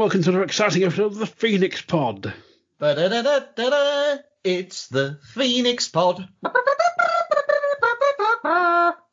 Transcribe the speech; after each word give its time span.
Hello 0.00 0.06
and 0.06 0.12
welcome 0.14 0.22
to 0.22 0.30
another 0.30 0.44
exciting 0.44 0.82
episode 0.82 1.12
of 1.12 1.18
the 1.18 1.26
Phoenix 1.26 1.82
Pod. 1.82 2.32
Ba-da-da-da-da-da. 2.78 4.22
It's 4.42 4.88
the 4.88 5.18
Phoenix 5.34 5.88
Pod. 5.88 6.26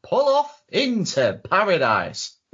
Pull 0.02 0.30
off 0.30 0.64
into 0.70 1.42
paradise. 1.44 2.38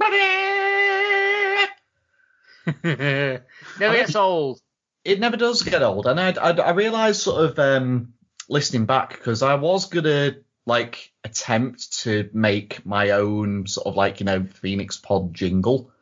Never 2.82 3.44
gets 3.78 4.16
old. 4.16 4.58
It 5.04 5.20
never 5.20 5.36
does 5.36 5.62
get 5.62 5.84
old, 5.84 6.08
and 6.08 6.18
I 6.18 6.30
I, 6.32 6.50
I 6.50 6.70
realised 6.72 7.20
sort 7.20 7.44
of 7.44 7.58
um, 7.60 8.14
listening 8.48 8.86
back 8.86 9.10
because 9.10 9.42
I 9.42 9.54
was 9.54 9.86
gonna 9.86 10.38
like 10.66 11.12
attempt 11.22 12.00
to 12.00 12.28
make 12.32 12.84
my 12.84 13.10
own 13.10 13.68
sort 13.68 13.86
of 13.86 13.94
like 13.94 14.18
you 14.18 14.26
know 14.26 14.42
Phoenix 14.42 14.96
Pod 14.96 15.34
jingle. 15.34 15.92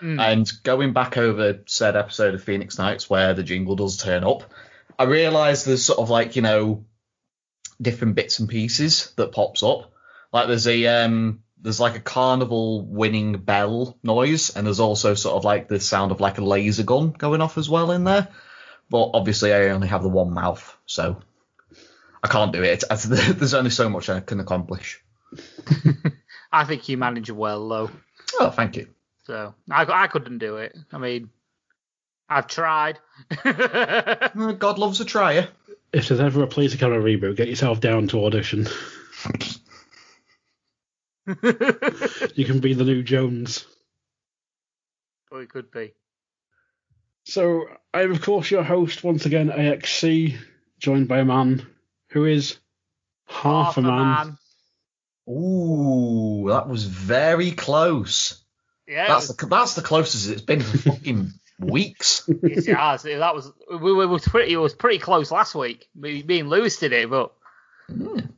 Mm. 0.00 0.20
And 0.20 0.52
going 0.62 0.92
back 0.92 1.16
over 1.16 1.60
said 1.66 1.96
episode 1.96 2.34
of 2.34 2.42
Phoenix 2.42 2.78
Nights 2.78 3.08
where 3.08 3.34
the 3.34 3.42
jingle 3.42 3.76
does 3.76 3.96
turn 3.96 4.24
up, 4.24 4.50
I 4.98 5.04
realised 5.04 5.66
there's 5.66 5.84
sort 5.84 5.98
of 5.98 6.10
like, 6.10 6.36
you 6.36 6.42
know, 6.42 6.84
different 7.80 8.14
bits 8.14 8.38
and 8.38 8.48
pieces 8.48 9.12
that 9.16 9.32
pops 9.32 9.62
up. 9.62 9.92
Like 10.32 10.48
there's 10.48 10.66
a 10.66 10.86
um 10.86 11.42
there's 11.62 11.80
like 11.80 11.96
a 11.96 12.00
carnival 12.00 12.82
winning 12.82 13.38
bell 13.38 13.98
noise, 14.02 14.56
and 14.56 14.66
there's 14.66 14.80
also 14.80 15.14
sort 15.14 15.36
of 15.36 15.44
like 15.44 15.68
the 15.68 15.80
sound 15.80 16.12
of 16.12 16.20
like 16.20 16.38
a 16.38 16.44
laser 16.44 16.82
gun 16.82 17.10
going 17.10 17.40
off 17.40 17.58
as 17.58 17.68
well 17.68 17.90
in 17.90 18.04
there. 18.04 18.28
But 18.88 19.10
obviously 19.14 19.52
I 19.52 19.68
only 19.68 19.88
have 19.88 20.02
the 20.02 20.08
one 20.08 20.32
mouth, 20.32 20.76
so 20.86 21.22
I 22.22 22.28
can't 22.28 22.52
do 22.52 22.62
it. 22.62 22.84
There's 22.90 23.54
only 23.54 23.70
so 23.70 23.88
much 23.88 24.08
I 24.08 24.20
can 24.20 24.40
accomplish. 24.40 25.02
I 26.52 26.64
think 26.64 26.88
you 26.88 26.96
manage 26.96 27.30
well, 27.30 27.68
though. 27.68 27.90
Oh, 28.38 28.50
thank 28.50 28.76
you. 28.76 28.88
So 29.30 29.54
I, 29.70 29.86
I 29.88 30.06
couldn't 30.08 30.38
do 30.38 30.56
it. 30.56 30.76
I 30.92 30.98
mean, 30.98 31.30
I've 32.28 32.48
tried. 32.48 32.98
God 33.44 34.80
loves 34.80 35.00
a 35.00 35.04
trier. 35.04 35.46
If 35.92 36.08
there's 36.08 36.18
ever 36.18 36.42
a 36.42 36.48
Police 36.48 36.74
Academy 36.74 37.16
reboot, 37.16 37.36
get 37.36 37.46
yourself 37.46 37.78
down 37.78 38.08
to 38.08 38.24
audition. 38.26 38.66
You 42.34 42.44
can 42.44 42.58
be 42.58 42.74
the 42.74 42.82
new 42.82 43.04
Jones. 43.04 43.64
oh, 45.30 45.38
it 45.38 45.48
could 45.48 45.70
be. 45.70 45.92
So, 47.24 47.66
I'm 47.94 48.10
of 48.10 48.20
course 48.20 48.50
your 48.50 48.64
host 48.64 49.04
once 49.04 49.26
again, 49.26 49.48
AXC, 49.48 50.36
joined 50.80 51.06
by 51.06 51.20
a 51.20 51.24
man 51.24 51.64
who 52.08 52.24
is 52.24 52.58
half, 53.28 53.76
a 53.76 53.82
man. 53.82 54.38
Ooh, 55.28 56.46
that 56.48 56.68
was 56.68 56.82
very 56.84 57.52
close. 57.52 58.39
Yeah, 58.90 59.06
That's 59.06 59.30
it 59.30 59.38
the 59.38 59.46
that's 59.46 59.74
the 59.74 59.82
closest 59.82 60.28
it's 60.30 60.42
been 60.42 60.60
for 60.60 60.78
fucking 60.78 61.32
weeks. 61.60 62.26
was, 62.26 62.38
yes, 62.42 62.66
it 62.66 62.76
has. 62.76 63.02
That 63.04 63.34
was 63.36 63.52
we, 63.70 63.92
we 63.92 64.04
was 64.06 64.26
pretty. 64.26 64.52
It 64.52 64.56
was 64.56 64.74
pretty 64.74 64.98
close 64.98 65.30
last 65.30 65.54
week. 65.54 65.88
Me, 65.94 66.24
me 66.24 66.40
and 66.40 66.48
Lewis 66.50 66.76
did 66.78 66.92
it, 66.92 67.08
but 67.08 67.32
Mm. 67.88 68.28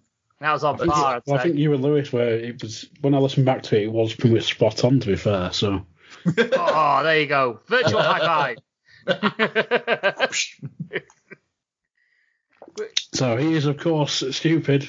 that 0.40 0.52
was 0.52 0.64
on 0.64 0.74
I 0.74 0.78
think, 0.78 0.92
par. 0.92 1.16
I'd 1.16 1.22
well, 1.26 1.38
I 1.38 1.42
think 1.42 1.56
you 1.56 1.72
and 1.72 1.82
Lewis 1.82 2.12
were. 2.12 2.26
It 2.28 2.62
was 2.62 2.86
when 3.00 3.14
I 3.14 3.18
listened 3.18 3.46
back 3.46 3.62
to 3.64 3.76
it, 3.76 3.84
it 3.84 3.92
was 3.92 4.14
pretty 4.14 4.34
much 4.34 4.44
spot 4.54 4.84
on. 4.84 5.00
To 5.00 5.06
be 5.08 5.16
fair, 5.16 5.52
so 5.52 5.86
Oh, 6.26 7.00
there 7.02 7.20
you 7.20 7.26
go. 7.26 7.60
Virtual 7.66 8.02
high 8.02 8.54
five. 9.06 10.32
so 13.14 13.36
he 13.36 13.54
is 13.54 13.66
of 13.66 13.78
course 13.78 14.22
stupid. 14.30 14.88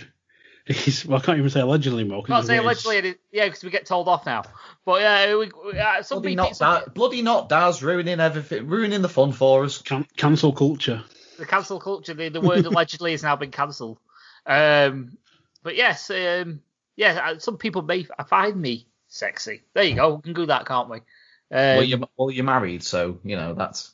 He's 0.65 1.05
well, 1.05 1.19
I 1.19 1.21
can't 1.21 1.37
even 1.37 1.49
say 1.49 1.59
allegedly 1.59 2.05
more. 2.05 2.21
'cause 2.21 2.29
Can't 2.29 2.45
say 2.47 2.57
allegedly, 2.57 3.15
yeah, 3.33 3.45
because 3.45 3.63
we 3.63 3.69
get 3.69 3.85
told 3.85 4.07
off 4.07 4.25
now. 4.25 4.43
But 4.85 5.01
yeah, 5.01 5.35
we, 5.35 5.51
we, 5.65 5.77
uh, 5.77 6.01
some 6.03 6.21
bloody 6.21 6.35
people, 6.35 6.55
not 6.61 6.85
da- 6.85 6.91
bloody 6.93 7.21
not 7.21 7.49
Daz 7.49 7.83
ruining 7.83 8.21
everything, 8.21 8.67
ruining 8.67 9.01
the 9.01 9.09
fun 9.09 9.33
for 9.33 9.65
us. 9.65 9.81
Can- 9.81 10.07
cancel 10.15 10.53
culture. 10.53 11.03
the 11.37 11.45
cancel 11.45 11.81
culture, 11.81 12.13
the, 12.13 12.29
the 12.29 12.39
word 12.39 12.65
allegedly 12.65 13.11
has 13.11 13.23
now 13.23 13.35
been 13.35 13.51
cancelled. 13.51 13.99
Um, 14.45 15.17
but 15.63 15.75
yes, 15.75 16.09
um, 16.09 16.61
yeah, 16.95 17.31
uh, 17.31 17.39
some 17.39 17.57
people 17.57 17.81
may 17.81 18.07
find 18.27 18.55
me 18.55 18.87
sexy. 19.09 19.63
There 19.73 19.83
you 19.83 19.95
go. 19.95 20.15
We 20.15 20.21
can 20.21 20.33
do 20.33 20.45
that, 20.45 20.65
can't 20.65 20.89
we? 20.89 20.97
Um, 20.97 21.03
well, 21.51 21.83
you're 21.83 21.99
well, 22.15 22.31
you're 22.31 22.45
married, 22.45 22.83
so 22.83 23.19
you 23.25 23.35
know 23.35 23.53
that's. 23.53 23.93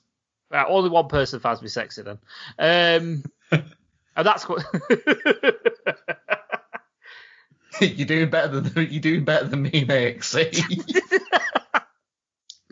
right, 0.52 0.68
only 0.70 0.92
one 0.92 1.08
person 1.08 1.40
finds 1.40 1.64
me 1.64 1.68
sexy 1.68 2.04
then. 2.04 2.20
Um, 2.60 3.24
and 3.52 4.28
that's 4.28 4.48
what. 4.48 4.64
you're 7.98 8.08
doing 8.08 8.30
better 8.30 8.60
than 8.60 8.92
you're 8.92 9.02
doing 9.02 9.26
better 9.26 9.48
than 9.48 9.62
me 9.64 9.70
in 9.70 9.88
AXC. 9.88 10.96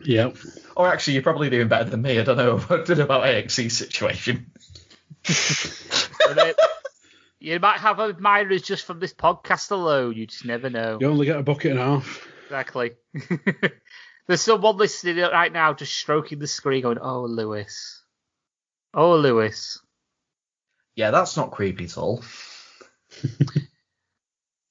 Yep. 0.04 0.36
or 0.76 0.88
actually, 0.88 1.14
you're 1.14 1.22
probably 1.24 1.50
doing 1.50 1.68
better 1.68 1.90
than 1.90 2.00
me. 2.00 2.18
I 2.18 2.22
don't 2.22 2.36
know. 2.36 2.56
I 2.70 2.82
don't 2.82 2.96
know 2.96 3.04
about 3.04 3.24
AXC's 3.24 3.76
situation. 3.76 4.50
And 6.30 6.38
uh, 6.38 6.52
you 7.40 7.58
might 7.58 7.80
have 7.80 7.98
admirers 7.98 8.62
just 8.62 8.86
from 8.86 9.00
this 9.00 9.12
podcast 9.12 9.70
alone. 9.70 10.14
You 10.14 10.26
just 10.26 10.44
never 10.46 10.70
know. 10.70 10.98
You 11.00 11.08
only 11.08 11.26
get 11.26 11.36
a 11.36 11.42
bucket 11.42 11.72
and 11.72 11.80
a 11.80 11.84
half. 11.84 12.26
Exactly. 12.44 12.92
There's 14.28 14.40
someone 14.40 14.76
listening 14.76 15.16
right 15.18 15.52
now 15.52 15.74
just 15.74 15.94
stroking 15.94 16.38
the 16.38 16.46
screen 16.46 16.82
going, 16.82 16.98
Oh, 17.00 17.22
Lewis. 17.24 18.02
Oh, 18.94 19.16
Lewis. 19.16 19.80
Yeah, 20.94 21.10
that's 21.10 21.36
not 21.36 21.50
creepy 21.50 21.84
at 21.84 21.98
all. 21.98 22.22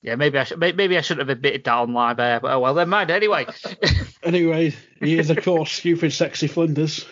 Yeah, 0.01 0.15
maybe 0.15 0.37
I 0.37 0.43
should, 0.43 0.59
maybe 0.59 0.97
I 0.97 1.01
shouldn't 1.01 1.27
have 1.27 1.35
admitted 1.37 1.63
that 1.63 1.73
online 1.73 2.15
there, 2.17 2.39
but 2.39 2.51
oh 2.51 2.59
well, 2.59 2.75
never 2.75 2.89
mind. 2.89 3.09
Anyway, 3.11 3.45
Anyway, 4.23 4.73
he 4.99 5.17
is 5.17 5.29
of 5.29 5.43
course 5.43 5.71
stupid, 5.71 6.13
sexy 6.13 6.47
Flinders. 6.47 7.05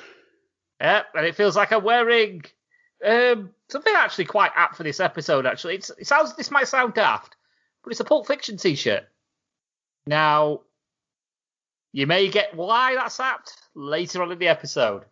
yeah, 0.79 1.03
and 1.13 1.25
it 1.25 1.35
feels 1.35 1.55
like 1.55 1.71
I'm 1.71 1.83
wearing 1.83 2.43
um, 3.03 3.49
something 3.69 3.93
actually 3.95 4.25
quite 4.25 4.51
apt 4.55 4.75
for 4.77 4.83
this 4.83 4.99
episode. 4.99 5.45
Actually, 5.45 5.75
it's, 5.75 5.89
it 5.97 6.07
sounds 6.07 6.35
this 6.35 6.51
might 6.51 6.67
sound 6.67 6.93
daft, 6.93 7.35
but 7.83 7.91
it's 7.91 7.99
a 7.99 8.05
Pulp 8.05 8.27
Fiction 8.27 8.57
t-shirt. 8.57 9.03
Now, 10.07 10.61
you 11.91 12.05
may 12.05 12.29
get 12.29 12.55
why 12.55 12.95
that's 12.95 13.19
apt 13.19 13.53
later 13.73 14.21
on 14.21 14.31
in 14.31 14.37
the 14.39 14.47
episode. 14.47 15.05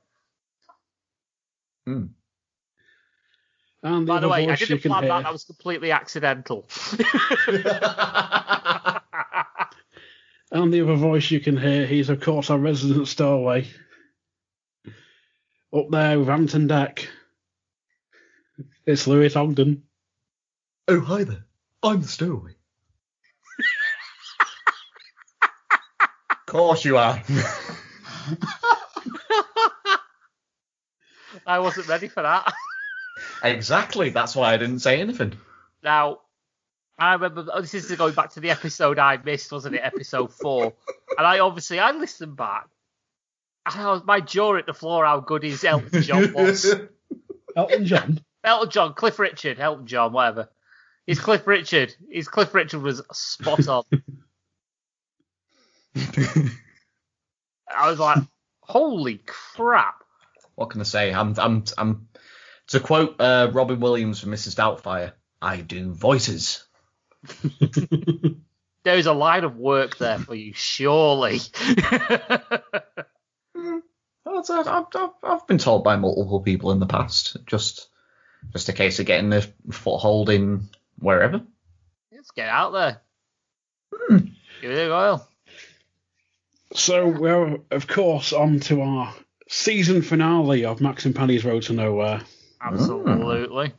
Hmm. 1.86 2.06
And 3.84 4.08
By 4.08 4.14
the 4.14 4.28
other 4.28 4.30
way, 4.30 4.48
I 4.50 4.56
didn't 4.56 4.80
can 4.80 4.92
plan 4.92 5.04
hear, 5.04 5.12
that. 5.12 5.24
That 5.24 5.34
was 5.34 5.44
completely 5.44 5.92
accidental. 5.92 6.66
and 10.52 10.74
the 10.74 10.82
other 10.82 10.96
voice 10.96 11.30
you 11.30 11.42
can 11.42 11.58
hear, 11.58 11.86
he's 11.86 12.08
of 12.08 12.22
course 12.22 12.50
our 12.50 12.58
resident 12.58 13.10
stowaway. 13.10 13.68
Up 15.76 15.90
there 15.90 16.18
with 16.18 16.30
Hampton 16.30 16.68
Deck. 16.68 17.10
It's 18.86 19.06
Lewis 19.06 19.36
Ogden. 19.36 19.84
oh, 20.88 21.02
hi 21.02 21.26
there. 21.26 21.46
I'm 21.82 22.02
the 22.02 22.08
stowaway. 22.08 22.56
of 26.30 26.46
course 26.46 26.86
you 26.86 26.98
are. 26.98 27.22
I 31.46 31.60
wasn't 31.60 31.90
ready 31.90 32.08
for 32.08 32.24
that. 32.24 32.54
Exactly. 33.44 34.10
That's 34.10 34.36
why 34.36 34.54
I 34.54 34.58
didn't 34.58 34.80
say 34.80 35.00
anything. 35.00 35.34
Now, 35.84 36.20
I 36.98 37.14
remember 37.14 37.46
oh, 37.52 37.62
this 37.62 37.74
is 37.74 37.92
going 37.92 38.14
back 38.14 38.32
to 38.32 38.40
the 38.40 38.52
episode 38.52 39.00
I 39.00 39.18
missed, 39.18 39.52
wasn't 39.52 39.76
it? 39.76 39.82
Episode 39.84 40.34
four, 40.34 40.74
and 41.18 41.28
I 41.28 41.40
obviously 41.40 41.80
I 41.80 41.92
listened 41.92 42.36
back, 42.36 42.68
and 43.66 43.82
I 43.82 43.92
was 43.92 44.04
my 44.06 44.20
jaw 44.20 44.56
at 44.58 44.66
the 44.66 44.74
floor 44.74 45.06
how 45.06 45.20
good 45.20 45.44
his 45.44 45.64
Elton 45.64 46.02
John 46.02 46.34
was. 46.34 46.74
Elton 47.56 47.86
John. 47.86 48.20
Elton 48.44 48.70
John, 48.70 48.94
Cliff 48.94 49.20
Richard, 49.20 49.60
Elton 49.60 49.88
John, 49.88 50.12
whatever. 50.12 50.50
He's 51.06 51.20
Cliff 51.20 51.46
Richard. 51.46 51.96
His 52.10 52.28
Cliff 52.28 52.54
Richard 52.54 52.82
was 52.82 53.02
spot 53.12 53.68
on. 53.68 53.84
I 57.76 57.90
was 57.90 58.00
like, 58.00 58.24
holy 58.62 59.22
crap! 59.26 60.04
what 60.56 60.70
can 60.70 60.82
I 60.82 60.84
say? 60.84 61.14
I'm, 61.14 61.34
I'm, 61.38 61.64
I'm. 61.78 62.08
To 62.74 62.80
quote 62.80 63.22
uh, 63.22 63.52
Robin 63.54 63.80
Williams 63.80 64.20
from 64.20 64.32
Mrs. 64.32 64.56
Doubtfire, 64.56 65.12
I 65.40 65.58
do 65.58 65.94
voices. 65.94 66.64
There's 68.84 69.06
a 69.06 69.14
line 69.14 69.44
of 69.44 69.58
work 69.58 70.00
there 70.00 70.18
for 70.18 70.34
you, 70.34 70.54
surely. 70.54 71.40
Well, 74.26 74.44
I've, 74.50 74.86
I've, 74.96 75.10
I've 75.22 75.48
been 75.48 75.60
told 75.60 75.84
by 75.84 75.96
multiple 75.98 76.42
people 76.42 76.72
in 76.72 76.80
the 76.80 76.88
past. 76.88 77.38
Just, 77.46 77.90
just 78.52 78.70
a 78.70 78.74
case 78.74 79.00
of 79.00 79.06
getting 79.06 79.32
a 79.32 79.42
foothold 79.72 80.30
in 80.32 80.70
wherever. 80.98 81.44
Let's 82.12 82.32
get 82.32 82.50
out 82.50 82.72
there. 82.72 83.02
Hmm. 83.94 84.18
Give 84.62 84.72
it 84.72 84.86
a 84.86 84.88
go. 84.88 85.22
So 86.74 87.08
we're 87.08 87.60
of 87.70 87.88
course 87.88 88.34
on 88.34 88.62
to 88.62 88.82
our 88.82 89.14
season 89.50 90.02
finale 90.02 90.66
of 90.66 90.82
Max 90.82 91.06
and 91.06 91.16
Penny's 91.16 91.46
Road 91.46 91.64
to 91.64 91.74
Nowhere. 91.74 92.24
Absolutely. 92.64 93.74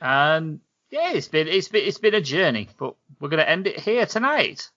And 0.00 0.60
yeah, 0.90 1.12
it's 1.12 1.28
been 1.28 1.48
it's 1.48 1.68
been 1.68 1.84
it's 1.84 1.98
been 1.98 2.14
a 2.14 2.20
journey, 2.20 2.68
but 2.78 2.94
we're 3.20 3.28
gonna 3.28 3.42
end 3.42 3.66
it 3.66 3.80
here 3.80 4.06
tonight. 4.06 4.70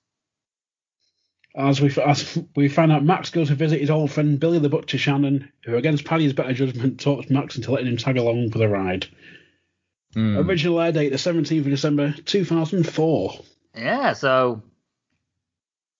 As 1.55 1.81
we 1.81 1.93
as 2.03 2.39
we 2.55 2.69
find 2.69 2.91
out, 2.91 3.03
Max 3.03 3.29
goes 3.29 3.49
to 3.49 3.55
visit 3.55 3.81
his 3.81 3.89
old 3.89 4.11
friend 4.11 4.39
Billy 4.39 4.59
the 4.59 4.69
Butcher 4.69 4.97
Shannon, 4.97 5.51
who, 5.63 5.75
against 5.75 6.05
Paddy's 6.05 6.33
better 6.33 6.53
judgment, 6.53 6.99
talks 6.99 7.29
Max 7.29 7.55
into 7.55 7.71
letting 7.71 7.87
him 7.87 7.97
tag 7.97 8.17
along 8.17 8.51
for 8.51 8.57
the 8.57 8.67
ride. 8.67 9.07
Hmm. 10.13 10.37
Original 10.37 10.79
air 10.81 10.91
date 10.91 11.09
the 11.09 11.17
17th 11.17 11.59
of 11.59 11.65
December 11.65 12.13
2004. 12.25 13.39
Yeah, 13.75 14.13
so 14.13 14.63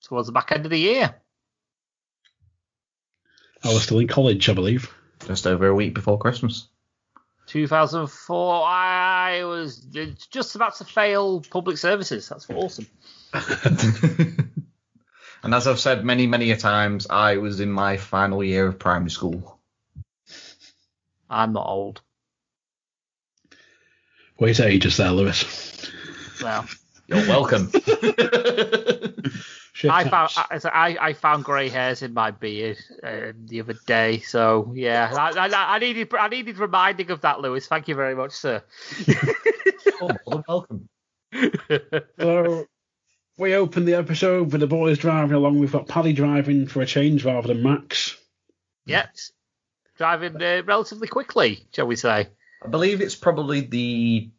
towards 0.04 0.28
the 0.28 0.32
back 0.32 0.52
end 0.52 0.66
of 0.66 0.72
the 0.72 0.80
year. 0.80 1.14
I 3.64 3.74
was 3.74 3.84
still 3.84 4.00
in 4.00 4.08
college, 4.08 4.48
I 4.50 4.54
believe. 4.54 4.94
Just 5.28 5.46
over 5.46 5.68
a 5.68 5.76
week 5.76 5.94
before 5.94 6.18
Christmas. 6.18 6.70
2004, 7.48 8.66
I 8.66 9.44
was 9.44 9.86
just 10.32 10.56
about 10.56 10.78
to 10.78 10.86
fail 10.86 11.42
public 11.42 11.78
services. 11.78 12.30
That's 12.30 12.50
awesome. 12.50 12.88
and 15.44 15.54
as 15.54 15.68
I've 15.68 15.82
said 15.82 16.06
many, 16.06 16.28
many 16.28 16.52
a 16.52 16.58
times, 16.58 17.08
I 17.10 17.38
was 17.38 17.60
in 17.60 17.70
my 17.70 17.98
final 17.98 18.42
year 18.42 18.68
of 18.68 18.80
primary 18.80 19.10
school. 19.10 19.60
I'm 21.30 21.52
not 21.52 21.68
old. 21.68 22.00
Wait 24.40 24.62
ages 24.62 24.96
there, 24.96 25.12
Lewis. 25.12 25.92
Well, 26.42 26.66
You're 27.08 27.28
welcome. 27.28 27.70
Shit 29.78 29.92
I 29.92 30.06
found 30.06 30.32
taps. 30.32 30.66
I, 30.66 30.70
I, 30.70 30.98
I 31.00 31.14
found 31.14 31.44
grey 31.44 31.70
hairs 31.70 32.02
in 32.02 32.12
my 32.12 32.32
beard 32.32 32.80
uh, 33.04 33.34
the 33.46 33.62
other 33.62 33.76
day. 33.86 34.22
So 34.22 34.72
yeah, 34.76 35.14
I, 35.16 35.48
I, 35.48 35.76
I 35.76 35.78
needed 35.78 36.12
I 36.16 36.28
needed 36.30 36.58
reminding 36.58 37.12
of 37.12 37.22
that, 37.22 37.42
Lewis. 37.42 37.68
Thank 37.68 37.88
you 37.88 37.94
very 37.94 38.16
much, 38.16 38.32
sir. 38.32 38.64
oh, 40.02 40.10
more 40.26 40.44
welcome. 40.48 40.90
So 42.20 42.66
we 43.38 43.54
open 43.54 43.86
the 43.86 43.94
episode 43.94 44.52
with 44.52 44.62
the 44.62 44.68
boys 44.68 44.98
driving 44.98 45.36
along. 45.36 45.60
We've 45.60 45.72
got 45.72 45.88
Paddy 45.88 46.14
driving 46.14 46.66
for 46.66 46.82
a 46.82 46.88
change 46.88 47.24
rather 47.24 47.50
than 47.50 47.62
Max. 47.62 48.18
yes, 48.88 49.32
driving 49.96 50.42
uh, 50.42 50.64
relatively 50.66 51.08
quickly, 51.08 51.68
shall 51.72 51.86
we 51.86 51.98
say? 51.98 52.30
I 52.64 52.68
believe 52.68 53.00
it's 53.00 53.14
probably 53.14 53.62
the 53.62 54.32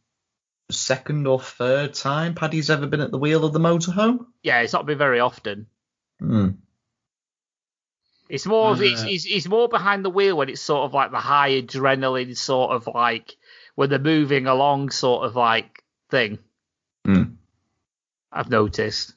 second 0.71 1.27
or 1.27 1.41
third 1.41 1.95
time 1.95 2.35
Paddy's 2.35 2.71
ever 2.71 2.87
been 2.87 3.01
at 3.01 3.11
the 3.11 3.19
wheel 3.19 3.45
of 3.45 3.53
the 3.53 3.59
motorhome. 3.59 4.27
Yeah, 4.43 4.61
it's 4.61 4.73
not 4.73 4.87
been 4.87 4.99
very 4.99 5.21
often. 5.21 5.67
Hmm. 6.21 6.51
It's 8.29 8.47
more 8.47 8.73
Uh, 8.73 8.75
he's, 8.75 9.03
he's, 9.03 9.25
he's 9.25 9.49
more 9.49 9.69
behind 9.69 10.05
the 10.05 10.11
wheel 10.11 10.37
when 10.37 10.51
it's 10.51 10.61
sort 10.61 10.85
of 10.85 10.93
like 10.93 11.11
the 11.11 11.19
high 11.19 11.63
adrenaline 11.63 12.37
sort 12.37 12.73
of 12.73 12.87
like 12.87 13.37
when 13.75 13.89
they're 13.89 13.99
moving 13.99 14.47
along 14.47 14.91
sort 14.91 15.25
of 15.25 15.37
like 15.37 15.83
thing. 16.11 16.39
Hmm. 17.07 17.23
I've 18.31 18.51
noticed. 18.51 19.15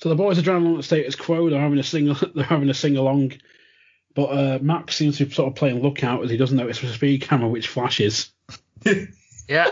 So 0.00 0.08
the 0.08 0.16
boys 0.16 0.38
are 0.38 0.42
driving 0.42 0.64
along 0.64 0.78
the 0.78 0.82
status 0.82 1.14
quo. 1.14 1.50
They're 1.50 1.60
having 1.60 1.78
a 1.78 1.82
sing. 1.84 2.06
They're 2.34 2.44
having 2.44 2.70
a 2.70 2.74
sing 2.74 2.96
along. 2.96 3.34
But 4.14 4.24
uh, 4.24 4.58
Max 4.60 4.96
seems 4.96 5.18
to 5.18 5.26
be 5.26 5.32
sort 5.32 5.48
of 5.48 5.54
playing 5.54 5.82
lookout 5.82 6.24
as 6.24 6.30
he 6.30 6.36
doesn't 6.36 6.56
notice 6.56 6.82
a 6.82 6.92
speed 6.92 7.22
camera 7.22 7.48
which 7.48 7.68
flashes. 7.68 8.30
Yeah. 9.50 9.70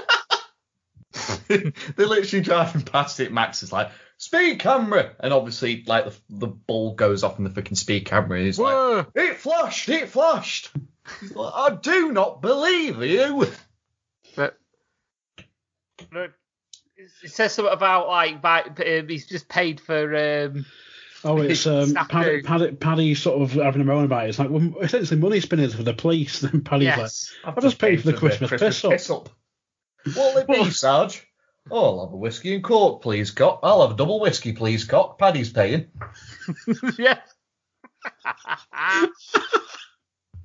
They're 1.48 1.72
literally 2.06 2.44
driving 2.44 2.82
past 2.82 3.20
it. 3.20 3.32
Max 3.32 3.62
is 3.62 3.72
like, 3.72 3.90
speed 4.16 4.58
camera. 4.58 5.12
And 5.20 5.32
obviously, 5.32 5.84
like, 5.86 6.06
the, 6.06 6.16
the 6.28 6.46
ball 6.48 6.94
goes 6.94 7.22
off 7.22 7.38
in 7.38 7.44
the 7.44 7.50
freaking 7.50 7.76
speed 7.76 8.04
camera. 8.04 8.38
And 8.38 8.46
he's 8.46 8.58
like, 8.58 9.06
it 9.14 9.36
flashed, 9.36 9.88
it 9.88 10.08
flashed. 10.08 10.70
He's 11.20 11.34
like, 11.34 11.52
I 11.54 11.76
do 11.76 12.10
not 12.10 12.42
believe 12.42 13.02
you. 13.02 13.46
But, 14.34 14.58
but 16.10 16.32
it 16.96 17.30
says 17.30 17.54
something 17.54 17.72
about 17.72 18.08
like 18.08 18.42
by, 18.42 18.62
um, 18.62 19.08
he's 19.08 19.26
just 19.26 19.48
paid 19.48 19.80
for 19.80 20.44
um, 20.44 20.66
Oh, 21.24 21.38
it's 21.38 21.66
um, 21.66 21.94
Paddy, 21.94 22.42
Paddy, 22.42 22.72
Paddy 22.72 23.14
sort 23.14 23.42
of 23.42 23.52
having 23.52 23.80
a 23.80 23.84
moan 23.84 24.04
about 24.04 24.26
it. 24.26 24.28
It's 24.28 24.38
like, 24.38 24.50
well, 24.50 24.74
essentially 24.80 25.20
money 25.20 25.40
spinners 25.40 25.74
for 25.74 25.82
the 25.82 25.94
police. 25.94 26.40
Then 26.48 26.60
Paddy's 26.62 26.86
yes. 26.86 27.34
I've 27.44 27.60
just 27.60 27.78
paid 27.78 28.00
for 28.00 28.12
the 28.12 28.16
Christmas 28.16 28.50
piss-up. 28.50 29.28
What'll 30.04 30.38
it 30.38 30.46
be, 30.48 30.70
Sarge? 30.70 31.26
Oh, 31.70 31.98
I'll 31.98 32.06
have 32.06 32.14
a 32.14 32.16
whiskey 32.16 32.54
and 32.54 32.64
coke, 32.64 33.02
please, 33.02 33.30
Cock. 33.30 33.60
I'll 33.62 33.82
have 33.82 33.90
a 33.92 33.96
double 33.96 34.20
whiskey, 34.20 34.52
please, 34.52 34.84
Cock. 34.84 35.18
Paddy's 35.18 35.52
paying. 35.52 35.88
yeah. 36.98 37.18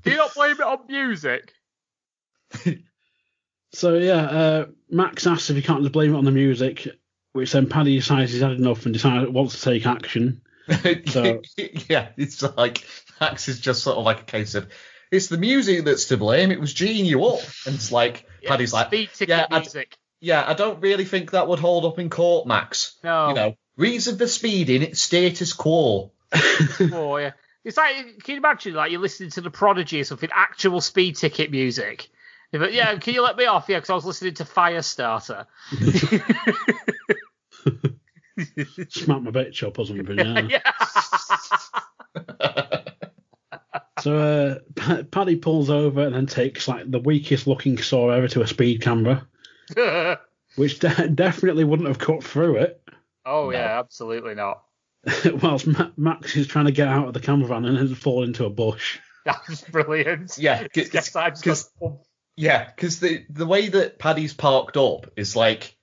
Do 0.04 0.12
you 0.12 0.18
not 0.18 0.34
blame 0.34 0.52
it 0.52 0.62
on 0.62 0.80
music? 0.88 1.54
So 3.76 3.96
yeah, 3.96 4.22
uh, 4.22 4.66
Max 4.92 5.26
asks 5.26 5.50
if 5.50 5.56
he 5.56 5.64
can't 5.64 5.82
just 5.82 5.94
blame 5.94 6.14
it 6.14 6.18
on 6.20 6.26
the 6.26 6.32
music, 6.32 6.88
which 7.32 7.52
then 7.54 7.68
Paddy 7.68 7.96
decides 7.96 8.32
he's 8.32 8.44
had 8.44 8.52
enough 8.52 8.86
and 8.86 8.94
decides 8.94 9.28
wants 9.32 9.56
to 9.60 9.62
take 9.72 9.88
action. 9.88 10.42
So- 11.08 11.42
yeah, 11.90 12.10
it's 12.16 12.44
like 12.56 12.86
Max 13.20 13.48
is 13.48 13.60
just 13.60 13.82
sort 13.82 13.98
of 13.98 14.06
like 14.06 14.22
a 14.22 14.26
case 14.26 14.54
of 14.54 14.70
it's 15.14 15.28
the 15.28 15.38
music 15.38 15.86
that's 15.86 16.06
to 16.06 16.18
blame. 16.18 16.52
It 16.52 16.60
was 16.60 16.74
Gene 16.74 17.06
you 17.06 17.24
up, 17.26 17.42
and 17.66 17.76
it's 17.76 17.92
like 17.92 18.26
Paddy's 18.46 18.74
like, 18.74 18.88
speed 18.88 19.10
ticket 19.14 19.30
yeah, 19.30 19.48
I- 19.50 19.60
music. 19.60 19.98
yeah, 20.20 20.44
I 20.46 20.54
don't 20.54 20.82
really 20.82 21.06
think 21.06 21.32
that 21.32 21.48
would 21.48 21.60
hold 21.60 21.86
up 21.86 22.00
in 22.00 22.10
court, 22.10 22.48
Max. 22.48 22.98
No. 23.04 23.30
You 23.30 23.34
know, 23.36 23.58
reason 23.78 24.18
for 24.18 24.28
speeding, 24.28 24.82
it's 24.82 25.02
status 25.02 25.54
quo. 25.54 26.12
Oh, 26.92 27.18
yeah. 27.18 27.32
It's 27.64 27.78
like, 27.78 27.96
can 28.24 28.34
you 28.36 28.38
imagine, 28.40 28.74
like, 28.74 28.92
you're 28.92 29.00
listening 29.00 29.30
to 29.32 29.42
The 29.42 29.50
Prodigy 29.52 30.02
or 30.02 30.04
something, 30.04 30.30
actual 30.34 30.82
speed 30.82 31.16
ticket 31.16 31.50
music? 31.52 32.10
But, 32.52 32.74
yeah, 32.74 32.96
can 32.98 33.14
you 33.14 33.22
let 33.22 33.38
me 33.38 33.46
off? 33.46 33.66
Yeah, 33.70 33.78
because 33.78 33.90
I 33.90 33.94
was 33.96 34.06
listening 34.06 34.34
to 34.36 34.44
Firestarter. 34.44 35.46
Smack 38.90 39.22
my 39.22 39.32
bitch 39.32 39.66
up 39.66 39.80
or 39.80 39.86
something. 39.86 40.18
Yeah. 40.50 40.62
yeah. 42.16 42.68
So 44.04 44.18
uh, 44.18 44.60
Pa- 44.76 45.04
Paddy 45.10 45.38
pulls 45.38 45.70
over 45.70 46.02
and 46.06 46.14
then 46.14 46.26
takes 46.26 46.68
like 46.68 46.90
the 46.92 47.00
weakest 47.00 47.48
looking 47.48 47.78
saw 47.78 48.10
ever 48.10 48.28
to 48.28 48.42
a 48.42 48.48
speed 48.48 48.82
camera, 48.82 49.26
which 50.56 50.80
de- 50.80 51.08
definitely 51.08 51.64
wouldn't 51.64 51.88
have 51.88 52.00
cut 52.00 52.24
through 52.24 52.58
it. 52.58 52.84
oh, 53.26 53.50
yeah, 53.52 53.80
absolutely 53.80 54.36
not. 54.36 54.64
Whilst 55.42 55.68
Ma- 55.68 55.92
Max 55.96 56.36
is 56.36 56.48
trying 56.48 56.66
to 56.66 56.72
get 56.74 56.88
out 56.90 57.08
of 57.08 57.14
the 57.14 57.20
camper 57.22 57.48
van 57.48 57.66
and 57.66 57.78
has 57.78 57.92
fallen 57.98 58.30
into 58.30 58.46
a 58.46 58.50
bush. 58.50 59.00
That's 59.26 59.62
brilliant. 59.62 60.38
Yeah, 60.38 60.68
Yes, 60.76 61.16
I'm 61.16 61.32
just 61.32 61.44
because 61.44 61.70
gonna- 61.80 61.96
Yeah, 62.36 62.66
because 62.66 63.00
the 63.00 63.26
the 63.30 63.46
way 63.46 63.70
that 63.70 64.00
Paddy's 64.00 64.34
parked 64.34 64.76
up 64.76 65.12
is 65.16 65.34
like, 65.36 65.78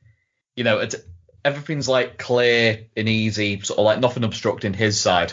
you 0.56 0.64
know, 0.64 0.80
it's, 0.80 0.96
everything's 1.42 1.88
like 1.88 2.18
clear 2.18 2.86
and 2.96 3.08
easy, 3.08 3.60
sort 3.60 3.78
of 3.78 3.86
like 3.86 4.00
nothing 4.00 4.24
obstructing 4.24 4.74
his 4.74 5.00
side. 5.00 5.32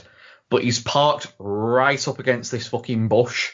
But 0.50 0.64
he's 0.64 0.80
parked 0.80 1.34
right 1.40 2.08
up 2.08 2.20
against 2.20 2.52
this 2.52 2.68
fucking 2.68 3.08
bush. 3.10 3.52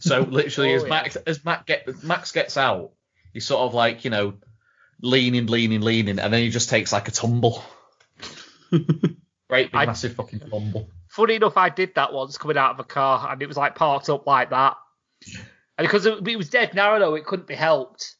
So 0.00 0.20
literally, 0.30 0.72
Oh, 0.72 0.76
as 0.76 0.82
yeah. 0.84 0.88
Max 0.88 1.16
as 1.16 1.44
Mac 1.44 1.66
get, 1.66 2.02
Max 2.02 2.32
gets 2.32 2.56
out, 2.56 2.92
he's 3.32 3.46
sort 3.46 3.60
of 3.62 3.74
like 3.74 4.04
you 4.04 4.10
know, 4.10 4.34
leaning, 5.02 5.46
leaning, 5.46 5.80
leaning, 5.82 6.18
and 6.18 6.32
then 6.32 6.42
he 6.42 6.48
just 6.50 6.70
takes 6.70 6.92
like 6.92 7.08
a 7.08 7.10
tumble. 7.10 7.62
Great 8.70 9.72
big 9.72 9.74
I- 9.74 9.86
massive 9.86 10.14
fucking 10.14 10.40
tumble. 10.40 10.90
Funny 11.08 11.34
enough, 11.34 11.56
I 11.56 11.70
did 11.70 11.96
that 11.96 12.12
once 12.12 12.38
coming 12.38 12.56
out 12.56 12.70
of 12.72 12.78
a 12.80 12.84
car, 12.84 13.32
and 13.32 13.42
it 13.42 13.46
was 13.48 13.56
like 13.56 13.74
parked 13.74 14.08
up 14.08 14.26
like 14.28 14.50
that. 14.50 14.76
And 15.76 15.84
because 15.88 16.06
it, 16.06 16.26
it 16.28 16.36
was 16.36 16.50
dead 16.50 16.72
narrow, 16.72 17.00
though, 17.00 17.14
it 17.16 17.24
couldn't 17.26 17.48
be 17.48 17.56
helped. 17.56 18.14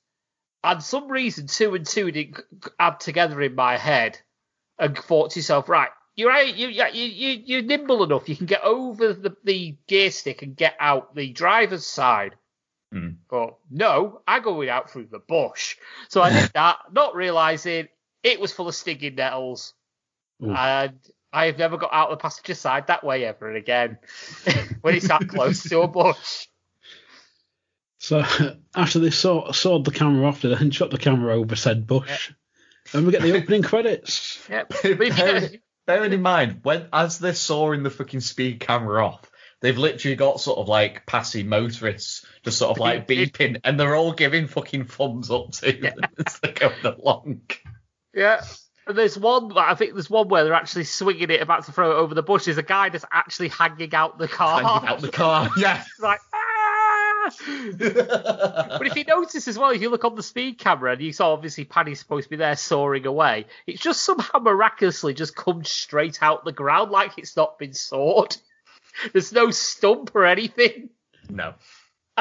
And 0.65 0.83
some 0.83 1.09
reason, 1.09 1.47
two 1.47 1.75
and 1.77 1.87
two 1.87 2.11
didn't 2.11 2.41
add 2.81 2.99
together 2.99 3.41
in 3.43 3.55
my 3.55 3.77
head, 3.77 4.19
and 4.77 4.99
thought 4.99 5.31
to 5.31 5.39
yourself, 5.39 5.69
right, 5.69 5.91
you're 6.17 6.29
right, 6.29 6.55
you, 6.55 6.69
you, 6.69 6.85
you, 6.93 7.43
you're 7.45 7.63
nimble 7.63 8.05
enough, 8.05 8.29
you 8.29 8.37
can 8.37 8.47
get 8.47 8.63
over 8.63 9.13
the, 9.13 9.37
the 9.45 9.77
gear 9.87 10.11
stick 10.11 10.43
and 10.43 10.57
get 10.57 10.75
out 10.79 11.15
the 11.15 11.31
driver's 11.31 11.87
side. 11.87 12.35
Hmm. 12.93 13.11
But 13.29 13.57
no, 13.71 14.21
I 14.27 14.41
go 14.41 14.69
out 14.69 14.91
through 14.91 15.09
the 15.11 15.21
bush. 15.21 15.77
So 16.09 16.21
I 16.21 16.31
did 16.31 16.51
that, 16.55 16.79
not 16.93 17.15
realizing 17.15 17.89
it 18.23 18.41
was 18.41 18.53
full 18.53 18.69
of 18.69 18.75
stinging 18.75 19.15
nettles. 19.15 19.75
Ooh. 20.43 20.51
And 20.51 20.99
I 21.33 21.47
have 21.47 21.59
never 21.59 21.77
got 21.77 21.93
out 21.93 22.11
of 22.11 22.19
the 22.19 22.23
passenger 22.23 22.55
side 22.55 22.89
that 22.89 23.05
way 23.05 23.25
ever 23.25 23.53
again 23.53 23.99
when 24.81 24.95
it's 24.95 25.09
that 25.09 25.29
close 25.29 25.63
to 25.65 25.83
a 25.83 25.89
bush. 25.89 26.47
So 27.99 28.25
after 28.75 28.99
they 28.99 29.11
saw, 29.11 29.53
sawed 29.53 29.85
the 29.85 29.91
camera 29.91 30.27
off, 30.27 30.43
they 30.43 30.49
then 30.49 30.71
shot 30.71 30.91
the 30.91 30.99
camera 30.99 31.37
over 31.37 31.55
said 31.55 31.87
bush. 31.87 32.33
And 32.93 33.07
we 33.07 33.13
get 33.13 33.23
the 33.23 33.37
opening 33.37 33.63
credits. 33.63 34.43
Yep. 34.49 34.73
But 35.87 35.93
if 35.93 35.97
you 35.97 36.01
bearing, 36.01 36.13
in 36.13 36.23
mind, 36.23 36.61
when 36.63 36.87
as 36.93 37.19
they're 37.19 37.35
sawing 37.35 37.83
the 37.83 37.91
fucking 37.91 38.21
speed 38.21 38.61
camera 38.61 39.05
off, 39.05 39.31
they've 39.61 39.77
literally 39.77 40.17
got 40.17 40.41
sort 40.41 40.59
of 40.59 40.69
like 40.69 41.07
passing 41.07 41.49
motorists 41.49 42.25
just 42.45 42.59
sort 42.59 42.73
of 42.73 42.79
like 42.81 43.07
beeping, 43.07 43.61
and 43.65 43.79
they're 43.79 43.95
all 43.95 44.13
giving 44.13 44.47
fucking 44.47 44.85
thumbs 44.87 45.31
up 45.31 45.53
to 45.53 45.73
them 45.73 45.99
as 46.27 46.39
they're 46.41 46.53
going 46.53 46.97
along. 46.99 47.43
yeah. 48.15 48.45
And 48.87 48.97
there's 48.97 49.17
one, 49.17 49.57
I 49.57 49.75
think 49.75 49.93
there's 49.93 50.11
one 50.11 50.29
where 50.29 50.43
they're 50.43 50.55
actually 50.55 50.85
swinging 50.85 51.31
it 51.31 51.43
about 51.43 51.67
to 51.67 51.73
throw 51.73 51.93
it 51.93 51.95
over 51.95 52.15
the 52.15 52.23
bush. 52.23 52.47
There's 52.47 52.59
a 52.59 52.63
guy 52.63 52.89
that's 52.89 53.05
actually 53.13 53.49
hanging 53.49 53.95
out 53.95 54.19
the 54.19 54.27
car. 54.27 54.63
Hanging 54.63 54.89
out 54.89 55.01
the 55.01 55.11
car. 55.11 55.51
Yeah. 55.57 55.85
Like, 56.01 56.19
ah! 56.35 56.50
but 57.79 58.87
if 58.87 58.97
you 58.97 59.05
notice 59.05 59.49
as 59.49 59.59
well, 59.59 59.71
if 59.71 59.81
you 59.81 59.91
look 59.91 60.05
on 60.05 60.15
the 60.15 60.23
speed 60.23 60.59
camera 60.59 60.93
and 60.93 61.01
you 61.01 61.13
saw 61.13 61.33
obviously 61.33 61.65
Paddy's 61.65 61.99
supposed 61.99 62.25
to 62.25 62.31
be 62.31 62.37
there 62.37 62.57
soaring 62.57 63.07
away, 63.07 63.47
it's 63.67 63.83
just 63.83 64.03
somehow 64.03 64.39
miraculously 64.39 65.15
just 65.15 65.37
comes 65.37 65.69
straight 65.69 66.23
out 66.23 66.45
the 66.45 66.53
ground 66.53 66.91
like 66.91 67.19
it's 67.19 67.37
not 67.37 67.59
been 67.59 67.73
sawed. 67.75 68.37
There's 69.13 69.33
no 69.33 69.51
stump 69.51 70.15
or 70.15 70.27
anything. 70.27 70.91
no. 71.29 71.55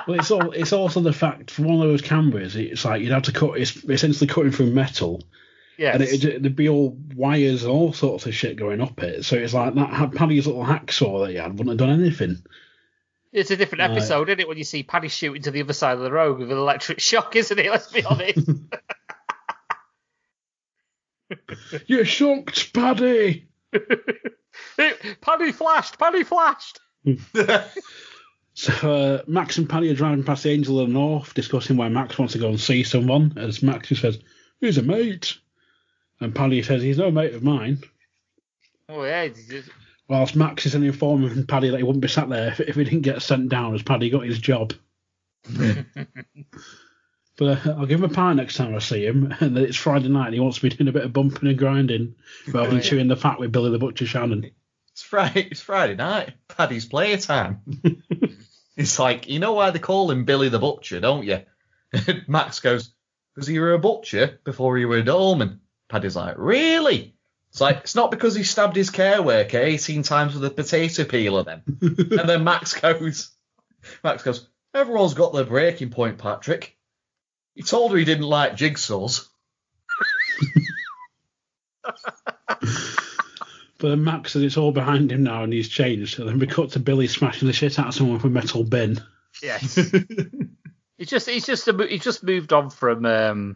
Well, 0.08 0.20
it's 0.20 0.32
all, 0.32 0.52
it's 0.52 0.72
also 0.72 1.02
the 1.02 1.12
fact 1.12 1.52
for 1.52 1.64
one 1.64 1.82
of 1.82 1.88
those 1.90 2.02
cameras, 2.02 2.56
it's 2.56 2.86
like 2.86 3.02
you'd 3.02 3.12
have 3.12 3.24
to 3.24 3.34
cut. 3.34 3.58
It's 3.60 3.76
essentially 3.84 4.28
cutting 4.28 4.52
through 4.52 4.72
metal, 4.72 5.22
Yes. 5.78 5.96
and 5.96 6.04
it, 6.04 6.24
it'd 6.24 6.56
be 6.56 6.70
all 6.70 6.98
wires 7.16 7.64
and 7.64 7.72
all 7.72 7.92
sorts 7.92 8.26
of 8.26 8.34
shit 8.34 8.56
going 8.56 8.80
up 8.80 9.02
it. 9.04 9.26
So 9.26 9.36
it's 9.36 9.54
like 9.54 9.74
that 9.76 10.14
Paddy's 10.14 10.48
little 10.48 10.64
hacksaw 10.64 11.26
that 11.26 11.32
he 11.32 11.38
had 11.38 11.52
wouldn't 11.52 11.70
have 11.70 11.78
done 11.78 12.00
anything. 12.02 12.42
It's 13.32 13.52
a 13.52 13.56
different 13.58 13.82
Right. 13.82 13.92
episode, 13.92 14.30
isn't 14.30 14.40
it? 14.40 14.48
When 14.48 14.58
you 14.58 14.64
see 14.64 14.82
Paddy 14.84 15.08
shooting 15.08 15.44
to 15.44 15.52
the 15.52 15.62
other 15.62 15.74
side 15.74 15.94
of 15.98 16.00
the 16.04 16.12
road 16.12 16.40
with 16.40 16.52
an 16.52 16.58
electric 16.58 17.00
shock, 17.00 17.36
isn't 17.36 17.60
it? 17.60 17.70
Let's 17.70 17.92
be 17.92 18.04
honest. 18.04 18.40
You're 21.88 22.06
shocked, 22.06 22.74
Paddy. 22.74 23.48
Paddy 25.22 25.52
flashed. 25.52 26.00
Paddy 26.00 26.24
flashed. 26.24 26.80
So 28.56 28.92
uh, 28.92 29.22
Max 29.28 29.58
and 29.58 29.70
Paddy 29.70 29.90
are 29.90 29.96
driving 29.96 30.24
past 30.24 30.44
the 30.44 30.50
Angel 30.50 30.80
of 30.80 30.88
the 30.88 30.94
North, 30.94 31.34
discussing 31.34 31.78
why 31.78 31.88
Max 31.90 32.18
wants 32.18 32.34
to 32.34 32.40
go 32.40 32.50
and 32.50 32.60
see 32.60 32.84
someone. 32.84 33.34
As 33.38 33.64
Max 33.64 33.90
says, 33.90 34.20
"He's 34.60 34.78
a 34.78 34.82
mate," 34.82 35.38
and 36.20 36.36
Paddy 36.36 36.62
says, 36.64 36.82
"He's 36.82 36.98
no 36.98 37.10
mate 37.12 37.34
of 37.36 37.44
mine." 37.44 37.84
Oh 38.90 39.04
yeah. 39.04 39.30
Whilst 40.10 40.36
Max 40.36 40.66
is 40.66 40.76
informing 40.76 41.46
Paddy 41.46 41.70
that 41.70 41.78
he 41.78 41.84
wouldn't 41.84 42.02
be 42.02 42.08
sat 42.08 42.28
there 42.30 42.48
if, 42.50 42.60
if 42.60 42.76
he 42.76 42.84
didn't 42.84 43.02
get 43.02 43.22
sent 43.22 43.48
down, 43.50 43.76
as 43.76 43.84
Paddy 43.84 44.10
got 44.10 44.26
his 44.26 44.40
job. 44.40 44.74
But 47.38 47.66
uh, 47.66 47.76
I'll 47.78 47.86
give 47.86 48.00
him 48.04 48.10
a 48.12 48.14
pie 48.14 48.34
next 48.34 48.56
time 48.58 48.76
I 48.76 48.80
see 48.80 49.06
him, 49.06 49.34
and 49.40 49.58
it's 49.60 49.78
Friday 49.78 50.10
night 50.10 50.26
and 50.26 50.34
he 50.34 50.42
wants 50.42 50.58
to 50.58 50.64
be 50.70 50.76
doing 50.76 50.90
a 50.90 50.92
bit 50.92 51.06
of 51.06 51.14
bumping 51.14 51.48
and 51.48 51.58
grinding 51.58 52.16
rather 52.48 52.68
than 52.68 52.80
Oh, 52.80 52.82
yeah. 52.82 52.90
chewing 52.90 53.08
the 53.08 53.16
fat 53.16 53.40
with 53.40 53.54
Billy 53.54 53.72
the 53.72 53.80
Butcher 53.80 54.06
Shannon. 54.06 54.52
It's 54.92 55.02
Friday. 55.04 55.48
It's 55.50 55.62
Friday 55.62 55.96
night. 55.96 56.34
Paddy's 56.50 56.86
playtime. 56.86 57.62
it's 58.76 59.00
like 59.00 59.30
you 59.30 59.40
know 59.40 59.54
why 59.54 59.72
they 59.72 59.80
call 59.80 60.12
him 60.12 60.26
Billy 60.26 60.50
the 60.50 60.60
Butcher, 60.60 61.00
don't 61.00 61.24
you? 61.26 61.40
Max 62.28 62.60
goes, 62.60 62.92
"Because 63.34 63.50
you 63.50 63.62
were 63.62 63.72
a 63.72 63.80
butcher 63.80 64.42
before 64.44 64.78
you 64.78 64.90
were 64.90 64.98
a 64.98 65.04
doorman." 65.04 65.62
Paddy's 65.88 66.18
like, 66.18 66.36
"Really?" 66.38 67.16
It's 67.50 67.62
like 67.62 67.78
it's 67.78 67.96
not 67.96 68.12
because 68.12 68.36
he 68.36 68.44
stabbed 68.44 68.76
his 68.76 68.90
care 68.90 69.22
worker 69.22 69.58
18 69.58 70.04
times 70.04 70.34
with 70.36 70.46
a 70.46 70.52
potato 70.52 71.04
peeler. 71.04 71.44
Then, 71.44 71.64
and 71.82 72.30
then 72.30 72.44
Max 72.44 72.74
goes, 72.74 73.32
Max 74.04 74.24
goes, 74.24 74.48
"Everyone's 74.74 75.16
got 75.16 75.34
their 75.34 75.46
breaking 75.46 75.90
point, 75.90 76.18
Patrick." 76.20 76.78
He 77.56 77.64
told 77.64 77.92
her 77.92 77.98
he 77.98 78.06
didn't 78.06 78.24
like 78.24 78.54
jigsaws. 78.56 79.28
But 83.80 83.90
then 83.90 84.04
Max 84.04 84.34
says 84.34 84.44
it's 84.44 84.58
all 84.58 84.74
behind 84.74 85.12
him 85.12 85.24
now 85.24 85.44
and 85.44 85.54
he's 85.54 85.70
changed. 85.70 86.18
So 86.18 86.26
then 86.26 86.38
we 86.38 86.48
cut 86.48 86.72
to 86.72 86.80
Billy 86.80 87.08
smashing 87.08 87.48
the 87.48 87.54
shit 87.54 87.80
out 87.80 87.88
of 87.88 87.94
someone 87.94 88.18
with 88.18 88.26
a 88.26 88.30
metal 88.30 88.66
bin. 88.66 89.02
Yes. 89.42 89.76
He's 90.98 91.08
just 91.08 91.30
he's 91.30 91.46
just 91.46 91.66
a, 91.70 91.88
he's 91.88 92.04
just 92.04 92.24
moved 92.24 92.52
on 92.52 92.70
from 92.70 93.06
um 93.06 93.56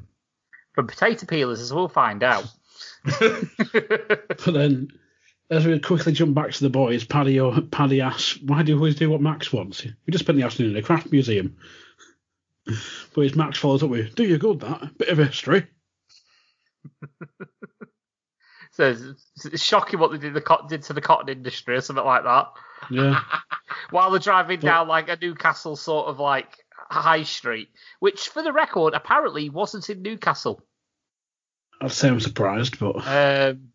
from 0.71 0.87
potato 0.87 1.25
peelers, 1.25 1.59
as 1.59 1.73
we'll 1.73 1.89
find 1.89 2.23
out. 2.23 2.45
But 4.45 4.53
then, 4.53 4.89
as 5.49 5.65
we 5.65 5.79
quickly 5.79 6.13
jump 6.13 6.35
back 6.35 6.51
to 6.51 6.63
the 6.63 6.69
boys, 6.69 7.03
Paddy, 7.03 7.39
Paddy 7.71 8.01
asks, 8.01 8.39
"Why 8.41 8.63
do 8.63 8.71
you 8.71 8.77
always 8.77 8.95
do 8.95 9.09
what 9.09 9.21
Max 9.21 9.51
wants? 9.53 9.83
We 9.83 10.11
just 10.11 10.23
spent 10.23 10.37
the 10.37 10.45
afternoon 10.45 10.71
in 10.71 10.77
a 10.77 10.81
craft 10.81 11.11
museum." 11.11 11.57
But 12.65 13.21
his 13.21 13.35
Max 13.35 13.57
follows 13.57 13.83
up 13.83 13.89
with, 13.89 14.15
"Do 14.15 14.23
you 14.23 14.37
good 14.37 14.61
that 14.61 14.97
bit 14.97 15.09
of 15.09 15.17
history?" 15.17 15.67
so 18.71 18.89
it's, 18.89 19.45
it's 19.45 19.63
shocking 19.63 19.99
what 19.99 20.11
they 20.11 20.17
did 20.17 20.33
the 20.33 20.41
cotton 20.41 20.67
did 20.67 20.83
to 20.83 20.93
the 20.93 21.01
cotton 21.01 21.29
industry 21.29 21.75
or 21.75 21.81
something 21.81 22.05
like 22.05 22.23
that. 22.23 22.47
Yeah, 22.89 23.21
While 23.89 24.11
they're 24.11 24.19
driving 24.19 24.59
down 24.59 24.87
like 24.87 25.09
a 25.09 25.17
Newcastle 25.21 25.75
sort 25.75 26.07
of 26.07 26.19
like 26.19 26.57
high 26.89 27.23
street, 27.23 27.69
which 27.99 28.29
for 28.29 28.41
the 28.43 28.53
record 28.53 28.93
apparently 28.93 29.49
wasn't 29.49 29.89
in 29.89 30.01
Newcastle. 30.01 30.61
I'd 31.81 31.91
say 31.91 32.09
I'm 32.09 32.19
surprised, 32.19 32.79
but 32.79 32.95
Um, 33.05 33.69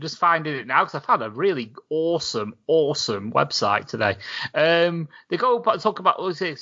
just 0.00 0.18
finding 0.18 0.56
it 0.56 0.66
now 0.66 0.84
because 0.84 0.94
I 0.94 1.04
found 1.04 1.22
a 1.22 1.30
really 1.30 1.72
awesome, 1.90 2.54
awesome 2.66 3.32
website 3.32 3.86
today. 3.86 4.16
Um, 4.54 5.08
they 5.28 5.36
go 5.36 5.62
and 5.62 5.80
talk 5.80 5.98
about. 5.98 6.20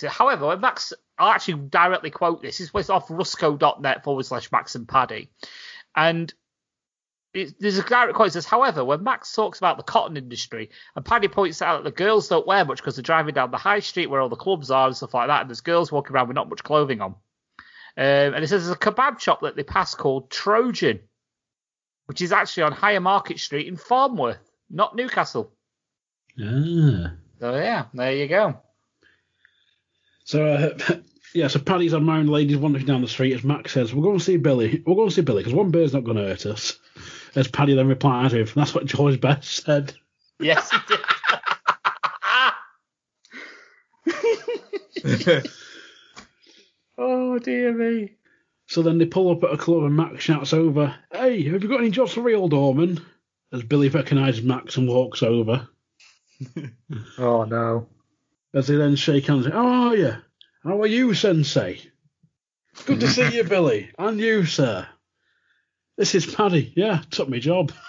However, 0.08 0.56
Max, 0.56 0.92
I'll 1.18 1.30
actually 1.30 1.62
directly 1.68 2.10
quote 2.10 2.42
this. 2.42 2.58
This 2.58 2.74
was 2.74 2.90
off 2.90 3.08
rusco.net 3.08 4.04
forward 4.04 4.26
slash 4.26 4.50
Max 4.52 4.74
and 4.74 4.88
Paddy, 4.88 5.30
and 5.94 6.32
it, 7.34 7.54
there's 7.60 7.78
a 7.78 7.82
direct 7.82 8.14
quote 8.14 8.28
that 8.28 8.32
says, 8.32 8.46
however, 8.46 8.84
when 8.84 9.04
Max 9.04 9.32
talks 9.32 9.58
about 9.58 9.76
the 9.76 9.82
cotton 9.82 10.16
industry, 10.16 10.70
and 10.96 11.04
Paddy 11.04 11.28
points 11.28 11.62
out 11.62 11.78
that 11.78 11.84
the 11.84 11.96
girls 11.96 12.28
don't 12.28 12.46
wear 12.46 12.64
much 12.64 12.78
because 12.78 12.96
they're 12.96 13.02
driving 13.02 13.34
down 13.34 13.50
the 13.50 13.56
high 13.56 13.80
street 13.80 14.08
where 14.08 14.20
all 14.20 14.28
the 14.28 14.36
clubs 14.36 14.70
are 14.70 14.86
and 14.86 14.96
stuff 14.96 15.14
like 15.14 15.28
that, 15.28 15.42
and 15.42 15.50
there's 15.50 15.60
girls 15.60 15.92
walking 15.92 16.14
around 16.14 16.28
with 16.28 16.34
not 16.34 16.48
much 16.48 16.62
clothing 16.64 17.00
on. 17.00 17.14
Um, 17.98 18.34
and 18.34 18.44
it 18.44 18.48
says 18.48 18.64
there's 18.64 18.76
a 18.76 18.78
kebab 18.78 19.18
shop 19.18 19.40
that 19.40 19.56
they 19.56 19.64
pass 19.64 19.96
called 19.96 20.30
Trojan, 20.30 21.00
which 22.06 22.22
is 22.22 22.30
actually 22.30 22.62
on 22.62 22.70
Higher 22.70 23.00
Market 23.00 23.40
Street 23.40 23.66
in 23.66 23.76
Farnworth, 23.76 24.38
not 24.70 24.94
Newcastle. 24.94 25.52
ah. 26.40 27.10
So 27.40 27.56
yeah, 27.56 27.86
there 27.92 28.12
you 28.12 28.28
go. 28.28 28.60
So 30.22 30.46
uh, 30.46 30.78
yeah, 31.34 31.48
so 31.48 31.58
Paddy's 31.58 31.92
on 31.92 32.06
married 32.06 32.28
ladies 32.28 32.56
wandering 32.56 32.86
down 32.86 33.02
the 33.02 33.08
street 33.08 33.34
as 33.34 33.42
Max 33.42 33.72
says, 33.72 33.92
"We're 33.92 34.04
going 34.04 34.18
to 34.18 34.24
see 34.24 34.36
Billy. 34.36 34.80
We're 34.86 34.94
going 34.94 35.08
to 35.08 35.14
see 35.14 35.22
Billy 35.22 35.42
because 35.42 35.54
one 35.54 35.72
bird's 35.72 35.92
not 35.92 36.04
going 36.04 36.18
to 36.18 36.22
hurt 36.22 36.46
us." 36.46 36.78
As 37.34 37.48
Paddy 37.48 37.74
then 37.74 37.88
replies 37.88 38.32
with, 38.32 38.54
"That's 38.54 38.76
what 38.76 38.86
George 38.86 39.20
Best 39.20 39.64
said." 39.64 39.92
Yes, 40.38 40.70
he 40.70 40.78
did. 40.86 41.00
oh 47.34 47.38
dear 47.38 47.72
me. 47.72 48.12
So 48.66 48.82
then 48.82 48.98
they 48.98 49.06
pull 49.06 49.30
up 49.30 49.42
at 49.44 49.52
a 49.52 49.56
club 49.56 49.84
and 49.84 49.96
Max 49.96 50.22
shouts 50.24 50.52
over, 50.52 50.94
Hey, 51.12 51.42
have 51.44 51.62
you 51.62 51.68
got 51.68 51.80
any 51.80 51.90
jobs 51.90 52.12
for 52.12 52.20
real, 52.20 52.48
Dorman? 52.48 53.00
As 53.52 53.62
Billy 53.62 53.88
recognises 53.88 54.42
Max 54.42 54.76
and 54.76 54.88
walks 54.88 55.22
over. 55.22 55.68
Oh 57.18 57.44
no. 57.44 57.88
As 58.54 58.66
they 58.66 58.76
then 58.76 58.96
shake 58.96 59.26
hands, 59.26 59.46
How 59.46 59.66
are 59.66 59.96
you? 59.96 60.14
How 60.64 60.80
are 60.82 60.86
you, 60.86 61.14
Sensei? 61.14 61.80
Good 62.86 63.00
to 63.00 63.08
see 63.08 63.36
you, 63.36 63.44
Billy. 63.48 63.90
And 63.98 64.18
you, 64.20 64.44
sir. 64.44 64.86
This 65.96 66.14
is 66.14 66.26
Paddy. 66.32 66.72
Yeah, 66.76 67.02
took 67.10 67.28
me 67.28 67.40
job. 67.40 67.72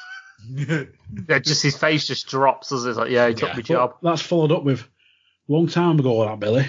Yeah, 1.28 1.40
just 1.40 1.62
his 1.64 1.76
face 1.78 2.08
just 2.08 2.28
drops 2.28 2.72
as 2.72 2.86
it's 2.86 2.98
like, 2.98 3.12
yeah, 3.12 3.28
he 3.28 3.34
took 3.34 3.50
Yeah. 3.50 3.56
my 3.56 3.62
job. 3.62 3.96
But 4.02 4.12
that's 4.12 4.22
followed 4.22 4.52
up 4.54 4.64
with, 4.64 4.88
Long 5.50 5.68
time 5.68 6.00
ago, 6.00 6.24
that, 6.26 6.40
Billy. 6.40 6.66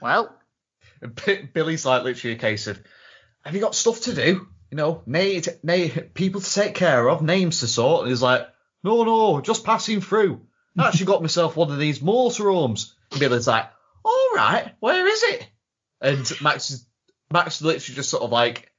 Well, 0.00 0.34
And 1.02 1.52
Billy's 1.52 1.84
like 1.84 2.04
literally 2.04 2.36
a 2.36 2.38
case 2.38 2.66
of, 2.66 2.80
have 3.42 3.54
you 3.54 3.60
got 3.60 3.74
stuff 3.74 4.02
to 4.02 4.14
do? 4.14 4.46
You 4.70 4.76
know, 4.76 5.02
na- 5.06 5.40
na- 5.62 6.02
people 6.14 6.40
to 6.40 6.54
take 6.54 6.74
care 6.74 7.08
of, 7.08 7.22
names 7.22 7.60
to 7.60 7.66
sort. 7.66 8.02
And 8.02 8.10
he's 8.10 8.22
like, 8.22 8.48
no, 8.82 9.04
no, 9.04 9.40
just 9.40 9.64
passing 9.64 10.00
through. 10.00 10.46
I 10.76 10.88
actually 10.88 11.06
got 11.06 11.22
myself 11.22 11.56
one 11.56 11.70
of 11.70 11.78
these 11.78 12.00
motorhomes. 12.00 12.92
And 13.12 13.20
Billy's 13.20 13.46
like, 13.46 13.70
all 14.04 14.30
right, 14.34 14.72
where 14.80 15.06
is 15.06 15.22
it? 15.22 15.48
And 16.00 16.32
Max 16.42 16.70
is, 16.70 16.86
Max 17.32 17.62
literally 17.62 17.94
just 17.96 18.10
sort 18.10 18.22
of 18.24 18.32
like, 18.32 18.72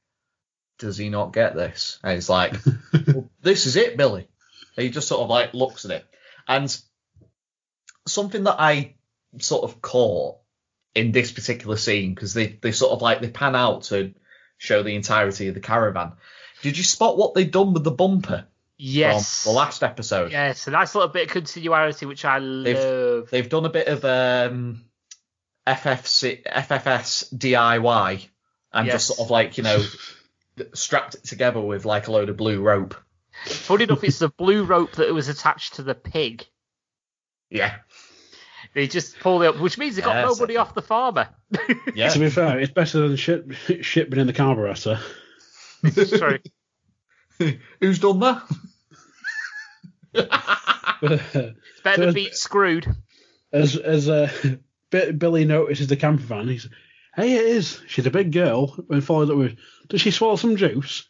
does 0.78 0.98
he 0.98 1.08
not 1.08 1.32
get 1.32 1.54
this? 1.54 1.98
And 2.02 2.14
he's 2.14 2.28
like, 2.28 2.54
well, 3.06 3.30
this 3.40 3.66
is 3.66 3.76
it, 3.76 3.96
Billy. 3.96 4.28
And 4.76 4.84
he 4.84 4.90
just 4.90 5.08
sort 5.08 5.22
of 5.22 5.30
like 5.30 5.54
looks 5.54 5.84
at 5.84 5.90
it. 5.90 6.06
And 6.46 6.76
something 8.06 8.44
that 8.44 8.60
I 8.60 8.94
sort 9.38 9.64
of 9.64 9.80
caught 9.80 10.36
in 10.96 11.12
this 11.12 11.30
particular 11.30 11.76
scene 11.76 12.14
because 12.14 12.32
they, 12.32 12.58
they 12.62 12.72
sort 12.72 12.92
of 12.92 13.02
like 13.02 13.20
they 13.20 13.28
pan 13.28 13.54
out 13.54 13.82
to 13.84 14.14
show 14.56 14.82
the 14.82 14.96
entirety 14.96 15.48
of 15.48 15.54
the 15.54 15.60
caravan. 15.60 16.12
Did 16.62 16.78
you 16.78 16.84
spot 16.84 17.18
what 17.18 17.34
they'd 17.34 17.50
done 17.50 17.74
with 17.74 17.84
the 17.84 17.90
bumper 17.90 18.46
yes. 18.78 19.44
the 19.44 19.50
last 19.50 19.82
episode? 19.82 20.32
Yes, 20.32 20.66
a 20.66 20.70
nice 20.70 20.94
little 20.94 21.10
bit 21.10 21.26
of 21.26 21.32
continuity, 21.34 22.06
which 22.06 22.24
I 22.24 22.38
love. 22.38 23.28
They've 23.30 23.48
done 23.48 23.66
a 23.66 23.70
bit 23.70 23.88
of 23.88 24.04
um, 24.06 24.86
FFC, 25.66 26.42
FFS 26.44 27.34
DIY 27.34 28.26
and 28.72 28.86
Yes. 28.86 28.94
just 28.94 29.06
sort 29.08 29.26
of 29.26 29.30
like 29.30 29.58
you 29.58 29.64
know 29.64 29.84
strapped 30.72 31.14
it 31.14 31.24
together 31.24 31.60
with 31.60 31.84
like 31.84 32.08
a 32.08 32.12
load 32.12 32.30
of 32.30 32.38
blue 32.38 32.62
rope. 32.62 32.94
Funny 33.44 33.84
enough, 33.84 34.02
it's 34.02 34.18
the 34.20 34.30
blue 34.30 34.64
rope 34.64 34.92
that 34.92 35.12
was 35.12 35.28
attached 35.28 35.74
to 35.74 35.82
the 35.82 35.94
pig. 35.94 36.46
Yeah, 37.50 37.76
They 38.76 38.86
just 38.86 39.18
pulled 39.20 39.42
it 39.42 39.46
up, 39.46 39.58
which 39.58 39.78
means 39.78 39.96
they 39.96 40.02
got 40.02 40.16
Yes. 40.16 40.26
nobody 40.38 40.58
off 40.58 40.74
the 40.74 40.82
farmer. 40.82 41.30
yeah. 41.94 42.10
To 42.10 42.18
be 42.18 42.28
fair, 42.28 42.60
it's 42.60 42.70
better 42.72 43.00
than 43.08 43.16
shit, 43.16 43.46
shit 43.80 44.10
being 44.10 44.20
in 44.20 44.26
the 44.26 44.34
carburetor. 44.34 45.00
It's 45.82 46.10
true. 46.18 46.38
Who's 47.80 47.98
done 48.00 48.20
that? 48.20 48.42
It's 51.02 51.80
better 51.82 52.04
than 52.06 52.14
being 52.14 52.32
screwed. 52.32 52.94
as 53.52 53.76
as 53.76 54.08
uh, 54.08 54.30
Billy 54.90 55.44
notices 55.46 55.86
the 55.86 55.96
camper 55.96 56.22
van, 56.24 56.48
he's, 56.48 56.68
"Hey, 57.14 57.34
it 57.34 57.44
is. 57.46 57.80
She's 57.86 58.06
a 58.06 58.10
big 58.10 58.30
girl." 58.32 58.76
And 58.90 59.02
follows 59.04 59.30
up 59.30 59.36
with, 59.36 59.56
"Does 59.88 60.00
she 60.02 60.10
swallow 60.10 60.36
some 60.36 60.56
juice?" 60.56 61.08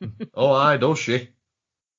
Oh, 0.34 0.52
I 0.52 0.78
does 0.78 0.98
she? 0.98 1.28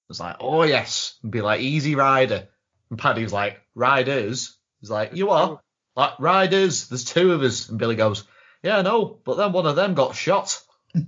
It's 0.09 0.19
like, 0.19 0.35
oh 0.41 0.63
yes, 0.63 1.17
and 1.23 1.31
be 1.31 1.41
like 1.41 1.61
Easy 1.61 1.95
Rider, 1.95 2.49
and 2.89 2.99
Paddy's 2.99 3.31
like 3.33 3.61
Riders. 3.75 4.56
He's 4.79 4.89
like, 4.89 5.15
you 5.15 5.29
are 5.29 5.59
like 5.95 6.19
Riders. 6.19 6.87
There's 6.87 7.05
two 7.05 7.33
of 7.33 7.41
us, 7.41 7.69
and 7.69 7.79
Billy 7.79 7.95
goes, 7.95 8.23
yeah, 8.63 8.81
no, 8.81 9.19
but 9.23 9.37
then 9.37 9.51
one 9.51 9.65
of 9.65 9.75
them 9.75 9.93
got 9.93 10.15
shot. 10.15 10.61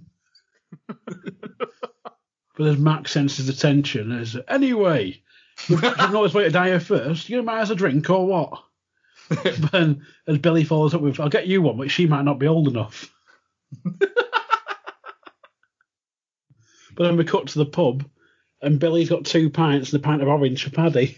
But 2.60 2.68
as 2.68 2.78
Max 2.78 3.12
senses 3.12 3.48
the 3.48 3.54
tension, 3.54 4.12
as 4.12 4.36
anyway, 4.50 5.22
you 5.70 5.78
can 5.78 6.14
always 6.14 6.34
wait 6.34 6.44
to 6.44 6.50
die 6.50 6.68
here 6.68 6.82
first. 6.82 7.30
You 7.30 7.38
gonna 7.38 7.46
buy 7.46 7.62
a 7.62 7.74
drink 7.74 8.10
or 8.10 8.28
what? 8.28 8.62
but 9.30 9.72
then 9.72 10.06
as 10.28 10.40
Billy 10.40 10.66
follows 10.66 10.94
up 10.94 11.00
with, 11.00 11.22
"I'll 11.22 11.30
get 11.30 11.48
you 11.48 11.62
one, 11.62 11.78
but 11.78 11.90
she 11.90 12.06
might 12.06 12.26
not 12.26 12.38
be 12.38 12.50
old 12.50 12.68
enough." 12.68 13.16
but 13.86 14.10
then 16.98 17.16
we 17.16 17.24
cut 17.24 17.48
to 17.48 17.60
the 17.60 17.66
pub, 17.66 18.06
and 18.62 18.78
Billy's 18.78 19.08
got 19.08 19.24
two 19.24 19.50
pints 19.50 19.94
and 19.94 20.04
a 20.04 20.04
pint 20.04 20.22
of 20.22 20.28
orange 20.28 20.66
for 20.66 20.72
Paddy. 20.72 21.18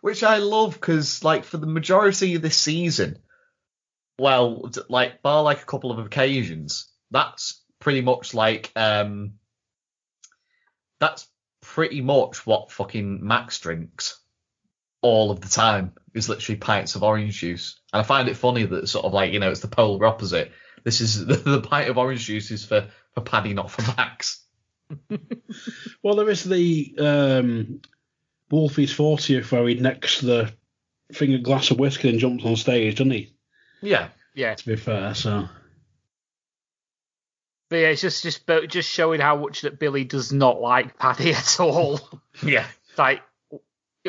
Which 0.00 0.22
I 0.22 0.38
love 0.38 0.74
because, 0.74 1.24
like, 1.24 1.44
for 1.44 1.56
the 1.56 1.66
majority 1.66 2.34
of 2.34 2.42
this 2.42 2.56
season, 2.56 3.18
well, 4.18 4.70
like, 4.88 5.22
bar 5.22 5.42
like 5.42 5.62
a 5.62 5.66
couple 5.66 5.90
of 5.90 5.98
occasions, 5.98 6.90
that's 7.10 7.62
pretty 7.78 8.00
much 8.00 8.34
like, 8.34 8.72
um, 8.76 9.34
that's 11.00 11.26
pretty 11.62 12.00
much 12.00 12.46
what 12.46 12.72
fucking 12.72 13.26
Max 13.26 13.58
drinks 13.58 14.20
all 15.02 15.30
of 15.30 15.40
the 15.40 15.48
time. 15.48 15.92
Is 16.14 16.28
literally 16.28 16.58
pints 16.58 16.96
of 16.96 17.04
orange 17.04 17.38
juice, 17.38 17.78
and 17.92 18.00
I 18.00 18.02
find 18.02 18.28
it 18.28 18.36
funny 18.36 18.64
that 18.64 18.88
sort 18.88 19.04
of 19.04 19.12
like 19.12 19.32
you 19.32 19.38
know 19.38 19.50
it's 19.50 19.60
the 19.60 19.68
polar 19.68 20.06
opposite. 20.06 20.50
This 20.82 21.00
is 21.00 21.24
the, 21.26 21.36
the 21.36 21.60
pint 21.60 21.88
of 21.88 21.98
orange 21.98 22.24
juice 22.24 22.50
is 22.50 22.64
for 22.64 22.88
for 23.12 23.20
Paddy, 23.20 23.54
not 23.54 23.70
for 23.70 23.82
Max. 23.96 24.44
Well, 26.02 26.16
there 26.16 26.30
is 26.30 26.44
the 26.44 26.94
um, 26.98 27.80
Wolfie's 28.50 28.92
40th 28.92 29.50
where 29.50 29.68
he 29.68 29.74
necks 29.74 30.20
the 30.20 30.52
thing 31.12 31.34
a 31.34 31.38
glass 31.38 31.70
of 31.70 31.78
whiskey 31.78 32.08
and 32.08 32.18
jumps 32.18 32.44
on 32.44 32.56
stage, 32.56 32.96
doesn't 32.96 33.10
he? 33.10 33.34
Yeah, 33.80 34.08
Yeah, 34.34 34.54
To 34.54 34.66
be 34.66 34.76
fair, 34.76 35.14
so 35.14 35.48
but 37.68 37.76
yeah, 37.76 37.88
it's 37.88 38.00
just 38.00 38.22
just 38.22 38.48
just 38.68 38.88
showing 38.88 39.20
how 39.20 39.36
much 39.36 39.62
that 39.62 39.78
Billy 39.78 40.04
does 40.04 40.32
not 40.32 40.60
like 40.60 40.98
Paddy 40.98 41.32
at 41.34 41.60
all. 41.60 42.00
yeah. 42.42 42.66
Like, 42.96 43.22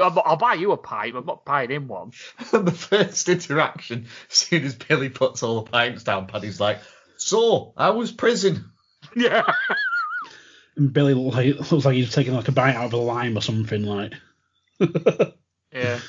I'll, 0.01 0.24
I'll 0.25 0.38
buy 0.38 0.53
you 0.53 0.72
a 0.72 0.77
pipe. 0.77 1.13
I'm 1.15 1.25
not 1.25 1.46
buying 1.46 1.69
him 1.69 1.88
one. 1.88 2.12
the 2.51 2.72
first 2.72 3.27
interaction, 3.27 4.08
as 4.31 4.36
soon 4.36 4.63
as 4.63 4.75
Billy 4.75 5.10
puts 5.10 5.43
all 5.43 5.62
the 5.62 5.69
pipes 5.69 6.03
down, 6.03 6.27
Paddy's 6.27 6.60
like, 6.60 6.79
"So, 7.17 7.74
I 7.75 7.89
was 7.89 8.12
prison?" 8.12 8.72
Yeah. 9.15 9.43
and 10.77 10.93
Billy 10.93 11.13
looks 11.13 11.36
like, 11.36 11.72
looks 11.72 11.86
like 11.86 11.96
he's 11.96 12.13
taking 12.13 12.34
like 12.34 12.48
a 12.48 12.53
bite 12.53 12.75
out 12.75 12.86
of 12.86 12.93
a 12.93 12.98
lime 12.98 13.38
or 13.38 13.41
something 13.41 13.84
like. 13.84 14.13
Yeah. 15.71 16.00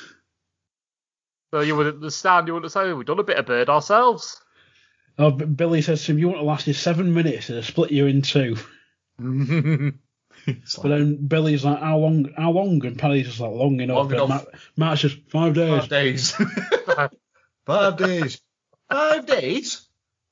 So 1.53 1.59
you 1.59 1.75
would 1.75 1.87
understand, 1.95 2.47
you 2.47 2.53
wouldn't 2.53 2.71
say 2.71 2.91
we've 2.93 3.05
done 3.05 3.19
a 3.19 3.23
bit 3.23 3.37
of 3.37 3.45
bird 3.45 3.69
ourselves. 3.69 4.41
Oh, 5.17 5.31
Billy 5.31 5.81
says 5.81 6.03
to 6.05 6.11
him, 6.13 6.19
"You 6.19 6.29
want 6.29 6.39
to 6.39 6.45
last 6.45 6.65
you 6.65 6.73
seven 6.73 7.13
minutes 7.13 7.49
and 7.49 7.63
split 7.63 7.91
you 7.91 8.07
in 8.07 8.21
two. 8.21 8.55
But 10.45 10.55
like, 10.55 10.83
then 10.83 11.27
Billy's 11.27 11.63
like, 11.63 11.79
"How 11.79 11.97
long? 11.97 12.31
How 12.35 12.51
long?" 12.51 12.83
And 12.83 12.97
Paddy's 12.97 13.27
just 13.27 13.39
like, 13.39 13.51
"Long 13.51 13.79
enough." 13.79 13.97
Long 13.97 14.11
enough. 14.11 14.29
Matt, 14.29 14.47
Matt's 14.75 15.01
just 15.01 15.19
five 15.29 15.53
days. 15.53 15.81
five 15.81 15.89
days. 15.89 16.31
five 17.65 17.97
days. 17.97 18.41
Five 18.89 19.25
days. 19.27 19.87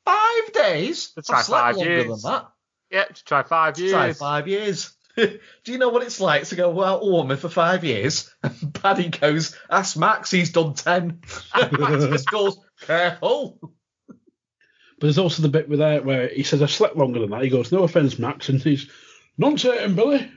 Five 0.05 0.53
days. 0.53 1.13
Let's 1.15 1.29
try 1.29 1.39
I've 1.39 1.45
slept 1.45 1.63
five 1.63 1.75
longer 1.75 1.91
years. 1.91 2.23
than 2.23 2.31
that. 2.31 2.51
yeah, 2.89 3.03
to 3.05 3.23
try 3.23 3.43
five 3.43 3.77
years. 3.77 3.91
Try 3.91 4.13
five 4.13 4.47
years. 4.47 4.91
Do 5.63 5.71
you 5.71 5.77
know 5.77 5.89
what 5.89 6.03
it's 6.03 6.19
like 6.19 6.45
to 6.45 6.55
go 6.55 6.69
without 6.71 7.03
a 7.03 7.11
woman 7.11 7.37
for 7.37 7.49
five 7.49 7.83
years? 7.83 8.33
And 8.43 8.73
Paddy 8.73 9.09
goes, 9.09 9.55
ask 9.69 9.97
Max, 9.97 10.31
he's 10.31 10.51
done 10.51 10.73
ten. 10.73 11.21
And 11.53 11.79
Max 11.79 12.05
just 12.05 12.31
goes, 12.31 12.59
careful. 12.81 13.59
But 14.07 15.07
there's 15.07 15.17
also 15.17 15.41
the 15.41 15.49
bit 15.49 15.69
with 15.69 15.79
that 15.79 16.05
where 16.05 16.27
he 16.27 16.43
says, 16.43 16.61
"I 16.61 16.65
slept 16.65 16.97
longer 16.97 17.21
than 17.21 17.29
that." 17.29 17.43
He 17.43 17.49
goes, 17.49 17.71
"No 17.71 17.83
offense, 17.83 18.19
Max," 18.19 18.49
and 18.49 18.61
he's, 18.61 18.89
"None 19.37 19.57
certain, 19.57 19.95
Billy." 19.95 20.29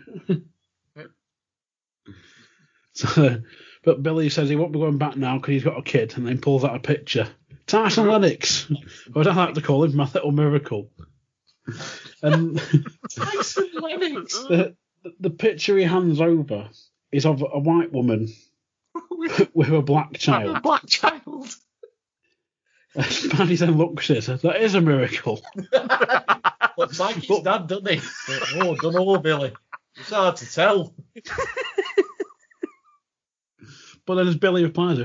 so, 2.94 3.42
but 3.82 4.02
Billy 4.04 4.28
says 4.28 4.48
he 4.48 4.54
won't 4.54 4.72
be 4.72 4.78
going 4.78 4.98
back 4.98 5.16
now 5.16 5.36
because 5.36 5.52
he's 5.52 5.64
got 5.64 5.78
a 5.78 5.82
kid, 5.82 6.14
and 6.16 6.24
then 6.26 6.40
pulls 6.40 6.62
out 6.62 6.76
a 6.76 6.80
picture. 6.80 7.28
Tyson 7.66 8.06
Lennox, 8.06 8.70
or 9.14 9.22
as 9.22 9.26
I 9.26 9.34
like 9.34 9.54
to 9.54 9.62
call 9.62 9.82
him, 9.82 9.96
my 9.96 10.08
little 10.12 10.30
miracle. 10.30 10.90
And 12.22 12.61
Tyson 13.11 13.70
Lennox. 13.74 14.38
the 14.38 14.76
the 15.18 15.30
picture 15.30 15.76
he 15.76 15.85
hands 15.85 16.20
over 16.20 16.68
is 17.11 17.26
of 17.26 17.42
a 17.42 17.58
white 17.58 17.92
woman 17.92 18.32
with 19.54 19.70
a 19.70 19.82
black 19.82 20.12
child. 20.14 20.62
Black 20.62 20.87
child. 20.87 21.54
Paddy 22.94 23.56
then 23.56 23.78
looks 23.78 24.11
at 24.11 24.28
it, 24.28 24.42
"That 24.42 24.61
is 24.61 24.74
a 24.74 24.80
miracle." 24.80 25.40
Looks 26.78 26.98
like 26.98 27.16
his 27.16 27.40
dad, 27.40 27.66
doesn't 27.66 27.88
he? 27.88 28.00
Oh, 28.54 28.74
don't 28.76 28.94
know, 28.94 29.18
Billy. 29.18 29.52
It's 29.96 30.11
hard 30.11 30.37
to 30.37 30.50
tell. 30.50 30.94
But 34.06 34.16
then 34.16 34.28
as 34.28 34.37
Billy 34.37 34.64
replies, 34.64 34.98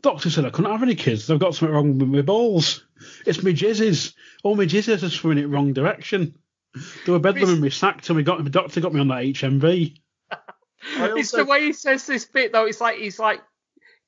Doctor 0.00 0.30
said 0.30 0.44
I 0.44 0.50
couldn't 0.50 0.70
have 0.70 0.82
any 0.82 0.94
kids. 0.94 1.30
I've 1.30 1.38
got 1.38 1.54
something 1.54 1.74
wrong 1.74 1.98
with 1.98 2.08
my 2.08 2.22
balls. 2.22 2.84
It's 3.26 3.42
my 3.42 3.50
jizzes. 3.50 4.14
All 4.42 4.54
my 4.54 4.66
jizzes 4.66 5.02
are 5.02 5.10
swimming 5.10 5.44
in 5.44 5.50
the 5.50 5.56
wrong 5.56 5.72
direction. 5.72 6.34
They 7.06 7.12
were 7.12 7.18
bedlam 7.18 7.50
and 7.50 7.60
me 7.60 7.70
sacked 7.70 8.08
and 8.08 8.16
we 8.16 8.22
got, 8.22 8.42
my 8.42 8.50
doctor 8.50 8.80
got 8.80 8.92
me 8.92 9.00
on 9.00 9.08
that 9.08 9.22
HMV. 9.22 9.96
I 10.30 11.12
It's 11.16 11.30
the 11.30 11.44
way 11.44 11.62
he 11.62 11.72
says 11.72 12.06
this 12.06 12.24
bit 12.24 12.52
though. 12.52 12.66
It's 12.66 12.80
like 12.80 12.98
he's 12.98 13.18
like 13.18 13.40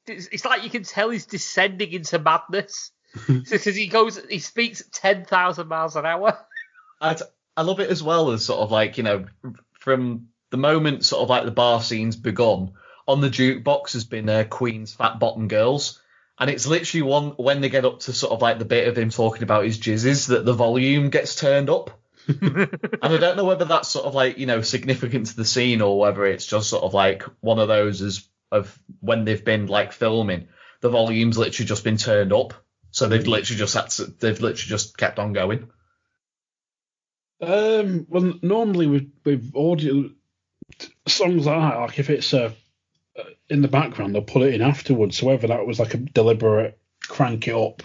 it's 0.06 0.28
it's 0.28 0.44
like 0.44 0.62
you 0.62 0.70
can 0.70 0.82
tell 0.82 1.10
he's 1.10 1.26
descending 1.26 1.92
into 1.92 2.18
madness 2.18 2.92
because 3.26 3.76
he 3.76 3.86
goes 3.86 4.20
he 4.28 4.38
speaks 4.38 4.80
at 4.80 4.92
ten 4.92 5.24
thousand 5.24 5.68
miles 5.68 5.96
an 5.96 6.06
hour. 6.06 6.38
I, 7.00 7.16
I 7.56 7.62
love 7.62 7.80
it 7.80 7.90
as 7.90 8.02
well 8.02 8.30
as 8.32 8.44
sort 8.44 8.60
of 8.60 8.70
like, 8.70 8.98
you 8.98 9.04
know, 9.04 9.24
from 9.72 10.28
the 10.50 10.56
moment 10.56 11.04
sort 11.04 11.22
of 11.22 11.30
like 11.30 11.44
the 11.44 11.50
bar 11.50 11.80
scene's 11.82 12.16
begun, 12.16 12.72
on 13.08 13.20
the 13.20 13.30
jukebox 13.30 13.92
has 13.92 14.04
been 14.04 14.28
uh, 14.28 14.44
Queen's 14.44 14.92
Fat 14.92 15.18
Bottom 15.18 15.48
Girls. 15.48 16.00
And 16.38 16.50
it's 16.50 16.66
literally 16.66 17.02
one 17.02 17.30
when 17.30 17.62
they 17.62 17.70
get 17.70 17.86
up 17.86 18.00
to 18.00 18.12
sort 18.12 18.32
of 18.32 18.42
like 18.42 18.58
the 18.58 18.66
bit 18.66 18.88
of 18.88 18.98
him 18.98 19.08
talking 19.08 19.42
about 19.42 19.64
his 19.64 19.78
jizzes 19.78 20.28
that 20.28 20.44
the 20.44 20.52
volume 20.52 21.08
gets 21.08 21.34
turned 21.34 21.70
up. 21.70 21.98
And 22.28 23.00
I 23.02 23.16
don't 23.16 23.36
know 23.36 23.44
whether 23.44 23.64
that's 23.64 23.88
sort 23.88 24.06
of 24.06 24.14
like, 24.14 24.38
you 24.38 24.46
know, 24.46 24.60
significant 24.62 25.26
to 25.26 25.36
the 25.36 25.44
scene 25.44 25.80
or 25.80 25.98
whether 25.98 26.24
it's 26.26 26.46
just 26.46 26.70
sort 26.70 26.84
of 26.84 26.94
like 26.94 27.22
one 27.40 27.58
of 27.58 27.68
those 27.68 28.02
as 28.02 28.28
of 28.50 28.78
when 29.00 29.24
they've 29.24 29.44
been 29.44 29.66
like 29.66 29.92
filming, 29.92 30.48
the 30.80 30.88
volume's 30.88 31.38
literally 31.38 31.66
just 31.66 31.84
been 31.84 31.96
turned 31.96 32.32
up. 32.32 32.54
So 32.90 33.06
they've 33.06 33.26
literally 33.26 33.58
just 33.58 33.74
had 33.74 33.90
to, 33.90 34.06
they've 34.06 34.40
literally 34.40 34.68
just 34.68 34.96
kept 34.96 35.18
on 35.18 35.32
going. 35.32 35.68
Um, 37.40 38.06
well, 38.08 38.34
normally 38.42 38.86
with, 38.86 39.12
with 39.24 39.52
audio 39.54 40.10
songs 41.06 41.46
like 41.46 41.60
that, 41.60 41.80
like 41.80 41.98
if 41.98 42.10
it's 42.10 42.32
uh, 42.32 42.52
uh, 43.18 43.22
in 43.50 43.62
the 43.62 43.68
background, 43.68 44.14
they'll 44.14 44.22
put 44.22 44.42
it 44.42 44.54
in 44.54 44.62
afterwards. 44.62 45.18
So 45.18 45.26
whether 45.26 45.48
that 45.48 45.66
was 45.66 45.78
like 45.78 45.94
a 45.94 45.98
deliberate 45.98 46.78
crank 47.02 47.48
it 47.48 47.54
up. 47.54 47.82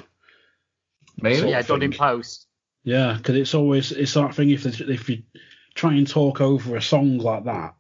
Maybe. 1.22 1.38
Sort 1.38 1.50
yeah, 1.50 1.60
of 1.60 1.68
done 1.68 1.84
in 1.84 1.92
post. 1.92 2.48
Yeah, 2.84 3.16
because 3.18 3.36
it's 3.36 3.54
always 3.54 3.92
it's 3.92 4.14
that 4.16 4.34
thing 4.36 4.50
if 4.50 4.64
they, 4.64 4.94
if 4.94 5.10
you 5.10 5.24
try 5.76 5.94
and 5.94 6.08
talk 6.08 6.42
over 6.42 6.76
a 6.76 6.82
song 6.82 7.18
like 7.20 7.46
that, 7.46 7.76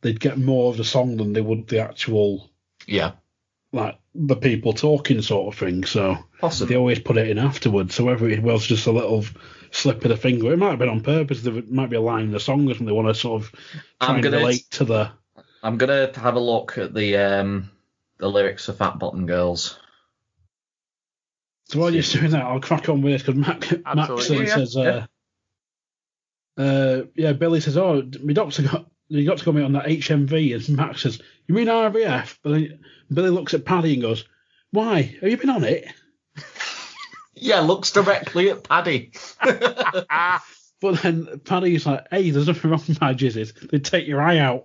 they'd 0.00 0.18
get 0.20 0.38
more 0.38 0.70
of 0.70 0.76
the 0.78 0.84
song 0.84 1.16
than 1.16 1.32
they 1.32 1.40
would 1.40 1.68
the 1.68 1.80
actual 1.80 2.50
Yeah. 2.86 3.12
like 3.72 3.98
the 4.14 4.36
people 4.36 4.72
talking 4.72 5.22
sort 5.22 5.52
of 5.54 5.58
thing. 5.60 5.84
So 5.84 6.18
Possibly. 6.40 6.74
they 6.74 6.78
always 6.78 6.98
put 6.98 7.16
it 7.18 7.28
in 7.28 7.38
afterwards. 7.38 7.94
So 7.94 8.04
whether 8.04 8.28
it 8.28 8.42
was 8.42 8.66
just 8.66 8.86
a 8.86 8.92
little 8.92 9.24
slip 9.70 10.04
of 10.04 10.08
the 10.08 10.16
finger, 10.16 10.52
it 10.52 10.56
might 10.58 10.70
have 10.70 10.78
been 10.78 10.88
on 10.88 11.02
purpose. 11.02 11.42
There 11.42 11.62
might 11.68 11.90
be 11.90 11.96
a 11.96 12.00
line 12.00 12.24
in 12.24 12.32
the 12.32 12.40
song 12.40 12.66
or 12.66 12.70
something 12.70 12.86
they 12.86 12.92
want 12.92 13.08
to 13.08 13.14
sort 13.14 13.42
of 13.42 13.52
try 13.52 14.08
I'm 14.08 14.14
and 14.16 14.24
gonna 14.24 14.38
relate 14.38 14.68
to 14.72 14.84
the. 14.84 15.10
I'm 15.62 15.76
gonna 15.76 16.10
have 16.16 16.34
a 16.36 16.40
look 16.40 16.78
at 16.78 16.94
the 16.94 17.16
um 17.18 17.70
the 18.18 18.28
lyrics 18.28 18.68
of 18.68 18.78
Fat 18.78 18.98
Bottom 18.98 19.26
Girls. 19.26 19.78
So 21.70 21.78
while 21.78 21.94
you're 21.94 22.02
doing 22.02 22.32
that, 22.32 22.42
I'll 22.42 22.60
crack 22.60 22.88
on 22.88 23.00
with 23.00 23.12
this 23.12 23.22
because 23.22 23.36
Max, 23.36 23.70
Max 23.70 24.10
Absolutely, 24.10 24.46
yeah, 24.48 24.54
says, 24.56 24.76
uh, 24.76 25.06
uh, 26.58 27.02
yeah, 27.14 27.32
Billy 27.32 27.60
says, 27.60 27.76
oh, 27.76 28.02
my 28.24 28.32
doctor 28.32 28.62
got 28.62 28.86
you 29.06 29.24
got 29.24 29.38
to 29.38 29.44
go 29.44 29.52
me 29.52 29.62
on 29.62 29.74
that 29.74 29.86
HMV, 29.86 30.52
and 30.56 30.76
Max 30.76 31.02
says, 31.02 31.20
you 31.46 31.54
mean 31.54 31.68
IVF? 31.68 32.38
But 32.42 32.50
then 32.50 32.80
Billy 33.12 33.30
looks 33.30 33.54
at 33.54 33.64
Paddy 33.64 33.92
and 33.92 34.02
goes, 34.02 34.24
why? 34.72 35.16
Have 35.20 35.30
you 35.30 35.36
been 35.36 35.50
on 35.50 35.64
it? 35.64 35.86
Yeah, 37.42 37.60
looks 37.60 37.90
directly 37.90 38.50
at 38.50 38.64
Paddy. 38.64 39.12
But 40.82 41.02
then 41.02 41.40
Paddy's 41.44 41.86
like, 41.86 42.06
hey, 42.10 42.30
there's 42.30 42.48
nothing 42.48 42.70
wrong 42.70 42.82
with 42.86 43.00
my 43.00 43.14
jizzes. 43.14 43.70
They 43.70 43.78
take 43.78 44.06
your 44.06 44.20
eye 44.20 44.38
out. 44.38 44.64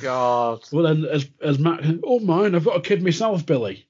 God. 0.00 0.62
Well, 0.72 0.84
then, 0.84 1.04
as 1.04 1.28
as 1.42 1.58
Max, 1.58 1.86
oh 2.02 2.20
mine, 2.20 2.54
I've 2.54 2.64
got 2.64 2.76
a 2.76 2.80
kid 2.80 3.02
myself, 3.02 3.44
Billy. 3.44 3.89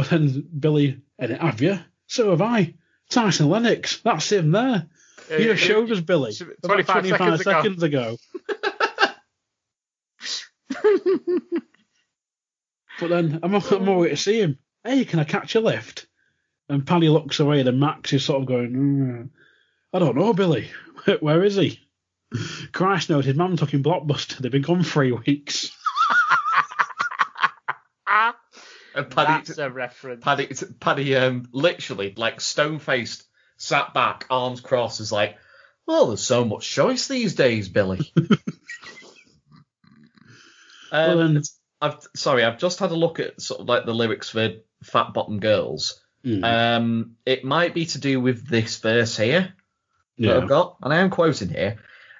But 0.00 0.08
then 0.08 0.48
Billy, 0.58 0.98
and 1.18 1.32
have 1.32 1.60
you? 1.60 1.78
So 2.06 2.30
have 2.30 2.40
I. 2.40 2.72
Tyson 3.10 3.50
Lennox, 3.50 3.98
that's 3.98 4.32
him 4.32 4.50
there. 4.50 4.86
You 5.30 5.44
just 5.44 5.62
showed 5.62 5.92
us 5.92 6.00
Billy 6.00 6.32
about 6.40 6.86
25 6.86 7.18
25 7.18 7.18
seconds 7.18 7.44
seconds 7.44 7.82
ago. 7.82 8.16
ago. 10.70 11.36
But 12.98 13.08
then 13.10 13.40
I'm, 13.42 13.54
I'm 13.54 13.88
away 13.88 14.08
to 14.08 14.16
see 14.16 14.40
him. 14.40 14.58
Hey, 14.84 15.04
can 15.04 15.18
I 15.18 15.24
catch 15.24 15.54
a 15.54 15.60
lift? 15.60 16.06
And 16.70 16.86
Paddy 16.86 17.10
looks 17.10 17.40
away, 17.40 17.60
and 17.60 17.80
Max 17.80 18.14
is 18.14 18.24
sort 18.24 18.40
of 18.40 18.48
going, 18.48 18.72
"Mm, 18.72 19.28
I 19.92 19.98
don't 19.98 20.16
know, 20.16 20.32
Billy. 20.32 20.70
Where, 21.04 21.16
where 21.20 21.44
is 21.44 21.56
he? 21.56 21.78
Christ 22.72 23.10
knows 23.10 23.26
his 23.26 23.36
mum 23.36 23.58
took 23.58 23.74
him 23.74 23.82
blockbuster. 23.82 24.38
They've 24.38 24.50
been 24.50 24.62
gone 24.62 24.82
three 24.82 25.12
weeks. 25.12 25.76
And 28.94 29.10
Paddy, 29.10 29.44
that's 29.44 29.58
a 29.58 29.70
reference. 29.70 30.24
Paddy, 30.24 30.48
Paddy, 30.80 31.16
um, 31.16 31.48
literally 31.52 32.14
like 32.16 32.40
stone 32.40 32.78
faced, 32.78 33.24
sat 33.56 33.94
back, 33.94 34.26
arms 34.30 34.60
crossed, 34.60 35.00
is 35.00 35.12
like, 35.12 35.36
well, 35.86 36.08
there's 36.08 36.22
so 36.22 36.44
much 36.44 36.68
choice 36.68 37.08
these 37.08 37.34
days, 37.34 37.68
Billy. 37.68 38.12
Well, 40.92 41.20
um, 41.20 41.42
I've 41.80 41.98
sorry, 42.14 42.44
I've 42.44 42.58
just 42.58 42.78
had 42.78 42.90
a 42.90 42.96
look 42.96 43.20
at 43.20 43.40
sort 43.40 43.60
of 43.60 43.68
like 43.68 43.86
the 43.86 43.94
lyrics 43.94 44.30
for 44.30 44.50
Fat 44.82 45.12
Bottom 45.14 45.40
Girls. 45.40 46.00
Mm, 46.24 46.44
Um, 46.44 47.16
it 47.24 47.44
might 47.44 47.74
be 47.74 47.86
to 47.86 47.98
do 47.98 48.20
with 48.20 48.46
this 48.46 48.78
verse 48.78 49.16
here 49.16 49.54
that 50.18 50.26
yeah. 50.26 50.36
I've 50.36 50.48
got, 50.48 50.76
and 50.82 50.92
I 50.92 50.98
am 50.98 51.10
quoting 51.10 51.48
here. 51.48 51.78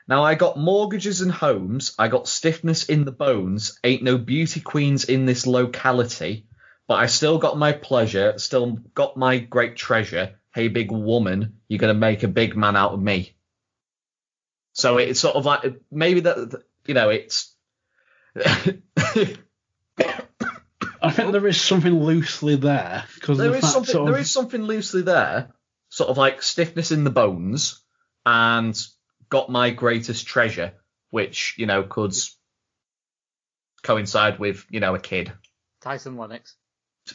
Now 0.09 0.24
I 0.24 0.35
got 0.35 0.59
mortgages 0.59 1.20
and 1.20 1.30
homes, 1.30 1.94
I 1.98 2.09
got 2.09 2.26
stiffness 2.26 2.85
in 2.85 3.04
the 3.04 3.12
bones, 3.12 3.78
ain't 3.85 4.02
no 4.02 4.18
beauty 4.18 4.61
queens 4.61 5.04
in 5.04 5.26
this 5.26 5.46
locality, 5.46 6.46
but 6.90 6.98
I 6.98 7.07
still 7.07 7.38
got 7.38 7.57
my 7.57 7.70
pleasure, 7.70 8.37
still 8.38 8.72
got 8.96 9.16
my 9.16 9.38
great 9.38 9.76
treasure. 9.76 10.40
Hey 10.53 10.66
big 10.66 10.90
woman, 10.90 11.61
you're 11.68 11.79
gonna 11.79 11.94
make 11.94 12.24
a 12.24 12.29
big 12.29 12.57
man 12.57 12.74
out 12.74 12.90
of 12.90 13.00
me. 13.00 13.37
So 14.72 14.98
it's 14.98 15.20
sort 15.20 15.37
of 15.37 15.44
like 15.44 15.62
maybe 15.92 16.18
that 16.22 16.64
you 16.87 16.94
know 16.94 17.11
it's 17.11 17.55
I 18.35 18.72
think 21.12 21.31
there 21.31 21.46
is 21.46 21.61
something 21.61 21.94
loosely 21.94 22.57
there 22.57 23.05
because 23.14 23.38
there 23.38 23.50
the 23.50 23.59
is 23.59 23.70
something 23.70 23.92
sort 23.92 24.11
of, 24.11 24.18
is 24.18 24.33
something 24.33 24.64
loosely 24.64 25.03
there, 25.03 25.50
sort 25.90 26.11
of 26.11 26.18
like 26.18 26.42
stiffness 26.42 26.90
in 26.90 27.05
the 27.05 27.11
bones, 27.11 27.85
and 28.26 28.76
got 29.29 29.48
my 29.48 29.70
greatest 29.70 30.26
treasure, 30.26 30.72
which 31.11 31.55
you 31.57 31.66
know 31.66 31.85
could 31.85 32.16
coincide 33.85 34.40
with 34.40 34.66
you 34.70 34.81
know 34.81 34.96
a 34.96 34.98
kid. 34.98 35.33
Tyson 35.81 36.16
Lennox. 36.16 36.57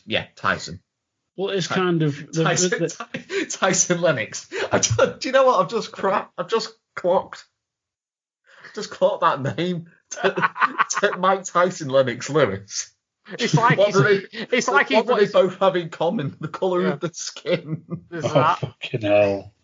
Yeah, 0.05 0.25
Tyson. 0.35 0.81
well, 1.37 1.49
it's 1.49 1.67
kind 1.67 2.01
of 2.03 2.15
the, 2.33 2.43
Tyson, 2.43 2.69
the- 2.79 2.87
Ty- 2.89 3.45
Tyson 3.49 4.01
Lennox. 4.01 4.49
I 4.71 4.79
just, 4.79 4.97
do 5.19 5.27
you 5.27 5.31
know 5.33 5.45
what? 5.45 5.59
I've 5.61 5.69
just 5.69 5.91
cracked. 5.91 6.33
I've 6.37 6.49
just 6.49 6.73
clocked. 6.95 7.45
Just 8.73 8.89
clocked 8.89 9.21
that 9.21 9.57
name. 9.57 9.87
Mike 11.19 11.43
Tyson 11.45 11.89
Lennox 11.89 12.29
Lewis. 12.29 12.91
It's 13.39 13.55
like 13.55 13.77
What 13.79 13.87
he's, 13.87 14.03
they- 14.03 14.47
it's 14.55 14.67
like 14.67 14.89
he's 14.89 14.97
what 14.97 15.05
do 15.07 15.11
what 15.13 15.19
they 15.21 15.27
both 15.31 15.57
have 15.59 15.75
in 15.75 15.89
common? 15.89 16.35
The 16.39 16.47
colour 16.47 16.81
Yeah. 16.83 16.93
of 16.93 16.99
the 16.99 17.11
skin. 17.13 17.83
there's 18.09 18.23
oh 18.25 18.33
that. 18.33 18.59
fucking 18.59 19.01
hell. 19.01 19.53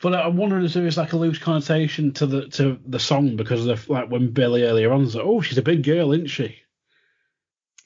But 0.00 0.14
I'm 0.14 0.36
wondering 0.36 0.64
if 0.64 0.74
there's 0.74 0.96
like 0.96 1.12
a 1.12 1.16
loose 1.16 1.38
connotation 1.38 2.12
to 2.14 2.26
the 2.26 2.46
to 2.50 2.78
the 2.86 3.00
song 3.00 3.34
because 3.34 3.66
of 3.66 3.88
like 3.88 4.08
when 4.08 4.30
Billy 4.30 4.62
earlier 4.62 4.92
on 4.92 5.08
said, 5.10 5.22
"Oh, 5.24 5.40
she's 5.40 5.58
a 5.58 5.62
big 5.62 5.82
girl, 5.82 6.12
isn't 6.12 6.28
she?" 6.28 6.60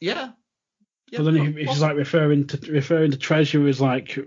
Yeah. 0.03 0.31
yeah 1.13 1.19
but 1.19 1.25
then 1.27 1.55
he, 1.55 1.65
he's 1.65 1.81
like 1.81 1.95
referring 1.95 2.49
to 2.49 2.73
referring 2.73 3.13
to 3.13 3.17
treasure 3.17 3.69
as 3.69 3.81
like 3.81 4.19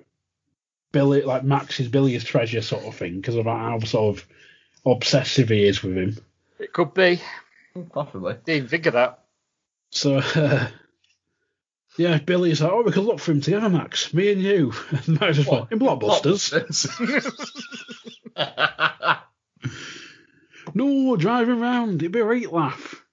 Billy, 0.94 1.24
like 1.24 1.44
Max's 1.44 1.90
Billy's 1.90 2.24
treasure 2.24 2.62
sort 2.62 2.86
of 2.86 2.96
thing 2.96 3.18
because 3.18 3.36
of 3.36 3.46
how 3.46 3.80
sort 3.80 4.18
of 4.18 4.26
obsessive 4.86 5.50
he 5.50 5.66
is 5.66 5.84
with 5.84 5.98
him. 5.98 6.18
It 6.60 6.72
could 6.72 6.94
be. 6.94 7.20
possibly. 7.92 8.38
Didn't 8.46 8.70
think 8.70 8.86
of 8.86 8.94
that. 8.94 9.20
So 9.92 10.20
uh, 10.20 10.68
yeah, 11.98 12.20
Billy's 12.20 12.62
like, 12.62 12.72
"Oh, 12.72 12.84
we 12.84 12.94
could 12.94 13.04
look 13.04 13.20
for 13.20 13.34
him 13.34 13.42
together, 13.42 13.68
Max, 13.68 14.14
me 14.14 14.32
and 14.32 14.42
you." 14.42 14.72
And 14.92 15.20
Max 15.20 15.40
is 15.40 15.48
like, 15.48 15.74
"In 15.74 15.80
blockbusters." 15.80 16.88
No, 20.74 21.16
driving 21.16 21.62
around. 21.62 22.02
it'd 22.02 22.12
be 22.12 22.20
a 22.20 22.24
great 22.24 22.52
laugh. 22.52 23.05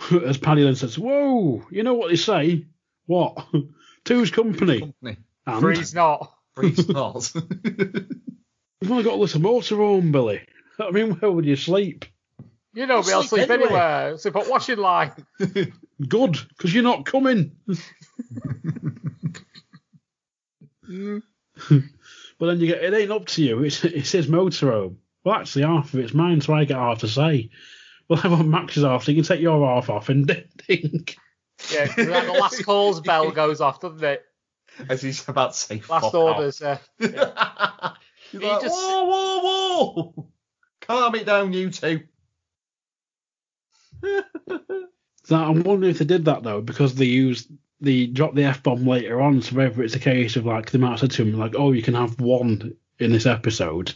As 0.26 0.38
Paddy 0.38 0.62
then 0.62 0.76
says, 0.76 0.98
Whoa, 0.98 1.62
you 1.70 1.82
know 1.82 1.94
what 1.94 2.10
they 2.10 2.16
say? 2.16 2.66
What? 3.06 3.46
Two's 4.04 4.30
company. 4.30 4.80
Company. 4.80 5.16
And 5.46 5.60
Three's 5.60 5.94
not. 5.94 6.32
Free 6.54 6.74
stars. 6.74 7.32
you've 7.34 8.90
only 8.90 9.04
got 9.04 9.14
a 9.14 9.16
little 9.16 9.40
motorhome, 9.40 10.12
Billy. 10.12 10.40
I 10.78 10.90
mean, 10.90 11.12
where 11.12 11.30
would 11.30 11.44
you 11.44 11.56
sleep? 11.56 12.04
You 12.72 12.86
know 12.86 13.02
me, 13.02 13.12
I'll 13.12 13.22
Sleep 13.22 13.46
sleep 13.46 13.50
anyway. 13.50 13.66
anywhere. 13.66 14.18
Sleep 14.18 14.36
at 14.36 14.48
washing 14.48 14.78
line. 14.78 15.12
Good, 16.08 16.38
because 16.48 16.72
you're 16.72 16.84
not 16.84 17.04
coming. 17.04 17.52
but 20.86 22.46
then 22.46 22.60
you 22.60 22.66
get, 22.68 22.82
it 22.82 22.94
ain't 22.94 23.10
up 23.10 23.26
to 23.26 23.42
you. 23.42 23.62
It's, 23.64 23.84
it's 23.84 24.12
his 24.12 24.28
motorhome. 24.28 24.96
Well, 25.24 25.34
actually, 25.34 25.62
half 25.64 25.92
of 25.92 26.00
it's 26.00 26.14
mine, 26.14 26.40
so 26.40 26.54
I 26.54 26.64
get 26.64 26.76
half 26.76 27.00
to 27.00 27.08
say. 27.08 27.50
Well, 28.10 28.20
I 28.24 28.28
want 28.28 28.48
Max's 28.48 28.82
half, 28.82 29.04
so 29.04 29.12
you 29.12 29.22
can 29.22 29.24
take 29.24 29.40
your 29.40 29.64
half 29.64 29.88
off 29.88 30.08
and 30.08 30.26
ding. 30.66 31.06
Yeah, 31.72 31.86
'cause 31.86 31.94
then 31.94 32.26
the 32.26 32.32
last 32.32 32.64
calls 32.64 33.00
bell 33.00 33.30
goes 33.42 33.60
off, 33.60 33.80
doesn't 33.80 34.02
it? 34.02 34.24
As 34.88 35.00
he's 35.00 35.28
about 35.28 35.52
to 35.52 35.58
say 35.58 35.82
Last 35.88 36.02
fuck 36.06 36.14
orders. 36.14 36.60
Yeah. 36.60 36.78
off. 37.00 37.96
He's 38.32 38.40
He 38.40 38.46
like, 38.48 38.62
just- 38.62 38.74
whoa, 38.74 39.04
whoa, 39.04 39.40
whoa! 40.14 40.26
Calm 40.80 41.14
it 41.14 41.24
down, 41.26 41.52
you 41.52 41.70
two. 41.70 42.00
So 44.02 45.36
I'm 45.36 45.62
wondering 45.62 45.90
if 45.90 45.98
they 45.98 46.04
did 46.04 46.24
that 46.24 46.42
though, 46.42 46.60
because 46.60 46.94
they 46.94 47.04
used 47.04 47.48
they 47.80 48.06
dropped 48.06 48.34
the 48.34 48.44
f 48.44 48.62
bomb 48.62 48.86
later 48.86 49.20
on. 49.20 49.42
So 49.42 49.56
whether 49.56 49.82
it's 49.82 49.94
a 49.94 50.00
case 50.00 50.36
of 50.36 50.46
like 50.46 50.70
they 50.70 50.78
might 50.78 50.90
have 50.90 51.00
said 51.00 51.10
to 51.12 51.22
him 51.22 51.38
like, 51.38 51.54
"Oh, 51.56 51.72
you 51.72 51.82
can 51.82 51.94
have 51.94 52.20
one 52.20 52.74
in 52.98 53.12
this 53.12 53.26
episode." 53.26 53.94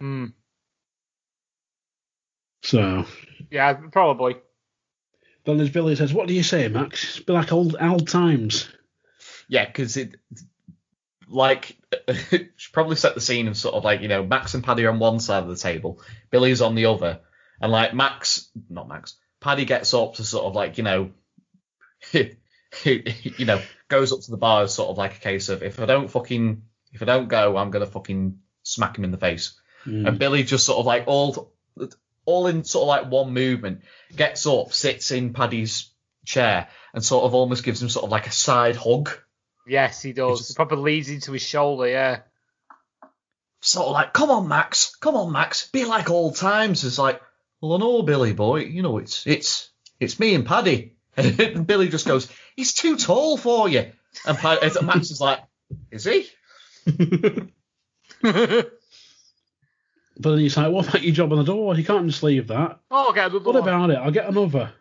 Hmm. 0.00 0.26
So 2.62 3.06
Yeah, 3.50 3.74
probably. 3.74 4.36
then 5.44 5.60
as 5.60 5.70
Billy 5.70 5.96
says, 5.96 6.12
"What 6.12 6.28
do 6.28 6.34
you 6.34 6.42
say, 6.42 6.68
Max? 6.68 7.16
It's 7.16 7.24
be 7.24 7.32
like 7.32 7.52
old 7.52 7.76
old 7.80 8.08
times." 8.08 8.68
Yeah, 9.48 9.64
because 9.64 9.96
it, 9.96 10.16
like, 11.28 11.76
should 12.56 12.72
probably 12.72 12.96
set 12.96 13.14
the 13.14 13.20
scene 13.20 13.48
of 13.48 13.56
sort 13.56 13.74
of 13.74 13.84
like, 13.84 14.02
you 14.02 14.08
know, 14.08 14.24
Max 14.24 14.54
and 14.54 14.62
Paddy 14.62 14.84
are 14.84 14.90
on 14.90 14.98
one 14.98 15.20
side 15.20 15.42
of 15.42 15.48
the 15.48 15.56
table, 15.56 16.00
Billy's 16.30 16.60
on 16.60 16.74
the 16.74 16.86
other, 16.86 17.20
and 17.60 17.72
like 17.72 17.94
Max, 17.94 18.48
not 18.68 18.88
Max, 18.88 19.16
Paddy 19.40 19.64
gets 19.64 19.94
up 19.94 20.14
to 20.14 20.24
sort 20.24 20.44
of 20.44 20.54
like, 20.54 20.78
you 20.78 20.84
know, 20.84 21.10
you 22.12 23.44
know, 23.46 23.60
goes 23.88 24.12
up 24.12 24.20
to 24.20 24.30
the 24.30 24.36
bar 24.36 24.64
as 24.64 24.74
sort 24.74 24.90
of 24.90 24.98
like 24.98 25.16
a 25.16 25.20
case 25.20 25.48
of 25.48 25.62
if 25.62 25.80
I 25.80 25.86
don't 25.86 26.08
fucking, 26.08 26.62
if 26.92 27.02
I 27.02 27.06
don't 27.06 27.28
go, 27.28 27.56
I'm 27.56 27.70
gonna 27.70 27.86
fucking 27.86 28.38
smack 28.62 28.98
him 28.98 29.04
in 29.04 29.10
the 29.10 29.18
face. 29.18 29.58
Mm. 29.86 30.08
And 30.08 30.18
Billy 30.18 30.42
just 30.42 30.66
sort 30.66 30.78
of 30.78 30.86
like 30.86 31.04
all, 31.06 31.52
all 32.28 32.46
in 32.46 32.64
sort 32.64 32.82
of 32.82 32.88
like 32.88 33.10
one 33.10 33.32
movement, 33.32 33.82
gets 34.14 34.46
up, 34.46 34.72
sits 34.72 35.10
in 35.10 35.32
Paddy's 35.32 35.90
chair, 36.24 36.68
and 36.94 37.04
sort 37.04 37.24
of 37.24 37.34
almost 37.34 37.64
gives 37.64 37.82
him 37.82 37.88
sort 37.88 38.04
of 38.04 38.10
like 38.10 38.26
a 38.26 38.32
side 38.32 38.76
hug. 38.76 39.10
Yes, 39.66 40.02
he 40.02 40.12
does. 40.12 40.38
just- 40.38 40.50
He 40.50 40.54
probably 40.54 40.92
leads 40.92 41.08
into 41.10 41.32
his 41.32 41.42
shoulder. 41.42 41.88
Yeah. 41.88 42.20
sort 43.60 43.86
of 43.86 43.92
like, 43.92 44.12
come 44.12 44.30
on, 44.30 44.46
Max, 44.48 44.94
come 44.96 45.16
on, 45.16 45.32
Max, 45.32 45.68
be 45.70 45.84
like 45.84 46.10
old 46.10 46.36
times. 46.36 46.84
It's 46.84 46.98
like, 46.98 47.20
well, 47.60 47.74
I 47.74 47.78
know, 47.78 48.02
Billy 48.02 48.32
boy, 48.32 48.60
you 48.60 48.82
know, 48.82 48.98
it's 48.98 49.26
it's 49.26 49.70
it's 49.98 50.20
me 50.20 50.34
and 50.34 50.46
Paddy. 50.46 50.94
And 51.16 51.66
Billy 51.66 51.88
just 51.88 52.06
goes, 52.06 52.28
he's 52.54 52.72
too 52.74 52.96
tall 52.96 53.36
for 53.36 53.68
you. 53.68 53.90
And 54.24 54.38
Paddy, 54.38 54.60
and 54.78 54.86
Max 54.86 55.10
is 55.10 55.20
like, 55.20 55.40
is 55.90 56.04
he? 56.04 56.28
But 60.18 60.30
then 60.30 60.40
he's 60.40 60.56
like, 60.56 60.72
"What 60.72 60.88
about 60.88 61.02
your 61.02 61.14
job 61.14 61.32
on 61.32 61.38
the 61.38 61.44
door? 61.44 61.74
You 61.76 61.84
can't 61.84 62.06
just 62.06 62.22
leave 62.22 62.48
that. 62.48 62.80
oh, 62.90 63.12
get 63.12 63.30
another 63.30 63.44
What 63.44 63.54
one. 63.54 63.62
about 63.62 63.90
it? 63.90 63.94
I'll 63.98 64.10
get 64.10 64.28
another." 64.28 64.72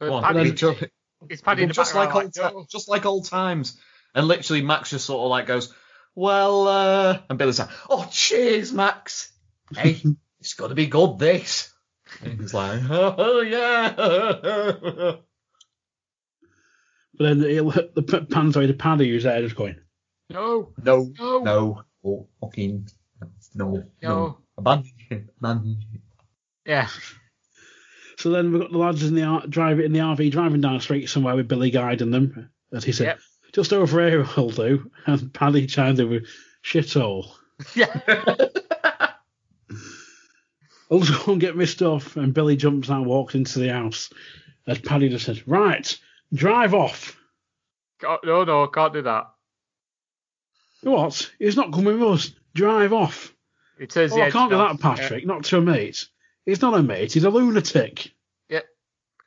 Come 0.00 0.22
Paddy- 0.22 0.38
Paddy, 0.38 0.52
just, 0.52 0.84
it's 1.28 1.42
Paddy 1.42 1.62
in 1.64 1.72
just 1.72 1.94
like 1.94 2.14
old, 2.14 2.36
like, 2.36 2.52
ti- 2.52 2.64
just 2.70 2.88
like 2.88 3.04
old 3.04 3.24
times. 3.26 3.78
And 4.14 4.26
literally, 4.28 4.62
Max 4.62 4.90
just 4.90 5.04
sort 5.06 5.24
of 5.24 5.30
like 5.30 5.46
goes, 5.46 5.74
well, 6.14 6.66
uh, 6.68 7.18
and 7.28 7.38
Billy's 7.38 7.58
like, 7.58 7.68
oh, 7.90 8.08
cheers, 8.10 8.72
Max. 8.72 9.30
Hey, 9.76 10.00
it's 10.40 10.54
got 10.54 10.68
to 10.68 10.74
be 10.74 10.86
good, 10.86 11.18
this. 11.18 11.72
And 12.22 12.40
he's 12.40 12.54
like, 12.54 12.80
oh, 12.90 13.40
yeah. 13.42 13.92
But 17.14 17.24
then 17.24 17.40
he'll, 17.42 17.70
the 17.70 18.26
pans 18.30 18.56
away 18.56 18.68
to 18.68 18.74
Paddy, 18.74 19.08
who's 19.10 19.24
there 19.24 19.42
just 19.42 19.56
going, 19.56 19.76
no, 20.30 20.72
no, 20.82 21.12
no, 21.18 21.38
no, 21.40 21.82
oh, 22.04 22.28
fucking, 22.40 22.88
no, 23.54 23.72
no, 23.72 23.82
no. 24.02 24.38
abandon 24.56 24.92
it, 25.10 25.24
abandon. 25.38 25.78
Yeah. 26.66 26.88
So 28.18 28.30
then 28.30 28.52
we've 28.52 28.60
got 28.62 28.72
the 28.72 28.78
lads 28.78 29.02
in 29.04 29.14
the 29.14 29.22
R- 29.22 29.46
drive 29.46 29.78
in 29.80 29.92
the 29.92 30.00
RV 30.00 30.30
driving 30.32 30.60
down 30.60 30.74
the 30.74 30.80
street 30.80 31.08
somewhere 31.08 31.36
with 31.36 31.48
Billy 31.48 31.70
guiding 31.70 32.10
them, 32.10 32.50
as 32.72 32.82
he 32.84 32.92
said, 32.92 33.06
Yep. 33.06 33.18
just 33.54 33.72
over 33.72 34.06
here 34.08 34.26
will 34.36 34.50
do. 34.50 34.90
And 35.06 35.32
Paddy 35.32 35.66
chimed 35.66 36.00
in 36.00 36.10
with 36.10 36.26
shithole. 36.64 37.30
Yeah. 37.74 37.86
I'll 40.90 41.00
just 41.00 41.24
go 41.26 41.32
and 41.32 41.40
get 41.40 41.56
my 41.56 41.64
stuff. 41.64 42.16
And 42.16 42.32
Billy 42.34 42.56
jumps 42.56 42.90
out 42.90 42.98
and 42.98 43.06
walks 43.06 43.34
into 43.34 43.58
the 43.58 43.68
house. 43.72 44.10
As 44.66 44.78
Paddy 44.78 45.08
just 45.08 45.26
says, 45.26 45.46
Right, 45.46 45.98
drive 46.32 46.74
off. 46.74 47.16
Can't- 48.00 48.24
no, 48.24 48.44
no, 48.44 48.66
can't 48.68 48.92
do 48.94 49.02
that. 49.02 49.26
What? 50.82 51.30
He's 51.38 51.56
not 51.56 51.72
coming 51.72 51.98
with 52.00 52.08
us. 52.08 52.30
Drive 52.54 52.92
off. 52.92 53.34
He 53.78 53.86
turns 53.86 54.12
Oh, 54.12 54.20
I 54.20 54.30
can't 54.30 54.50
do 54.50 54.56
that, 54.58 54.80
Patrick. 54.80 55.26
Not 55.26 55.44
to 55.44 55.58
a 55.58 55.60
mate. 55.60 56.08
He's 56.44 56.62
not 56.62 56.74
a 56.74 56.82
mate. 56.82 57.12
He's 57.12 57.24
a 57.24 57.30
lunatic. 57.30 58.12
Yep. 58.48 58.64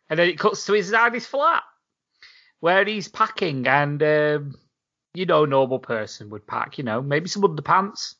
And 0.09 0.19
then 0.19 0.27
it 0.29 0.39
cuts 0.39 0.65
to 0.65 0.73
his 0.73 0.91
daddy's 0.91 1.25
flat 1.25 1.63
where 2.59 2.85
he's 2.85 3.07
packing, 3.07 3.67
and 3.67 4.01
um, 4.01 4.55
you 5.13 5.25
know, 5.25 5.43
a 5.43 5.47
normal 5.47 5.79
person 5.79 6.29
would 6.29 6.47
pack. 6.47 6.77
You 6.77 6.83
know, 6.83 7.01
maybe 7.01 7.27
some 7.27 7.43
underpants. 7.43 8.15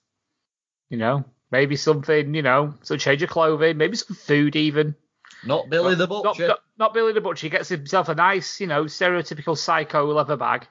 You 0.90 0.98
know, 0.98 1.26
maybe 1.52 1.76
something. 1.76 2.34
You 2.34 2.42
know, 2.42 2.76
some 2.82 2.98
change 2.98 3.24
of 3.24 3.30
clothing, 3.30 3.78
maybe 3.78 3.96
some 3.98 4.16
food 4.16 4.56
even. 4.56 4.96
Not 5.44 5.70
Billy 5.70 5.96
the 5.96 6.08
Not, 6.08 6.24
Butcher. 6.24 6.48
not, 6.48 6.60
not 6.78 6.94
Billy 6.94 7.14
the 7.14 7.22
Butcher. 7.22 7.48
He 7.48 7.50
gets 7.50 7.70
himself 7.70 8.10
a 8.10 8.16
nice, 8.16 8.60
you 8.60 8.68
know, 8.68 8.84
stereotypical 8.84 9.58
psycho 9.58 10.06
leather 10.14 10.38
bag, 10.38 10.68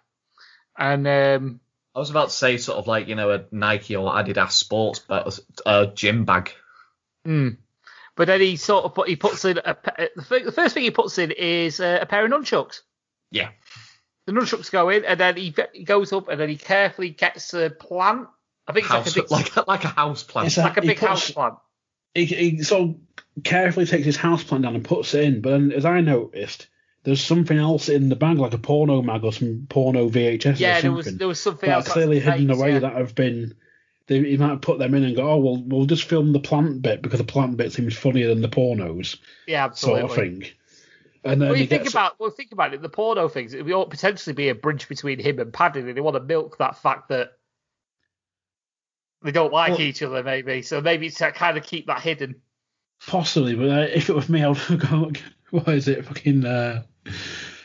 and 0.78 1.06
um, 1.08 1.60
I 1.94 1.98
was 1.98 2.10
about 2.10 2.28
to 2.28 2.34
say 2.34 2.56
sort 2.56 2.78
of 2.78 2.86
like 2.86 3.08
you 3.08 3.14
know 3.14 3.30
a 3.32 3.44
Nike 3.50 3.96
or 3.96 4.10
Adidas 4.12 4.52
sports 4.52 5.00
but 5.00 5.38
a 5.66 5.86
gym 5.86 6.24
bag. 6.24 6.52
mm. 7.26 7.56
but 8.16 8.26
then 8.26 8.40
he 8.40 8.56
sort 8.56 8.84
of 8.84 8.94
put, 8.94 9.08
he 9.08 9.16
puts 9.16 9.44
in 9.44 9.58
a, 9.58 9.76
the 10.16 10.52
first 10.54 10.74
thing 10.74 10.84
he 10.84 10.90
puts 10.90 11.18
in 11.18 11.30
is 11.30 11.80
uh, 11.80 11.98
a 12.00 12.06
pair 12.06 12.24
of 12.24 12.30
nunchucks. 12.30 12.80
Yeah. 13.30 13.50
The 14.26 14.32
nunchucks 14.32 14.70
go 14.70 14.90
in, 14.90 15.04
and 15.04 15.18
then 15.18 15.36
he, 15.36 15.54
he 15.72 15.84
goes 15.84 16.12
up, 16.12 16.28
and 16.28 16.40
then 16.40 16.48
he 16.48 16.56
carefully 16.56 17.10
gets 17.10 17.54
a 17.54 17.70
plant. 17.70 18.28
I 18.68 18.72
think 18.72 18.84
it's 18.84 18.92
House, 18.92 19.16
like 19.16 19.16
a 19.16 19.22
big, 19.22 19.30
like 19.30 19.56
a, 19.56 19.64
like 19.66 19.84
a 19.84 19.88
house 19.88 20.22
plant. 20.22 20.46
It's 20.46 20.56
like 20.56 20.76
a 20.76 20.80
he 20.82 20.88
big 20.88 20.98
puts- 20.98 21.08
house 21.08 21.30
plant. 21.30 21.54
He, 22.14 22.24
he 22.26 22.62
sort 22.62 22.90
of 22.90 22.96
carefully 23.42 23.86
takes 23.86 24.04
his 24.04 24.16
house 24.16 24.44
plant 24.44 24.64
down 24.64 24.74
and 24.74 24.84
puts 24.84 25.14
it 25.14 25.24
in. 25.24 25.40
But 25.40 25.50
then, 25.50 25.72
as 25.72 25.84
I 25.84 26.00
noticed, 26.00 26.68
there's 27.02 27.22
something 27.22 27.56
else 27.56 27.88
in 27.88 28.08
the 28.08 28.16
bag, 28.16 28.38
like 28.38 28.52
a 28.52 28.58
porno 28.58 29.00
mag 29.02 29.24
or 29.24 29.32
some 29.32 29.66
porno 29.68 30.08
VHS 30.08 30.58
Yeah, 30.58 30.78
or 30.78 30.82
there 30.82 30.92
was 30.92 31.16
there 31.16 31.28
was 31.28 31.40
something 31.40 31.68
that 31.68 31.76
else 31.76 31.88
clearly 31.88 32.20
hidden 32.20 32.50
away 32.50 32.72
yeah. 32.72 32.80
that 32.80 32.96
have 32.96 33.14
been. 33.14 33.54
They, 34.06 34.18
he 34.22 34.36
might 34.36 34.48
have 34.48 34.60
put 34.60 34.80
them 34.80 34.94
in 34.94 35.04
and 35.04 35.14
go, 35.14 35.30
oh, 35.30 35.36
well, 35.36 35.62
we'll 35.64 35.86
just 35.86 36.02
film 36.02 36.32
the 36.32 36.40
plant 36.40 36.82
bit 36.82 37.00
because 37.00 37.20
the 37.20 37.24
plant 37.24 37.56
bit 37.56 37.72
seems 37.72 37.96
funnier 37.96 38.26
than 38.28 38.40
the 38.40 38.48
pornos, 38.48 39.18
yeah, 39.46 39.64
absolutely. 39.64 40.00
sort 40.00 40.10
of 40.10 40.16
thing. 40.16 40.50
And 41.22 41.40
then 41.40 41.50
Well, 41.50 41.58
you 41.58 41.66
think 41.66 41.82
gets, 41.82 41.94
about 41.94 42.18
well, 42.18 42.30
think 42.30 42.52
about 42.52 42.74
it. 42.74 42.82
The 42.82 42.88
porno 42.88 43.28
things. 43.28 43.54
It 43.54 43.64
would 43.64 43.90
potentially 43.90 44.34
be 44.34 44.48
a 44.48 44.54
bridge 44.54 44.88
between 44.88 45.18
him 45.20 45.38
and 45.38 45.52
Paddy, 45.52 45.80
and 45.80 45.96
they 45.96 46.00
want 46.00 46.16
to 46.16 46.22
milk 46.22 46.58
that 46.58 46.78
fact 46.78 47.10
that 47.10 47.32
they 49.22 49.30
don't 49.32 49.52
like 49.52 49.72
Well- 49.72 49.80
each 49.80 50.02
other, 50.02 50.22
maybe. 50.22 50.62
So 50.62 50.80
maybe 50.80 51.10
to 51.10 51.32
kind 51.32 51.56
of 51.56 51.64
keep 51.64 51.86
that 51.86 52.00
hidden. 52.00 52.36
Possibly, 53.06 53.54
but 53.54 53.70
uh, 53.70 53.86
if 53.94 54.10
it 54.10 54.14
was 54.14 54.28
me, 54.28 54.42
I 54.42 54.48
would 54.48 54.80
go. 54.90 55.12
What 55.50 55.68
is 55.68 55.88
it? 55.88 56.04
Fucking 56.04 56.44
uh, 56.44 56.82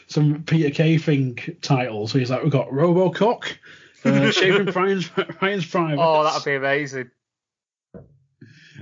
some 0.08 0.44
Peter 0.44 0.70
Kay 0.70 0.98
thing 0.98 1.38
title. 1.62 2.08
So 2.08 2.20
he's 2.20 2.30
like, 2.30 2.44
we've 2.44 2.52
got 2.52 2.70
RoboCock, 2.70 3.58
uh, 4.06 4.32
Shaving 4.32 4.74
Ryan's 4.74 5.10
Ryan's 5.42 5.66
Private. 5.66 6.02
Oh, 6.02 6.24
that'd 6.24 6.46
be 6.46 6.56
amazing. 6.56 7.12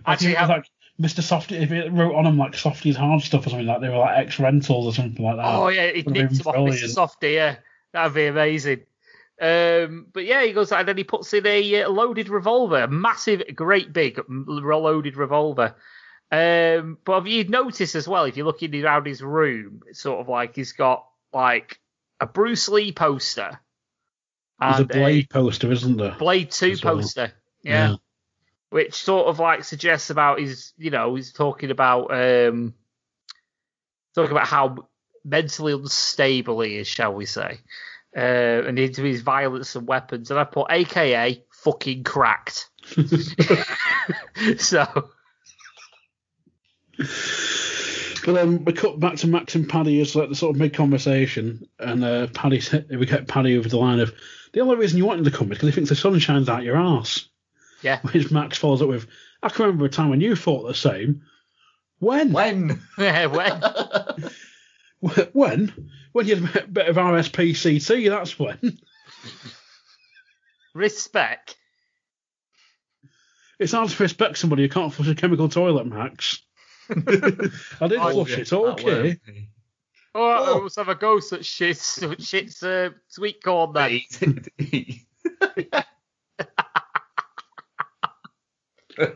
Actually, 0.06 0.34
have, 0.34 0.50
like 0.50 0.66
Mr. 1.00 1.22
Softy, 1.22 1.56
if 1.56 1.72
it 1.72 1.92
wrote 1.92 2.16
on 2.16 2.26
them 2.26 2.38
like 2.38 2.56
Softy's 2.56 2.96
hard 2.96 3.22
stuff 3.22 3.48
or 3.48 3.50
something 3.50 3.68
like 3.68 3.82
they 3.82 3.89
were 3.89 3.98
like 3.98 4.18
ex 4.18 4.39
rentals 4.39 4.86
or 4.86 4.94
something 4.94 5.24
like 5.24 5.38
that. 5.38 5.46
oh 5.46 5.70
yeah, 5.70 5.84
it 5.84 6.06
would've 6.06 6.24
nicked 6.24 6.44
been 6.44 6.54
him 6.54 6.63
off 6.63 6.74
Mr. 6.74 6.89
Softy. 6.89 7.32
Yeah, 7.32 7.56
that'd 7.92 8.13
be 8.13 8.26
amazing. 8.28 8.82
Um, 9.42 10.08
but 10.13 10.26
yeah, 10.26 10.44
he 10.44 10.54
goes 10.54 10.72
and 10.72 10.88
then 10.88 10.98
he 10.98 11.04
puts 11.04 11.34
in 11.34 11.46
a 11.48 11.84
uh, 11.84 11.89
loaded 11.89 12.30
revolver, 12.30 12.84
a 12.84 12.88
massive, 12.88 13.44
great 13.56 13.92
big 13.92 14.20
loaded 14.28 15.18
revolver. 15.18 15.76
Um, 16.34 16.98
but 17.06 17.13
have 17.13 17.28
you 17.28 17.43
noticed 17.43 17.93
as 17.93 18.08
well, 18.08 18.24
if 18.24 18.36
you're 18.36 18.48
looking 18.48 18.84
around 18.84 19.06
his 19.06 19.22
room, 19.22 19.84
it's 19.88 20.02
sort 20.02 20.19
of 20.19 20.28
like 20.28 20.56
he's 20.56 20.72
got 20.72 21.06
like 21.32 21.80
a 22.19 22.26
Bruce 22.26 22.67
Lee 22.69 22.91
poster 22.91 23.60
There's 24.60 24.80
a 24.80 24.86
Blade 24.86 25.30
poster, 25.30 25.72
isn't 25.72 25.98
there? 25.98 26.15
Blade 26.17 26.50
2 26.50 26.72
as 26.72 26.84
well. 26.84 26.96
poster. 26.96 27.34
yeah. 27.62 27.98
which 28.72 28.96
sort 28.96 29.28
of 29.28 29.38
like 29.38 29.63
suggests 29.63 30.10
about 30.10 30.39
his, 30.39 30.74
you 30.76 30.89
know, 30.89 31.13
he's 31.13 31.34
talking 31.34 31.69
about 31.69 32.06
um, 32.12 32.74
talking 34.15 34.32
about 34.32 34.48
how 34.48 34.88
mentally 35.24 35.74
unstable 35.74 36.62
he 36.62 36.78
is, 36.78 36.88
shall 36.88 37.13
we 37.13 37.28
say, 37.28 37.60
uh, 38.17 38.19
and 38.19 38.80
into 38.80 39.04
his 39.04 39.22
violence 39.22 39.76
and 39.76 39.88
weapons. 39.88 40.32
And 40.32 40.39
I 40.39 40.46
put 40.46 40.72
AKA 40.72 41.43
fucking 41.52 42.04
cracked. 42.04 42.72
so 44.58 45.10
But 46.97 48.34
then 48.34 48.63
we 48.63 48.71
cut 48.71 48.99
back 48.99 49.17
to 49.17 49.27
Max 49.27 49.56
and 49.56 49.67
Paddy 49.67 49.99
as 49.99 50.15
like 50.15 50.29
the 50.29 50.36
sort 50.36 50.56
of 50.56 50.60
mid 50.60 50.73
conversation, 50.73 51.67
and 51.77 52.03
uh, 52.03 52.27
Paddy 52.27 52.62
we 52.89 53.06
get 53.06 53.27
Paddy 53.27 53.58
over 53.58 53.67
the 53.67 53.77
line 53.77 53.99
of 53.99 54.13
the 54.53 54.62
only 54.62 54.75
reason 54.77 54.97
you 54.97 55.06
wanted 55.06 55.25
to 55.25 55.32
come 55.32 55.51
is 55.51 55.58
because 55.58 55.69
he 55.69 55.73
thinks 55.75 55.89
the 55.89 55.95
sun 55.95 56.17
shines 56.19 56.47
out 56.47 56.63
your 56.63 56.77
arse. 56.77 57.27
yeah, 57.82 57.99
Which 58.12 58.32
Max 58.32 58.58
follows 58.58 58.82
up 58.82 58.88
with, 58.88 59.08
I 59.41 59.49
can 59.49 59.65
remember 59.65 59.86
a 59.86 59.89
time 59.89 60.10
when 60.10 60.21
you 60.21 60.36
thought 60.36 60.67
the 60.67 60.73
same. 60.73 61.23
When? 61.99 62.32
When? 62.32 62.82
Yeah, 62.97 63.25
when 63.25 63.62
When? 65.34 65.91
When 66.13 66.27
you 66.27 66.36
had 66.38 66.63
a 66.63 66.67
bit 66.67 66.88
of 66.88 66.95
RSPCT, 66.95 68.10
that's 68.10 68.39
when. 68.39 68.77
respect. 70.73 71.58
It's 73.60 73.73
hard 73.73 73.89
to 73.89 74.03
respect 74.03 74.38
somebody 74.38 74.63
who 74.63 74.69
can't 74.69 74.93
flush 74.93 75.10
a 75.10 75.15
chemical 75.15 75.49
toilet, 75.49 75.88
Max. 75.88 76.41
I 76.89 77.88
did 77.88 78.00
Oh, 78.00 78.12
flush 78.12 78.30
yeah, 78.32 78.38
it, 78.39 78.50
that 78.50 78.58
okay. 78.58 78.84
word. 78.86 79.19
Oh, 80.15 80.56
Oh. 80.56 80.60
let's 80.63 80.76
have 80.76 80.89
a 80.89 80.96
go 80.96 81.17
at 81.17 81.24
shits, 81.24 82.00
shits, 82.19 82.63
uh, 82.63 82.93
sweet 83.08 83.43
corn 83.43 83.74
then. 83.74 84.02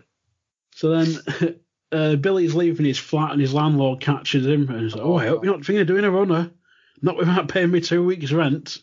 So 0.75 0.89
then 0.91 1.59
uh, 1.91 2.15
Billy's 2.17 2.53
leaving 2.53 2.85
his 2.85 2.99
flat 2.99 3.31
and 3.31 3.41
his 3.41 3.53
landlord 3.53 3.99
catches 3.99 4.45
him 4.45 4.69
and 4.69 4.81
he's 4.81 4.93
like, 4.93 5.03
Oh, 5.03 5.17
I 5.17 5.25
hope 5.25 5.43
you're 5.43 5.53
not 5.55 5.65
thinking 5.65 5.81
of 5.81 5.87
doing 5.87 6.05
a 6.05 6.11
runner. 6.11 6.51
Not 7.01 7.17
without 7.17 7.47
paying 7.49 7.71
me 7.71 7.81
two 7.81 8.05
weeks' 8.05 8.31
rent. 8.31 8.77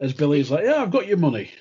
As 0.00 0.12
Billy's 0.12 0.50
like, 0.50 0.64
Yeah, 0.64 0.82
I've 0.82 0.90
got 0.90 1.06
your 1.06 1.16
money. 1.18 1.52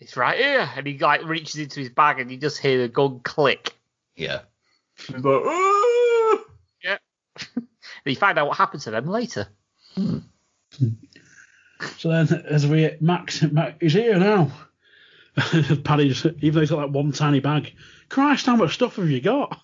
It's 0.00 0.16
right 0.16 0.36
here, 0.36 0.68
and 0.76 0.84
he 0.84 0.98
like 0.98 1.22
reaches 1.22 1.56
into 1.56 1.78
his 1.78 1.90
bag, 1.90 2.18
and 2.18 2.28
you 2.28 2.36
just 2.36 2.58
hear 2.58 2.80
the 2.82 2.88
gun 2.88 3.20
click. 3.20 3.72
Yeah. 4.16 4.40
And 5.12 5.24
you 8.04 8.16
find 8.16 8.38
out 8.38 8.48
what 8.48 8.56
happened 8.56 8.82
to 8.82 8.90
them 8.90 9.06
later. 9.06 9.48
Hmm. 9.94 10.18
So 11.98 12.08
then 12.08 12.44
as 12.48 12.66
we 12.66 12.96
Max, 13.00 13.42
Max 13.42 13.76
he's 13.80 13.92
here 13.94 14.18
now. 14.18 14.50
Paddy 15.84 16.08
just 16.08 16.24
even 16.24 16.54
though 16.54 16.60
he's 16.60 16.70
got 16.70 16.80
that 16.80 16.90
one 16.90 17.12
tiny 17.12 17.40
bag. 17.40 17.74
Christ, 18.08 18.46
how 18.46 18.56
much 18.56 18.74
stuff 18.74 18.96
have 18.96 19.10
you 19.10 19.20
got? 19.20 19.60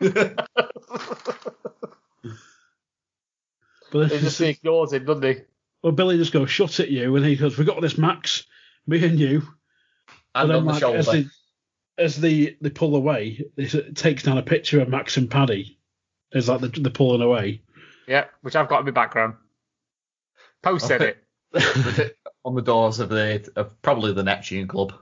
But 3.90 4.08
He 4.08 4.16
then, 4.16 4.20
just 4.20 4.40
ignores 4.40 4.92
him, 4.92 5.04
doesn't 5.04 5.22
he? 5.22 5.42
well, 5.82 5.92
Billy 5.92 6.16
just 6.16 6.32
goes, 6.32 6.50
shut 6.50 6.80
at 6.80 6.90
you, 6.90 7.14
and 7.16 7.24
he 7.24 7.36
goes, 7.36 7.56
we 7.56 7.64
got 7.64 7.80
this, 7.80 7.98
Max, 7.98 8.44
me 8.86 9.04
and 9.04 9.18
you. 9.18 9.42
And 10.34 10.50
then, 10.50 10.56
on 10.58 10.64
the 10.64 10.72
like, 10.72 10.80
shoulder. 10.80 10.98
As 10.98 11.06
they, 11.06 11.26
as 11.98 12.16
they, 12.16 12.56
they 12.60 12.70
pull 12.70 12.96
away, 12.96 13.44
it 13.56 13.96
takes 13.96 14.22
down 14.22 14.38
a 14.38 14.42
picture 14.42 14.80
of 14.80 14.88
Max 14.88 15.16
and 15.16 15.30
Paddy 15.30 15.78
as 16.32 16.48
like 16.48 16.60
they're, 16.60 16.70
they're 16.70 16.90
pulling 16.90 17.22
away. 17.22 17.62
Yeah, 18.06 18.26
which 18.42 18.56
I've 18.56 18.68
got 18.68 18.80
in 18.80 18.84
my 18.86 18.90
background. 18.92 19.34
Posted 20.62 21.02
it. 21.02 21.24
It 21.52 22.16
on 22.44 22.54
the 22.54 22.62
doors 22.62 23.00
of 23.00 23.08
the 23.08 23.50
of 23.56 23.80
probably 23.82 24.12
the 24.12 24.22
Neptune 24.22 24.68
Club. 24.68 24.92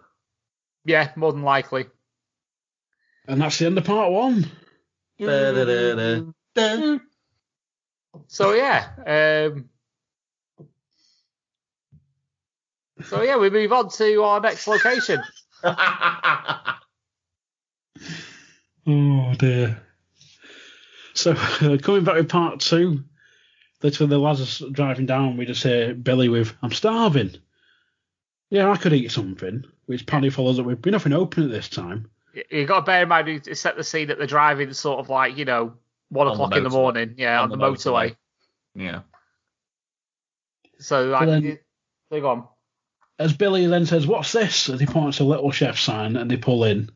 Yeah, 0.85 1.11
more 1.17 1.33
than 1.33 1.43
likely. 1.43 1.87
And 3.29 3.41
that's 3.41 3.59
the 3.59 3.67
end 3.67 3.79
of 3.79 3.85
part 3.85 4.13
one. 4.13 4.51
So 8.29 8.53
yeah. 8.53 9.51
Um, 9.51 9.69
so 13.05 13.23
yeah, 13.23 13.37
we 13.37 13.51
move 13.51 13.73
on 13.73 13.91
to 13.91 14.23
our 14.23 14.41
next 14.41 14.67
location. 14.67 15.23
Oh 18.87 19.35
dear. 19.39 19.83
So 21.15 21.33
uh, 21.33 21.79
coming 21.83 22.05
back 22.05 22.15
with 22.17 22.29
part 22.29 22.61
two, 22.61 23.03
literally 23.83 24.11
the 24.11 24.19
lads 24.19 24.63
are 24.63 24.71
driving 24.71 25.07
down. 25.07 25.37
We 25.37 25.47
just 25.47 25.63
hear 25.63 25.95
Billy 25.95 26.29
with, 26.29 26.55
"I'm 26.63 26.73
starving." 26.73 27.37
Yeah, 28.51 28.71
I 28.71 28.77
could 28.77 28.93
eat 28.93 29.11
something. 29.11 29.65
Which 29.87 30.07
Paddy 30.07 30.31
follows 30.31 30.59
up 30.59 30.67
with, 30.67 30.83
"Be 30.83 30.91
nothing 30.91 31.13
open 31.13 31.45
at 31.45 31.51
this 31.51 31.69
time." 31.69 32.11
you 32.51 32.67
got 32.67 32.81
to 32.81 32.83
bear 32.83 33.03
in 33.03 33.09
mind 33.09 33.27
you 33.47 33.55
set 33.55 33.77
the 33.79 33.83
scene 33.85 34.09
that 34.09 34.19
they're 34.19 34.27
driving 34.27 34.71
sort 34.75 34.99
of 35.01 35.09
like 35.09 35.39
you 35.39 35.47
know 35.47 35.73
one 36.11 36.27
On 36.27 36.37
the 36.37 36.45
o'clock 36.45 36.57
in 36.59 36.65
the 36.65 36.71
morning, 36.71 37.15
yeah, 37.17 37.41
on, 37.41 37.51
On 37.51 37.51
the, 37.51 37.57
the 37.57 37.73
motorway. 37.73 38.11
motorway. 38.11 38.17
Yeah. 38.75 39.01
So 40.79 41.07
like, 41.07 41.27
then- 41.27 41.59
they 42.11 42.21
go 42.21 42.29
on. 42.29 42.49
As 43.19 43.33
Billy 43.33 43.67
then 43.67 43.87
says, 43.87 44.07
"What's 44.07 44.33
this?" 44.33 44.69
as 44.69 44.79
he 44.79 44.85
points 44.87 45.17
to 45.17 45.23
a 45.23 45.25
little 45.25 45.51
chef 45.51 45.79
sign, 45.79 46.17
and 46.17 46.31
they 46.31 46.37
pull 46.37 46.65
in. 46.65 46.91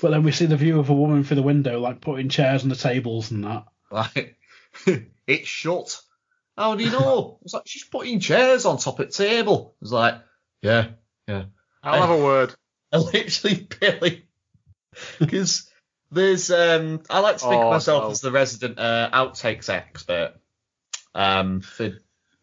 But 0.00 0.10
then 0.10 0.22
we 0.22 0.32
see 0.32 0.46
the 0.46 0.56
view 0.56 0.78
of 0.78 0.90
a 0.90 0.94
woman 0.94 1.24
through 1.24 1.36
the 1.36 1.42
window, 1.42 1.80
like 1.80 2.00
putting 2.00 2.28
chairs 2.28 2.62
on 2.62 2.68
the 2.68 2.76
tables 2.76 3.30
and 3.30 3.44
that. 3.44 3.64
Like, 3.90 4.36
it's 5.26 5.48
shut. 5.48 6.00
How 6.56 6.74
do 6.74 6.84
you 6.84 6.90
know? 6.90 7.38
It's 7.44 7.54
like 7.54 7.64
she's 7.66 7.84
putting 7.84 8.20
chairs 8.20 8.64
on 8.64 8.78
top 8.78 9.00
of 9.00 9.06
the 9.06 9.12
table. 9.12 9.74
It's 9.80 9.92
like, 9.92 10.14
yeah, 10.62 10.88
yeah. 11.26 11.44
I'll 11.82 12.00
have 12.00 12.10
a 12.18 12.22
word. 12.22 12.54
And 12.90 13.04
literally 13.04 13.68
Billy, 13.80 14.24
because 15.18 15.70
there's 16.10 16.50
um, 16.50 17.02
I 17.10 17.20
like 17.20 17.36
to 17.36 17.42
think 17.42 17.60
Oh, 17.62 17.66
of 17.66 17.72
myself 17.74 18.04
no. 18.04 18.10
as 18.10 18.22
the 18.22 18.32
resident 18.32 18.78
uh, 18.78 19.10
outtakes 19.12 19.68
expert, 19.68 20.32
um, 21.14 21.60
for 21.60 21.90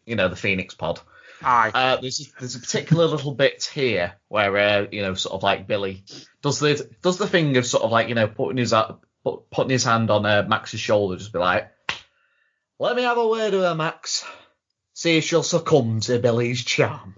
you 0.04 0.14
know 0.14 0.28
the 0.28 0.36
Phoenix 0.36 0.74
Pod. 0.76 1.00
Aye. 1.42 1.70
Uh, 1.74 1.96
there's 2.00 2.32
there's 2.38 2.56
a 2.56 2.60
particular 2.60 3.06
little 3.06 3.34
bit 3.34 3.64
here 3.64 4.14
where 4.28 4.56
uh, 4.56 4.86
you 4.90 5.02
know 5.02 5.14
sort 5.14 5.34
of 5.34 5.42
like 5.42 5.66
Billy 5.66 6.04
does 6.42 6.58
the 6.58 6.88
does 7.02 7.18
the 7.18 7.26
thing 7.26 7.56
of 7.56 7.66
sort 7.66 7.84
of 7.84 7.90
like 7.90 8.08
you 8.08 8.14
know 8.14 8.26
putting 8.26 8.56
his 8.56 8.72
uh, 8.72 8.94
put, 9.22 9.50
putting 9.50 9.70
his 9.70 9.84
hand 9.84 10.10
on 10.10 10.24
uh, 10.24 10.44
Max's 10.48 10.80
shoulder, 10.80 11.16
just 11.16 11.32
be 11.32 11.38
like, 11.38 11.70
"Let 12.78 12.96
me 12.96 13.02
have 13.02 13.18
a 13.18 13.28
word 13.28 13.52
with 13.52 13.62
her, 13.62 13.74
Max. 13.74 14.24
See 14.94 15.18
if 15.18 15.24
she'll 15.24 15.42
succumb 15.42 16.00
to 16.00 16.18
Billy's 16.18 16.64
charm." 16.64 17.14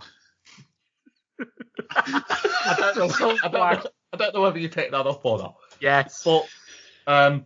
I 1.91 2.77
don't 2.77 2.97
know. 2.97 3.09
So 3.09 3.31
I 3.31 3.49
don't 3.49 3.53
know, 3.53 3.91
I 4.13 4.17
don't 4.17 4.35
know 4.35 4.43
whether 4.43 4.59
you 4.59 4.69
picked 4.69 4.93
that 4.93 5.07
up 5.07 5.25
or 5.25 5.39
not, 5.39 5.57
yes. 5.81 6.23
but 6.25 6.47
um, 7.07 7.45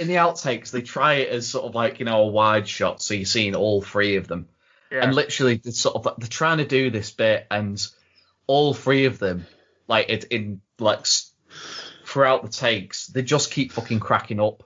in 0.00 0.08
the 0.08 0.14
outtakes 0.16 0.70
they 0.70 0.82
try 0.82 1.14
it 1.14 1.28
as 1.28 1.46
sort 1.46 1.66
of 1.66 1.74
like 1.74 2.00
you 2.00 2.04
know 2.04 2.22
a 2.22 2.26
wide 2.26 2.66
shot, 2.66 3.00
so 3.00 3.14
you're 3.14 3.26
seeing 3.26 3.54
all 3.54 3.80
three 3.80 4.16
of 4.16 4.26
them 4.26 4.48
Yeah. 4.90 5.04
and 5.04 5.14
literally 5.14 5.56
they're 5.56 5.72
sort 5.72 5.96
of 5.96 6.18
they're 6.18 6.28
trying 6.28 6.58
to 6.58 6.66
do 6.66 6.90
this 6.90 7.10
bit 7.10 7.46
and 7.50 7.84
all 8.46 8.72
three 8.72 9.04
of 9.04 9.18
them 9.18 9.46
like 9.86 10.08
it 10.08 10.24
in 10.24 10.60
like 10.78 11.06
throughout 12.04 12.42
the 12.42 12.48
takes 12.48 13.06
they 13.08 13.22
just 13.22 13.50
keep 13.50 13.72
fucking 13.72 14.00
cracking 14.00 14.40
up 14.40 14.62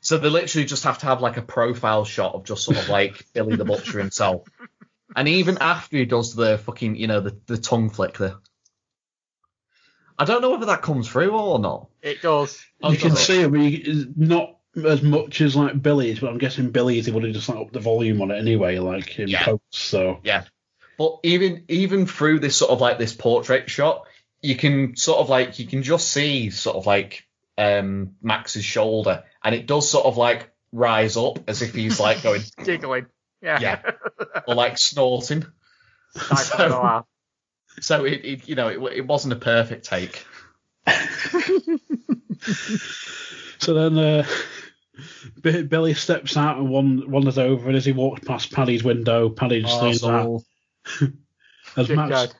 so 0.00 0.18
they 0.18 0.28
literally 0.28 0.64
just 0.64 0.84
have 0.84 0.98
to 0.98 1.06
have 1.06 1.20
like 1.20 1.38
a 1.38 1.42
profile 1.42 2.04
shot 2.04 2.34
of 2.34 2.44
just 2.44 2.64
sort 2.64 2.78
of 2.78 2.88
like 2.88 3.26
billy 3.32 3.56
the 3.56 3.64
butcher 3.64 3.98
himself 3.98 4.46
and 5.16 5.28
even 5.28 5.58
after 5.60 5.96
he 5.96 6.04
does 6.04 6.34
the 6.34 6.58
fucking 6.58 6.94
you 6.94 7.06
know 7.06 7.20
the, 7.20 7.36
the 7.46 7.58
tongue 7.58 7.90
flick 7.90 8.16
there. 8.18 8.36
i 10.18 10.24
don't 10.24 10.40
know 10.40 10.50
whether 10.50 10.66
that 10.66 10.82
comes 10.82 11.08
through 11.08 11.30
or 11.30 11.58
not 11.58 11.88
it 12.00 12.22
does. 12.22 12.64
you 12.88 12.96
can 12.96 13.16
see 13.16 13.40
it, 13.40 13.50
but 13.50 14.16
not 14.16 14.53
as 14.86 15.02
much 15.02 15.40
as 15.40 15.54
like 15.56 15.80
Billy's, 15.80 16.20
but 16.20 16.30
I'm 16.30 16.38
guessing 16.38 16.70
Billy's 16.70 17.06
he 17.06 17.12
would 17.12 17.24
have 17.24 17.32
just 17.32 17.48
like, 17.48 17.58
upped 17.58 17.72
the 17.72 17.80
volume 17.80 18.20
on 18.22 18.30
it 18.30 18.38
anyway, 18.38 18.78
like 18.78 19.18
in 19.18 19.28
Yeah. 19.28 19.44
post. 19.44 19.62
So 19.70 20.20
Yeah. 20.24 20.44
But 20.98 21.18
even 21.24 21.64
even 21.68 22.06
through 22.06 22.38
this 22.40 22.56
sort 22.56 22.70
of 22.70 22.80
like 22.80 22.98
this 22.98 23.12
portrait 23.14 23.68
shot, 23.70 24.04
you 24.42 24.56
can 24.56 24.96
sort 24.96 25.18
of 25.20 25.28
like 25.28 25.58
you 25.58 25.66
can 25.66 25.82
just 25.82 26.08
see 26.10 26.50
sort 26.50 26.76
of 26.76 26.86
like 26.86 27.26
um 27.58 28.12
Max's 28.22 28.64
shoulder 28.64 29.24
and 29.42 29.54
it 29.54 29.66
does 29.66 29.88
sort 29.88 30.06
of 30.06 30.16
like 30.16 30.50
rise 30.72 31.16
up 31.16 31.38
as 31.48 31.62
if 31.62 31.74
he's 31.74 32.00
like 32.00 32.22
going 32.22 32.42
Giggling. 32.64 33.06
Yeah. 33.42 33.58
Yeah. 33.60 33.90
or 34.48 34.54
like 34.54 34.78
snorting. 34.78 35.44
So- 36.14 36.58
little. 36.58 37.06
So 37.80 38.04
it, 38.04 38.24
it 38.24 38.48
you 38.48 38.54
know 38.54 38.68
it, 38.68 38.98
it 38.98 39.06
wasn't 39.06 39.32
a 39.32 39.36
perfect 39.36 39.84
take. 39.86 40.24
So 43.58 43.72
then 43.74 43.98
uh, 43.98 44.22
B- 44.22 44.28
Billy 45.40 45.94
steps 45.94 46.36
out 46.36 46.58
and 46.58 46.68
wan- 46.70 47.10
wanders 47.10 47.38
over, 47.38 47.68
and 47.68 47.76
as 47.76 47.84
he 47.84 47.92
walks 47.92 48.24
past 48.24 48.52
Paddy's 48.52 48.84
window, 48.84 49.28
Paddy 49.28 49.62
just 49.62 49.82
leans 49.82 50.04
out. 50.04 50.26
Arsehole. 50.26 50.44
As 51.76 51.88
Good 51.88 51.96
Max, 51.96 52.34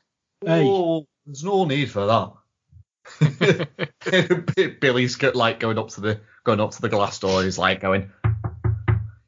Hey. 0.45 0.63
Oh, 0.65 1.05
there's 1.25 1.43
no 1.43 1.65
need 1.65 1.89
for 1.91 2.05
that. 2.05 2.31
Billy's 4.79 5.15
go- 5.15 5.31
like 5.33 5.59
going 5.59 5.77
up 5.77 5.89
to 5.89 6.01
the 6.01 6.21
going 6.43 6.59
up 6.59 6.71
to 6.71 6.81
the 6.81 6.89
glass 6.89 7.19
door. 7.19 7.43
He's 7.43 7.57
like 7.57 7.81
going. 7.81 8.11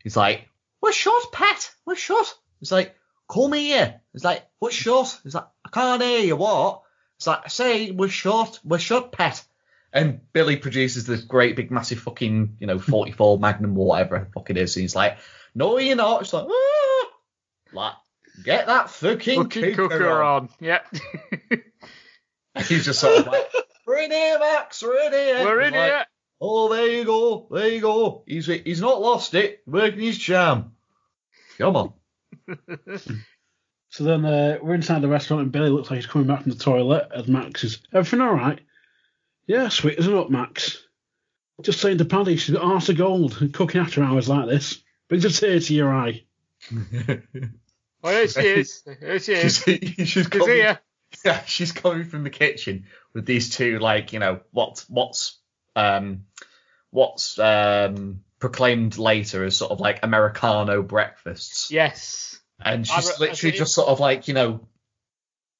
He's 0.03 0.15
like, 0.15 0.47
"We're 0.81 0.91
shut, 0.93 1.31
pet. 1.31 1.71
We're 1.85 1.95
shut." 1.95 2.33
He's 2.59 2.71
like, 2.71 2.95
"Call 3.27 3.47
me 3.47 3.65
here." 3.65 4.01
He's 4.13 4.23
like, 4.23 4.45
"What's 4.59 4.75
short?" 4.75 5.07
shut." 5.07 5.19
He's 5.23 5.35
like, 5.35 5.47
"I 5.65 5.69
can't 5.69 6.01
hear 6.01 6.19
you. 6.19 6.35
What?" 6.37 6.83
It's 7.17 7.27
like, 7.27 7.49
say 7.49 7.91
we're 7.91 8.09
shut. 8.09 8.59
We're 8.63 8.79
shut, 8.79 9.11
pet." 9.11 9.43
And 9.93 10.19
Billy 10.33 10.57
produces 10.57 11.05
this 11.05 11.21
great 11.21 11.55
big 11.55 11.71
massive 11.71 11.99
fucking 11.99 12.57
you 12.59 12.67
know 12.67 12.77
44 12.77 13.39
Magnum 13.39 13.77
or 13.77 13.87
whatever 13.87 14.19
the 14.19 14.31
fuck 14.31 14.49
it 14.49 14.57
is. 14.57 14.75
And 14.75 14.81
he's 14.81 14.95
like, 14.95 15.17
"No, 15.55 15.77
you're 15.77 15.95
not." 15.95 16.21
It's 16.21 16.33
like, 16.33 16.47
"Ah!" 16.49 17.05
like, 17.73 17.93
get 18.43 18.67
that 18.67 18.89
fucking 18.89 19.43
Cooking 19.43 19.75
cooker, 19.75 19.89
cooker 19.89 20.21
on. 20.21 20.43
on. 20.43 20.49
Yeah. 20.59 20.81
He's 22.67 22.85
just 22.85 22.99
sort 22.99 23.19
of 23.19 23.27
like, 23.27 23.45
we're 23.85 23.99
in 23.99 24.11
here, 24.11 24.39
Max, 24.39 24.81
we're 24.81 24.99
in 25.05 25.13
here. 25.13 25.45
We're 25.45 25.61
in 25.61 25.73
like, 25.73 25.91
here. 25.91 26.05
Oh, 26.41 26.69
there 26.69 26.87
you 26.87 27.05
go, 27.05 27.47
there 27.51 27.69
you 27.69 27.81
go. 27.81 28.23
He's 28.27 28.45
he's 28.47 28.81
not 28.81 29.01
lost 29.01 29.33
it, 29.35 29.61
working 29.65 30.01
his 30.01 30.17
charm. 30.17 30.73
Come 31.57 31.75
on. 31.75 31.93
So 33.89 34.03
then 34.03 34.25
uh, 34.25 34.57
we're 34.61 34.75
inside 34.75 35.01
the 35.01 35.07
restaurant, 35.07 35.43
and 35.43 35.51
Billy 35.51 35.69
looks 35.69 35.89
like 35.89 35.97
he's 35.97 36.05
coming 36.05 36.27
back 36.27 36.43
from 36.43 36.51
the 36.51 36.57
toilet. 36.57 37.07
As 37.15 37.27
Max 37.27 37.63
is, 37.63 37.79
everything 37.93 38.21
all 38.21 38.33
right? 38.33 38.59
Yeah, 39.47 39.69
sweet 39.69 39.97
as 39.97 40.07
up, 40.07 40.29
Max. 40.29 40.83
Just 41.63 41.81
saying 41.81 41.97
to 41.99 42.05
Paddy, 42.05 42.35
she's 42.37 42.53
got 42.55 42.63
arse 42.63 42.89
of 42.89 42.97
gold. 42.97 43.37
and 43.41 43.53
Cooking 43.53 43.81
after 43.81 44.03
hours 44.03 44.29
like 44.29 44.47
this 44.47 44.81
brings 45.09 45.25
a 45.25 45.29
tear 45.31 45.59
to 45.59 45.73
your 45.73 45.93
eye. 45.93 46.23
Oh, 48.03 48.11
here 48.11 48.27
she 48.27 48.39
is. 48.47 48.83
Here 48.99 49.19
she 49.19 49.33
is. 49.33 49.57
she's, 49.63 49.79
she's, 49.97 50.07
She's 50.09 50.27
coming, 50.27 50.49
here. 50.49 50.79
yeah, 51.25 51.43
she's 51.45 51.71
coming 51.71 52.05
from 52.05 52.23
the 52.23 52.29
kitchen 52.29 52.85
with 53.13 53.25
these 53.25 53.49
two, 53.49 53.79
like 53.79 54.13
you 54.13 54.19
know, 54.19 54.41
what 54.51 54.85
what's 54.87 55.39
um 55.75 56.25
what's 56.91 57.39
um 57.39 58.21
proclaimed 58.39 58.99
later 58.99 59.43
as 59.43 59.57
sort 59.57 59.71
of 59.71 59.79
like 59.79 59.99
Americano 60.03 60.83
breakfasts. 60.83 61.71
Yes. 61.71 62.39
and 62.63 62.85
she's 62.85 63.09
I 63.09 63.17
literally 63.19 63.51
see. 63.53 63.57
just 63.57 63.73
sort 63.73 63.87
of 63.89 63.99
like 63.99 64.27
you 64.27 64.35
know 64.35 64.67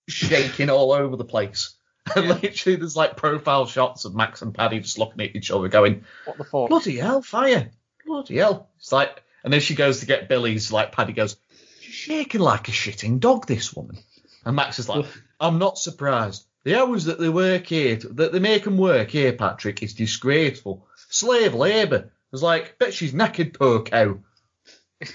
shaking 0.07 0.69
all 0.69 0.91
over 0.93 1.15
the 1.15 1.25
place. 1.25 1.73
And 2.15 2.25
Yeah. 2.27 2.39
literally, 2.41 2.75
there's 2.77 2.95
like 2.95 3.17
profile 3.17 3.65
shots 3.65 4.05
of 4.05 4.15
Max 4.15 4.41
and 4.41 4.53
Paddy 4.53 4.79
just 4.79 4.97
looking 4.97 5.21
at 5.21 5.35
each 5.35 5.51
other, 5.51 5.67
going, 5.67 6.03
What 6.25 6.37
the 6.37 6.43
fuck? 6.43 6.69
"Bloody 6.69 6.97
hell, 6.97 7.21
fire! 7.21 7.69
Bloody 8.05 8.37
hell!" 8.37 8.69
It's 8.77 8.91
like, 8.91 9.23
and 9.43 9.51
then 9.51 9.59
she 9.61 9.75
goes 9.75 9.99
to 9.99 10.05
get 10.05 10.29
Billy's. 10.29 10.71
Like 10.71 10.91
Paddy 10.91 11.13
goes, 11.13 11.37
"She's 11.81 11.93
shaking 11.93 12.41
like 12.41 12.67
a 12.67 12.71
shitting 12.71 13.19
dog, 13.19 13.47
this 13.47 13.73
woman." 13.73 13.97
And 14.45 14.55
Max 14.55 14.79
is 14.79 14.87
like, 14.89 15.05
"I'm 15.39 15.59
not 15.59 15.77
surprised. 15.77 16.45
The 16.63 16.75
hours 16.75 17.05
that 17.05 17.19
they 17.19 17.29
work 17.29 17.67
here, 17.67 17.95
that 17.95 18.31
they 18.31 18.39
make 18.39 18.63
them 18.63 18.77
work 18.77 19.09
here, 19.09 19.33
Patrick, 19.33 19.81
is 19.83 19.93
disgraceful. 19.93 20.87
Slave 21.09 21.53
labour." 21.53 22.11
It's 22.33 22.41
like, 22.41 22.77
bet 22.77 22.93
she's 22.93 23.13
knackered, 23.13 23.57
poor 23.57 23.83
cow. 23.83 24.19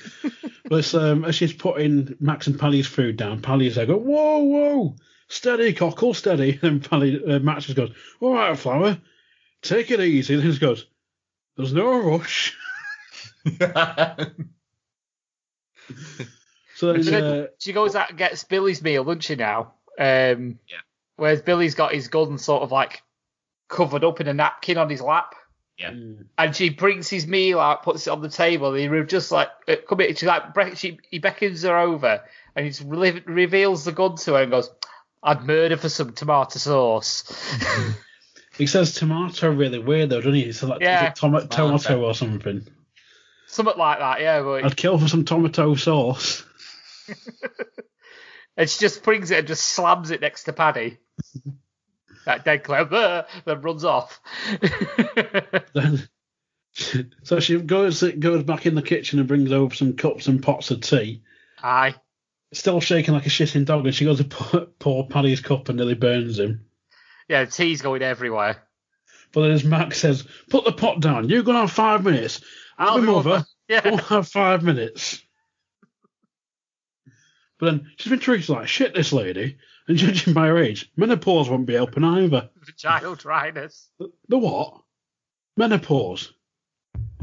But 0.65 0.95
um, 0.95 1.25
as 1.27 1.35
she's 1.35 1.53
putting 1.53 2.17
Max 2.19 2.47
and 2.47 2.59
Paddy's 2.59 2.87
food 2.87 3.19
down, 3.19 3.43
Paddy's 3.43 3.75
there, 3.75 3.85
go, 3.85 3.99
whoa, 3.99 4.39
whoa, 4.39 4.97
steady, 5.33 5.73
cockle, 5.73 6.15
steady. 6.15 6.59
And 6.63 6.89
Paddy, 6.89 7.23
uh, 7.25 7.39
Max 7.41 7.65
just 7.65 7.77
goes, 7.77 7.91
all 8.21 8.35
right, 8.35 8.57
Flower, 8.59 8.99
take 9.63 9.91
it 9.91 10.01
easy. 10.01 10.35
And 10.35 10.43
he 10.43 10.49
just 10.49 10.61
goes, 10.61 10.87
there's 11.57 11.73
no 11.73 11.99
rush. 11.99 12.57
So 16.77 16.97
She, 16.97 17.11
then, 17.11 17.25
uh, 17.25 17.47
she 17.59 17.73
goes 17.73 17.95
out 17.95 18.11
and 18.11 18.19
gets 18.19 18.43
Billy's 18.43 18.83
meal, 18.83 19.05
doesn't 19.05 19.21
she 19.23 19.37
now? 19.37 19.75
Um, 19.99 20.59
Yeah. 20.69 20.79
Whereas 21.17 21.41
Billy's 21.43 21.77
got 21.77 21.95
his 21.95 22.09
gun 22.09 22.39
sort 22.39 22.63
of 22.63 22.73
like 22.73 23.03
covered 23.69 24.03
up 24.03 24.21
in 24.21 24.27
a 24.27 24.35
napkin 24.35 24.79
on 24.79 24.91
his 24.91 25.01
lap. 25.01 25.35
mm, 25.93 26.25
And 26.39 26.57
she 26.57 26.71
brings 26.71 27.09
his 27.09 27.27
meal 27.27 27.61
out, 27.61 27.85
puts 27.85 28.07
it 28.07 28.11
on 28.11 28.21
the 28.21 28.29
table. 28.29 28.75
And 28.75 28.93
he 28.95 29.03
just 29.05 29.31
like, 29.31 29.49
uh, 29.69 29.77
come 29.89 30.01
here. 30.01 30.15
She 30.17 30.27
like, 30.27 30.77
she, 30.77 30.99
he 31.09 31.19
beckons 31.21 31.63
her 31.63 31.79
over 31.79 32.23
and 32.57 32.65
he 32.65 32.71
just 32.71 32.83
re- 32.85 33.23
reveals 33.27 33.85
the 33.85 33.93
gun 33.93 34.17
to 34.17 34.35
her 34.35 34.43
and 34.43 34.51
goes, 34.51 34.71
I'd 35.23 35.45
murder 35.45 35.77
for 35.77 35.89
some 35.89 36.13
tomato 36.13 36.59
sauce. 36.59 37.25
he 38.59 38.67
says 38.67 38.95
tomato 38.95 39.51
really 39.53 39.79
weird 39.79 40.11
though, 40.11 40.21
doesn't 40.21 40.35
he? 40.35 40.45
He 40.45 40.53
says 40.53 40.69
like 40.69 40.81
Yeah. 40.81 41.05
is 41.05 41.11
it 41.11 41.17
toma- 41.17 41.47
Tomato. 41.47 41.79
tomato 41.79 42.05
or 42.05 42.15
something. 42.15 42.67
Something 43.47 43.79
like 43.79 43.99
that, 43.99 44.21
yeah. 44.21 44.43
But, 44.43 44.65
I'd 44.65 44.77
kill 44.77 44.99
for 44.99 45.09
some 45.09 45.25
tomato 45.25 45.75
sauce. 45.75 46.45
and 48.57 48.69
she 48.69 48.81
just 48.81 49.03
brings 49.03 49.31
it 49.31 49.39
and 49.41 49.49
just 49.49 49.65
slams 49.67 50.11
it 50.11 50.21
next 50.21 50.45
to 50.45 50.53
Paddy. 50.53 50.99
That 52.25 52.45
dead 52.45 52.63
clever, 52.63 53.27
then 53.47 53.63
runs 53.63 53.85
off. 53.85 54.21
Then, 55.75 56.09
so 57.25 57.41
she 57.41 57.59
goes 57.61 58.01
goes 58.01 58.45
back 58.45 58.65
in 58.65 58.77
the 58.77 58.83
kitchen 58.83 59.19
and 59.19 59.27
brings 59.27 59.51
over 59.51 59.75
some 59.75 59.95
cups 59.95 60.29
and 60.29 60.41
pots 60.41 60.71
of 60.71 60.83
tea. 60.83 61.23
Aye. 61.61 61.97
Still 62.53 62.81
shaking 62.81 63.15
like 63.15 63.27
a 63.27 63.31
shitting 63.31 63.65
dog, 63.65 63.87
and 63.87 63.95
she 63.95 64.05
goes 64.05 64.19
to 64.19 64.25
pour, 64.25 64.67
pour 64.79 65.09
Paddy's 65.09 65.41
cup 65.41 65.69
and 65.69 65.77
nearly 65.79 65.95
burns 65.95 66.39
him. 66.39 66.67
Yeah, 67.29 67.45
tea's 67.47 67.81
going 67.83 68.03
everywhere. 68.03 68.63
But 69.33 69.43
then 69.43 69.51
as 69.53 69.65
Max 69.65 69.99
says, 69.99 70.27
put 70.51 70.65
the 70.65 70.73
pot 70.73 71.01
down. 71.01 71.29
You're 71.31 71.43
going 71.43 71.55
to 71.57 71.63
have 71.63 71.73
five 71.73 72.05
minutes. 72.05 72.43
I'll, 72.77 72.91
I'll 72.91 72.95
be 72.97 73.07
be 73.07 73.13
mother. 73.13 73.29
mother. 73.31 73.45
Yeah. 73.69 73.81
We'll 73.85 73.97
have 73.99 74.29
five 74.29 74.63
minutes. 74.63 75.23
But 77.59 77.67
then 77.67 77.91
she's 77.97 78.11
been 78.11 78.19
treated 78.19 78.49
like 78.49 78.69
shit, 78.69 78.95
this 78.95 79.13
lady. 79.13 79.57
And 79.89 79.97
judging 79.97 80.35
by 80.35 80.49
her 80.49 80.59
age, 80.59 80.91
menopause 80.97 81.49
won't 81.49 81.67
be 81.67 81.75
helping 81.75 82.05
either. 82.05 82.51
The 82.67 82.73
child 82.73 83.19
dryness. 83.19 83.89
The 84.29 84.39
what? 84.39 84.81
Menopause. 85.57 86.33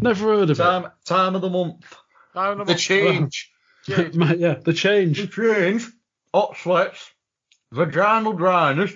Never 0.02 0.26
heard 0.38 0.50
of 0.50 0.60
it. 0.60 0.64
Time, 0.64 0.88
time 1.06 1.36
of 1.36 1.42
the 1.42 1.50
month. 1.50 1.96
No, 2.36 2.54
no, 2.56 2.64
The 2.66 2.74
no. 2.74 2.78
change. 2.78 3.52
It. 3.88 4.14
yeah, 4.40 4.56
the 4.56 4.74
change. 4.74 5.22
The 5.22 5.28
change. 5.28 5.88
Hot 6.34 6.58
sweats. 6.58 7.12
Vaginal 7.72 8.34
dryness. 8.34 8.94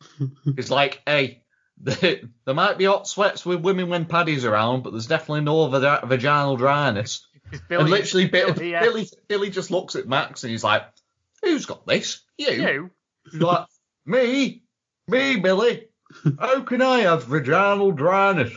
it's 0.46 0.70
like, 0.70 1.02
hey, 1.06 1.42
there, 1.78 2.20
there 2.44 2.54
might 2.54 2.78
be 2.78 2.84
hot 2.84 3.08
sweats 3.08 3.44
with 3.44 3.60
women 3.60 3.88
when 3.88 4.04
Paddy's 4.04 4.44
around, 4.44 4.82
but 4.82 4.90
there's 4.90 5.06
definitely 5.06 5.42
no 5.42 5.66
vag- 5.68 6.04
vaginal 6.04 6.56
dryness. 6.56 7.26
It's 7.50 7.62
and 7.68 7.90
literally, 7.90 8.28
Billy, 8.28 8.52
Billy, 8.52 8.70
yeah. 8.70 8.80
Billy, 8.80 9.08
Billy 9.28 9.50
just 9.50 9.70
looks 9.70 9.96
at 9.96 10.08
Max 10.08 10.42
and 10.42 10.50
he's 10.50 10.64
like, 10.64 10.84
"Who's 11.42 11.66
got 11.66 11.86
this? 11.86 12.22
You?" 12.38 12.50
You? 12.50 12.90
He's 13.30 13.40
like, 13.40 13.66
"Me, 14.06 14.62
me, 15.06 15.36
Billy. 15.36 15.88
How 16.38 16.62
can 16.62 16.80
I 16.80 17.00
have 17.00 17.24
vaginal 17.24 17.92
dryness? 17.92 18.52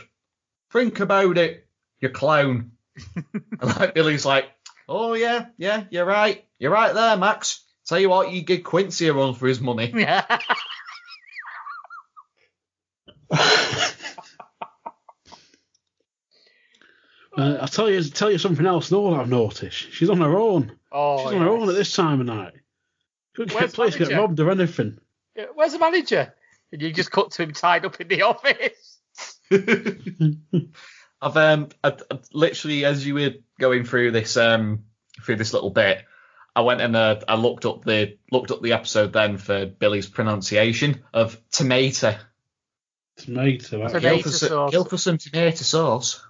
Think 0.72 1.00
about 1.00 1.36
it, 1.36 1.66
you 2.00 2.08
clown." 2.08 2.72
and 3.34 3.44
like 3.78 3.94
Billy's 3.94 4.24
like, 4.24 4.50
"Oh 4.88 5.14
yeah, 5.14 5.46
yeah, 5.56 5.84
you're 5.90 6.04
right. 6.04 6.44
You're 6.58 6.72
right 6.72 6.94
there, 6.94 7.16
Max. 7.16 7.62
Tell 7.86 7.98
you 7.98 8.08
what, 8.08 8.30
you 8.32 8.42
give 8.42 8.64
Quincy 8.64 9.08
a 9.08 9.14
run 9.14 9.34
for 9.34 9.46
his 9.46 9.60
money." 9.60 9.92
Yeah. 9.94 10.38
Uh, 17.36 17.58
I'll 17.60 17.68
tell 17.68 17.90
you, 17.90 18.02
tell 18.02 18.30
you 18.30 18.38
something 18.38 18.64
else. 18.64 18.90
No, 18.90 19.14
I've 19.14 19.28
noticed. 19.28 19.92
She's 19.92 20.08
on 20.08 20.20
her 20.22 20.38
own. 20.38 20.72
Oh, 20.90 21.18
She's 21.18 21.34
on 21.34 21.42
her 21.42 21.48
own 21.50 21.68
at 21.68 21.74
this 21.74 21.92
time 21.92 22.20
of 22.20 22.26
night. 22.26 22.54
Could 23.34 23.50
get 23.50 23.60
Where's 23.60 23.74
place 23.74 23.96
get 23.96 24.10
robbed 24.10 24.40
or 24.40 24.50
anything. 24.50 24.98
Yeah, 25.36 25.46
Where's 25.54 25.72
the 25.72 25.78
manager? 25.78 26.32
And 26.72 26.80
you 26.80 26.92
just 26.92 27.10
cut 27.10 27.32
to 27.32 27.42
him 27.42 27.52
tied 27.52 27.84
up 27.84 28.00
in 28.00 28.08
the 28.08 28.22
office. 28.22 28.98
I've 31.20 31.36
um, 31.36 31.68
I, 31.82 31.96
I- 32.10 32.18
literally 32.32 32.84
as 32.84 33.06
you 33.06 33.14
were 33.14 33.30
going 33.58 33.84
through 33.84 34.10
this 34.12 34.36
um, 34.36 34.84
through 35.22 35.36
this 35.36 35.52
little 35.52 35.70
bit, 35.70 36.04
I 36.54 36.60
went 36.62 36.80
and 36.80 36.94
uh, 36.96 37.20
I 37.28 37.36
looked 37.36 37.64
up 37.64 37.84
the 37.84 38.18
looked 38.30 38.50
up 38.50 38.62
the 38.62 38.72
episode 38.74 39.12
then 39.12 39.38
for 39.38 39.66
Billy's 39.66 40.08
pronunciation 40.08 41.02
of 41.14 41.40
tomato. 41.50 42.16
Tomato. 43.16 43.66
Tomato. 43.66 43.84
actually. 43.96 44.00
Kill 44.00 44.22
for, 44.22 44.30
some, 44.30 44.48
sauce. 44.48 44.70
kill 44.70 44.84
for 44.84 44.98
some 44.98 45.18
tomato 45.18 45.56
sauce. 45.62 46.22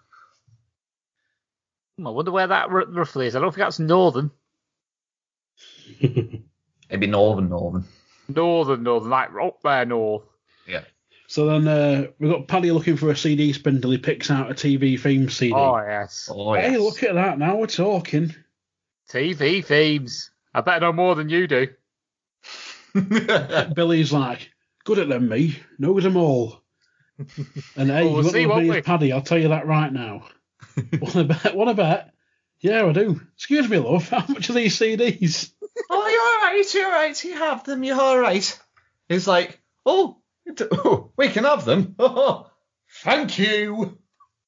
Hmm, 1.98 2.06
I 2.06 2.10
wonder 2.10 2.30
where 2.30 2.46
that 2.46 2.68
r- 2.68 2.86
roughly 2.86 3.26
is. 3.26 3.34
I 3.36 3.40
don't 3.40 3.50
think 3.52 3.64
that's 3.66 3.78
northern. 3.80 4.30
Maybe 6.00 7.06
northern 7.08 7.48
northern. 7.48 7.84
Northern, 8.28 8.82
northern, 8.82 9.10
like 9.10 9.30
up 9.42 9.62
there 9.62 9.84
north. 9.86 10.22
Yeah. 10.66 10.82
So 11.28 11.46
then 11.46 11.66
uh, 11.66 12.06
we've 12.18 12.30
got 12.30 12.46
Paddy 12.48 12.70
looking 12.70 12.96
for 12.96 13.10
a 13.10 13.16
CD 13.16 13.52
spindle. 13.52 13.90
He 13.90 13.98
picks 13.98 14.30
out 14.30 14.50
a 14.50 14.54
TV 14.54 14.98
theme 14.98 15.28
CD. 15.28 15.52
Oh 15.54 15.76
yes. 15.78 16.28
Oh 16.32 16.54
hey, 16.54 16.72
yes. 16.72 16.80
look 16.80 17.02
at 17.02 17.14
that. 17.14 17.38
Now 17.38 17.56
we're 17.56 17.66
talking. 17.66 18.34
TV 19.10 19.64
themes. 19.64 20.30
I 20.54 20.60
better 20.60 20.80
know 20.86 20.92
more 20.92 21.14
than 21.14 21.28
you 21.28 21.46
do. 21.46 21.68
Billy's 23.74 24.12
like, 24.12 24.50
good 24.84 24.98
at 24.98 25.08
them, 25.08 25.28
me. 25.28 25.58
Knows 25.78 26.02
them 26.04 26.16
all. 26.16 26.62
And 27.76 27.90
hey, 27.90 28.04
Well, 28.04 28.22
we'll 28.22 28.36
you 28.36 28.48
want 28.48 28.64
to 28.64 28.70
we? 28.70 28.76
be 28.76 28.82
Paddy? 28.82 29.12
I'll 29.12 29.22
tell 29.22 29.38
you 29.38 29.48
that 29.48 29.66
right 29.66 29.92
now. 29.92 30.24
want 31.00 31.12
to 31.14 31.24
bet? 31.42 31.54
Want 31.56 31.70
to 31.70 31.74
bet? 31.74 32.12
Yeah, 32.60 32.84
I 32.86 32.92
do. 32.92 33.20
Excuse 33.34 33.68
me, 33.68 33.78
love. 33.78 34.08
How 34.10 34.24
much 34.28 34.48
are 34.50 34.54
these 34.54 34.78
CDs? 34.78 35.52
oh, 35.90 36.08
you're 36.08 36.20
all 36.20 36.52
right. 36.54 36.74
You're 36.74 36.86
all 36.86 36.92
right. 36.92 37.24
You 37.24 37.34
have 37.36 37.64
them. 37.64 37.84
You're 37.84 38.00
all 38.00 38.18
right. 38.18 38.58
He's 39.08 39.28
like, 39.28 39.60
oh, 39.84 40.10
it- 40.10 40.16
oh, 40.72 41.12
we 41.16 41.28
can 41.28 41.44
have 41.44 41.64
them. 41.64 41.94
Oh, 41.98 42.50
thank 43.02 43.38
you. 43.38 43.98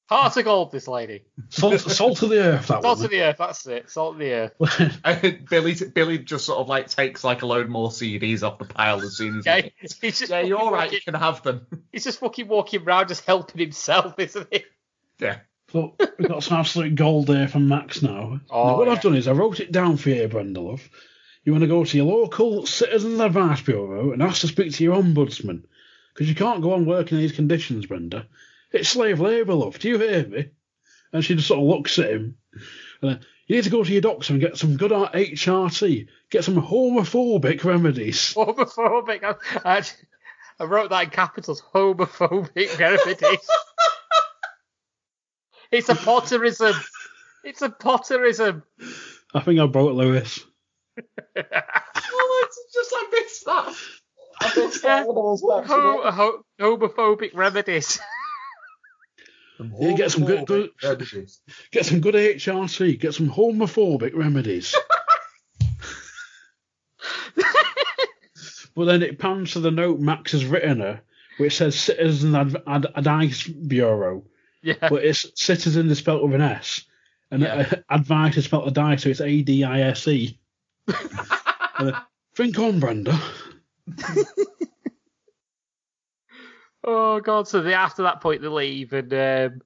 Heart 0.08 0.38
of 0.38 0.44
gold, 0.46 0.72
this 0.72 0.88
lady. 0.88 1.24
Salt, 1.50 1.80
salt 1.80 2.22
of 2.22 2.30
the 2.30 2.38
earth. 2.42 2.68
That 2.68 2.82
Salt 2.82 2.96
one. 2.96 3.04
of 3.04 3.10
the 3.10 3.20
earth, 3.20 3.36
that's 3.38 3.66
it. 3.66 3.90
Salt 3.90 4.14
of 4.14 4.18
the 4.20 4.32
earth. 4.32 5.44
Billy, 5.50 5.74
Billy 5.94 6.18
just 6.18 6.46
sort 6.46 6.60
of 6.60 6.66
like 6.68 6.88
takes 6.88 7.24
like 7.24 7.42
a 7.42 7.46
load 7.46 7.68
more 7.68 7.90
CDs 7.90 8.42
off 8.42 8.58
the 8.58 8.64
pile 8.64 9.02
as 9.02 9.18
soon 9.18 9.40
as. 9.40 9.44
he- 9.44 9.72
He's 10.00 10.18
just 10.18 10.30
Yeah, 10.30 10.40
you're 10.40 10.56
fucking 10.56 10.68
all 10.68 10.72
right. 10.74 10.90
You 10.90 11.00
can 11.02 11.12
have 11.12 11.42
them. 11.42 11.66
He's 11.92 12.04
just 12.04 12.20
fucking 12.20 12.48
walking 12.48 12.82
around, 12.84 13.08
just 13.08 13.26
helping 13.26 13.60
himself, 13.60 14.14
isn't 14.18 14.48
he? 14.50 14.64
Yeah. 15.18 15.40
So 15.72 15.94
we've 16.18 16.28
got 16.28 16.42
some 16.42 16.56
absolute 16.58 16.94
gold 16.94 17.26
there 17.26 17.46
from 17.46 17.68
Max 17.68 18.00
now. 18.00 18.40
Oh, 18.48 18.64
Now, 18.68 18.76
what 18.78 18.86
yeah. 18.86 18.94
I've 18.94 19.02
done 19.02 19.14
is 19.14 19.28
I 19.28 19.32
wrote 19.32 19.60
it 19.60 19.72
down 19.72 19.98
for 19.98 20.08
you, 20.08 20.26
Brenda 20.26 20.62
Love. 20.62 20.88
You 21.44 21.52
want 21.52 21.62
to 21.64 21.68
go 21.68 21.84
to 21.84 21.96
your 21.98 22.06
local 22.06 22.64
Citizens 22.64 23.20
Advice 23.20 23.60
Bureau 23.60 24.12
and 24.12 24.22
ask 24.22 24.40
to 24.40 24.46
speak 24.48 24.72
to 24.72 24.84
your 24.84 24.96
ombudsman. 25.02 25.64
Because 26.18 26.30
you 26.30 26.34
can't 26.34 26.62
go 26.62 26.72
on 26.72 26.84
working 26.84 27.16
in 27.16 27.22
these 27.22 27.30
conditions, 27.30 27.86
Brenda. 27.86 28.26
It's 28.72 28.88
slave 28.88 29.20
labour, 29.20 29.54
love. 29.54 29.78
Do 29.78 29.88
you 29.88 29.98
hear 29.98 30.26
me? 30.26 30.50
And 31.12 31.24
she 31.24 31.36
just 31.36 31.46
sort 31.46 31.60
of 31.60 31.66
looks 31.66 31.96
at 32.00 32.10
him. 32.10 32.36
And 33.00 33.10
then, 33.12 33.20
you 33.46 33.54
need 33.54 33.62
to 33.62 33.70
go 33.70 33.84
to 33.84 33.92
your 33.92 34.00
doctor 34.00 34.32
and 34.32 34.42
get 34.42 34.56
some 34.56 34.76
good 34.76 34.90
HRT. 34.90 36.08
Get 36.28 36.42
some 36.42 36.60
homophobic 36.60 37.62
remedies. 37.62 38.34
Homophobic. 38.34 39.22
I, 39.22 39.36
I, 39.64 39.84
I 40.58 40.64
wrote 40.64 40.90
that 40.90 41.04
in 41.04 41.10
capitals. 41.10 41.62
Homophobic 41.72 42.76
remedies. 42.80 43.48
it's 45.70 45.88
a 45.88 45.94
potterism. 45.94 46.74
It's 47.44 47.62
a 47.62 47.68
potterism. 47.68 48.64
I 49.32 49.38
think 49.38 49.60
I 49.60 49.66
brought 49.66 49.94
Lewis. 49.94 50.40
Oh, 52.10 52.44
it's 52.46 52.74
just 52.74 52.92
I 52.92 53.08
missed 53.12 53.44
that. 53.44 53.74
Ho- 55.66 56.10
ho- 56.10 56.44
homophobic 56.60 57.30
remedies. 57.34 57.98
Yeah, 59.80 59.96
get 59.96 60.12
some 60.12 60.24
good- 60.24 60.46
good- 60.46 60.70
Remedies. 60.84 61.40
Get 61.72 61.84
some 61.84 61.98
good 62.00 62.14
HRT. 62.14 63.00
Get 63.00 63.12
some 63.12 63.28
homophobic 63.28 64.14
remedies. 64.14 64.72
but 68.76 68.84
then 68.84 69.02
it 69.02 69.18
pans 69.18 69.52
to 69.52 69.60
the 69.60 69.70
note 69.72 69.98
Max 69.98 70.30
has 70.32 70.44
written 70.46 70.78
her, 70.80 71.00
which 71.38 71.56
says 71.56 71.74
Citizen 71.74 72.34
Ad- 72.36 72.62
Ad- 72.68 72.86
Advice 72.94 73.48
Bureau, 73.48 74.24
Yeah. 74.62 74.74
but 74.88 75.04
it's 75.04 75.26
Citizen 75.34 75.90
is 75.90 75.98
spelled 75.98 76.22
with 76.22 76.34
an 76.40 76.40
S, 76.48 76.82
and 77.32 77.42
Yeah. 77.42 77.66
uh, 77.72 77.76
Advice 77.96 78.36
is 78.36 78.44
spelled 78.44 78.64
with 78.66 78.72
a 78.72 78.80
die, 78.80 78.94
so 78.96 79.08
it's 79.08 79.20
A 79.20 79.42
D 79.42 79.64
I 79.64 79.80
S 79.80 80.06
E. 80.06 80.38
And 81.80 81.94
Think 82.34 82.58
on, 82.60 82.78
Brenda. 82.80 83.18
Oh 86.84 87.20
god! 87.20 87.48
So 87.48 87.60
they 87.60 87.74
after 87.74 88.04
that 88.04 88.20
point 88.20 88.40
they 88.40 88.48
leave, 88.48 88.92
and 88.92 89.12
um, 89.12 89.62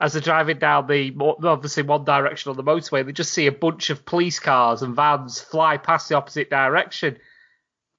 as 0.00 0.12
they're 0.12 0.22
driving 0.22 0.58
down 0.58 0.86
the 0.86 1.14
obviously 1.44 1.82
one 1.82 2.04
direction 2.04 2.50
on 2.50 2.56
the 2.56 2.64
motorway, 2.64 3.04
they 3.04 3.12
just 3.12 3.32
see 3.32 3.46
a 3.46 3.52
bunch 3.52 3.90
of 3.90 4.04
police 4.04 4.40
cars 4.40 4.82
and 4.82 4.96
vans 4.96 5.40
fly 5.40 5.76
past 5.76 6.08
the 6.08 6.16
opposite 6.16 6.50
direction, 6.50 7.18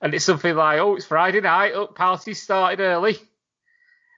and 0.01 0.13
it's 0.13 0.25
something 0.25 0.55
like, 0.55 0.79
"Oh, 0.79 0.95
it's 0.95 1.05
Friday 1.05 1.41
night. 1.41 1.73
Oh, 1.75 1.87
party 1.87 2.33
started 2.33 2.81
early." 2.81 3.17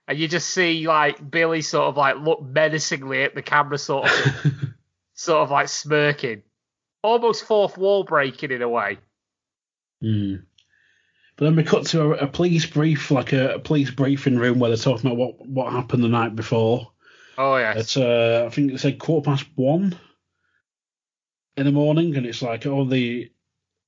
And 0.08 0.18
you 0.18 0.26
just 0.26 0.50
see 0.50 0.88
like 0.88 1.30
Billy 1.30 1.62
sort 1.62 1.86
of 1.86 1.96
like 1.96 2.16
look 2.16 2.42
menacingly 2.42 3.22
at 3.22 3.34
the 3.34 3.42
camera, 3.42 3.78
sort 3.78 4.10
of, 4.10 4.44
sort 5.14 5.42
of 5.42 5.50
like 5.52 5.68
smirking, 5.68 6.42
almost 7.04 7.44
fourth 7.44 7.78
wall 7.78 8.02
breaking 8.02 8.50
in 8.50 8.62
a 8.62 8.68
way. 8.68 8.98
Hmm. 10.00 10.36
But 11.40 11.46
then 11.46 11.56
we 11.56 11.64
cut 11.64 11.86
to 11.86 12.02
a, 12.02 12.10
a 12.10 12.26
police 12.26 12.66
brief, 12.66 13.10
like 13.10 13.32
a, 13.32 13.54
a 13.54 13.58
police 13.58 13.90
briefing 13.90 14.36
room 14.36 14.58
where 14.58 14.68
they're 14.68 14.76
talking 14.76 15.10
about 15.10 15.16
what, 15.16 15.48
what 15.48 15.72
happened 15.72 16.04
the 16.04 16.08
night 16.08 16.36
before. 16.36 16.92
Oh 17.38 17.56
yes, 17.56 17.78
It's 17.78 17.96
uh, 17.96 18.44
I 18.46 18.54
think 18.54 18.72
it 18.72 18.78
said 18.78 18.98
quarter 18.98 19.30
past 19.30 19.46
one 19.54 19.98
in 21.56 21.64
the 21.64 21.72
morning, 21.72 22.14
and 22.16 22.26
it's 22.26 22.42
like 22.42 22.66
oh 22.66 22.84
the 22.84 23.32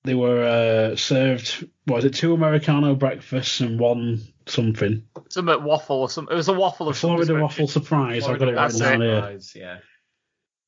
they 0.05 0.15
were 0.15 0.43
uh, 0.43 0.97
served 0.97 1.69
was 1.87 2.07
it 2.07 2.15
two 2.15 2.33
americano 2.33 2.95
breakfasts 2.95 3.61
and 3.61 3.79
one 3.79 4.23
something 4.47 5.07
some 5.29 5.47
waffle 5.47 6.01
or 6.01 6.09
some. 6.09 6.29
It 6.31 6.35
was 6.35 6.49
a 6.49 6.55
waffle 6.55 6.89
of 6.89 6.97
Florida 6.97 7.35
waffle 7.35 7.69
surprise. 7.69 8.27
I've 8.27 8.39
got 8.39 8.49
it 8.49 8.55
it. 8.57 8.79
down 8.79 9.01
here. 9.03 9.39
Yeah. 9.55 9.79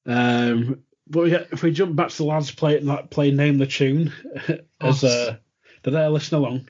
Um, 0.05 0.85
but 1.07 1.23
we 1.23 1.31
get, 1.31 1.49
if 1.51 1.63
we 1.63 1.73
jump 1.73 1.97
back 1.97 2.11
to 2.11 2.17
the 2.19 2.25
lads 2.25 2.51
play 2.51 2.79
like 2.81 3.09
play 3.09 3.31
name 3.31 3.57
the 3.57 3.67
tune 3.67 4.13
as 4.83 5.03
uh, 5.03 5.39
they're 5.83 5.93
there 5.95 6.11
listening 6.11 6.43
along. 6.43 6.69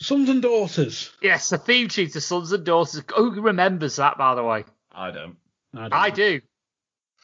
Sons 0.00 0.28
and 0.28 0.42
daughters. 0.42 1.10
Yes, 1.22 1.48
the 1.48 1.58
theme 1.58 1.88
tune 1.88 2.10
to 2.10 2.20
Sons 2.20 2.52
and 2.52 2.64
Daughters. 2.64 3.02
Who 3.16 3.40
remembers 3.40 3.96
that, 3.96 4.18
by 4.18 4.34
the 4.34 4.42
way? 4.44 4.64
I 4.92 5.10
don't. 5.10 5.36
don't 5.74 5.92
I 5.92 6.10
do. 6.10 6.40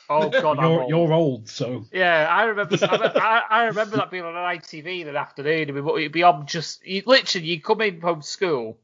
Oh 0.09 0.29
God, 0.31 0.59
I'm 0.59 0.65
You're, 0.65 0.81
old. 0.81 0.91
you're 0.91 1.13
old, 1.13 1.49
so 1.49 1.85
Yeah, 1.93 2.27
I 2.31 2.45
remember. 2.45 2.77
I, 2.83 3.43
I 3.49 3.65
remember 3.65 3.97
that 3.97 4.11
being 4.11 4.25
on 4.25 4.37
an 4.37 4.59
ITV 4.59 5.03
in 5.03 5.09
an 5.09 5.17
afternoon. 5.17 5.69
It'd 5.69 5.75
be, 5.75 5.91
it'd 6.03 6.13
be 6.13 6.23
on 6.23 6.47
just 6.47 6.85
you, 6.87 7.03
literally. 7.07 7.47
You 7.47 7.61
come 7.61 7.83
in 7.83 8.01
from 8.01 8.23
school, 8.23 8.79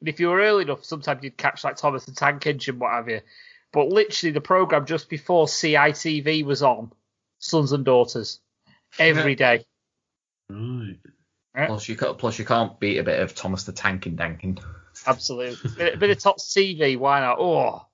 And 0.00 0.08
if 0.08 0.20
you 0.20 0.28
were 0.28 0.40
early 0.40 0.64
enough, 0.64 0.84
sometimes 0.84 1.24
you'd 1.24 1.36
catch 1.36 1.64
like 1.64 1.76
Thomas 1.76 2.04
the 2.04 2.12
Tank 2.12 2.46
Engine, 2.46 2.78
what 2.78 2.92
have 2.92 3.08
you. 3.08 3.20
But 3.72 3.88
literally, 3.88 4.32
the 4.32 4.40
program 4.40 4.84
just 4.84 5.08
before 5.08 5.46
CITV 5.46 6.44
was 6.44 6.62
on, 6.62 6.92
Sons 7.38 7.72
and 7.72 7.84
Daughters, 7.84 8.40
every 8.98 9.34
day. 9.34 9.64
Right. 10.48 10.98
Plus 11.54 11.88
you, 11.88 11.96
ca- 11.96 12.14
plus 12.14 12.38
you 12.38 12.44
can't 12.44 12.78
beat 12.78 12.98
a 12.98 13.02
bit 13.04 13.20
of 13.20 13.34
Thomas 13.34 13.64
the 13.64 13.72
Tankin 13.72 14.16
Dankin. 14.16 14.60
Absolutely. 15.06 15.88
a 15.92 15.96
bit 15.96 16.10
of 16.10 16.18
top 16.18 16.38
TV, 16.38 16.96
why 16.96 17.20
not? 17.20 17.38
Oh, 17.38 17.86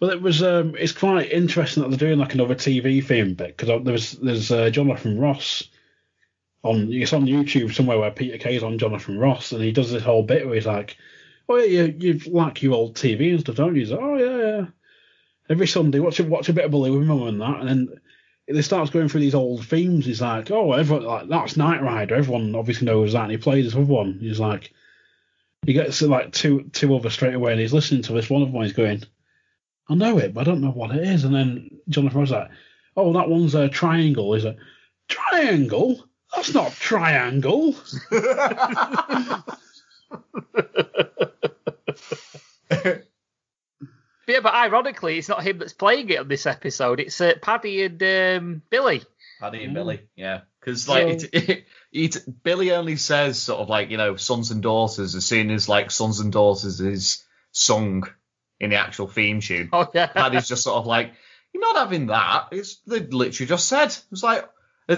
Well, 0.00 0.10
it 0.10 0.20
was. 0.20 0.42
Um, 0.42 0.74
it's 0.76 0.92
quite 0.92 1.30
interesting 1.30 1.82
that 1.82 1.88
they're 1.90 2.08
doing 2.08 2.18
like 2.18 2.34
another 2.34 2.54
TV 2.54 3.04
theme 3.04 3.34
bit 3.34 3.56
because 3.56 3.84
there's 3.84 4.12
there's 4.12 4.50
uh, 4.50 4.70
Jonathan 4.70 5.18
Ross 5.18 5.64
on. 6.62 6.92
It's 6.92 7.12
on 7.12 7.26
YouTube 7.26 7.74
somewhere 7.74 7.98
where 7.98 8.10
Peter 8.10 8.38
Kay's 8.38 8.62
on 8.62 8.78
Jonathan 8.78 9.18
Ross, 9.18 9.52
and 9.52 9.62
he 9.62 9.72
does 9.72 9.90
this 9.90 10.02
whole 10.02 10.22
bit 10.22 10.46
where 10.46 10.54
he's 10.56 10.66
like, 10.66 10.96
"Oh 11.48 11.56
yeah, 11.56 11.82
you, 11.82 12.14
you 12.14 12.32
like 12.32 12.62
your 12.62 12.74
old 12.74 12.94
TV 12.96 13.30
and 13.30 13.40
stuff, 13.40 13.56
don't 13.56 13.74
you?" 13.74 13.80
He's 13.82 13.90
like, 13.92 14.00
"Oh 14.02 14.16
yeah, 14.16 14.36
yeah." 14.58 14.66
Every 15.50 15.66
Sunday, 15.66 15.98
watch 16.00 16.20
a 16.20 16.24
watch 16.24 16.48
a 16.48 16.52
bit 16.52 16.64
of 16.64 16.70
Bully 16.70 16.90
with 16.90 17.06
Mum 17.06 17.22
and 17.22 17.40
that, 17.40 17.60
and 17.60 17.68
then 17.68 18.00
he 18.56 18.62
starts 18.62 18.90
going 18.90 19.08
through 19.08 19.20
these 19.20 19.34
old 19.34 19.66
themes. 19.66 20.06
He's 20.06 20.22
like, 20.22 20.50
"Oh, 20.50 20.72
everyone 20.72 21.04
like 21.04 21.28
that's 21.28 21.56
Knight 21.56 21.82
Rider. 21.82 22.14
Everyone 22.14 22.54
obviously 22.54 22.86
knows 22.86 23.12
that." 23.12 23.22
And 23.22 23.30
he 23.30 23.36
plays 23.36 23.66
this 23.66 23.74
other 23.74 23.84
one. 23.84 24.18
He's 24.20 24.40
like, 24.40 24.72
he 25.66 25.72
gets 25.72 26.00
like 26.02 26.32
two 26.32 26.62
two 26.72 26.94
other 26.96 27.10
straight 27.10 27.34
away, 27.34 27.52
and 27.52 27.60
he's 27.60 27.72
listening 27.72 28.02
to 28.02 28.12
this 28.12 28.30
one 28.30 28.42
of 28.42 28.52
them. 28.52 28.62
He's 28.62 28.72
going. 28.72 29.02
I 29.90 29.94
know 29.94 30.18
it, 30.18 30.34
but 30.34 30.42
I 30.42 30.44
don't 30.44 30.60
know 30.60 30.70
what 30.70 30.94
it 30.94 31.02
is. 31.02 31.24
And 31.24 31.34
then 31.34 31.70
Jonathan 31.88 32.20
was 32.20 32.30
like, 32.30 32.50
"Oh, 32.96 33.12
that 33.14 33.28
one's 33.28 33.54
a 33.54 33.68
triangle." 33.68 34.34
He's 34.34 34.44
like, 34.44 34.58
"Triangle? 35.08 36.04
That's 36.34 36.54
not 36.54 36.72
triangle." 36.72 37.74
yeah, 44.28 44.40
but 44.40 44.54
ironically, 44.54 45.18
it's 45.18 45.28
not 45.28 45.42
him 45.42 45.58
that's 45.58 45.72
playing 45.72 46.10
it 46.10 46.20
on 46.20 46.28
this 46.28 46.46
episode. 46.46 47.00
It's 47.00 47.20
uh, 47.20 47.34
Paddy 47.40 47.84
and 47.84 48.02
um, 48.02 48.62
Billy. 48.70 49.02
Paddy 49.40 49.64
and 49.64 49.74
Billy, 49.74 50.00
yeah. 50.16 50.40
Because 50.60 50.88
like 50.88 51.20
So- 51.20 51.26
it, 51.32 51.48
it, 51.48 51.66
it, 51.92 52.42
Billy 52.42 52.72
only 52.72 52.96
says 52.96 53.40
sort 53.40 53.60
of 53.60 53.68
like 53.68 53.90
you 53.90 53.96
know 53.96 54.16
sons 54.16 54.50
and 54.50 54.62
daughters 54.62 55.14
as 55.14 55.24
soon 55.24 55.50
as 55.50 55.68
like 55.68 55.90
sons 55.90 56.20
and 56.20 56.32
daughters 56.32 56.80
is 56.80 57.24
sung 57.52 58.04
in 58.60 58.70
the 58.70 58.76
actual 58.76 59.08
theme 59.08 59.40
tune. 59.40 59.70
Oh 59.72 59.88
yeah. 59.94 60.06
Paddy's 60.08 60.48
just 60.48 60.64
sort 60.64 60.76
of 60.76 60.86
like 60.86 61.12
you're 61.52 61.62
not 61.62 61.76
having 61.76 62.06
that. 62.08 62.48
It's 62.52 62.76
they 62.86 63.00
literally 63.00 63.48
just 63.48 63.68
said 63.68 63.96
it's 64.12 64.22
like 64.22 64.48
uh, 64.88 64.96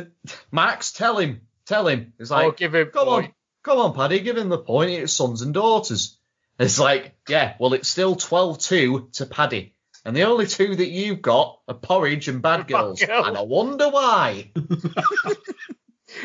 Max, 0.50 0.92
tell 0.92 1.18
him, 1.18 1.42
tell 1.66 1.86
him. 1.86 2.12
It's 2.18 2.30
like 2.30 2.46
oh, 2.46 2.52
give 2.52 2.74
him. 2.74 2.90
come 2.92 3.08
on, 3.08 3.32
come 3.62 3.78
on, 3.78 3.94
Paddy, 3.94 4.20
give 4.20 4.36
him 4.36 4.48
the 4.48 4.58
point. 4.58 4.90
It's 4.90 5.12
sons 5.12 5.42
and 5.42 5.54
daughters. 5.54 6.16
It's 6.60 6.78
like 6.78 7.14
yeah, 7.28 7.54
well 7.58 7.72
it's 7.74 7.88
still 7.88 8.14
12-2 8.14 9.12
to 9.14 9.26
Paddy. 9.26 9.74
And 10.04 10.14
the 10.16 10.22
only 10.22 10.46
two 10.46 10.76
that 10.76 10.88
you've 10.88 11.20
got 11.20 11.58
are 11.68 11.74
Porridge 11.74 12.28
and 12.28 12.40
Bad 12.40 12.68
Girls. 12.68 13.02
Girls. 13.02 13.26
And 13.26 13.36
I 13.36 13.42
wonder 13.42 13.88
why. 13.90 14.52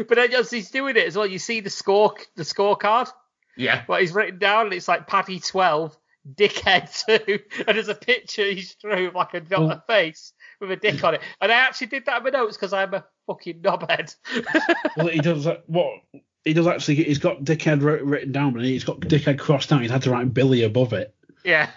But 0.08 0.16
then 0.16 0.34
as 0.34 0.50
he's 0.50 0.72
doing 0.72 0.96
it 0.98 1.06
as 1.06 1.16
well, 1.16 1.28
you 1.28 1.38
see 1.40 1.60
the 1.60 1.70
score, 1.70 2.16
the 2.36 2.44
scorecard. 2.44 3.10
Yeah. 3.56 3.84
What 3.86 4.02
he's 4.02 4.14
written 4.14 4.40
down, 4.40 4.66
and 4.66 4.74
it's 4.74 4.88
like 4.88 5.08
Paddy 5.08 5.40
twelve, 5.40 5.96
Dickhead 6.28 7.06
two, 7.06 7.40
and 7.68 7.78
there's 7.78 7.88
a 7.88 7.96
picture 7.96 8.44
he's 8.46 8.76
drew 8.76 9.08
of 9.08 9.16
like 9.16 9.34
a, 9.36 9.44
Oh. 9.56 9.70
a 9.70 9.84
face 9.88 10.34
with 10.60 10.72
a 10.72 10.76
dick 10.76 11.04
on 11.04 11.16
it. 11.16 11.22
And 11.40 11.52
I 11.52 11.56
actually 11.56 11.88
did 11.88 12.06
that 12.08 12.18
in 12.18 12.24
my 12.24 12.30
notes 12.32 12.58
because 12.58 12.74
I'm 12.74 12.94
a 12.96 13.06
fucking 13.28 13.62
knobhead. 13.62 14.16
well, 14.98 15.08
he 15.08 15.20
does 15.20 15.44
that. 15.46 15.64
What 15.68 16.02
he 16.46 16.54
does 16.54 16.68
actually, 16.68 16.96
he's 17.04 17.18
got 17.20 17.44
dickhead 17.44 17.82
written 17.84 18.32
down, 18.32 18.54
but 18.54 18.64
he's 18.64 18.84
got 18.86 19.00
dickhead 19.02 19.40
crossed 19.40 19.74
out. 19.74 19.82
He's 19.82 19.92
had 19.92 20.04
to 20.04 20.12
write 20.12 20.34
Billy 20.34 20.64
above 20.64 20.94
it. 20.94 21.14
yeah. 21.44 21.70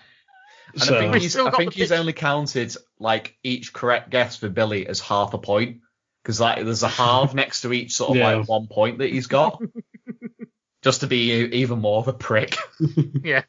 And 0.74 0.82
So 0.82 0.96
I 0.96 1.00
think 1.00 1.14
he's, 1.22 1.34
I 1.36 1.50
think 1.50 1.72
he's 1.72 1.92
only 1.92 2.12
counted 2.12 2.76
like 2.98 3.36
each 3.42 3.72
correct 3.72 4.10
guess 4.10 4.36
for 4.36 4.50
Billy 4.50 4.86
as 4.86 5.00
half 5.00 5.32
a 5.32 5.38
point 5.38 5.78
because 6.22 6.38
like 6.40 6.62
there's 6.62 6.82
a 6.82 6.88
half 6.88 7.32
next 7.42 7.62
to 7.62 7.72
each 7.72 7.92
sort 7.96 8.10
of 8.10 8.16
Yeah. 8.18 8.36
like 8.36 8.48
one 8.48 8.66
point 8.66 8.98
that 8.98 9.10
he's 9.10 9.26
got, 9.28 9.62
just 10.82 11.00
to 11.00 11.06
be 11.06 11.32
even 11.46 11.78
more 11.80 11.98
of 11.98 12.08
a 12.08 12.12
prick. 12.12 12.56
Yeah. 13.24 13.42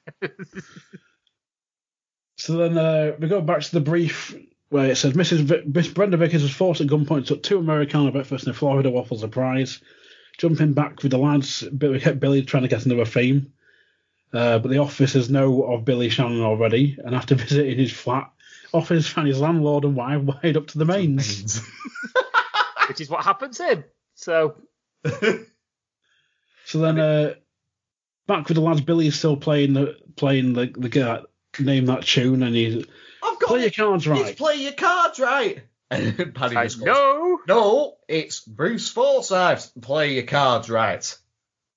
So 2.38 2.56
then 2.58 2.78
uh, 2.78 3.16
we 3.20 3.28
go 3.28 3.42
back 3.42 3.62
to 3.62 3.72
the 3.72 3.82
brief 3.82 4.36
where 4.70 4.90
it 4.92 4.96
says 4.96 5.14
Mrs. 5.14 5.42
Vi- 5.42 5.64
Miss 5.66 5.88
Brenda 5.88 6.16
Vickers 6.18 6.42
was 6.44 6.52
forced 6.54 6.80
at 6.80 6.88
gunpoint, 6.88 7.26
took 7.28 7.44
two 7.44 7.60
Americano 7.60 8.12
breakfast 8.12 8.46
and 8.48 8.56
a 8.56 8.58
Florida 8.58 8.90
waffle 8.90 9.18
surprise. 9.18 9.82
Jumping 10.40 10.74
back 10.74 11.04
with 11.04 11.12
the 11.12 11.18
lads, 11.18 11.62
Billy 11.64 12.00
kept 12.00 12.20
Billy 12.20 12.42
trying 12.44 12.64
to 12.64 12.70
get 12.70 12.86
another 12.86 13.06
fame. 13.06 13.54
Uh, 14.34 14.58
but 14.60 14.70
the 14.72 14.78
officers 14.78 15.30
know 15.30 15.64
of 15.64 15.86
Billy 15.86 16.10
Shannon 16.10 16.42
already, 16.42 16.98
and 17.04 17.14
after 17.14 17.36
visiting 17.36 17.78
his 17.78 17.92
flat, 17.92 18.32
officers 18.74 19.08
found 19.08 19.28
his 19.28 19.40
landlord 19.40 19.84
and 19.84 19.96
wife 19.96 20.22
wired 20.22 20.58
up 20.58 20.68
to 20.68 20.78
the 20.78 20.86
mains. 20.86 21.62
Which 22.88 23.02
is 23.02 23.10
what 23.10 23.24
happened 23.24 23.54
to 23.56 23.64
him. 23.66 23.84
So 24.16 24.56
So 26.66 26.80
then, 26.80 27.00
uh, 27.00 27.34
back 28.28 28.48
with 28.48 28.56
the 28.56 28.62
lads, 28.62 28.82
Billy's 28.82 29.16
still 29.16 29.36
playing 29.38 29.74
the 29.74 29.98
playing 30.16 30.54
the 30.54 30.68
the 30.68 30.90
guy, 30.90 31.22
name 31.60 31.88
that 31.88 32.04
tune, 32.04 32.44
and 32.44 32.56
he's 32.56 32.86
I've 33.24 33.40
got 33.40 33.48
play 33.48 33.62
your 33.62 33.72
cards 33.72 34.06
It's 34.06 34.22
right. 34.22 34.38
play 34.38 34.56
your 34.58 34.74
cards 34.74 35.20
right. 35.20 35.64
And 35.92 36.36
Paddy 36.36 36.56
I 36.56 36.66
just 36.66 36.78
goes, 36.78 36.86
know. 36.86 37.40
No, 37.48 37.98
it's 38.08 38.42
Bruce 38.42 38.90
Forsyth. 38.90 39.72
Play 39.82 40.14
your 40.14 40.24
cards 40.24 40.70
right. 40.70 41.18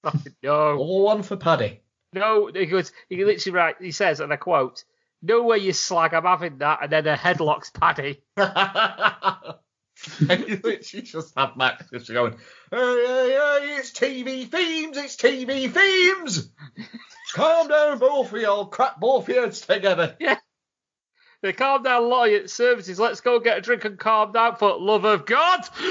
No. 0.42 0.76
All 0.76 1.04
one 1.04 1.22
for 1.22 1.36
Paddy. 1.36 1.80
No, 2.12 2.50
he 2.52 2.66
goes. 2.66 2.92
He 3.08 3.24
literally 3.24 3.56
right. 3.56 3.76
He 3.80 3.92
says, 3.92 4.20
and 4.20 4.32
I 4.32 4.36
quote: 4.36 4.84
"No 5.22 5.44
way, 5.44 5.58
you 5.58 5.72
slag. 5.72 6.12
I'm 6.12 6.24
having 6.24 6.58
that." 6.58 6.80
And 6.82 6.92
then 6.92 7.06
a 7.06 7.16
headlocks 7.16 7.72
Paddy. 7.72 8.20
and 10.28 10.48
you 10.48 10.60
literally 10.62 11.02
just 11.02 11.32
have 11.36 11.56
Max 11.56 11.88
just 11.90 12.12
going, 12.12 12.32
hey, 12.70 12.76
hey, 12.76 13.38
hey, 13.60 13.76
it's 13.78 13.92
TV 13.92 14.50
themes, 14.50 14.96
it's 14.96 15.16
TV 15.16 15.70
themes. 15.70 16.50
Calm 17.34 17.68
down, 17.68 17.98
both 17.98 18.32
of 18.32 18.40
you, 18.40 18.46
I'll 18.46 18.66
crack 18.66 18.98
both 18.98 19.28
your 19.28 19.42
heads 19.42 19.60
together. 19.60 20.16
They 21.42 21.52
calm 21.52 21.82
down 21.82 22.08
lawyer 22.08 22.46
services. 22.46 22.98
Let's 23.00 23.20
go 23.20 23.40
get 23.40 23.58
a 23.58 23.60
drink 23.60 23.84
and 23.84 23.98
calm 23.98 24.32
down 24.32 24.56
for 24.56 24.78
love 24.78 25.04
of 25.04 25.26
God. 25.26 25.60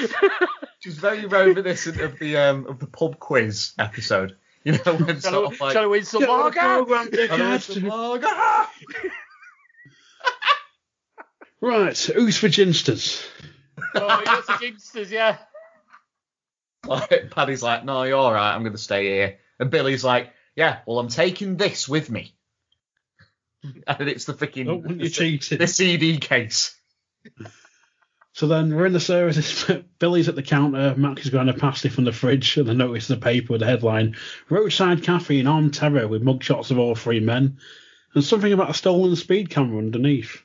Which 0.00 0.86
is 0.86 0.96
very 0.98 1.26
reminiscent 1.26 2.00
of 2.00 2.18
the 2.18 2.36
um 2.36 2.66
of 2.66 2.78
the 2.78 2.86
pub 2.86 3.18
quiz 3.18 3.72
episode. 3.78 4.36
You 4.64 4.72
know, 4.72 4.94
when 4.96 5.20
Shall, 5.20 5.32
sort 5.32 5.48
we, 5.50 5.54
of 5.54 5.60
like, 5.60 5.72
shall 5.72 5.82
we 5.84 5.88
win 5.88 6.04
some 6.04 6.20
Get 6.20 6.28
on 6.28 6.38
the 6.38 6.44
lager? 6.44 6.60
programme, 6.60 7.08
"Hello, 7.12 7.28
dickhead." 7.28 7.54
it's 7.54 7.66
the 7.68 7.80
vlog, 7.80 8.22
ah!" 8.24 8.70
Right, 11.62 11.98
who's 11.98 12.38
for 12.38 12.48
ginsters? 12.48 13.26
Oh, 13.94 14.18
you 14.18 14.24
got 14.24 14.46
the 14.46 14.56
gangsters, 14.60 15.10
yeah. 15.10 15.36
Like, 16.86 17.30
Paddy's 17.30 17.62
like, 17.62 17.84
no, 17.84 18.02
you're 18.04 18.16
all 18.16 18.32
right. 18.32 18.54
I'm 18.54 18.62
going 18.62 18.72
to 18.72 18.78
stay 18.78 19.04
here. 19.04 19.38
And 19.58 19.70
Billy's 19.70 20.02
like, 20.02 20.32
yeah, 20.56 20.78
well, 20.86 20.98
I'm 20.98 21.08
taking 21.08 21.56
this 21.56 21.88
with 21.88 22.10
me. 22.10 22.34
And 23.86 24.08
it's 24.08 24.24
the 24.24 24.32
freaking 24.32 24.66
you 24.66 25.38
the, 25.50 25.56
the 25.58 25.66
CD 25.66 26.16
case. 26.16 26.74
So 28.32 28.46
then 28.46 28.74
we're 28.74 28.86
in 28.86 28.94
the 28.94 29.00
service. 29.00 29.70
Billy's 29.98 30.28
at 30.28 30.34
the 30.34 30.42
counter. 30.42 30.94
Max 30.96 31.24
is 31.24 31.30
grabbing 31.30 31.54
a 31.54 31.58
pasty 31.58 31.90
from 31.90 32.04
the 32.04 32.12
fridge 32.12 32.56
and 32.56 32.66
the 32.66 32.74
notice 32.74 33.08
the 33.08 33.18
paper 33.18 33.52
with 33.52 33.60
the 33.60 33.66
headline 33.66 34.16
Roadside 34.48 35.02
Cafe 35.02 35.38
in 35.38 35.46
armed 35.46 35.74
terror 35.74 36.08
with 36.08 36.22
mugshots 36.22 36.70
of 36.70 36.78
all 36.78 36.94
three 36.94 37.20
men. 37.20 37.58
And 38.14 38.24
something 38.24 38.52
about 38.52 38.70
a 38.70 38.74
stolen 38.74 39.14
speed 39.16 39.50
camera 39.50 39.78
underneath. 39.78 40.42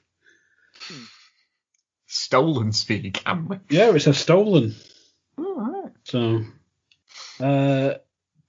Stolen 2.06 2.74
speed 2.74 3.14
camera. 3.14 3.62
Yeah, 3.70 3.96
it 3.96 4.02
says 4.02 4.18
stolen. 4.18 4.76
All 5.38 5.56
right. 5.56 5.92
So 6.04 6.44
uh, 7.40 7.94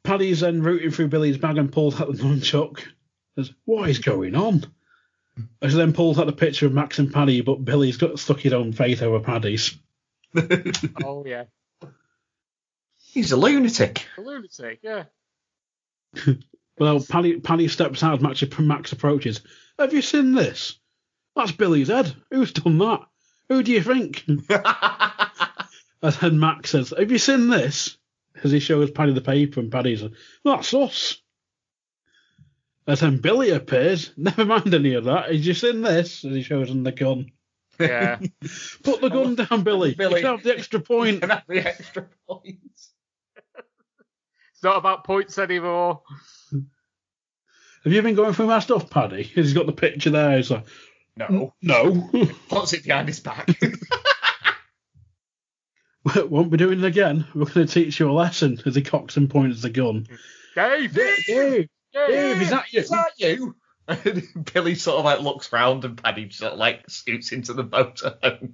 Paddy's 0.07 0.41
then 0.41 0.63
rooting 0.63 0.91
through 0.91 1.09
Billy's 1.09 1.39
bag 1.39 1.59
and 1.59 1.73
pulls 1.73 2.01
out 2.01 2.09
the 2.09 2.23
nunchuck. 2.23 2.81
Says, 3.37 3.53
What 3.65 3.91
is 3.91 3.99
going 3.99 4.35
on? 4.35 4.65
And 5.61 5.71
she 5.71 5.77
then 5.77 5.93
pulls 5.93 6.19
out 6.19 6.27
the 6.27 6.33
picture 6.33 6.65
of 6.67 6.73
Max 6.73 6.99
and 6.99 7.13
Paddy, 7.13 7.43
but 7.43 7.65
Billy's 7.65 7.99
got 7.99 8.19
stuck 8.19 8.41
his 8.41 8.55
own 8.55 8.73
face 8.73 9.03
over 9.03 9.21
Paddy's. 9.21 9.77
Oh 11.05 11.25
yeah. 11.27 11.45
He's 12.99 13.33
a 13.33 13.37
lunatic. 13.37 14.07
A 14.19 14.21
lunatic, 14.21 14.81
yeah. 14.83 15.05
Well, 16.79 17.01
Paddy, 17.01 17.41
Paddy 17.41 17.69
steps 17.69 18.03
out 18.03 18.19
as 18.19 18.21
Max, 18.21 18.45
Max 18.59 18.93
approaches. 18.93 19.41
Have 19.79 19.95
you 19.95 20.03
seen 20.03 20.35
this? 20.35 20.79
That's 21.35 21.53
Billy's 21.53 21.89
head. 21.89 22.15
Who's 22.31 22.53
done 22.53 22.77
that? 22.79 23.01
Who 23.49 23.63
do 23.63 23.73
you 23.73 23.83
think? 23.83 24.25
and 24.27 24.43
then 26.03 26.39
Max 26.39 26.71
says, 26.71 26.93
Have 26.97 27.11
you 27.11 27.17
seen 27.17 27.49
this? 27.49 27.97
As 28.45 28.53
he 28.53 28.61
shows 28.61 28.91
Paddy 28.91 29.13
the 29.13 29.21
paper, 29.21 29.61
and 29.61 29.71
Paddy's 29.73 30.03
like, 30.03 30.13
That's 30.45 30.75
us. 30.75 31.21
And 32.87 32.97
then 32.97 33.19
Billy 33.19 33.51
appears. 33.51 34.13
Never 34.17 34.45
mind 34.45 34.73
any 34.73 34.95
of 34.95 35.05
that. 35.05 35.31
He's 35.31 35.45
just 35.45 35.65
in 35.65 35.83
this? 35.83 36.25
As 36.25 36.35
he 36.35 36.43
shows 36.43 36.71
him 36.71 36.85
the 36.85 36.93
gun. 36.93 37.33
Yeah. 37.81 38.19
Put 38.85 39.01
the 39.01 39.09
gun 39.11 39.35
down, 39.35 39.63
Billy. 39.63 39.95
Billy. 39.95 40.21
You 40.21 40.27
can 40.27 40.37
have 40.37 40.45
the 40.45 40.57
extra 40.57 40.81
point. 40.81 41.21
Can 41.23 41.31
have 41.31 41.45
the 41.49 41.67
extra 41.67 42.09
points. 42.29 42.93
It's 44.53 44.63
not 44.63 44.79
about 44.79 45.05
points 45.05 45.39
anymore. 45.39 46.03
Have 47.85 47.93
you 47.93 48.03
been 48.03 48.15
going 48.15 48.33
through 48.33 48.47
my 48.47 48.61
stuff, 48.61 48.89
Paddy? 48.89 49.23
He's 49.23 49.53
got 49.53 49.67
the 49.67 49.73
picture 49.73 50.11
there. 50.11 50.37
He's 50.37 50.51
like, 50.51 50.65
No. 51.17 51.55
no, 51.61 52.11
Puts 52.49 52.73
it 52.73 52.85
behind 52.85 53.09
his 53.09 53.21
back. 53.21 53.49
won't 56.29 56.51
be 56.51 56.57
doing 56.57 56.79
it 56.81 56.85
again. 56.85 57.27
We're 57.35 57.47
going 57.47 57.67
to 57.67 57.73
teach 57.73 57.99
you 57.99 58.11
a 58.11 58.13
lesson. 58.13 58.61
As 58.65 58.75
he 58.75 58.83
cocks 58.83 59.17
and 59.17 59.29
points 59.29 59.63
the 59.63 59.71
gun. 59.71 60.07
Dave, 60.55 60.95
Dave, 60.95 61.25
Dave, 61.27 61.69
Dave, 61.93 62.43
is 62.43 62.51
that 62.51 62.73
you? 62.73 62.81
Is 62.81 62.91
that 62.91 63.13
you? 63.17 63.57
Billy 64.53 64.75
sort 64.75 64.99
of 64.99 65.05
like 65.05 65.21
looks 65.21 65.53
round 65.53 65.85
and 65.85 66.03
Paddy 66.03 66.31
sort 66.31 66.55
of 66.55 66.59
like 66.59 66.89
scoots 66.89 67.33
into 67.33 67.53
the 67.53 67.65
motorhome. 67.65 68.53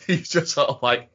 He's 0.06 0.28
just 0.28 0.52
sort 0.52 0.70
of 0.70 0.82
like. 0.82 1.10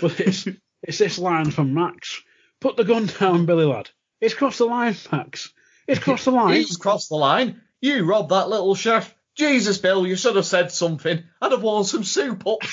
But 0.00 0.20
it's 0.20 0.46
it's 0.82 0.98
this 0.98 1.18
line 1.18 1.50
from 1.50 1.74
Max. 1.74 2.22
Put 2.60 2.76
the 2.76 2.84
gun 2.84 3.06
down, 3.06 3.46
Billy 3.46 3.64
lad. 3.64 3.90
It's 4.20 4.34
crossed 4.34 4.58
the 4.58 4.66
line, 4.66 4.96
Max. 5.10 5.52
It's 5.86 6.00
crossed 6.00 6.26
the 6.26 6.32
line. 6.32 6.56
He's 6.56 6.76
crossed 6.76 7.08
the 7.08 7.16
line. 7.16 7.62
You 7.80 8.04
robbed 8.04 8.30
that 8.30 8.48
little 8.48 8.74
chef. 8.74 9.14
Jesus, 9.38 9.78
Bill, 9.78 10.06
you 10.06 10.16
should 10.16 10.36
have 10.36 10.46
said 10.46 10.72
something. 10.72 11.22
I'd 11.40 11.52
have 11.52 11.62
worn 11.62 11.84
some 11.84 12.04
soup 12.04 12.46
up. 12.46 12.58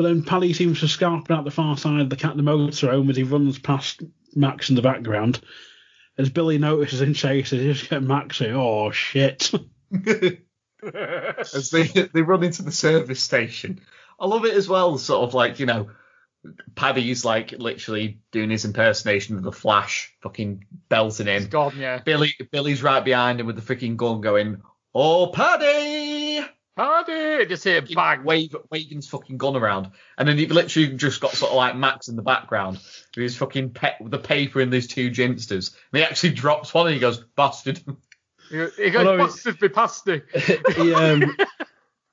But 0.00 0.04
then 0.04 0.22
Paddy 0.22 0.52
seems 0.52 0.80
to 0.80 0.86
scarping 0.86 1.36
out 1.36 1.44
the 1.44 1.50
far 1.50 1.76
side 1.76 2.00
of 2.00 2.08
the 2.10 2.16
cat 2.16 2.36
the 2.36 2.42
motorhome 2.42 3.10
as 3.10 3.16
he 3.16 3.22
runs 3.22 3.58
past 3.58 4.02
Max 4.34 4.70
in 4.70 4.76
the 4.76 4.82
background. 4.82 5.40
As 6.16 6.30
Billy 6.30 6.58
notices 6.58 7.00
and 7.00 7.14
chases, 7.14 7.60
he 7.60 7.72
just 7.72 7.90
get 7.90 8.02
Max 8.02 8.38
saying, 8.38 8.54
"Oh 8.54 8.92
shit!" 8.92 9.50
As 10.82 11.70
they 11.70 11.82
they 11.82 12.22
run 12.22 12.44
into 12.44 12.62
the 12.62 12.72
service 12.72 13.22
station. 13.22 13.80
I 14.18 14.26
love 14.26 14.44
it 14.44 14.54
as 14.54 14.68
well. 14.68 14.96
Sort 14.96 15.28
of 15.28 15.34
like 15.34 15.60
you 15.60 15.66
know, 15.66 15.90
Paddy's 16.74 17.24
like 17.24 17.52
literally 17.52 18.18
doing 18.32 18.50
his 18.50 18.64
impersonation 18.64 19.36
of 19.36 19.42
the 19.42 19.52
Flash, 19.52 20.14
fucking 20.22 20.64
belting 20.88 21.28
in. 21.28 21.48
gone, 21.48 21.74
yeah. 21.76 21.98
Billy 21.98 22.34
Billy's 22.50 22.82
right 22.82 23.04
behind 23.04 23.40
him 23.40 23.46
with 23.46 23.56
the 23.56 23.74
freaking 23.74 23.96
gun 23.96 24.20
going, 24.20 24.62
"Oh, 24.94 25.28
Paddy!" 25.28 26.44
Paddy, 26.76 27.44
just 27.46 27.64
hear 27.64 27.82
bang. 27.82 28.24
Wave, 28.24 28.56
waving 28.70 28.98
his 28.98 29.08
fucking 29.08 29.36
gun 29.36 29.56
around, 29.56 29.90
and 30.16 30.26
then 30.26 30.38
you've 30.38 30.50
literally 30.50 30.88
just 30.96 31.20
got 31.20 31.32
sort 31.32 31.50
of 31.50 31.56
like 31.56 31.76
Max 31.76 32.08
in 32.08 32.16
the 32.16 32.22
background 32.22 32.78
with 33.16 33.22
his 33.22 33.36
fucking 33.36 33.70
pe- 33.70 33.96
with 34.00 34.12
the 34.12 34.18
paper 34.18 34.60
in 34.60 34.70
these 34.70 34.86
two 34.86 35.10
ginsters. 35.10 35.74
And 35.92 35.98
he 35.98 36.04
actually 36.04 36.30
drops 36.30 36.72
one 36.72 36.86
and 36.86 36.94
he 36.94 37.00
goes, 37.00 37.18
"Bastard!" 37.36 37.82
He, 38.50 38.66
he 38.76 38.90
goes, 38.90 39.04
no, 39.04 39.16
busted 39.16 39.60
me 39.62 39.68
pasty. 39.68 40.22
he, 40.74 40.94
um, 40.94 41.36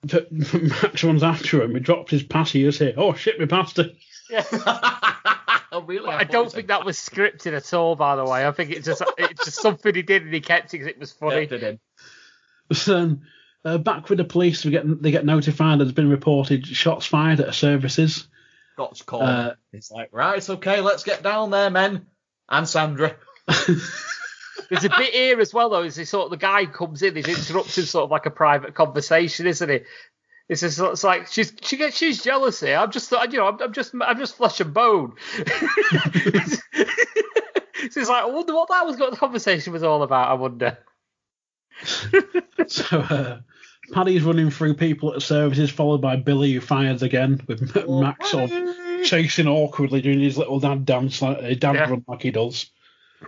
t- 0.06 0.28
Max 0.30 1.04
runs 1.04 1.24
after 1.24 1.64
him. 1.64 1.74
He 1.74 1.80
drops 1.80 2.12
his 2.12 2.24
pass. 2.24 2.52
He 2.52 2.64
just 2.64 2.80
here. 2.80 2.94
Oh 2.96 3.14
shit, 3.14 3.40
me 3.40 3.48
past 3.48 3.80
it. 3.80 3.96
Yeah. 4.30 4.44
really? 5.86 6.10
I 6.10 6.24
don't 6.24 6.52
think 6.52 6.68
that 6.68 6.86
was 6.86 6.98
scripted 6.98 7.54
at 7.54 7.74
all, 7.74 7.96
by 7.96 8.16
the 8.16 8.26
way. 8.26 8.46
I 8.48 8.52
think 8.52 8.72
it's 8.72 8.86
just 8.86 9.04
it's 9.18 9.46
just 9.46 9.62
something 9.62 9.94
he 9.94 10.02
did 10.02 10.24
and 10.24 10.34
he 10.34 10.42
kept 10.42 10.74
it 10.74 10.80
because 10.80 10.88
it 10.88 11.00
was 11.00 11.12
funny. 11.12 11.46
Did 11.46 11.62
him. 11.62 11.80
Then 12.86 13.22
uh, 13.64 13.78
back 13.78 14.10
with 14.10 14.18
the 14.18 14.24
police, 14.24 14.66
we 14.66 14.72
get 14.72 15.02
they 15.02 15.12
get 15.12 15.26
notified 15.26 15.80
that 15.80 15.86
there's 15.86 15.94
been 15.94 16.10
reported 16.10 16.66
shots 16.66 17.06
fired 17.06 17.40
at 17.40 17.54
services. 17.54 18.28
Got 18.78 19.04
called. 19.06 19.24
Uh, 19.24 19.54
it's 19.74 19.92
like, 19.92 20.10
right, 20.12 20.38
it's 20.38 20.50
okay, 20.50 20.82
let's 20.82 21.04
get 21.04 21.24
down 21.24 21.50
there, 21.50 21.70
men. 21.70 22.06
And 22.48 22.68
Sandra. 22.68 23.16
There's 24.70 24.84
a 24.84 24.90
bit 24.90 25.14
here 25.14 25.40
as 25.40 25.54
well, 25.54 25.70
though. 25.70 25.84
Is 25.84 25.96
he 25.96 26.06
sort 26.06 26.26
of 26.26 26.32
the 26.32 26.38
guy 26.38 26.66
comes 26.66 27.02
in, 27.02 27.16
he's 27.16 27.28
interrupting 27.28 27.86
sort 27.86 28.04
of 28.04 28.12
like 28.12 28.26
a 28.26 28.32
private 28.32 28.74
conversation, 28.74 29.48
isn't 29.48 29.70
he? 29.70 29.82
It's 30.50 30.62
just 30.62 30.80
it's 30.80 31.04
like 31.04 31.28
she's 31.28 31.52
she 31.62 31.76
gets 31.78 31.98
she's 31.98 32.24
jealous 32.24 32.60
here. 32.62 32.78
I'm 32.78 32.92
just 32.92 33.12
you 33.12 33.38
know 33.38 33.48
I'm, 33.48 33.62
I'm 33.62 33.74
just 33.74 33.94
I'm 34.02 34.18
just 34.18 34.38
flesh 34.38 34.60
and 34.62 34.74
bone. 34.74 35.14
so 35.36 35.44
it's 37.84 38.10
like 38.10 38.24
I 38.24 38.26
wonder 38.26 38.54
what 38.54 38.70
that 38.70 38.86
was 38.86 38.98
what 38.98 39.12
the 39.12 39.18
conversation 39.18 39.74
was 39.74 39.84
all 39.84 40.04
about. 40.04 40.30
I 40.30 40.34
wonder. 40.36 40.78
So 42.68 42.98
uh, 43.00 43.40
Paddy's 43.94 44.24
running 44.24 44.50
through 44.50 44.76
people 44.76 45.14
at 45.14 45.22
services, 45.22 45.70
followed 45.70 46.02
by 46.02 46.16
Billy, 46.16 46.54
who 46.54 46.62
fires 46.62 47.04
again, 47.04 47.42
with 47.48 47.76
M- 47.78 48.00
Max 48.00 48.32
sort 48.32 48.52
of 48.52 49.04
chasing 49.06 49.48
awkwardly, 49.48 50.02
doing 50.02 50.20
his 50.20 50.38
little 50.38 50.60
dad 50.60 50.86
dance, 50.86 51.22
like 51.22 51.38
uh, 51.38 51.54
dad 51.54 51.76
Yeah. 51.76 51.90
run 51.90 52.04
like 52.08 52.22
he 52.22 52.32
does. 52.32 52.72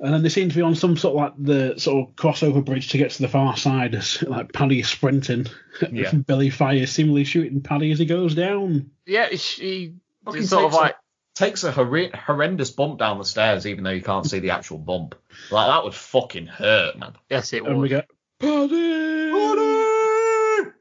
And 0.00 0.14
then 0.14 0.22
they 0.22 0.28
seem 0.28 0.48
to 0.48 0.54
be 0.54 0.62
on 0.62 0.76
some 0.76 0.96
sort 0.96 1.14
of 1.14 1.20
like 1.20 1.32
the 1.44 1.78
sort 1.80 2.08
of 2.08 2.14
crossover 2.14 2.64
bridge 2.64 2.88
to 2.90 2.98
get 2.98 3.10
to 3.12 3.22
the 3.22 3.28
far 3.28 3.56
side, 3.56 3.94
as 3.96 4.22
like 4.26 4.52
Paddy 4.52 4.80
is 4.80 4.88
sprinting. 4.88 5.46
Yeah. 5.90 6.12
Billy 6.26 6.50
fires, 6.50 6.90
seemingly 6.92 7.24
shooting 7.24 7.60
Paddy 7.62 7.90
as 7.90 7.98
he 7.98 8.06
goes 8.06 8.34
down. 8.34 8.90
Yeah, 9.06 9.28
she 9.34 9.94
Fucking 10.24 10.44
sort 10.44 10.64
of 10.66 10.70
takes 10.72 10.78
a- 10.78 10.82
like 10.82 10.96
Takes 11.34 11.62
a 11.62 11.72
horri- 11.72 12.12
horrendous 12.12 12.72
bump 12.72 12.98
down 12.98 13.18
the 13.18 13.24
stairs, 13.24 13.64
even 13.64 13.84
though 13.84 13.90
you 13.90 14.02
can't 14.02 14.26
see 14.26 14.40
the 14.40 14.50
actual 14.50 14.76
bump. 14.78 15.14
Like 15.52 15.68
that 15.68 15.84
would 15.84 15.94
fucking 15.94 16.48
hurt, 16.48 16.98
man. 16.98 17.12
yes, 17.30 17.52
it 17.52 17.62
would. 17.62 17.70
And 17.70 17.80
we 17.80 17.82
was. 17.82 17.90
get 17.90 18.08
Paddy, 18.40 19.30
Paddy 19.30 20.72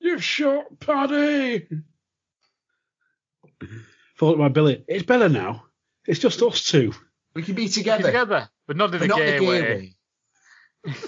you've 0.00 0.22
shot 0.22 0.78
Paddy. 0.78 1.66
Followed 4.16 4.38
by 4.38 4.48
Billy. 4.48 4.84
It's 4.86 5.04
better 5.04 5.28
now. 5.30 5.64
It's 6.06 6.20
just 6.20 6.42
us 6.42 6.62
two. 6.70 6.92
We 7.34 7.42
can 7.42 7.54
be 7.54 7.68
together. 7.68 8.04
Together, 8.04 8.48
but 8.66 8.76
not 8.76 8.92
in 8.94 9.00
But 9.00 9.04
a 9.04 9.08
not 9.08 9.18
gay 9.18 9.32
the 9.32 9.38
gay 9.40 9.46
way. 9.48 9.94
way. 10.86 10.92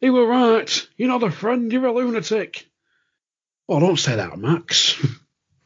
You 0.00 0.12
were 0.12 0.26
right. 0.26 0.88
You're 0.96 1.08
not 1.08 1.22
a 1.22 1.30
friend. 1.30 1.70
You're 1.72 1.86
a 1.86 1.92
lunatic. 1.92 2.66
Oh, 3.68 3.78
don't 3.78 3.96
say 3.96 4.16
that, 4.16 4.36
Max. 4.36 5.00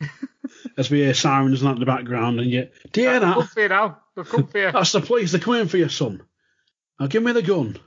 As 0.77 0.91
we 0.91 0.99
hear 0.99 1.15
sirens 1.15 1.63
in 1.63 1.81
the 1.81 1.87
background, 1.87 2.39
and 2.41 2.51
you, 2.51 2.69
They've 2.93 3.23
come 3.23 3.47
for 3.47 3.61
you 3.63 3.69
now. 3.71 3.99
They've 4.15 4.29
come 4.29 4.47
for 4.47 4.59
you. 4.59 4.73
that's 4.73 4.93
the 4.93 5.01
police. 5.01 5.33
They're 5.33 5.41
coming 5.41 5.69
for 5.69 5.79
your 5.79 5.89
son. 5.89 6.23
Now 7.01 7.07
give 7.07 7.23
me 7.23 7.33
the 7.33 7.41
gun. 7.43 7.79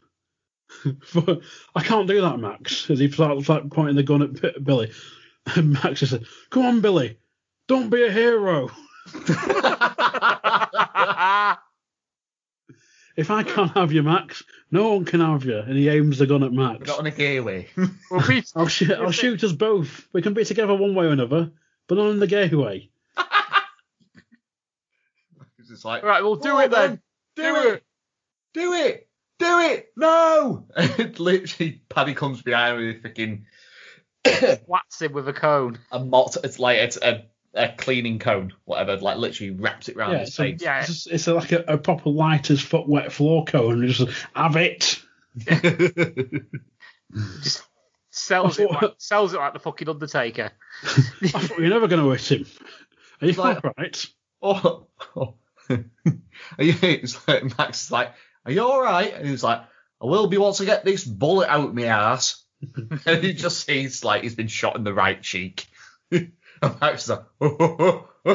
But 1.14 1.42
I 1.76 1.84
can't 1.84 2.08
do 2.08 2.22
that, 2.22 2.40
Max. 2.40 2.90
As 2.90 2.98
he 2.98 3.12
starts 3.12 3.48
like 3.48 3.70
pointing 3.70 3.96
the 3.96 4.02
gun 4.04 4.24
at 4.24 4.42
P- 4.42 4.60
Billy, 4.60 4.92
and 5.56 5.74
Max 5.74 6.00
just 6.00 6.14
said, 6.14 6.26
"Come 6.50 6.66
on, 6.66 6.82
Billy, 6.82 7.20
don't 7.68 7.90
be 7.92 8.06
a 8.06 8.12
hero. 8.12 8.70
If 13.20 13.30
I 13.32 13.44
can't 13.44 13.72
have 13.74 13.92
you, 13.92 14.02
Max, 14.02 14.44
no 14.72 14.94
one 14.94 15.06
can 15.06 15.20
have 15.20 15.44
you." 15.46 15.58
And 15.60 15.78
he 15.78 15.90
aims 15.90 16.18
the 16.20 16.26
gun 16.26 16.44
at 16.44 16.52
Max. 16.54 16.88
Not 16.88 17.00
in 17.02 17.06
a 17.06 17.12
gay 17.12 17.40
way. 17.40 17.68
well, 18.12 18.24
we, 18.28 18.44
I'll, 18.56 18.68
sh- 18.68 18.90
I'll 18.90 19.12
shoot 19.12 19.44
us 19.44 19.52
both. 19.52 20.08
We 20.14 20.22
can 20.22 20.34
be 20.34 20.46
together 20.46 20.74
one 20.74 20.96
way 20.96 21.06
or 21.06 21.10
another, 21.12 21.52
but 21.88 21.96
not 21.96 22.10
in 22.12 22.20
the 22.20 22.28
gay 22.28 22.50
way. 22.50 22.90
It's 25.72 25.86
like, 25.86 26.04
right, 26.04 26.24
we'll 26.24 26.36
do 26.36 26.50
"Go 26.50 26.60
it 26.62 26.74
on 26.74 26.82
then. 26.82 27.02
Do, 27.36 27.44
Do 27.44 27.56
it. 27.56 27.74
it. 27.76 27.84
Do 28.54 28.74
it. 28.74 29.08
Do 29.38 29.60
it. 29.60 29.90
No. 29.96 30.66
And 30.76 31.18
literally, 31.20 31.82
Paddy 31.90 32.14
comes 32.16 32.42
behind 32.42 32.78
with 32.78 32.96
a 32.96 33.00
freaking 33.08 33.44
Whacks 34.66 35.02
him 35.02 35.14
with 35.14 35.28
a 35.30 35.34
cone. 35.34 35.78
a 35.92 36.00
mot. 36.04 36.36
It's 36.44 36.58
like 36.60 36.80
it's 36.80 36.98
a, 36.98 37.26
a 37.54 37.70
cleaning 37.70 38.20
cone, 38.20 38.54
whatever. 38.66 38.98
Like 38.98 39.18
literally 39.18 39.52
wraps 39.52 39.90
it 39.90 39.96
round 39.96 40.14
Yeah, 40.14 40.20
his 40.20 40.34
so 40.36 40.44
face. 40.44 40.62
Yeah. 40.62 40.80
it's, 40.80 40.88
just- 40.88 41.08
it's 41.12 41.28
like 41.28 41.52
a, 41.52 41.64
a 41.68 41.78
proper 41.78 42.10
lighter's 42.10 42.62
foot 42.62 42.88
wet 42.88 43.12
floor 43.12 43.46
cone. 43.46 43.84
And 43.84 43.92
just 43.92 44.10
have 44.36 44.56
it. 44.56 45.00
Just 47.42 47.64
sells 48.12 48.60
I 48.60 48.64
it, 48.64 48.72
like, 48.72 48.92
sells 48.98 49.34
it 49.34 49.38
like 49.38 49.54
the 49.54 49.60
fucking 49.60 49.90
Undertaker. 49.90 50.52
I 50.84 50.88
thought 50.88 51.58
you 51.58 51.64
were 51.64 51.70
never 51.70 51.88
going 51.88 52.04
to 52.04 52.10
hit 52.12 52.42
him. 52.42 52.46
Are 53.22 53.28
you 53.28 53.34
Like- 53.34 53.64
all 53.66 53.74
right? 53.78 54.06
oh, 54.42 54.88
oh. 55.16 55.36
Are 55.70 56.64
you, 56.64 56.74
it's 56.82 57.28
like 57.28 57.58
Max 57.58 57.86
is 57.86 57.92
like, 57.92 58.14
"Are 58.44 58.52
you 58.52 58.64
all 58.64 58.82
right?" 58.82 59.14
And 59.14 59.28
he's 59.28 59.44
like, 59.44 59.62
"I 60.02 60.06
will 60.06 60.26
be 60.26 60.38
once 60.40 60.60
I 60.62 60.66
get 60.66 60.84
this 60.84 61.04
bullet 61.04 61.48
out 61.48 61.76
my 61.76 61.84
ass." 61.84 62.44
and 63.06 63.24
he 63.24 63.34
just 63.34 63.66
sees 63.68 64.04
like 64.04 64.24
he's 64.24 64.34
been 64.34 64.48
shot 64.48 64.76
in 64.78 64.84
the 64.84 64.94
right 64.94 65.22
cheek. 65.22 65.68
And 66.62 66.80
Max 66.82 67.04
is 67.04 67.10
like, 67.10 67.24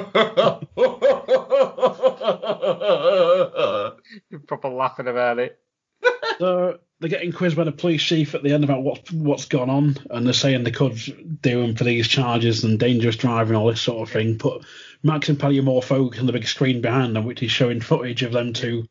Proper 4.46 4.68
laughing 4.68 5.08
about 5.08 5.38
it. 5.38 5.58
So 6.40 6.78
they're 6.98 7.10
getting 7.10 7.30
quizzed 7.30 7.56
by 7.56 7.62
the 7.62 7.70
police 7.70 8.02
chief 8.02 8.34
at 8.34 8.42
the 8.42 8.52
end 8.52 8.64
about 8.64 8.82
what, 8.82 9.08
what's 9.12 9.44
gone 9.44 9.70
on, 9.70 9.96
and 10.10 10.26
they're 10.26 10.32
saying 10.32 10.64
they 10.64 10.72
could 10.72 10.96
do 11.40 11.60
him 11.62 11.76
for 11.76 11.84
these 11.84 12.08
charges 12.08 12.64
and 12.64 12.76
dangerous 12.76 13.14
driving, 13.14 13.54
all 13.54 13.68
this 13.68 13.80
sort 13.80 14.08
of 14.08 14.12
thing. 14.12 14.36
But 14.36 14.62
Max 15.04 15.28
and 15.28 15.38
Paddy 15.38 15.60
are 15.60 15.62
more 15.62 15.80
focused 15.82 16.18
on 16.20 16.26
the 16.26 16.32
big 16.32 16.48
screen 16.48 16.80
behind 16.80 17.14
them, 17.14 17.24
which 17.24 17.40
is 17.44 17.52
showing 17.52 17.80
footage 17.80 18.24
of 18.24 18.32
them 18.32 18.52
two 18.52 18.84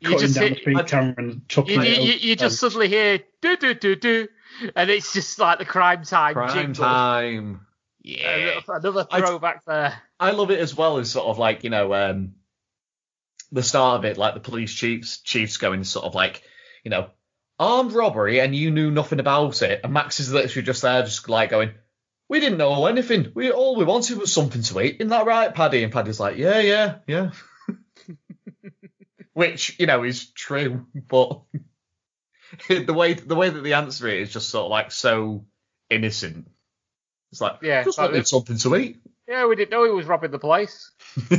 You 0.00 0.10
cutting 0.10 0.32
down 0.32 0.48
hit- 0.48 0.54
the 0.56 0.60
speed 0.60 0.76
I- 0.76 0.82
camera 0.82 1.14
and 1.16 1.48
chucking 1.48 1.80
You, 1.80 1.88
it 1.88 1.98
you, 1.98 2.04
you, 2.04 2.12
you 2.30 2.36
just 2.36 2.60
suddenly 2.60 2.88
hear 2.88 3.20
do 3.40 3.56
do 3.56 3.72
do 3.72 3.96
do, 3.96 4.28
and 4.76 4.90
it's 4.90 5.14
just 5.14 5.38
like 5.38 5.58
the 5.58 5.64
crime 5.64 6.04
time 6.04 6.34
Crime 6.34 6.52
jingle. 6.52 6.84
time. 6.84 7.66
Yeah. 8.02 8.60
Another- 8.66 8.78
Another 8.88 9.06
I- 9.10 9.20
throwback 9.20 9.64
there. 9.64 10.00
I 10.18 10.30
love 10.32 10.50
it 10.50 10.60
as 10.60 10.74
well 10.74 10.98
as 10.98 11.10
sort 11.10 11.26
of 11.26 11.38
like, 11.38 11.64
you 11.64 11.70
know, 11.70 11.92
um, 11.94 12.34
the 13.52 13.62
start 13.62 13.98
of 13.98 14.04
it, 14.04 14.16
like 14.16 14.34
the 14.34 14.40
police 14.40 14.72
chiefs, 14.72 15.20
chiefs 15.20 15.56
going 15.56 15.84
sort 15.84 16.04
of 16.06 16.14
like, 16.14 16.42
you 16.84 16.90
know, 16.90 17.10
armed 17.58 17.92
robbery 17.92 18.40
and 18.40 18.54
you 18.54 18.70
knew 18.70 18.90
nothing 18.90 19.20
about 19.20 19.60
it. 19.62 19.80
And 19.84 19.92
Max 19.92 20.20
is 20.20 20.32
literally 20.32 20.64
just 20.64 20.82
there, 20.82 21.02
just 21.02 21.28
like 21.28 21.50
going, 21.50 21.72
we 22.28 22.40
didn't 22.40 22.58
know 22.58 22.86
anything. 22.86 23.32
We 23.34 23.50
all 23.50 23.76
we 23.76 23.84
wanted 23.84 24.18
was 24.18 24.32
something 24.32 24.62
to 24.62 24.80
eat. 24.80 24.96
Isn't 25.00 25.08
that 25.08 25.26
right, 25.26 25.52
Paddy? 25.52 25.82
And 25.82 25.92
Paddy's 25.92 26.20
like, 26.20 26.36
yeah, 26.36 26.60
yeah, 26.60 26.98
yeah. 27.06 27.30
Which 29.32 29.78
you 29.78 29.86
know 29.86 30.02
is 30.04 30.30
true, 30.30 30.86
but 30.94 31.42
the 32.68 32.92
way 32.92 33.14
the 33.14 33.34
way 33.36 33.48
that 33.50 33.62
they 33.62 33.72
answer 33.72 34.06
it 34.08 34.20
is 34.20 34.32
just 34.32 34.48
sort 34.48 34.66
of 34.66 34.70
like 34.70 34.92
so 34.92 35.44
innocent. 35.88 36.48
It's 37.32 37.40
like, 37.40 37.58
Yeah, 37.62 37.84
just 37.84 37.98
like 37.98 38.10
wanted 38.10 38.26
something 38.26 38.56
to 38.58 38.76
eat. 38.76 38.98
Yeah, 39.28 39.46
we 39.46 39.54
didn't 39.56 39.70
know 39.70 39.84
he 39.84 39.90
was 39.90 40.06
robbing 40.06 40.30
the 40.32 40.38
place. 40.38 40.90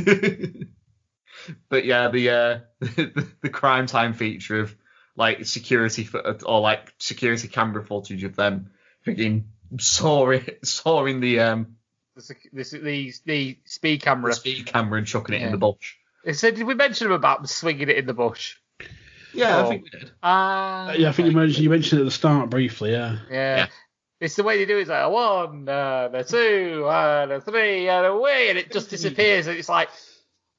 but 1.68 1.84
yeah, 1.84 2.08
the, 2.08 2.30
uh, 2.30 2.58
the 2.80 3.26
the 3.42 3.50
crime 3.50 3.86
time 3.86 4.14
feature 4.14 4.60
of 4.60 4.74
like 5.16 5.44
security 5.46 6.04
fo- 6.04 6.38
or 6.46 6.60
like 6.60 6.92
security 6.98 7.48
camera 7.48 7.84
footage 7.84 8.24
of 8.24 8.36
them 8.36 8.70
freaking 9.06 9.44
sawing 9.78 10.44
sawing 10.62 11.20
the 11.20 11.40
um 11.40 11.76
The, 12.16 12.34
the, 12.52 12.62
the, 12.62 13.12
the 13.24 13.58
speed 13.66 14.00
the 14.00 14.04
camera. 14.04 14.32
speed 14.32 14.66
camera 14.66 14.98
and 14.98 15.06
chucking 15.06 15.34
it 15.34 15.42
in 15.42 15.50
the 15.50 15.58
bush. 15.58 15.96
They 16.24 16.32
said, 16.34 16.54
did 16.54 16.66
we 16.66 16.74
mention 16.74 17.08
him 17.08 17.12
about 17.14 17.48
swinging 17.48 17.88
it 17.88 17.96
in 17.96 18.06
the 18.06 18.14
bush? 18.14 18.56
Yeah, 19.34 19.58
Oh. 19.58 19.66
I 19.66 19.68
think 19.68 19.82
we 19.84 19.90
did. 19.90 20.10
Ah, 20.22 20.92
yeah, 20.92 21.08
I 21.08 21.12
think 21.12 21.28
you 21.30 21.36
mentioned 21.36 21.64
you 21.64 21.70
mentioned 21.70 21.98
it 22.00 22.02
at 22.02 22.06
the 22.06 22.10
start 22.12 22.48
briefly. 22.50 22.92
Yeah. 22.92 23.18
Yeah. 23.30 23.56
Yeah. 23.56 23.66
It's 24.22 24.36
the 24.36 24.44
way 24.44 24.56
they 24.58 24.66
do 24.66 24.78
it. 24.78 24.82
It's 24.82 24.90
like 24.90 25.04
a 25.04 25.10
one, 25.10 25.68
uh, 25.68 26.04
and 26.06 26.14
a 26.14 26.24
two, 26.24 26.84
uh, 26.86 27.20
and 27.24 27.32
a 27.32 27.40
three, 27.40 27.88
uh, 27.88 27.98
and 27.98 28.06
away, 28.06 28.50
and 28.50 28.58
it 28.58 28.70
just 28.72 28.88
disappears. 28.88 29.48
And 29.48 29.58
it's 29.58 29.68
like, 29.68 29.88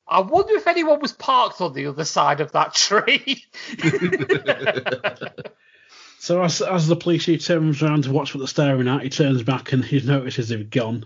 I 0.07 0.20
wonder 0.20 0.53
if 0.55 0.68
anyone 0.68 0.99
was 0.99 1.14
parked 1.14 1.61
on 1.61 1.74
the 1.74 1.86
other 1.88 2.03
side 2.03 2.41
of 2.41 2.51
that 2.51 2.74
tree. 2.76 3.45
So 6.20 6.41
as 6.41 6.61
as 6.61 6.88
the 6.88 6.95
police 6.95 7.26
chief 7.26 7.43
turns 7.43 7.84
around 7.84 8.05
to 8.05 8.11
watch 8.14 8.34
what 8.34 8.39
they're 8.39 8.47
staring 8.47 8.88
at, 8.88 9.01
he 9.03 9.09
turns 9.09 9.43
back 9.43 9.74
and 9.74 9.84
he 9.84 9.99
notices 9.99 10.47
they've 10.47 10.70
gone. 10.70 11.05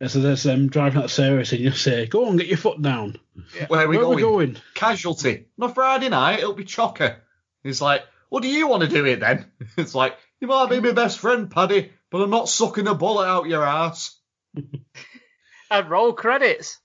And 0.00 0.10
so 0.10 0.18
there's 0.18 0.42
them 0.42 0.68
driving 0.68 0.98
out 0.98 1.02
the 1.02 1.08
service 1.10 1.52
and 1.52 1.60
you 1.60 1.70
say, 1.70 2.06
"Go 2.08 2.26
on, 2.26 2.38
get 2.38 2.48
your 2.48 2.56
foot 2.56 2.82
down." 2.82 3.20
Where 3.68 3.84
are 3.84 3.88
we 3.88 3.98
Where 3.98 4.04
going? 4.06 4.12
are 4.12 4.16
we 4.16 4.22
going? 4.22 4.56
Casualty. 4.74 5.46
On 5.60 5.72
Friday 5.72 6.08
night, 6.08 6.40
it'll 6.40 6.54
be 6.54 6.64
chocker. 6.64 7.18
He's 7.62 7.80
like, 7.80 8.02
what 8.30 8.42
do 8.42 8.48
you 8.48 8.66
want 8.66 8.82
to 8.82 8.88
do 8.88 9.04
it 9.04 9.20
then? 9.20 9.46
It's 9.76 9.94
like, 9.94 10.16
you 10.42 10.48
might 10.48 10.68
be 10.70 10.80
my 10.80 10.92
best 10.92 11.20
friend, 11.20 11.50
Paddy, 11.50 11.92
but 12.10 12.20
I'm 12.20 12.30
not 12.30 12.48
sucking 12.48 12.88
a 12.88 12.94
bullet 12.94 13.26
out 13.26 13.48
your 13.48 13.64
ass. 13.64 14.18
and 15.70 15.88
roll 15.90 16.12
credits. 16.12 16.78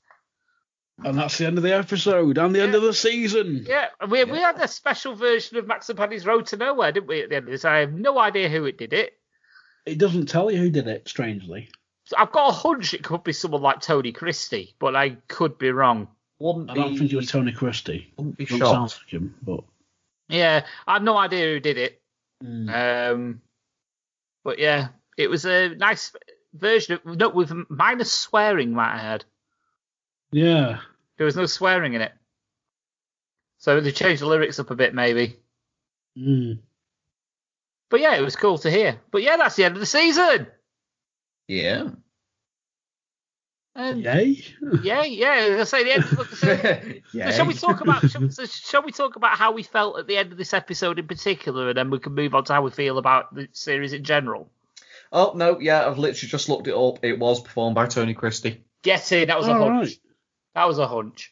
And 1.03 1.17
that's 1.17 1.37
the 1.37 1.45
end 1.47 1.57
of 1.57 1.63
the 1.63 1.75
episode 1.75 2.37
and 2.37 2.55
the 2.55 2.61
end 2.61 2.75
of 2.75 2.81
the 2.81 2.93
season. 2.93 3.65
Yeah, 3.67 3.87
and 3.99 4.09
we, 4.09 4.23
we 4.23 4.39
had 4.39 4.59
a 4.59 4.67
special 4.67 5.15
version 5.15 5.57
of 5.57 5.67
Max 5.67 5.89
and 5.89 5.97
Paddy's 5.97 6.25
Road 6.25 6.47
to 6.47 6.57
Nowhere, 6.57 6.91
didn't 6.91 7.07
we, 7.07 7.21
at 7.21 7.29
the 7.29 7.35
end 7.35 7.45
of 7.45 7.51
this? 7.51 7.65
I 7.65 7.77
have 7.79 7.93
no 7.93 8.17
idea 8.17 8.49
who 8.49 8.65
it 8.65 8.77
did 8.77 8.93
it. 8.93 9.13
It 9.85 9.99
doesn't 9.99 10.27
tell 10.27 10.49
you 10.51 10.57
who 10.57 10.69
did 10.69 10.87
it, 10.87 11.07
strangely. 11.07 11.69
So 12.05 12.15
I've 12.17 12.31
got 12.31 12.49
a 12.49 12.53
hunch 12.53 12.93
it 12.93 13.03
could 13.03 13.23
be 13.23 13.33
someone 13.33 13.61
like 13.61 13.81
Tony 13.81 14.11
Christie, 14.11 14.75
but 14.79 14.95
I 14.95 15.17
could 15.27 15.57
be 15.57 15.71
wrong. 15.71 16.07
Wouldn't 16.39 16.69
I 16.69 16.75
don't 16.75 16.93
be, 16.93 16.99
think 16.99 17.13
it 17.13 17.15
was 17.15 17.29
Tony 17.31 17.51
Christie. 17.51 18.13
wouldn't 18.17 18.37
be 18.37 18.45
Doesn't 18.45 18.59
shocked. 18.59 18.91
sound 18.91 18.95
like 19.03 19.13
him, 19.13 19.35
but 19.41 19.63
Yeah, 20.29 20.65
I 20.87 20.93
have 20.93 21.03
no 21.03 21.17
idea 21.17 21.45
who 21.53 21.59
did 21.59 21.77
it. 21.77 22.01
Mm. 22.43 23.13
Um, 23.13 23.41
but 24.47 24.59
yeah, 24.59 24.87
it 25.17 25.29
was 25.29 25.45
a 25.45 25.75
nice 25.75 26.13
version 26.53 26.93
of 26.93 27.17
no 27.17 27.27
with 27.27 27.51
minus 27.67 28.13
swearing. 28.13 28.71
Might 28.71 28.95
I 28.95 28.99
add, 28.99 29.25
yeah. 30.31 30.79
there 31.17 31.25
was 31.25 31.35
no 31.35 31.45
swearing 31.47 31.95
in 31.95 32.01
it, 32.01 32.13
so 33.57 33.81
they 33.81 33.91
changed 33.91 34.21
the 34.21 34.25
lyrics 34.25 34.57
up 34.57 34.71
a 34.71 34.75
bit 34.75 34.93
maybe. 34.93 35.35
Mm. 36.17 36.59
But 37.89 37.99
yeah, 37.99 38.15
it 38.15 38.21
was 38.21 38.37
cool 38.37 38.57
to 38.59 38.71
hear. 38.71 39.01
But 39.11 39.21
yeah, 39.21 39.35
that's 39.35 39.57
the 39.57 39.65
end 39.65 39.75
of 39.75 39.81
the 39.81 39.85
season. 39.85 40.47
Yeah. 41.49 41.89
And 43.77 44.03
Yay. 44.03 44.43
yeah, 44.81 45.03
yeah, 45.03 45.57
I 45.59 45.63
say 45.63 45.83
the 45.83 45.93
end. 45.93 46.03
So, 46.37 46.51
yeah. 47.13 47.29
so 47.29 47.37
shall 47.37 47.45
we 47.45 47.53
talk 47.53 47.81
about 47.81 48.09
shall, 48.09 48.27
so 48.31 48.45
shall 48.45 48.81
we 48.81 48.91
talk 48.91 49.15
about 49.17 49.37
how 49.37 49.51
we 49.51 49.61
felt 49.61 49.99
at 49.99 50.07
the 50.07 50.17
end 50.17 50.31
of 50.31 50.37
this 50.39 50.51
episode 50.55 50.97
in 50.97 51.05
particular, 51.05 51.69
and 51.69 51.77
then 51.77 51.91
we 51.91 51.99
can 51.99 52.15
move 52.15 52.33
on 52.33 52.43
to 52.45 52.53
how 52.53 52.63
we 52.63 52.71
feel 52.71 52.97
about 52.97 53.35
the 53.35 53.47
series 53.51 53.93
in 53.93 54.03
general. 54.03 54.49
Oh 55.11 55.33
no, 55.35 55.59
yeah, 55.59 55.85
I've 55.85 55.99
literally 55.99 56.27
just 56.27 56.49
looked 56.49 56.67
it 56.67 56.73
up. 56.73 57.05
It 57.05 57.19
was 57.19 57.39
performed 57.39 57.75
by 57.75 57.85
Tony 57.85 58.15
Christie. 58.15 58.63
Get 58.81 59.11
in, 59.11 59.27
that 59.27 59.37
was 59.37 59.47
a 59.47 59.53
hunch. 59.53 59.89
right. 59.89 59.99
That 60.55 60.67
was 60.67 60.79
a 60.79 60.87
hunch. 60.87 61.31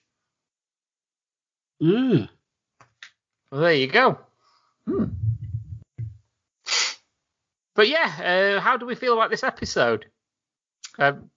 Yeah. 1.80 2.28
Well, 3.52 3.62
there 3.62 3.74
you 3.74 3.88
go. 3.88 4.20
Hmm. 4.88 5.06
But 7.74 7.90
yeah, 7.90 8.56
uh, 8.58 8.62
how 8.62 8.78
do 8.78 8.86
we 8.86 8.94
feel 8.94 9.14
about 9.14 9.32
this 9.32 9.44
episode? 9.44 10.06
Um, 11.00 11.32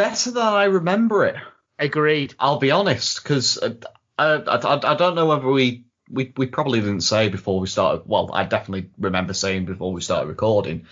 Better 0.00 0.30
than 0.30 0.42
I 0.42 0.64
remember 0.64 1.26
it. 1.26 1.36
agreed. 1.78 2.34
I'll 2.38 2.58
be 2.58 2.70
honest, 2.70 3.22
because 3.22 3.58
uh, 3.58 3.74
I, 4.16 4.36
I, 4.36 4.92
I 4.92 4.94
don't 4.94 5.14
know 5.14 5.26
whether 5.26 5.46
we, 5.46 5.84
we 6.08 6.32
we 6.38 6.46
probably 6.46 6.80
didn't 6.80 7.02
say 7.02 7.28
before 7.28 7.60
we 7.60 7.66
started. 7.66 8.04
Well, 8.06 8.30
I 8.32 8.44
definitely 8.44 8.88
remember 8.98 9.34
saying 9.34 9.66
before 9.66 9.92
we 9.92 10.00
started 10.00 10.28
recording. 10.28 10.86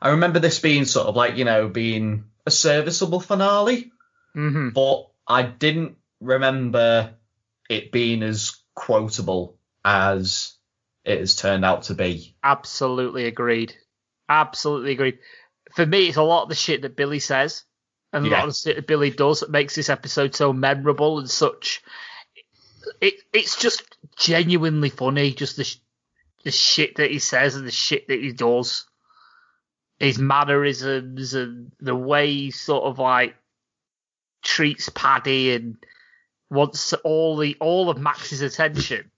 I 0.00 0.08
remember 0.12 0.38
this 0.38 0.58
being 0.58 0.86
sort 0.86 1.06
of 1.06 1.14
like 1.14 1.36
you 1.36 1.44
know 1.44 1.68
being 1.68 2.24
a 2.46 2.50
serviceable 2.50 3.20
finale, 3.20 3.92
hmm 4.32 4.70
but 4.70 5.10
I 5.28 5.42
didn't 5.42 5.98
remember 6.22 7.12
it 7.68 7.92
being 7.92 8.22
as 8.22 8.56
quotable 8.74 9.58
as 9.84 10.54
it 11.04 11.18
has 11.18 11.36
turned 11.36 11.66
out 11.66 11.82
to 11.82 11.94
be. 11.94 12.34
Absolutely 12.42 13.26
agreed. 13.26 13.74
Absolutely 14.30 14.92
agreed. 14.92 15.18
For 15.74 15.84
me, 15.84 16.08
it's 16.08 16.16
a 16.16 16.22
lot 16.22 16.44
of 16.44 16.48
the 16.48 16.54
shit 16.54 16.80
that 16.80 16.96
Billy 16.96 17.18
says 17.18 17.65
and 18.16 18.26
a 18.26 18.30
lot 18.30 18.44
of 18.44 18.50
the 18.50 18.54
shit 18.54 18.86
Billy 18.86 19.10
does 19.10 19.40
that 19.40 19.50
makes 19.50 19.74
this 19.74 19.88
episode 19.88 20.34
so 20.34 20.52
memorable 20.52 21.18
and 21.18 21.30
such. 21.30 21.82
It 23.00 23.14
it's 23.32 23.56
just 23.56 23.82
genuinely 24.16 24.90
funny. 24.90 25.32
Just 25.32 25.56
the 25.56 25.64
sh- 25.64 25.80
the 26.44 26.50
shit 26.50 26.96
that 26.96 27.10
he 27.10 27.18
says 27.18 27.56
and 27.56 27.66
the 27.66 27.72
shit 27.72 28.08
that 28.08 28.20
he 28.20 28.32
does. 28.32 28.86
His 29.98 30.18
mannerisms 30.18 31.34
and 31.34 31.72
the 31.80 31.96
way 31.96 32.30
he 32.30 32.50
sort 32.50 32.84
of 32.84 32.98
like 32.98 33.34
treats 34.42 34.88
Paddy 34.88 35.52
and 35.52 35.76
wants 36.50 36.92
all 36.92 37.36
the 37.36 37.56
all 37.60 37.90
of 37.90 37.98
Max's 37.98 38.42
attention 38.42 39.10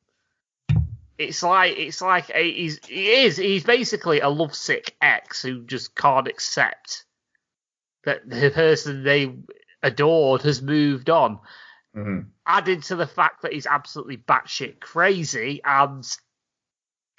it's 1.18 1.42
like 1.42 1.76
it's 1.76 2.00
like 2.00 2.30
a, 2.32 2.52
he's 2.52 2.78
he 2.86 3.10
is 3.10 3.36
he's 3.36 3.64
basically 3.64 4.20
a 4.20 4.28
lovesick 4.28 4.96
ex 5.02 5.42
who 5.42 5.64
just 5.64 5.94
can't 5.94 6.28
accept 6.28 7.04
that 8.04 8.28
the 8.28 8.50
person 8.50 9.02
they 9.02 9.34
adored 9.82 10.42
has 10.42 10.62
moved 10.62 11.10
on. 11.10 11.38
Mm-hmm. 11.96 12.28
Added 12.46 12.82
to 12.84 12.96
the 12.96 13.06
fact 13.06 13.42
that 13.42 13.52
he's 13.52 13.66
absolutely 13.66 14.16
batshit 14.16 14.80
crazy, 14.80 15.60
and 15.64 16.04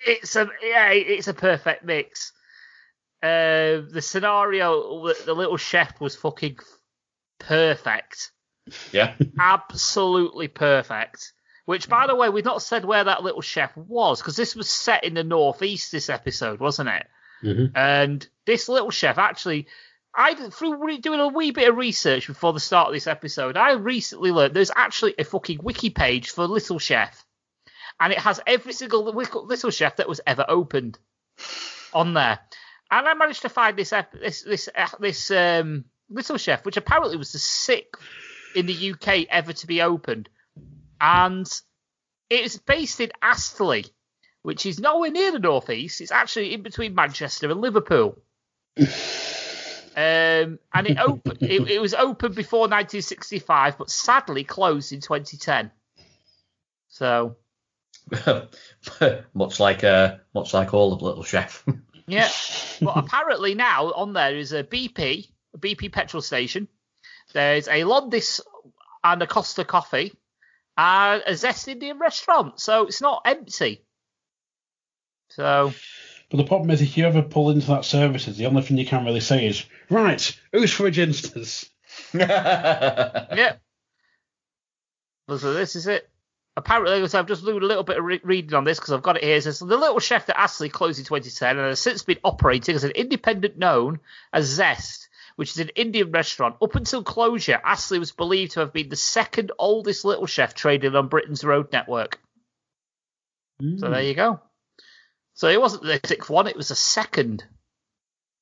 it's 0.05 0.35
a 0.35 0.49
yeah, 0.63 0.89
it's 0.91 1.27
a 1.27 1.33
perfect 1.33 1.83
mix. 1.83 2.31
Uh, 3.21 3.83
the 3.91 4.01
scenario, 4.01 5.07
the, 5.07 5.17
the 5.25 5.33
little 5.33 5.57
chef 5.57 5.99
was 5.99 6.15
fucking 6.15 6.57
perfect 7.39 8.31
Yeah. 8.91 9.15
absolutely 9.39 10.47
perfect. 10.47 11.33
Which, 11.65 11.89
by 11.89 12.07
the 12.07 12.15
way, 12.15 12.29
we've 12.29 12.45
not 12.45 12.63
said 12.63 12.85
where 12.85 13.03
that 13.03 13.23
little 13.23 13.41
chef 13.41 13.75
was 13.77 14.21
because 14.21 14.35
this 14.35 14.55
was 14.55 14.69
set 14.69 15.03
in 15.03 15.13
the 15.13 15.23
northeast. 15.23 15.91
This 15.91 16.09
episode, 16.09 16.59
wasn't 16.59 16.89
it? 16.89 17.05
Mhm. 17.43 17.71
And 17.75 18.27
this 18.45 18.69
little 18.69 18.89
chef 18.89 19.17
actually, 19.17 19.67
I 20.19 20.35
through 20.35 20.97
doing 20.97 21.21
a 21.21 21.29
wee 21.29 21.51
bit 21.51 21.69
of 21.69 21.77
research 21.77 22.27
before 22.27 22.51
the 22.51 22.59
start 22.59 22.89
of 22.89 22.93
this 22.93 23.07
episode, 23.07 23.55
I 23.55 23.71
recently 23.71 24.31
learned 24.31 24.53
there's 24.53 24.69
actually 24.75 25.15
a 25.17 25.23
fucking 25.23 25.63
wiki 25.63 25.91
page 25.91 26.31
for 26.31 26.45
Little 26.45 26.77
Chef, 26.77 27.25
and 28.01 28.11
it 28.11 28.19
has 28.19 28.41
every 28.45 28.73
single 28.73 29.05
Little 29.05 29.71
Chef 29.71 29.95
that 29.95 30.09
was 30.09 30.19
ever 30.27 30.45
opened 30.45 30.99
on 31.93 32.13
there. 32.13 32.37
And 32.91 33.07
I 33.07 33.13
managed 33.13 33.43
to 33.43 33.49
find 33.49 33.77
this 33.77 33.93
this 34.11 34.41
this 34.41 34.67
uh, 34.75 34.87
this 34.99 35.31
um, 35.31 35.85
Little 36.09 36.37
Chef, 36.37 36.65
which 36.65 36.75
apparently 36.75 37.15
was 37.15 37.31
the 37.31 37.39
sixth 37.39 38.03
in 38.53 38.65
the 38.65 38.91
UK 38.91 39.25
ever 39.29 39.53
to 39.53 39.67
be 39.67 39.81
opened, 39.81 40.27
and 40.99 41.49
it's 42.29 42.57
based 42.57 42.99
in 42.99 43.13
Astley, 43.21 43.85
which 44.41 44.65
is 44.65 44.81
nowhere 44.81 45.11
near 45.11 45.31
the 45.31 45.39
northeast. 45.39 46.01
It's 46.01 46.11
actually 46.11 46.53
in 46.53 46.61
between 46.61 46.93
Manchester 46.93 47.49
and 47.49 47.61
Liverpool. 47.61 48.17
Um, 49.95 50.59
and 50.73 50.87
it 50.87 50.97
opened. 50.97 51.41
it, 51.41 51.69
it 51.69 51.81
was 51.81 51.93
open 51.93 52.33
before 52.33 52.61
1965, 52.61 53.77
but 53.77 53.89
sadly 53.89 54.43
closed 54.43 54.93
in 54.93 55.01
2010. 55.01 55.71
So 56.89 57.35
much 59.33 59.59
like 59.59 59.83
uh, 59.83 60.15
much 60.33 60.53
like 60.53 60.73
all 60.73 60.93
of 60.93 61.01
Little 61.01 61.23
Chef. 61.23 61.63
yeah, 62.07 62.29
but 62.81 62.97
apparently 62.97 63.55
now 63.55 63.91
on 63.91 64.13
there 64.13 64.35
is 64.35 64.53
a 64.53 64.63
BP, 64.63 65.29
a 65.53 65.57
BP 65.57 65.91
petrol 65.91 66.21
station. 66.21 66.67
There's 67.33 67.67
a 67.67 67.81
Londis 67.81 68.41
and 69.03 69.21
a 69.21 69.27
Costa 69.27 69.63
Coffee, 69.63 70.13
and 70.77 71.23
a 71.25 71.35
Zest 71.35 71.67
Indian 71.67 71.99
restaurant. 71.99 72.59
So 72.59 72.87
it's 72.87 73.01
not 73.01 73.21
empty. 73.25 73.83
So 75.29 75.73
But 76.29 76.37
the 76.37 76.43
problem 76.43 76.69
is, 76.69 76.81
if 76.81 76.95
you 76.95 77.05
ever 77.05 77.23
pull 77.23 77.49
into 77.49 77.67
that 77.67 77.85
services, 77.85 78.37
the 78.37 78.45
only 78.45 78.61
thing 78.61 78.77
you 78.77 78.85
can 78.85 79.05
really 79.05 79.19
say 79.19 79.47
is, 79.47 79.65
right, 79.89 80.39
who's 80.51 80.71
for 80.71 80.91
Ginsters? 80.91 81.69
yeah. 82.13 83.55
Well, 85.27 85.39
So 85.39 85.53
this 85.53 85.75
is 85.75 85.87
it. 85.87 86.07
Apparently, 86.55 87.07
so 87.07 87.19
I've 87.19 87.27
just 87.27 87.45
doing 87.45 87.63
a 87.63 87.65
little 87.65 87.83
bit 87.83 87.97
of 87.97 88.03
re- 88.03 88.21
reading 88.23 88.53
on 88.53 88.63
this 88.63 88.79
because 88.79 88.91
I've 88.91 89.01
got 89.01 89.15
it 89.15 89.23
here. 89.23 89.37
It 89.37 89.43
says 89.43 89.59
the 89.59 89.65
little 89.65 89.99
chef 89.99 90.25
that 90.25 90.39
Astley 90.39 90.69
closed 90.69 90.99
in 90.99 91.05
2010 91.05 91.57
and 91.57 91.67
has 91.67 91.79
since 91.79 92.03
been 92.03 92.19
operating 92.23 92.75
as 92.75 92.83
an 92.83 92.91
independent 92.91 93.57
known 93.57 93.99
as 94.33 94.45
Zest, 94.45 95.07
which 95.35 95.51
is 95.51 95.59
an 95.59 95.69
Indian 95.69 96.11
restaurant. 96.11 96.57
Up 96.61 96.75
until 96.75 97.01
closure, 97.01 97.61
Astley 97.63 97.97
was 97.97 98.11
believed 98.11 98.53
to 98.53 98.59
have 98.59 98.73
been 98.73 98.89
the 98.89 98.97
second 98.97 99.51
oldest 99.57 100.03
little 100.03 100.25
chef 100.25 100.53
traded 100.53 100.95
on 100.95 101.07
Britain's 101.07 101.45
road 101.45 101.71
network. 101.71 102.19
So 103.61 103.89
there 103.89 104.01
hmm. 104.01 104.07
you 104.07 104.13
go. 104.13 104.41
So 105.39 105.47
it 105.47 105.61
wasn't 105.61 105.83
the 105.83 106.01
sixth 106.03 106.29
one; 106.29 106.47
it 106.47 106.57
was 106.57 106.67
the 106.67 106.75
second. 106.75 107.45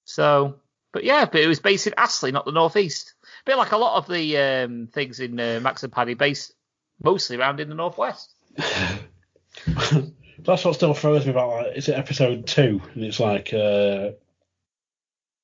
So, 0.05 0.55
but 0.91 1.03
yeah, 1.03 1.25
but 1.25 1.41
it 1.41 1.47
was 1.47 1.59
based 1.59 1.85
in 1.85 1.93
Astley, 1.95 2.31
not 2.31 2.45
the 2.45 2.51
northeast. 2.51 3.13
A 3.21 3.27
bit 3.45 3.57
like 3.57 3.71
a 3.71 3.77
lot 3.77 3.97
of 3.97 4.07
the 4.07 4.35
um, 4.35 4.87
things 4.91 5.19
in 5.19 5.39
uh, 5.39 5.59
Max 5.61 5.83
and 5.83 5.93
Paddy, 5.93 6.15
based 6.15 6.55
mostly 6.99 7.37
around 7.37 7.59
in 7.59 7.69
the 7.69 7.75
northwest. 7.75 8.33
That's 10.39 10.65
what 10.65 10.73
still 10.73 10.95
throws 10.95 11.23
me 11.23 11.33
about 11.33 11.49
like, 11.49 11.77
is 11.77 11.87
it 11.87 11.95
episode 11.95 12.47
two? 12.47 12.81
And 12.95 13.03
it's 13.03 13.19
like, 13.19 13.53
uh, 13.53 14.13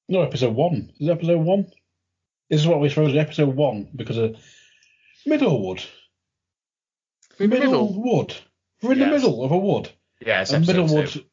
no, 0.09 0.23
episode 0.23 0.55
one. 0.55 0.91
Is 0.99 1.07
it 1.07 1.11
episode 1.11 1.37
one? 1.37 1.71
This 2.49 2.61
is 2.61 2.67
what 2.67 2.79
we 2.79 2.89
throws 2.89 3.13
me, 3.13 3.19
episode 3.19 3.55
one 3.55 3.89
because 3.95 4.17
of 4.17 4.37
Middlewood. 5.23 5.83
Middlewood. 7.37 8.33
We're 8.81 8.93
in 8.93 8.99
the 8.99 9.05
middle 9.05 9.43
of 9.43 9.51
a 9.51 9.57
wood. 9.59 9.91
yeah, 10.19 10.41
it's 10.41 10.51
and 10.51 10.65
Middlewood, 10.65 11.09
two. 11.09 11.25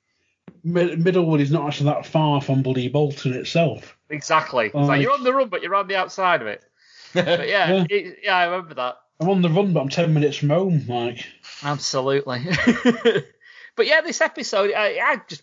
Mid- 0.62 1.02
Middlewood 1.02 1.40
is 1.40 1.50
not 1.50 1.66
actually 1.66 1.90
that 1.90 2.06
far 2.06 2.40
from 2.40 2.62
bloody 2.62 2.88
Bolton 2.88 3.34
itself. 3.34 3.96
Exactly. 4.08 4.66
It's 4.66 4.74
like 4.74 5.02
you're 5.02 5.12
on 5.12 5.24
the 5.24 5.32
run, 5.32 5.48
but 5.48 5.62
you're 5.62 5.74
on 5.74 5.88
the 5.88 5.96
outside 5.96 6.42
of 6.42 6.48
it. 6.48 6.64
But 7.12 7.48
yeah, 7.48 7.72
Yeah. 7.72 7.84
It, 7.90 8.18
yeah, 8.22 8.36
I 8.36 8.44
remember 8.44 8.74
that. 8.74 8.96
I'm 9.18 9.28
on 9.28 9.42
the 9.42 9.50
run, 9.50 9.72
but 9.72 9.80
I'm 9.80 9.88
ten 9.88 10.14
minutes 10.14 10.36
from 10.36 10.50
home. 10.50 10.84
Like, 10.86 11.26
Absolutely. 11.62 12.46
but 13.76 13.86
yeah, 13.86 14.00
this 14.00 14.20
episode, 14.20 14.72
I, 14.72 14.98
I 14.98 15.20
just 15.28 15.42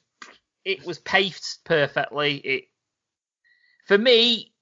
it 0.63 0.85
was 0.85 0.99
paced 0.99 1.63
perfectly. 1.65 2.35
It 2.37 2.63
for 3.85 3.97
me, 3.97 4.53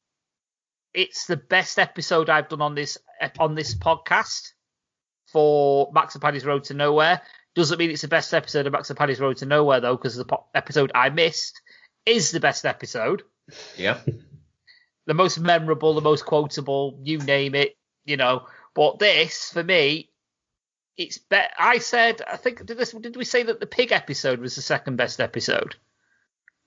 it's 0.94 1.26
the 1.28 1.38
best 1.38 1.80
episode 1.80 2.30
I've 2.30 2.50
done 2.50 2.62
on 2.62 2.76
this 2.76 2.98
on 3.40 3.56
this 3.56 3.76
podcast 3.76 4.54
for 5.32 5.92
Max 5.94 6.16
and 6.16 6.22
Paddy's 6.22 6.46
Road 6.46 6.66
to 6.66 6.74
Nowhere. 6.74 7.22
Doesn't 7.56 7.78
mean 7.80 7.90
it's 7.90 8.02
the 8.02 8.08
best 8.10 8.34
episode 8.34 8.68
of 8.68 8.74
Max 8.74 8.90
and 8.90 8.98
Paddy's 9.00 9.20
Road 9.20 9.38
to 9.38 9.46
Nowhere 9.46 9.80
though, 9.80 9.96
because 9.96 10.16
the 10.16 10.26
po- 10.26 10.46
episode 10.54 10.92
I 10.94 11.10
missed 11.10 11.62
is 12.06 12.32
the 12.32 12.40
best 12.40 12.66
episode, 12.66 13.24
Yeah. 13.78 14.00
the 15.06 15.14
most 15.14 15.40
memorable, 15.40 15.94
the 15.94 16.02
most 16.02 16.26
quotable, 16.26 17.00
you 17.04 17.18
name 17.20 17.56
it, 17.56 17.78
you 18.04 18.18
know. 18.18 18.46
But 18.74 19.00
this, 19.00 19.52
for 19.52 19.64
me, 19.64 20.12
it's 20.98 21.18
bet. 21.18 21.52
I 21.58 21.78
said, 21.78 22.22
I 22.28 22.36
think 22.38 22.66
did 22.66 22.78
this 22.78 22.92
did 22.92 23.16
we 23.16 23.26
say 23.26 23.44
that 23.44 23.60
the 23.60 23.66
pig 23.68 23.92
episode 23.92 24.40
was 24.40 24.56
the 24.56 24.62
second 24.62 24.98
best 24.98 25.20
episode 25.22 25.76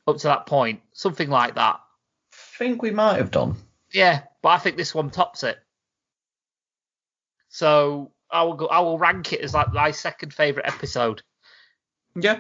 up 0.07 0.17
to 0.19 0.29
that 0.29 0.47
point, 0.47 0.81
something 0.95 1.29
like 1.29 1.55
that. 1.57 1.81
I 2.33 2.57
think 2.59 2.81
we 2.83 2.91
might 2.91 3.19
have 3.19 3.31
done. 3.31 3.57
Yeah, 3.93 4.23
but 4.43 4.49
I 4.51 4.59
think 4.59 4.77
this 4.79 4.95
one 4.95 5.11
tops 5.11 5.45
it. 5.45 5.59
So 7.49 8.13
I 8.31 8.43
will 8.43 8.55
go. 8.55 8.67
I 8.67 8.81
will 8.81 8.99
rank 8.99 9.33
it 9.33 9.41
as 9.41 9.55
like 9.55 9.73
my 9.73 9.91
second 9.91 10.33
favorite 10.33 10.67
episode. 10.67 11.23
Yeah. 12.15 12.33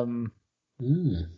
Um, 0.00 0.32
mm. 0.80 1.28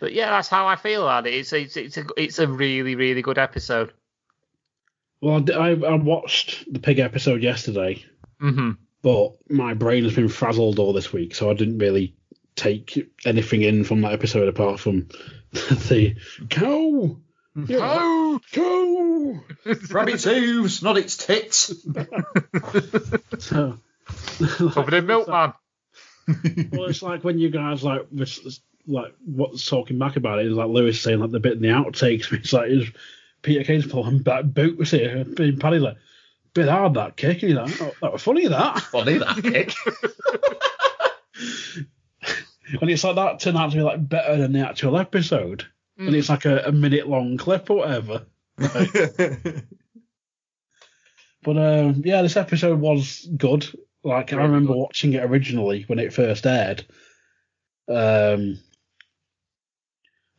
but 0.00 0.12
yeah, 0.12 0.30
that's 0.30 0.48
how 0.48 0.66
I 0.66 0.76
feel 0.76 1.02
about 1.02 1.26
it. 1.26 1.34
It's 1.34 1.52
it's 1.52 1.76
it's 1.76 1.96
a 1.96 2.04
it's 2.16 2.38
a 2.38 2.48
really 2.48 2.94
really 2.94 3.22
good 3.22 3.38
episode. 3.38 3.92
well, 5.20 5.44
I, 5.54 5.70
I 5.70 5.94
watched 5.94 6.72
the 6.72 6.80
pig 6.80 6.98
episode 6.98 7.42
yesterday, 7.42 8.04
hmm 8.40 8.72
but 9.02 9.32
my 9.50 9.74
brain 9.74 10.04
has 10.04 10.14
been 10.14 10.28
frazzled 10.28 10.78
all 10.78 10.92
this 10.92 11.12
week, 11.12 11.34
so 11.34 11.50
I 11.50 11.54
didn't 11.54 11.78
really 11.78 12.14
take 12.54 13.10
anything 13.24 13.62
in 13.62 13.82
from 13.84 14.00
that 14.02 14.12
episode 14.12 14.48
apart 14.48 14.78
from 14.78 15.08
the 15.52 16.14
cow. 16.48 17.16
Yeah, 17.66 17.78
Oh, 17.80 18.40
cow. 18.52 18.62
Rabbit's 19.90 20.24
hooves, 20.24 20.82
not 20.82 20.98
its 20.98 21.16
tits. 21.16 21.72
So, 23.38 23.78
covered 24.70 24.94
in 24.94 25.06
milk, 25.06 25.28
man. 25.28 25.52
well, 26.72 26.86
it's 26.86 27.02
like 27.02 27.24
when 27.24 27.38
you 27.38 27.50
guys 27.50 27.82
like 27.82 28.06
was 28.12 28.60
like 28.86 29.14
what's 29.24 29.68
talking 29.68 29.98
back 29.98 30.16
about 30.16 30.38
it 30.38 30.46
is 30.46 30.56
like 30.56 30.68
Lewis 30.68 31.00
saying 31.00 31.20
like 31.20 31.30
the 31.30 31.40
bit 31.40 31.54
in 31.54 31.62
the 31.62 31.68
outtakes. 31.68 32.32
It's 32.32 32.52
like 32.52 32.70
is 32.70 32.88
Peter 33.42 33.64
Kay's 33.64 33.86
pulling 33.86 34.20
back 34.20 34.44
boot 34.44 34.78
was 34.78 34.90
here, 34.90 35.24
being 35.24 35.58
Paddy 35.58 35.78
like 35.78 35.96
bit 36.54 36.68
hard 36.68 36.94
that 36.94 37.16
kick, 37.16 37.42
and 37.42 37.52
he's 37.52 37.54
like, 37.54 37.82
oh, 37.82 37.94
that 38.02 38.12
was 38.12 38.22
funny 38.22 38.46
that, 38.46 38.80
Funny 38.80 39.18
that 39.18 39.42
kick. 39.42 39.74
and 42.80 42.90
it's 42.90 43.04
like 43.04 43.16
that 43.16 43.40
turned 43.40 43.56
out 43.56 43.70
to 43.70 43.76
be 43.76 43.82
like 43.82 44.08
better 44.08 44.36
than 44.36 44.52
the 44.52 44.66
actual 44.66 44.98
episode, 44.98 45.66
and 45.98 46.10
hmm. 46.10 46.14
it's 46.14 46.28
like 46.28 46.44
a, 46.44 46.64
a 46.66 46.72
minute 46.72 47.08
long 47.08 47.36
clip 47.36 47.70
or 47.70 47.78
whatever. 47.78 48.26
But 51.44 51.56
um, 51.58 52.02
yeah, 52.04 52.22
this 52.22 52.36
episode 52.36 52.78
was 52.78 53.28
good. 53.36 53.66
Like 54.04 54.32
I 54.32 54.36
remember 54.36 54.74
good. 54.74 54.78
watching 54.78 55.12
it 55.14 55.24
originally 55.24 55.82
when 55.88 55.98
it 55.98 56.12
first 56.12 56.46
aired. 56.46 56.84
Um, 57.88 58.60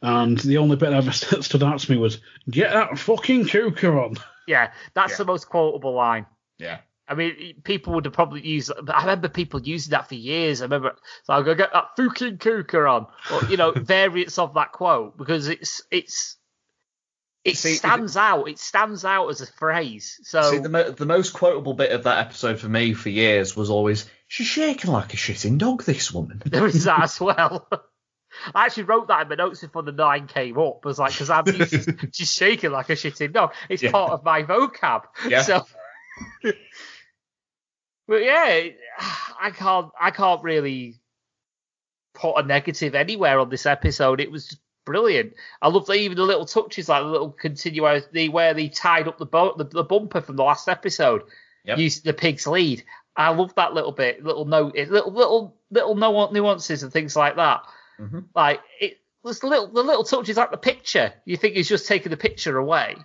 and 0.01 0.37
the 0.39 0.57
only 0.59 0.77
bit 0.77 0.89
that 0.91 0.97
ever 0.97 1.11
st- 1.11 1.43
stood 1.43 1.63
out 1.63 1.79
to 1.79 1.91
me 1.91 1.97
was 1.97 2.19
"Get 2.49 2.71
that 2.71 2.97
fucking 2.97 3.47
cougar 3.47 3.99
on." 4.01 4.15
Yeah, 4.47 4.71
that's 4.93 5.11
Yeah. 5.11 5.17
the 5.17 5.25
most 5.25 5.49
quotable 5.49 5.93
line. 5.93 6.25
yeah. 6.57 6.79
I 7.05 7.15
mean, 7.15 7.55
people 7.65 7.93
would 7.93 8.05
have 8.05 8.13
probably 8.13 8.39
used. 8.47 8.71
I 8.89 9.01
remember 9.01 9.27
people 9.27 9.61
using 9.61 9.91
that 9.91 10.07
for 10.07 10.15
years. 10.15 10.61
I 10.61 10.65
remember, 10.65 10.95
so 11.25 11.33
I'll 11.33 11.43
go 11.43 11.53
get 11.53 11.73
that 11.73 11.89
fucking 11.97 12.37
cougar 12.37 12.87
on, 12.87 13.07
or 13.29 13.43
you 13.49 13.57
know, 13.57 13.71
variants 13.75 14.39
of 14.39 14.53
that 14.53 14.71
quote 14.71 15.17
because 15.17 15.49
it's 15.49 15.81
it's 15.91 16.37
it 17.43 17.57
See, 17.57 17.73
stands 17.75 18.15
out. 18.15 18.47
It 18.47 18.57
stands 18.59 19.03
out 19.03 19.27
as 19.29 19.41
a 19.41 19.47
phrase. 19.47 20.19
So 20.23 20.41
See, 20.43 20.57
the, 20.59 20.69
mo- 20.69 20.91
the 20.91 21.05
most 21.05 21.33
quotable 21.33 21.73
bit 21.73 21.91
of 21.91 22.03
that 22.03 22.19
episode 22.19 22.59
for 22.59 22.69
me 22.69 22.93
for 22.93 23.09
years 23.09 23.55
was 23.55 23.69
always, 23.69 24.05
she's 24.27 24.47
shaking 24.47 24.91
like 24.91 25.13
a 25.13 25.17
shitting 25.17 25.57
dog, 25.57 25.83
this 25.83 26.11
woman. 26.13 26.41
there 26.45 26.65
is 26.65 26.85
that 26.85 27.03
as 27.03 27.19
well. 27.19 27.67
I 28.55 28.65
actually 28.65 28.83
wrote 28.83 29.09
that 29.09 29.21
in 29.23 29.27
my 29.29 29.35
notes 29.35 29.61
before 29.61 29.83
the 29.83 29.91
nine 29.91 30.25
came 30.27 30.57
up. 30.57 30.79
I 30.83 30.87
was 30.87 30.97
like, 30.99 31.11
because 31.11 31.29
I'm 31.29 31.45
to 31.45 32.09
she's 32.13 32.31
shaking 32.33 32.71
like 32.71 32.89
a 32.89 32.93
shitting 32.93 33.31
dog. 33.33 33.53
It's 33.69 33.83
Yeah. 33.83 33.91
part 33.91 34.11
of 34.11 34.23
my 34.23 34.43
vocab. 34.43 35.03
Yeah. 35.27 35.43
So, 35.43 35.65
but 38.07 38.23
yeah, 38.23 38.69
I 39.39 39.51
can't, 39.51 39.89
I 39.99 40.11
can't 40.11 40.43
really 40.43 40.99
put 42.13 42.35
a 42.35 42.43
negative 42.43 42.95
anywhere 42.95 43.39
on 43.39 43.49
this 43.49 43.65
episode. 43.65 44.19
It 44.19 44.31
was 44.31 44.47
just 44.47 44.61
brilliant. 44.85 45.33
I 45.61 45.67
love 45.69 45.85
the, 45.85 45.93
even 45.93 46.17
the 46.17 46.23
little 46.23 46.45
touches, 46.45 46.89
like 46.89 47.03
the 47.03 47.09
little 47.09 47.31
continuity 47.31 48.29
where 48.29 48.53
they 48.53 48.69
tied 48.69 49.07
up 49.07 49.17
the 49.17 49.25
boat, 49.25 49.57
the, 49.57 49.63
the 49.65 49.83
bumper 49.83 50.21
from 50.21 50.35
the 50.35 50.43
last 50.43 50.67
episode, 50.69 51.23
Yep. 51.65 51.77
using 51.77 52.01
the 52.05 52.13
pig's 52.13 52.45
lead. 52.45 52.83
I 53.15 53.29
love 53.29 53.55
that 53.55 53.73
little 53.73 53.91
bit, 53.93 54.23
little 54.23 54.45
note, 54.45 54.75
little 54.75 55.11
little 55.13 55.55
little 55.71 55.95
nuances 56.31 56.83
and 56.83 56.91
things 56.91 57.15
like 57.15 57.35
that. 57.37 57.61
Mhm. 57.99 58.25
Like 58.35 58.59
it 58.81 58.99
the 59.23 59.29
little 59.43 59.67
the 59.67 59.83
little 59.83 60.03
touches 60.03 60.35
like 60.35 60.51
the 60.51 60.57
picture. 60.57 61.13
You 61.23 61.37
think 61.37 61.55
he's 61.55 61.69
just 61.69 61.87
taking 61.87 62.09
the 62.09 62.17
picture 62.17 62.57
away, 62.57 62.97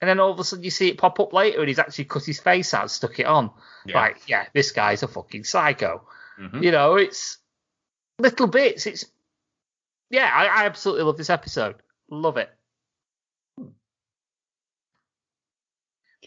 and 0.00 0.08
then 0.08 0.20
all 0.20 0.32
of 0.32 0.38
a 0.40 0.44
sudden 0.44 0.64
you 0.64 0.70
see 0.70 0.88
it 0.88 0.98
pop 0.98 1.18
up 1.20 1.32
later, 1.32 1.60
and 1.60 1.68
he's 1.68 1.78
actually 1.78 2.04
cut 2.06 2.24
his 2.24 2.40
face 2.40 2.74
out, 2.74 2.82
and 2.82 2.90
stuck 2.90 3.18
it 3.20 3.26
on. 3.26 3.50
Yeah. 3.86 3.98
Like, 4.00 4.28
yeah, 4.28 4.46
this 4.52 4.72
guy's 4.72 5.02
a 5.02 5.08
fucking 5.08 5.44
psycho. 5.44 6.06
Mhm. 6.38 6.62
You 6.64 6.72
know, 6.72 6.96
it's 6.96 7.38
little 8.18 8.48
bits. 8.48 8.86
It's 8.86 9.06
yeah, 10.12 10.30
I, 10.32 10.44
I 10.44 10.66
absolutely 10.66 11.04
love 11.04 11.16
this 11.16 11.30
episode. 11.30 11.76
Love 12.10 12.36
it. 12.36 12.50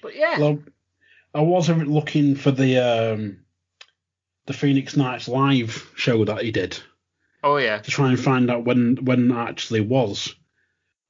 But 0.01 0.15
yeah, 0.15 0.39
Well, 0.39 0.59
I 1.33 1.41
wasn't 1.41 1.87
looking 1.87 2.35
for 2.35 2.51
the 2.51 2.79
um, 2.79 3.45
the 4.47 4.53
Phoenix 4.53 4.97
Nights 4.97 5.27
live 5.27 5.89
show 5.95 6.25
that 6.25 6.43
he 6.43 6.51
did 6.51 6.77
oh 7.43 7.57
yeah, 7.57 7.77
to 7.77 7.91
try 7.91 8.09
and 8.09 8.19
find 8.19 8.51
out 8.51 8.65
when 8.65 8.97
when 9.05 9.29
that 9.29 9.49
actually 9.49 9.81
was. 9.81 10.35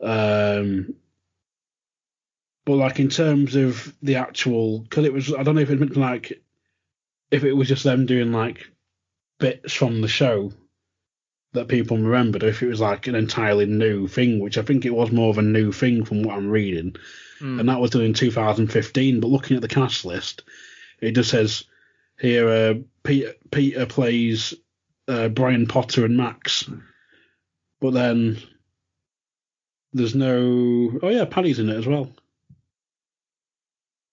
Um, 0.03 0.95
but 2.65 2.75
like 2.75 2.99
in 2.99 3.09
terms 3.09 3.55
of 3.55 3.95
the 4.01 4.15
actual, 4.15 4.79
because 4.79 5.05
it 5.05 5.13
was, 5.13 5.33
I 5.33 5.43
don't 5.43 5.55
know 5.55 5.61
if 5.61 5.69
it 5.69 5.79
meant 5.79 5.95
like 5.95 6.41
if 7.31 7.43
it 7.43 7.53
was 7.53 7.67
just 7.67 7.83
them 7.83 8.05
doing 8.05 8.31
like 8.31 8.67
bits 9.39 9.73
from 9.73 10.01
the 10.01 10.07
show 10.07 10.51
that 11.55 11.67
people 11.67 11.97
remembered, 11.97 12.43
if 12.43 12.61
it 12.61 12.67
was 12.67 12.79
like 12.79 13.07
an 13.07 13.15
entirely 13.15 13.65
new 13.65 14.07
thing, 14.07 14.39
which 14.39 14.57
I 14.57 14.61
think 14.61 14.85
it 14.85 14.93
was 14.93 15.11
more 15.11 15.29
of 15.29 15.37
a 15.37 15.41
new 15.41 15.71
thing 15.71 16.05
from 16.05 16.23
what 16.23 16.37
I'm 16.37 16.49
reading 16.49 16.95
Mm. 17.39 17.59
and 17.59 17.69
that 17.69 17.79
was 17.79 17.91
done 17.91 18.03
in 18.03 18.13
2015. 18.13 19.19
But 19.19 19.27
looking 19.27 19.55
at 19.55 19.61
the 19.61 19.67
cast 19.67 20.05
list, 20.05 20.43
it 21.01 21.11
just 21.11 21.29
says 21.29 21.65
here 22.19 22.49
uh, 22.49 22.73
Peter 23.03 23.33
Peter 23.51 23.85
plays 23.85 24.53
uh, 25.07 25.27
Brian 25.29 25.67
Potter 25.67 26.05
and 26.05 26.17
Max, 26.17 26.69
but 27.81 27.93
then 27.93 28.41
there's 29.93 30.15
no. 30.15 30.99
Oh 31.03 31.09
yeah, 31.09 31.25
Paddy's 31.25 31.59
in 31.59 31.69
it 31.69 31.77
as 31.77 31.87
well. 31.87 32.11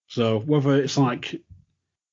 So 0.08 0.40
whether 0.40 0.74
it's 0.74 0.98
like 0.98 1.40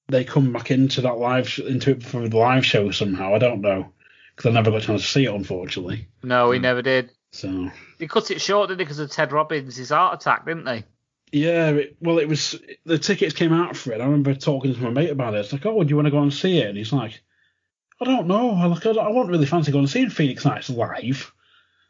they 0.07 0.23
come 0.23 0.53
back 0.53 0.71
into 0.71 1.01
that 1.01 1.17
live 1.17 1.59
into 1.59 1.91
it 1.91 2.03
for 2.03 2.27
the 2.27 2.37
live 2.37 2.65
show 2.65 2.91
somehow, 2.91 3.35
I 3.35 3.39
don't 3.39 3.61
know 3.61 3.91
because 4.39 4.51
I 4.51 4.53
never 4.53 4.71
got 4.71 4.83
a 4.83 4.85
chance 4.85 5.01
to 5.01 5.07
see 5.09 5.25
it 5.25 5.33
unfortunately. 5.33 6.07
No, 6.23 6.51
he 6.51 6.59
never 6.59 6.81
did. 6.81 7.11
So 7.31 7.69
They 7.97 8.07
cut 8.07 8.31
it 8.31 8.39
short, 8.39 8.69
didn't 8.69 8.77
they, 8.77 8.85
because 8.85 8.99
of 8.99 9.11
Ted 9.11 9.33
Robbins' 9.33 9.75
his 9.75 9.89
heart 9.89 10.21
attack, 10.21 10.45
didn't 10.45 10.63
they? 10.63 10.85
yeah, 11.33 11.71
it, 11.71 11.97
well 11.99 12.19
it 12.19 12.27
was 12.27 12.59
the 12.85 12.97
tickets 12.97 13.35
came 13.35 13.51
out 13.51 13.75
for 13.75 13.91
it. 13.91 13.99
I 13.99 14.05
remember 14.05 14.33
talking 14.33 14.73
to 14.73 14.81
my 14.81 14.91
mate 14.91 15.09
about 15.09 15.35
it. 15.35 15.39
It's 15.39 15.51
like, 15.51 15.65
oh, 15.65 15.83
do 15.83 15.89
you 15.89 15.97
want 15.97 16.05
to 16.05 16.11
go 16.11 16.21
and 16.21 16.33
see 16.33 16.59
it? 16.59 16.69
And 16.69 16.77
he's 16.77 16.93
like, 16.93 17.21
I 18.01 18.05
don't 18.05 18.27
know. 18.27 18.51
I 18.51 18.65
like 18.67 18.85
I, 18.85 18.93
don't, 18.93 19.05
I 19.05 19.09
won't 19.09 19.29
really 19.29 19.45
fancy 19.45 19.73
going 19.73 19.83
and 19.83 19.89
seeing 19.89 20.09
Phoenix 20.09 20.45
Nights 20.45 20.69
live. 20.69 21.33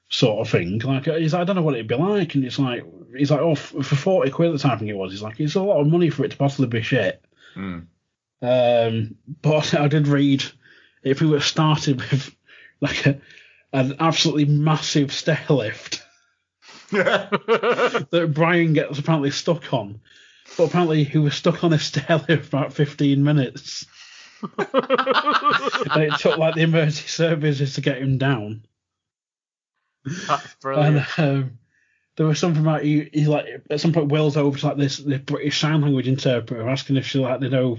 Sort 0.10 0.40
of 0.40 0.52
thing. 0.52 0.80
Like 0.80 1.06
he's 1.06 1.34
like, 1.34 1.42
I 1.42 1.44
don't 1.44 1.56
know 1.56 1.62
what 1.62 1.76
it'd 1.76 1.88
be 1.88 1.94
like, 1.94 2.34
and 2.34 2.44
it's 2.44 2.58
like 2.58 2.84
he's 3.16 3.30
like, 3.30 3.42
oh, 3.42 3.54
for 3.54 3.84
forty 3.84 4.32
quid 4.32 4.50
at 4.50 4.54
the 4.54 4.60
time, 4.60 4.72
I 4.72 4.78
think 4.78 4.90
it 4.90 4.98
was. 4.98 5.12
He's 5.12 5.22
like, 5.22 5.40
it's 5.40 5.54
a 5.54 5.62
lot 5.62 5.80
of 5.80 5.88
money 5.88 6.10
for 6.10 6.26
it 6.26 6.32
to 6.32 6.38
possibly 6.38 6.68
be 6.68 6.82
shit. 6.82 7.24
Hmm. 7.54 7.82
Um, 8.42 9.16
but 9.42 9.76
I 9.76 9.88
did 9.88 10.08
read 10.08 10.44
if 11.04 11.22
we 11.22 11.28
were 11.28 11.40
started 11.40 12.02
with 12.02 12.36
like 12.82 13.06
a, 13.06 13.22
an 13.74 13.96
absolutely 14.00 14.46
massive 14.46 15.12
stair 15.12 15.46
lift 15.50 16.04
that 16.92 18.32
Brian 18.34 18.74
gets 18.74 18.98
apparently 18.98 19.32
stuck 19.32 19.74
on, 19.74 20.02
but 20.58 20.66
apparently 20.66 21.04
he 21.04 21.20
was 21.20 21.36
stuck 21.36 21.64
on 21.64 21.74
a 21.74 21.80
stair 21.80 22.24
lift 22.28 22.50
for 22.50 22.58
about 22.58 22.74
15 22.74 23.24
minutes, 23.24 23.86
and 24.42 26.04
it 26.04 26.20
took 26.20 26.38
like 26.38 26.56
the 26.56 26.62
emergency 26.62 27.08
services 27.08 27.76
to 27.76 27.82
get 27.82 28.02
him 28.02 28.18
down. 28.18 28.64
That's 30.28 30.56
brilliant. 30.56 31.06
And 31.18 31.44
um, 31.44 31.60
there 32.16 32.26
was 32.26 32.40
something 32.40 32.62
about 32.62 32.84
he, 32.84 33.10
he 33.14 33.26
like 33.28 33.46
at 33.70 33.80
some 33.80 33.94
point 33.94 34.12
Will's 34.12 34.38
over 34.38 34.58
to 34.58 34.68
like 34.68 34.78
this 34.78 34.98
the 34.98 35.20
British 35.20 35.60
sign 35.60 35.82
language 35.82 36.08
interpreter 36.08 36.68
asking 36.68 36.98
if 36.98 37.06
she 37.06 37.20
like 37.20 37.40
they 37.40 37.50
know 37.50 37.78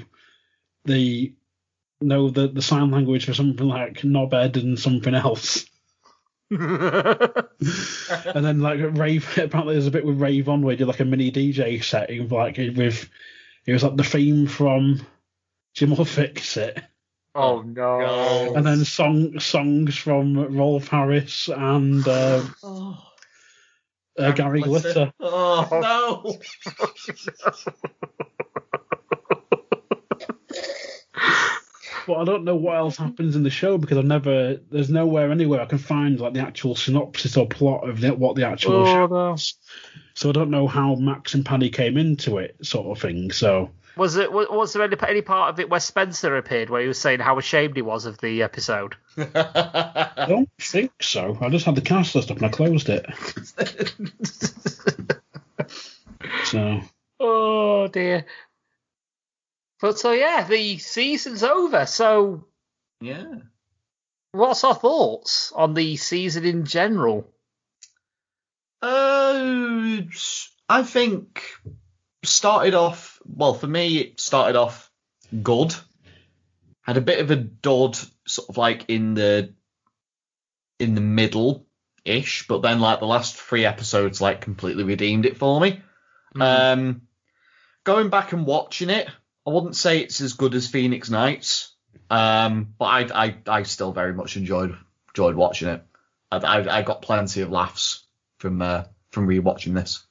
the 0.84 1.34
know 2.00 2.30
the, 2.30 2.48
the 2.48 2.62
sign 2.62 2.90
language 2.90 3.26
for 3.26 3.34
something 3.34 3.66
like 3.66 4.00
knobhead 4.00 4.56
and 4.56 4.78
something 4.78 5.14
else. 5.14 5.66
and 6.50 7.44
then 8.34 8.60
like 8.60 8.80
rave 8.98 9.38
apparently 9.38 9.74
there's 9.74 9.86
a 9.86 9.90
bit 9.92 10.04
with 10.04 10.20
Ray 10.20 10.40
Von 10.40 10.62
where 10.62 10.72
he 10.72 10.76
did 10.78 10.88
like 10.88 10.98
a 10.98 11.04
mini 11.04 11.30
DJ 11.30 11.82
setting 11.84 12.28
like 12.28 12.56
with 12.56 13.08
it 13.66 13.72
was 13.72 13.84
like 13.84 13.96
the 13.96 14.02
theme 14.02 14.48
from 14.48 15.00
Jim 15.74 15.90
will 15.90 16.04
fix 16.04 16.56
it. 16.56 16.82
oh 17.36 17.62
no. 17.62 18.00
God. 18.00 18.56
And 18.56 18.66
then 18.66 18.84
song 18.84 19.38
songs 19.38 19.96
from 19.96 20.56
Rolf 20.56 20.88
Harris 20.88 21.48
and 21.48 22.06
uh, 22.08 22.42
Oh, 22.64 22.98
uh, 24.18 24.32
Gary 24.32 24.62
bless. 24.62 24.82
Glitter. 24.82 25.12
Oh 25.20 25.68
no! 25.70 26.38
But 32.06 32.14
I 32.18 32.24
don't 32.24 32.44
know 32.44 32.56
what 32.56 32.76
else 32.76 32.96
happens 32.96 33.36
in 33.36 33.42
the 33.42 33.50
show 33.50 33.78
because 33.78 33.98
I've 33.98 34.04
never. 34.04 34.58
There's 34.70 34.90
nowhere 34.90 35.30
anywhere 35.30 35.60
I 35.60 35.66
can 35.66 35.78
find 35.78 36.18
like 36.20 36.34
the 36.34 36.40
actual 36.40 36.74
synopsis 36.74 37.36
or 37.36 37.46
plot 37.48 37.88
of 37.88 38.00
the, 38.00 38.14
what 38.14 38.36
the 38.36 38.46
actual 38.46 38.76
Oh, 38.76 38.84
show 38.84 39.06
no. 39.06 39.32
is. 39.34 39.54
So 40.14 40.28
I 40.28 40.32
don't 40.32 40.50
know 40.50 40.66
how 40.66 40.94
Max 40.96 41.34
and 41.34 41.44
Paddy 41.44 41.70
came 41.70 41.96
into 41.96 42.38
it, 42.38 42.56
sort 42.62 42.86
of 42.96 43.00
thing. 43.02 43.30
So 43.32 43.70
Was 43.96 44.16
it? 44.16 44.30
Was, 44.32 44.48
was 44.50 44.72
there 44.72 44.82
any, 44.82 44.96
any 45.08 45.22
part 45.22 45.50
of 45.54 45.60
it 45.60 45.68
where 45.70 45.80
Spencer 45.80 46.36
appeared, 46.36 46.70
where 46.70 46.82
he 46.82 46.88
was 46.88 47.00
saying 47.00 47.20
how 47.20 47.38
ashamed 47.38 47.76
he 47.76 47.82
was 47.82 48.06
of 48.06 48.18
the 48.18 48.42
episode? 48.42 48.96
I 49.18 50.26
don't 50.28 50.48
think 50.60 50.92
so. 51.02 51.36
I 51.40 51.48
just 51.48 51.64
had 51.64 51.74
the 51.74 51.80
cast 51.80 52.14
list 52.14 52.30
up 52.30 52.36
and 52.38 52.46
I 52.46 52.48
closed 52.50 52.88
it. 52.88 53.06
So 56.44 56.80
Oh 57.18 57.86
dear. 57.88 58.24
But 59.80 59.98
so 59.98 60.12
yeah, 60.12 60.46
the 60.46 60.78
season's 60.78 61.42
over. 61.42 61.86
So 61.86 62.46
yeah. 63.00 63.36
what's 64.32 64.64
our 64.64 64.74
thoughts 64.74 65.52
on 65.54 65.74
the 65.74 65.96
season 65.96 66.44
in 66.44 66.64
general? 66.64 67.32
Uh, 68.82 70.02
I 70.68 70.82
think 70.82 71.42
started 72.22 72.74
off 72.74 73.20
well 73.24 73.54
for 73.54 73.66
me. 73.66 73.98
It 73.98 74.20
started 74.20 74.56
off 74.56 74.90
good. 75.42 75.74
Had 76.82 76.96
a 76.96 77.02
bit 77.02 77.20
of 77.20 77.30
a 77.30 77.36
dud, 77.36 77.98
sort 78.26 78.48
of 78.48 78.56
like 78.56 78.86
in 78.88 79.14
the 79.14 79.54
in 80.78 80.94
the 80.94 81.00
middle 81.00 81.66
ish, 82.04 82.46
but 82.46 82.62
then 82.62 82.80
like 82.80 83.00
the 83.00 83.06
last 83.06 83.36
three 83.36 83.64
episodes 83.64 84.20
like 84.20 84.40
completely 84.40 84.84
redeemed 84.84 85.26
it 85.26 85.36
for 85.36 85.60
me. 85.60 85.82
Um, 86.38 87.02
going 87.84 88.08
back 88.08 88.32
and 88.32 88.46
watching 88.46 88.88
it, 88.88 89.08
I 89.46 89.50
wouldn't 89.50 89.76
say 89.76 90.00
it's 90.00 90.20
as 90.20 90.34
good 90.34 90.54
as 90.54 90.66
Phoenix 90.66 91.10
Nights, 91.10 91.72
um, 92.10 92.74
but 92.78 92.84
I, 92.84 93.24
I 93.24 93.36
I 93.46 93.62
still 93.62 93.92
very 93.92 94.12
much 94.12 94.36
enjoyed 94.36 94.76
enjoyed 95.08 95.34
watching 95.34 95.68
it. 95.68 95.82
I, 96.30 96.38
I, 96.38 96.78
I 96.78 96.82
got 96.82 97.02
plenty 97.02 97.40
of 97.40 97.50
laughs 97.50 98.04
from 98.38 98.60
uh, 98.62 98.84
from 99.10 99.26
rewatching 99.26 99.74
this. 99.74 100.04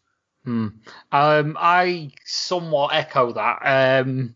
Hmm. 0.44 0.68
Um, 1.12 1.58
I 1.60 2.12
somewhat 2.26 2.94
echo 2.94 3.34
that. 3.34 4.04
Um, 4.06 4.36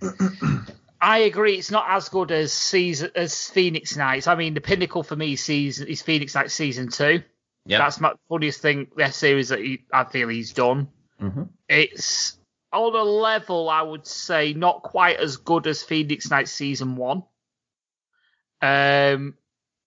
I 1.00 1.18
agree. 1.18 1.56
It's 1.56 1.70
not 1.70 1.86
as 1.88 2.08
good 2.08 2.30
as 2.30 2.52
season 2.52 3.10
as 3.14 3.48
Phoenix 3.50 3.96
Nights. 3.96 4.26
I 4.26 4.34
mean, 4.34 4.54
the 4.54 4.60
pinnacle 4.60 5.02
for 5.02 5.16
me 5.16 5.36
season 5.36 5.88
is 5.88 6.02
Phoenix 6.02 6.34
Nights 6.34 6.54
season 6.54 6.88
two. 6.88 7.22
Yeah. 7.66 7.78
That's 7.78 8.00
my 8.00 8.12
funniest 8.28 8.60
thing. 8.60 8.88
That 8.96 9.14
series 9.14 9.48
that 9.48 9.60
he, 9.60 9.84
I 9.92 10.04
feel 10.04 10.28
he's 10.28 10.52
done. 10.52 10.88
Mm-hmm. 11.20 11.42
It's 11.68 12.38
on 12.72 12.94
a 12.94 13.02
level 13.02 13.68
I 13.68 13.82
would 13.82 14.06
say 14.06 14.52
not 14.54 14.82
quite 14.82 15.18
as 15.18 15.36
good 15.36 15.66
as 15.66 15.82
Phoenix 15.82 16.30
Nights 16.30 16.50
season 16.50 16.96
one. 16.96 17.22
Um, 18.60 19.34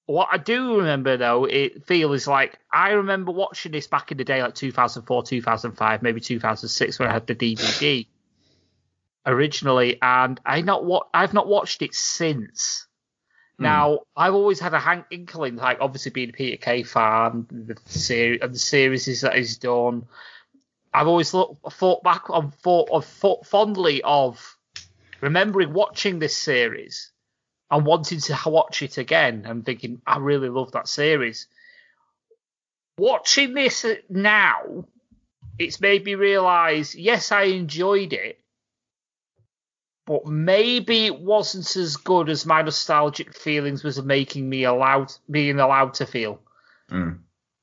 what 0.06 0.30
I 0.32 0.38
do 0.38 0.78
remember 0.78 1.18
though, 1.18 1.46
it 1.46 1.86
feels 1.86 2.28
like 2.28 2.60
I 2.72 2.92
remember 2.92 3.32
watching 3.32 3.72
this 3.72 3.88
back 3.88 4.12
in 4.12 4.18
the 4.18 4.24
day, 4.24 4.42
like 4.42 4.56
2004, 4.56 5.24
2005, 5.24 6.04
maybe 6.04 6.22
2006, 6.22 7.00
when 7.00 7.08
I 7.08 7.14
had 7.14 7.26
the 7.28 7.36
DVD 7.36 8.06
originally, 9.26 9.98
and 10.02 10.40
I 10.46 10.62
not 10.62 10.86
what 10.86 11.08
I've 11.14 11.34
not 11.34 11.48
watched 11.48 11.82
it 11.82 11.96
since. 11.96 12.86
Now 13.58 14.00
I've 14.16 14.34
always 14.34 14.60
had 14.60 14.74
a 14.74 14.80
hang- 14.80 15.06
inkling, 15.10 15.56
like 15.56 15.78
obviously 15.80 16.12
being 16.12 16.30
a 16.30 16.34
Peter 16.34 16.58
Kay 16.58 16.84
fan, 16.84 17.48
the 17.50 17.78
series 17.86 18.42
and 18.42 18.54
the 18.54 18.60
series 18.60 19.22
that 19.22 19.36
he's 19.36 19.58
done. 19.58 20.08
I've 20.96 21.08
always 21.08 21.30
thought 21.30 22.04
back 22.04 22.30
on 22.30 22.52
thought, 22.52 22.90
of, 22.90 23.04
thought 23.04 23.46
fondly 23.46 24.02
of 24.02 24.58
remembering 25.20 25.74
watching 25.74 26.20
this 26.20 26.38
series 26.38 27.12
and 27.70 27.86
wanting 27.86 28.22
to 28.22 28.38
watch 28.46 28.82
it 28.82 28.98
again 28.98 29.44
and 29.46 29.66
thinking 29.66 30.02
I 30.08 30.20
really 30.20 30.48
love 30.48 30.72
that 30.72 30.88
series. 30.88 31.48
Watching 32.98 33.54
this 33.54 33.86
now, 34.08 34.86
it's 35.60 35.82
made 35.82 36.06
me 36.06 36.16
realise 36.16 36.96
yes, 36.96 37.34
I 37.34 37.44
enjoyed 37.44 38.14
it, 38.14 38.40
but 40.06 40.26
maybe 40.26 41.08
it 41.08 41.20
wasn't 41.20 41.76
as 41.76 41.98
good 41.98 42.30
as 42.30 42.46
my 42.46 42.62
nostalgic 42.62 43.34
feelings 43.34 43.84
was 43.84 44.02
making 44.02 44.48
me 44.48 44.64
allowed 44.64 45.12
being 45.30 45.60
allowed 45.60 45.96
to 45.96 46.06
feel. 46.06 46.40
Mm. 46.90 47.20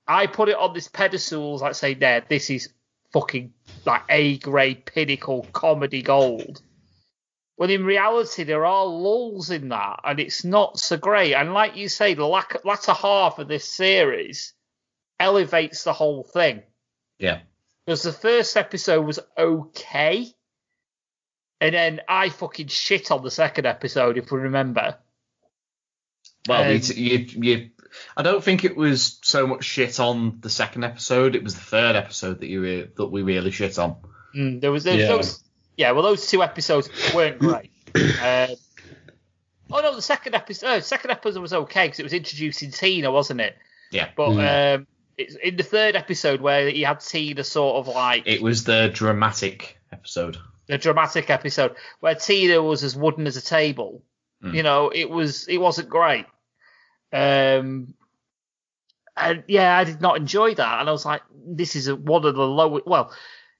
I 0.06 0.26
put 0.26 0.50
it 0.50 0.56
on 0.56 0.74
this 0.74 0.88
pedestal, 0.88 1.56
like 1.56 1.74
say, 1.76 1.94
there, 1.94 2.22
this 2.28 2.50
is 2.50 2.68
fucking 3.12 3.52
like 3.84 4.02
A 4.08 4.38
grade 4.38 4.84
pinnacle 4.86 5.46
comedy 5.52 6.02
gold. 6.02 6.60
When 7.56 7.70
in 7.70 7.84
reality, 7.84 8.44
there 8.44 8.64
are 8.64 8.86
lulls 8.86 9.50
in 9.50 9.68
that, 9.68 10.00
and 10.04 10.18
it's 10.18 10.44
not 10.44 10.78
so 10.78 10.96
great. 10.96 11.34
And 11.34 11.52
like 11.52 11.76
you 11.76 11.88
say, 11.88 12.14
the 12.14 12.26
lack, 12.26 12.64
latter 12.64 12.92
half 12.92 13.38
of 13.38 13.46
this 13.46 13.68
series 13.68 14.54
elevates 15.20 15.84
the 15.84 15.92
whole 15.92 16.24
thing. 16.24 16.62
Yeah. 17.18 17.40
Because 17.86 18.02
the 18.02 18.12
first 18.12 18.56
episode 18.56 19.04
was 19.06 19.20
okay, 19.36 20.26
and 21.60 21.74
then 21.74 22.00
I 22.08 22.30
fucking 22.30 22.68
shit 22.68 23.10
on 23.10 23.22
the 23.22 23.30
second 23.30 23.66
episode, 23.66 24.18
if 24.18 24.32
we 24.32 24.40
remember. 24.40 24.96
Well, 26.48 26.62
Um, 26.62 26.70
you, 26.70 26.78
you, 26.94 27.26
you, 27.36 27.70
I 28.16 28.22
don't 28.22 28.42
think 28.42 28.64
it 28.64 28.76
was 28.76 29.18
so 29.22 29.46
much 29.46 29.64
shit 29.64 30.00
on 30.00 30.38
the 30.40 30.50
second 30.50 30.84
episode. 30.84 31.34
It 31.36 31.42
was 31.44 31.54
the 31.54 31.60
third 31.60 31.96
episode 31.96 32.40
that 32.40 32.46
you 32.48 32.62
re- 32.62 32.88
that 32.96 33.06
we 33.06 33.22
really 33.22 33.50
shit 33.50 33.78
on. 33.78 33.96
Mm, 34.36 34.60
there 34.60 34.72
was 34.72 34.84
there, 34.84 34.98
Yeah. 34.98 35.08
those, 35.08 35.42
yeah. 35.76 35.90
Well, 35.92 36.02
those 36.02 36.26
two 36.28 36.42
episodes 36.42 36.88
weren't 37.14 37.38
great. 37.38 37.70
um, 37.94 38.56
oh 39.70 39.80
no, 39.80 39.94
the 39.94 40.02
second 40.02 40.34
episode, 40.34 40.66
oh, 40.66 40.80
second 40.80 41.10
episode 41.10 41.40
was 41.40 41.52
okay 41.52 41.86
because 41.86 42.00
it 42.00 42.04
was 42.04 42.12
introducing 42.12 42.70
Tina, 42.70 43.10
wasn't 43.10 43.40
it? 43.40 43.56
Yeah. 43.90 44.08
But 44.16 44.30
Mm. 44.30 44.74
um, 44.78 44.86
it's 45.18 45.34
in 45.36 45.56
the 45.56 45.62
third 45.62 45.94
episode 45.96 46.40
where 46.40 46.68
he 46.70 46.82
had 46.82 47.00
Tina 47.00 47.44
sort 47.44 47.76
of 47.86 47.94
like 47.94 48.22
It 48.26 48.40
was 48.42 48.64
the 48.64 48.90
dramatic 48.92 49.78
episode. 49.92 50.38
the 50.68 50.78
dramatic 50.78 51.28
episode 51.28 51.74
where 52.00 52.14
Tina 52.14 52.62
was 52.62 52.82
as 52.84 52.96
wooden 52.96 53.26
as 53.26 53.36
a 53.36 53.42
table. 53.42 54.02
Mm. 54.42 54.54
You 54.54 54.62
know, 54.62 54.88
it 54.88 55.10
was 55.10 55.46
it 55.48 55.58
wasn't 55.58 55.88
great. 55.90 56.24
Um, 57.12 57.94
and 59.16 59.44
yeah, 59.46 59.76
I 59.76 59.84
did 59.84 60.00
not 60.00 60.16
enjoy 60.16 60.54
that. 60.54 60.80
And 60.80 60.88
I 60.88 60.92
was 60.92 61.04
like, 61.04 61.22
this 61.46 61.76
is 61.76 61.92
one 61.92 62.24
of 62.24 62.34
the 62.34 62.46
lowest. 62.46 62.86
Well, 62.86 63.12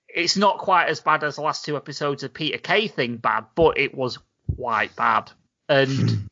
it's 0.08 0.36
not 0.36 0.58
quite 0.58 0.88
as 0.88 1.00
bad 1.00 1.24
as 1.24 1.36
the 1.36 1.42
last 1.42 1.64
two 1.64 1.76
episodes 1.76 2.22
of 2.22 2.34
Peter 2.34 2.58
Kay 2.58 2.88
thing 2.88 3.16
bad, 3.16 3.46
but 3.54 3.78
it 3.78 3.94
was 3.94 4.18
quite 4.56 4.94
bad. 4.96 5.30
And 5.68 6.28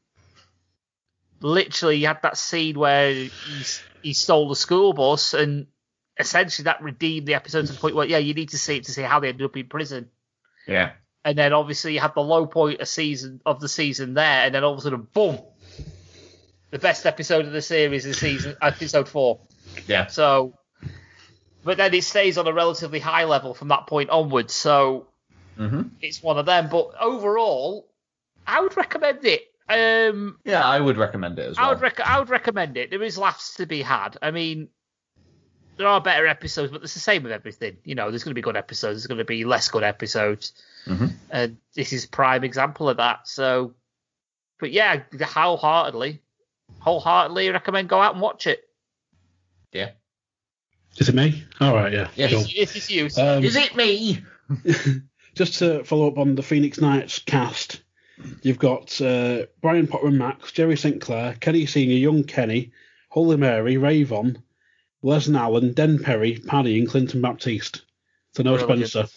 literally, 1.41 1.97
you 1.97 2.07
had 2.07 2.23
that 2.23 2.37
scene 2.37 2.79
where 2.79 3.13
he, 3.13 3.31
he 4.03 4.13
stole 4.13 4.49
the 4.49 4.57
school 4.57 4.93
bus, 4.93 5.35
and 5.35 5.67
essentially 6.19 6.65
that 6.65 6.83
redeemed 6.83 7.27
the 7.27 7.35
episode 7.35 7.67
to 7.67 7.73
the 7.73 7.79
point 7.79 7.95
where, 7.95 8.07
yeah, 8.07 8.19
you 8.19 8.35
need 8.35 8.51
to 8.51 8.59
see 8.59 8.77
it 8.77 8.85
to 8.85 8.93
see 8.93 9.03
how 9.03 9.21
they 9.21 9.29
ended 9.29 9.45
up 9.45 9.57
in 9.57 9.67
prison. 9.67 10.11
Yeah. 10.67 10.93
And 11.25 11.37
then 11.37 11.53
obviously 11.53 11.95
you 11.95 12.01
had 12.01 12.15
the 12.15 12.23
low 12.23 12.47
point 12.47 12.81
of 12.81 12.89
season 12.89 13.41
of 13.45 13.61
the 13.61 13.69
season 13.69 14.15
there, 14.15 14.47
and 14.47 14.55
then 14.55 14.65
all 14.65 14.73
of 14.73 14.79
a 14.79 14.83
sudden, 14.83 15.07
boom, 15.13 15.39
the 16.71 16.79
best 16.79 17.07
episode 17.07 17.47
of 17.47 17.53
the 17.53 17.63
series 17.63 18.07
is 18.07 18.19
season 18.19 18.57
episode 18.63 19.09
four. 19.09 19.41
Yeah. 19.87 20.07
So, 20.07 20.55
but 21.65 21.77
then 21.77 21.93
it 21.95 22.05
stays 22.05 22.39
on 22.39 22.47
a 22.47 22.53
relatively 22.53 23.01
high 23.01 23.25
level 23.25 23.55
from 23.55 23.69
that 23.69 23.87
point 23.87 24.11
onwards. 24.11 24.55
So 24.55 25.07
hmm 25.57 25.83
it's 26.01 26.23
one 26.23 26.39
of 26.39 26.47
them. 26.47 26.69
But 26.71 26.93
overall, 27.01 27.87
I 28.47 28.61
would 28.61 28.77
recommend 28.77 29.25
it. 29.25 29.43
Um, 29.69 30.39
Yeah, 30.45 30.65
I 30.65 30.81
would 30.81 30.97
recommend 30.97 31.39
it 31.39 31.49
as 31.51 31.57
well. 31.59 31.67
I 31.67 31.71
would 31.71 31.81
rec- 31.81 32.01
I 32.01 32.19
would 32.19 32.31
recommend 32.31 32.77
it. 32.77 32.91
There 32.91 33.03
is 33.03 33.19
laughs 33.19 33.55
to 33.57 33.67
be 33.67 33.83
had. 33.83 34.17
I 34.23 34.31
mean, 34.31 34.69
there 35.77 35.87
are 35.87 36.01
better 36.01 36.27
episodes, 36.27 36.73
but 36.73 36.83
it's 36.83 36.95
the 36.95 37.01
same 37.01 37.23
with 37.23 37.33
everything. 37.33 37.77
You 37.85 37.95
know, 37.95 38.11
there's 38.11 38.25
going 38.25 38.33
to 38.33 38.39
be 38.39 38.43
good 38.43 38.57
episodes. 38.57 38.97
There's 39.01 39.07
going 39.07 39.19
to 39.19 39.25
be 39.25 39.45
less 39.45 39.69
good 39.69 39.83
episodes, 39.85 40.53
Mhm. 40.87 41.13
and 41.31 41.57
this 41.75 41.93
is 41.93 42.07
prime 42.07 42.43
example 42.45 42.89
of 42.89 42.97
that. 42.97 43.29
So, 43.29 43.75
but 44.59 44.73
yeah, 44.73 45.03
wholeheartedly, 45.23 46.21
wholeheartedly 46.79 47.51
recommend 47.51 47.89
go 47.89 48.01
out 48.01 48.13
and 48.15 48.23
watch 48.23 48.47
it. 48.47 48.63
yeah. 49.73 49.91
Is 50.99 51.09
it 51.09 51.15
me? 51.15 51.45
All 51.61 51.73
right, 51.75 51.93
yeah. 51.93 52.09
Yes. 52.17 52.33
cool. 52.33 52.45
If 52.55 52.75
it's 52.77 52.91
you, 52.91 53.09
Um, 53.17 53.45
Is 53.45 53.55
it 53.57 53.77
me? 53.77 54.23
just 55.35 55.61
to 55.61 55.85
follow 55.85 56.09
up 56.09 56.19
on 56.19 56.35
the 56.35 56.43
Phoenix 56.43 56.81
Nights 56.81 57.21
cast, 57.21 57.81
you've 58.43 58.59
got 58.59 59.01
uh, 59.01 59.47
Brian 59.63 59.87
Potter 59.87 60.09
and 60.09 60.19
Max, 60.19 60.51
Jerry 60.51 60.77
St. 60.77 61.01
Clair, 61.01 61.37
Kenny 61.39 61.67
Senior, 61.67 61.97
Young 61.97 62.25
Kenny, 62.25 62.73
Holy 63.09 63.37
Mary, 63.37 63.77
Ray 63.77 64.03
Von, 64.03 64.43
Les 65.03 65.29
Allen, 65.31 65.73
Den 65.75 66.01
Perry, 66.01 66.39
Paddy, 66.45 66.81
and 66.81 66.89
Clinton 66.89 67.21
Baptiste. 67.23 67.83
So 68.35 68.43
no 68.43 68.57
Brilliant. 68.57 68.91
Spencer. 68.91 69.13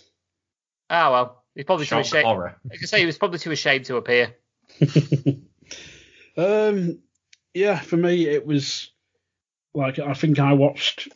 oh 0.91 1.11
well, 1.11 1.43
he's 1.55 1.65
probably 1.65 1.85
too 1.85 1.89
Shock 1.89 2.01
ashamed. 2.05 2.25
horror. 2.25 2.55
I 2.71 2.77
can 2.77 2.85
say 2.87 2.99
he 2.99 3.05
was 3.07 3.17
probably 3.17 3.39
too 3.39 3.51
ashamed 3.51 3.85
to 3.85 3.97
appear. 3.97 4.35
um, 6.37 6.99
yeah, 7.53 7.79
for 7.79 7.97
me 7.97 8.27
it 8.27 8.45
was 8.45 8.91
like 9.73 9.99
I 9.99 10.13
think 10.13 10.39
I 10.39 10.53
watched 10.53 11.09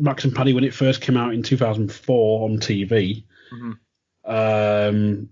Max 0.00 0.24
and 0.24 0.34
Paddy 0.34 0.52
when 0.52 0.64
it 0.64 0.74
first 0.74 1.00
came 1.00 1.16
out 1.16 1.34
in 1.34 1.42
2004 1.42 2.48
on 2.48 2.58
TV. 2.58 3.24
Mhm. 3.52 3.78
Um, 4.26 5.28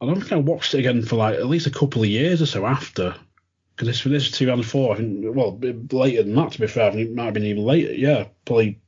I 0.00 0.06
don't 0.06 0.20
think 0.20 0.32
I 0.32 0.36
watched 0.36 0.74
it 0.74 0.78
again 0.80 1.02
for 1.02 1.16
like 1.16 1.34
at 1.36 1.46
least 1.46 1.66
a 1.66 1.70
couple 1.72 2.02
of 2.02 2.08
years 2.08 2.40
or 2.40 2.46
so 2.46 2.66
after. 2.66 3.14
Because 3.74 3.86
this, 3.88 4.02
this 4.04 4.30
was 4.30 4.38
2004, 4.38 4.92
I 4.92 4.96
think, 4.96 5.36
well, 5.36 5.56
later 5.92 6.24
than 6.24 6.34
that, 6.34 6.50
to 6.52 6.60
be 6.60 6.66
fair. 6.66 6.88
I 6.88 6.94
think 6.94 7.10
it 7.10 7.14
might 7.14 7.26
have 7.26 7.34
been 7.34 7.44
even 7.44 7.62
later. 7.64 7.92
Yeah, 7.94 8.26
probably 8.44 8.80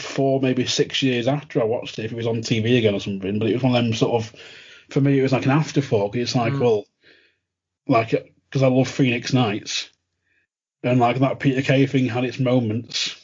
four, 0.00 0.40
maybe 0.40 0.66
six 0.66 1.02
years 1.02 1.28
after 1.28 1.60
I 1.60 1.64
watched 1.64 1.98
it, 2.00 2.04
if 2.06 2.12
it 2.12 2.16
was 2.16 2.26
on 2.26 2.38
TV 2.42 2.78
again 2.78 2.94
or 2.94 3.00
something. 3.00 3.38
But 3.38 3.48
it 3.48 3.54
was 3.54 3.62
one 3.62 3.76
of 3.76 3.84
them 3.84 3.94
sort 3.94 4.24
of, 4.24 4.32
for 4.90 5.00
me, 5.00 5.18
it 5.18 5.22
was 5.22 5.32
like 5.32 5.44
an 5.44 5.52
afterthought. 5.52 6.16
It's 6.16 6.34
like, 6.34 6.52
Mm. 6.52 6.60
well, 6.60 6.84
like, 7.86 8.29
because 8.50 8.62
I 8.62 8.68
love 8.68 8.88
Phoenix 8.88 9.32
Nights. 9.32 9.88
And 10.82 10.98
like 10.98 11.18
that 11.20 11.40
Peter 11.40 11.62
Kay 11.62 11.86
thing 11.86 12.06
had 12.06 12.24
its 12.24 12.40
moments. 12.40 13.16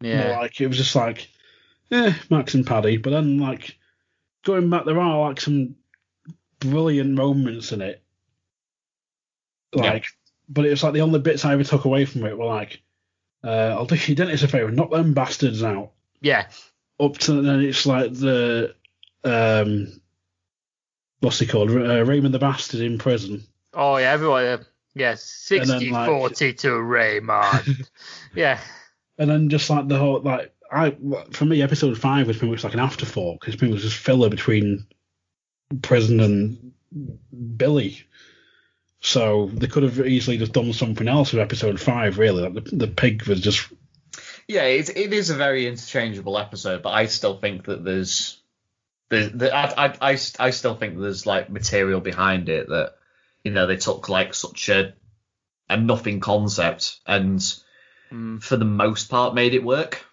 Yeah, 0.00 0.38
like 0.38 0.60
it 0.60 0.68
was 0.68 0.76
just 0.76 0.94
like, 0.94 1.28
eh, 1.90 2.14
Max 2.30 2.54
and 2.54 2.66
Paddy. 2.66 2.96
But 2.96 3.10
then 3.10 3.38
like 3.38 3.76
going 4.44 4.70
back, 4.70 4.84
there 4.84 5.00
are 5.00 5.28
like 5.28 5.40
some 5.40 5.76
brilliant 6.60 7.10
moments 7.10 7.72
in 7.72 7.82
it. 7.82 8.02
Yeah. 9.74 9.82
Like, 9.82 10.06
but 10.48 10.64
it 10.64 10.70
was 10.70 10.82
like 10.82 10.92
the 10.92 11.00
only 11.00 11.18
bits 11.18 11.44
I 11.44 11.54
ever 11.54 11.64
took 11.64 11.84
away 11.84 12.04
from 12.04 12.24
it 12.24 12.38
were 12.38 12.44
like, 12.44 12.80
uh, 13.42 13.74
I'll 13.76 13.86
do 13.86 13.96
you 13.96 14.14
Dennis 14.14 14.42
a 14.42 14.48
favour, 14.48 14.70
knock 14.70 14.90
them 14.90 15.12
bastards 15.14 15.62
out. 15.62 15.90
yeah, 16.20 16.46
Up 17.00 17.18
to 17.18 17.42
then 17.42 17.60
it's 17.60 17.84
like 17.84 18.12
the 18.12 18.74
um, 19.24 20.00
what's 21.24 21.38
he 21.38 21.46
called? 21.46 21.70
Uh, 21.70 22.04
Raymond 22.04 22.34
the 22.34 22.38
Bastard 22.38 22.80
in 22.80 22.98
prison. 22.98 23.44
oh 23.72 23.96
yeah, 23.96 24.12
everyone. 24.12 24.44
Uh, 24.44 24.62
yeah, 24.94 25.10
then, 25.10 25.18
60 25.18 25.90
like- 25.90 26.08
40 26.08 26.52
to 26.54 26.80
Raymond. 26.80 27.88
yeah, 28.34 28.60
And 29.18 29.28
then 29.28 29.48
just 29.48 29.68
like 29.70 29.88
the 29.88 29.98
whole 29.98 30.20
like 30.20 30.54
I 30.70 30.96
for 31.32 31.44
me 31.44 31.62
episode 31.62 31.98
five 31.98 32.26
was 32.28 32.36
pretty 32.38 32.52
much 32.52 32.64
like 32.64 32.74
an 32.74 32.80
afterthought 32.80 33.40
because 33.40 33.60
it 33.60 33.70
was 33.70 33.82
just 33.82 33.96
filler 33.96 34.28
between 34.28 34.86
prison 35.82 36.20
and 36.20 36.72
Billy. 37.56 38.06
So 39.00 39.50
they 39.52 39.66
could 39.66 39.82
have 39.82 40.00
easily 40.06 40.38
just 40.38 40.52
done 40.52 40.72
something 40.72 41.08
else 41.08 41.32
with 41.32 41.42
episode 41.42 41.80
five. 41.80 42.18
Really, 42.18 42.48
like 42.48 42.54
the 42.64 42.76
the 42.76 42.88
pig 42.88 43.24
was 43.26 43.40
just 43.40 43.68
Yeah, 44.48 44.62
it, 44.64 44.90
it 44.96 45.12
is 45.12 45.30
a 45.30 45.34
very 45.34 45.66
interchangeable 45.66 46.38
episode, 46.38 46.82
but 46.82 46.90
I 46.90 47.06
still 47.06 47.36
think 47.38 47.64
that 47.64 47.84
there's, 47.84 48.40
there's 49.14 49.32
the, 49.32 49.54
I, 49.54 49.86
I, 49.86 49.96
I, 50.00 50.18
I 50.38 50.50
still 50.50 50.74
think 50.74 50.98
there's 50.98 51.26
like 51.26 51.50
material 51.50 52.00
behind 52.00 52.48
it 52.48 52.68
that, 52.68 52.94
you 53.42 53.50
know, 53.50 53.66
they 53.66 53.76
took 53.76 54.08
like 54.08 54.34
such 54.34 54.68
a, 54.68 54.94
a 55.68 55.76
nothing 55.76 56.20
concept 56.20 56.98
and 57.06 57.40
Mm. 58.12 58.40
for 58.42 58.56
the 58.56 58.66
most 58.66 59.08
part 59.08 59.34
made 59.34 59.54
it 59.54 59.64
work. 59.64 60.04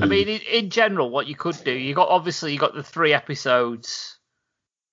I 0.00 0.06
mean, 0.06 0.28
in, 0.28 0.40
in 0.50 0.70
general, 0.70 1.10
what 1.10 1.26
you 1.26 1.34
could 1.34 1.62
do, 1.64 1.72
you 1.72 1.92
got 1.94 2.08
obviously 2.08 2.52
you 2.52 2.58
got 2.58 2.72
the 2.72 2.84
three 2.84 3.12
episodes 3.12 4.16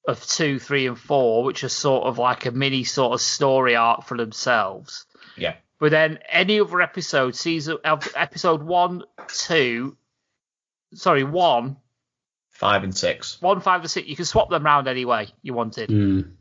of 0.05 0.25
two, 0.25 0.59
three, 0.59 0.87
and 0.87 0.99
four, 0.99 1.43
which 1.43 1.63
are 1.63 1.69
sort 1.69 2.05
of 2.05 2.17
like 2.17 2.45
a 2.47 2.51
mini 2.51 2.83
sort 2.83 3.13
of 3.13 3.21
story 3.21 3.75
arc 3.75 4.03
for 4.03 4.17
themselves. 4.17 5.05
Yeah. 5.37 5.55
But 5.79 5.91
then 5.91 6.19
any 6.27 6.59
other 6.59 6.81
episode, 6.81 7.35
season 7.35 7.77
of 7.85 8.11
episode 8.15 8.63
one, 8.63 9.03
two, 9.29 9.95
sorry, 10.95 11.23
one, 11.23 11.77
Five 12.59 12.83
and 12.83 12.95
six. 12.95 13.41
one, 13.41 13.61
five, 13.61 13.79
and 13.81 13.89
six, 13.89 14.09
you 14.09 14.17
can 14.17 14.25
swap 14.25 14.49
them 14.49 14.65
round 14.65 14.89
any 14.89 15.05
way 15.05 15.29
you 15.41 15.53
wanted. 15.53 15.89
Mm. 15.89 16.31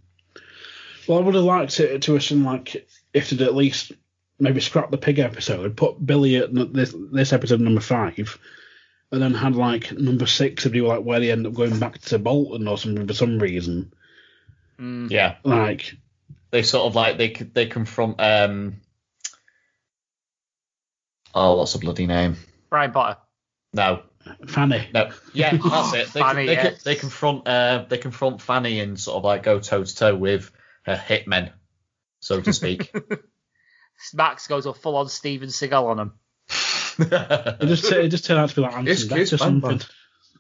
Well, 1.07 1.19
I 1.19 1.23
would 1.23 1.37
have 1.37 1.45
liked 1.45 1.79
it 1.79 2.03
to 2.03 2.17
assume 2.17 2.45
like 2.45 2.89
if 3.15 3.31
they'd 3.31 3.41
at 3.43 3.55
least 3.55 3.93
maybe 4.41 4.61
scrap 4.61 4.91
the 4.91 4.99
pig 4.99 5.21
episode, 5.21 5.77
put 5.77 6.05
Billy 6.05 6.37
at 6.37 6.53
this 6.73 6.93
this 7.13 7.33
episode 7.33 7.61
number 7.61 7.81
five, 7.81 8.37
and 9.13 9.23
then 9.23 9.33
had 9.33 9.55
like 9.55 9.93
number 9.93 10.27
six 10.27 10.67
if 10.67 10.73
they 10.73 10.81
were 10.81 10.89
like 10.89 11.05
where 11.05 11.21
they 11.21 11.31
end 11.31 11.47
up 11.47 11.55
going 11.55 11.79
back 11.79 11.99
to 11.99 12.19
Bolton 12.19 12.67
or 12.67 12.77
something 12.77 13.07
for 13.07 13.15
some 13.15 13.39
reason. 13.39 13.93
Mm. 14.81 15.11
Yeah. 15.11 15.37
Like 15.45 15.95
They 16.51 16.63
sort 16.63 16.87
of 16.87 16.95
like, 16.95 17.19
they, 17.19 17.29
they 17.29 17.67
confront, 17.67 18.21
um, 18.21 18.81
oh, 21.35 21.57
what's 21.57 21.75
the 21.75 21.79
bloody 21.79 22.07
name? 22.07 22.37
Brian 22.71 22.93
Potter. 22.93 23.19
No, 23.73 24.03
Fanny. 24.47 24.89
No, 24.93 25.11
yeah, 25.33 25.57
that's 25.57 25.95
it. 25.95 26.13
They, 26.13 26.21
Fanny, 26.21 26.47
they, 26.47 26.53
yeah. 26.53 26.75
they 26.85 26.95
confront 26.95 27.47
uh, 27.49 27.85
they 27.89 27.99
confront 27.99 28.43
Fanny 28.43 28.81
and 28.81 28.99
sort 28.99 29.17
of 29.17 29.25
like 29.25 29.43
go 29.43 29.59
toe 29.61 29.85
to 29.85 29.97
toe 29.97 30.15
with 30.15 30.51
her 30.83 30.97
hitmen, 30.97 31.51
so 32.21 32.41
to 32.41 32.53
speak. 32.53 32.95
Max 34.15 34.47
goes 34.47 34.67
a 34.67 34.75
full 34.75 34.97
on 34.97 35.09
Steven 35.09 35.49
Seagal 35.49 35.85
on 35.85 35.99
him. 35.99 36.13
It 37.01 37.67
just 37.67 37.91
it 37.93 38.09
just 38.09 38.25
turned 38.25 38.41
out 38.41 38.49
to 38.51 38.57
be 38.57 38.61
like 38.63 38.73
It's 38.87 39.03
Anson 39.03 39.09
Chris 39.09 39.31
Beck 39.31 39.35
or 39.35 39.39
something. 39.39 39.81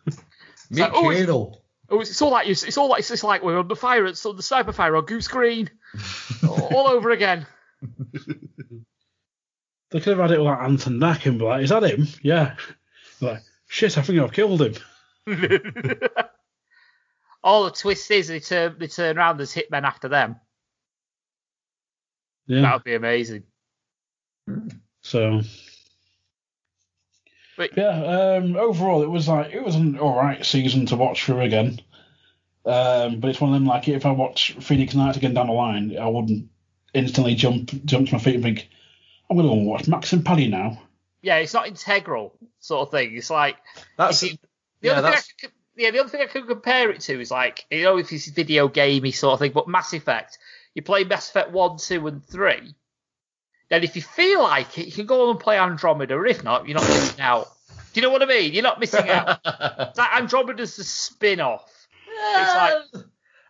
Me 0.71 0.83
like, 0.83 0.91
oh, 0.93 1.11
it's- 1.13 1.57
Oh, 1.91 2.01
it's, 2.01 2.11
it's 2.11 2.21
all 2.21 2.31
like 2.31 2.47
you. 2.47 2.53
It's 2.53 2.77
all 2.77 2.89
like 2.89 2.99
it's 2.99 3.09
just 3.09 3.25
like 3.25 3.43
we're 3.43 3.59
on 3.59 3.69
the 3.69 3.77
fire. 3.77 4.05
It's 4.07 4.27
on 4.27 4.37
the 4.37 4.43
sniper 4.43 4.73
fire 4.73 4.95
on 4.97 5.07
Goose 5.07 5.29
Green, 5.29 5.71
all 6.47 6.89
over 6.89 7.11
again. 7.11 7.47
They 9.91 10.01
could 10.01 10.19
have 10.19 10.19
had 10.19 10.33
it 10.33 10.39
with 10.39 10.47
like 10.47 10.59
Anton 10.61 10.99
Beck 11.01 11.25
and 11.25 11.39
be 11.39 11.45
like, 11.47 11.63
"Is 11.63 11.71
that 11.71 11.83
him?" 11.85 12.07
Yeah. 12.23 12.57
Like, 13.23 13.43
shit, 13.69 13.97
I 13.97 14.03
think 14.03 14.19
I've 14.19 14.33
killed 14.33 14.61
him. 14.61 14.75
all 17.45 17.65
the 17.65 17.71
twist 17.71 18.11
is 18.11 18.29
they 18.29 18.41
turn 18.41 18.77
they 18.79 18.89
turn 18.89 19.17
around. 19.17 19.37
There's 19.37 19.55
hitmen 19.55 19.85
after 19.85 20.09
them. 20.09 20.37
Yeah. 22.47 22.63
That 22.63 22.75
would 22.75 22.85
be 22.85 22.95
amazing. 22.95 23.45
So. 25.03 25.43
But- 27.57 27.77
yeah, 27.77 28.37
um, 28.39 28.57
overall 28.57 29.03
it 29.03 29.11
was 29.11 29.29
like 29.29 29.53
it 29.53 29.65
was 29.65 29.75
an 29.75 29.99
all 29.99 30.17
right 30.17 30.45
season 30.45 30.87
to 30.87 30.97
watch 30.97 31.25
through 31.25 31.41
again. 31.41 31.81
Um, 32.65 33.21
but 33.21 33.31
it's 33.31 33.41
one 33.41 33.53
of 33.53 33.55
them 33.55 33.67
like 33.67 33.89
if 33.89 34.07
I 34.07 34.11
watch 34.11 34.55
Phoenix 34.61 34.95
Nights 34.95 35.17
again 35.17 35.35
down 35.35 35.47
the 35.47 35.53
line, 35.53 35.97
I 35.99 36.07
wouldn't 36.07 36.49
instantly 36.95 37.35
jump 37.35 37.71
jump 37.85 38.09
to 38.09 38.15
my 38.15 38.19
feet 38.19 38.37
and 38.37 38.45
think, 38.45 38.69
I'm 39.29 39.37
gonna 39.37 39.49
go 39.49 39.55
and 39.55 39.67
watch 39.67 39.89
Max 39.89 40.13
and 40.13 40.25
Paddy 40.25 40.49
now. 40.49 40.81
Yeah, 41.23 41.37
it's 41.37 41.55
not 41.55 41.67
integral 41.67 42.37
sort 42.61 42.87
of 42.87 42.91
thing. 42.93 43.17
It's 43.17 43.31
like 43.31 43.57
That's 43.97 44.21
The 44.21 44.39
yeah, 44.83 44.93
other 44.93 45.09
thing 45.11 45.19
I 45.19 45.41
could, 45.41 45.53
yeah, 45.77 45.91
the 45.91 45.99
other 46.01 46.09
thing 46.09 46.21
I 46.23 46.27
could 46.27 46.47
compare 46.47 46.91
it 46.91 47.01
to 47.03 47.21
is 47.21 47.31
like 47.31 47.65
you 47.71 47.83
know 47.83 47.99
if 47.99 48.13
it's 48.13 48.29
video 48.29 48.69
gamey 48.69 49.11
sort 49.13 49.35
of 49.35 49.39
thing, 49.41 49.53
but 49.53 49.69
Mass 49.69 49.93
Effect. 49.93 50.39
You 50.75 50.83
play 50.83 51.03
Mass 51.05 51.29
Effect 51.31 51.51
one, 51.51 51.79
two, 51.79 52.07
and 52.07 52.25
three. 52.25 52.75
then 53.69 53.83
if 53.83 53.97
you 53.97 54.03
feel 54.03 54.43
like 54.43 54.79
it, 54.79 54.87
you 54.87 54.93
can 54.93 55.07
go 55.07 55.31
and 55.31 55.41
play 55.41 55.59
Andromeda. 55.59 56.15
Or 56.15 56.27
If 56.27 56.45
not, 56.45 56.69
you're 56.69 56.79
not 56.79 56.89
missing 56.89 57.21
out. 57.21 57.49
Do 57.93 58.01
you 58.01 58.07
know 58.07 58.13
what 58.13 58.23
I 58.23 58.27
mean? 58.27 58.53
You're 58.53 58.63
not 58.63 58.79
missing 58.81 59.09
out. 59.09 59.41
It's 59.45 59.99
like 59.99 60.17
Andromeda's 60.17 60.77
the 60.77 60.85
spin-off. 60.85 61.65
It's 62.07 62.85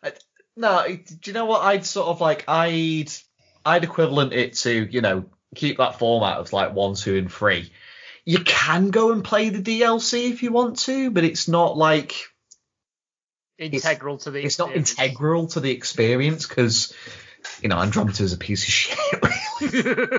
like 0.04 0.14
no. 0.56 0.86
Do 0.86 1.16
you 1.24 1.32
know 1.32 1.44
what? 1.46 1.62
I'd 1.62 1.84
sort 1.84 2.08
of 2.08 2.20
like 2.20 2.44
I'd 2.48 3.10
I'd 3.64 3.84
equivalent 3.84 4.32
it 4.32 4.54
to 4.58 4.88
you 4.90 5.00
know 5.02 5.26
keep 5.54 5.78
that 5.78 5.98
format 5.98 6.38
of 6.38 6.52
like 6.52 6.74
one, 6.74 6.94
two, 6.94 7.16
and 7.16 7.32
three. 7.32 7.70
You 8.24 8.40
can 8.40 8.90
go 8.90 9.12
and 9.12 9.24
play 9.24 9.48
the 9.48 9.62
DLC 9.62 10.30
if 10.30 10.42
you 10.42 10.52
want 10.52 10.80
to, 10.80 11.10
but 11.10 11.24
it's 11.24 11.48
not 11.48 11.76
like 11.76 12.14
integral 13.58 14.16
it's, 14.16 14.24
to 14.24 14.30
the. 14.30 14.38
It's 14.40 14.58
experience. 14.58 14.96
not 14.98 15.04
integral 15.06 15.46
to 15.48 15.60
the 15.60 15.70
experience 15.70 16.46
because 16.46 16.92
you 17.62 17.68
know 17.68 17.78
Andromeda 17.78 18.22
is 18.22 18.32
a 18.32 18.38
piece 18.38 18.64
of 18.64 18.68
shit. 18.72 18.98
Really. 19.62 20.08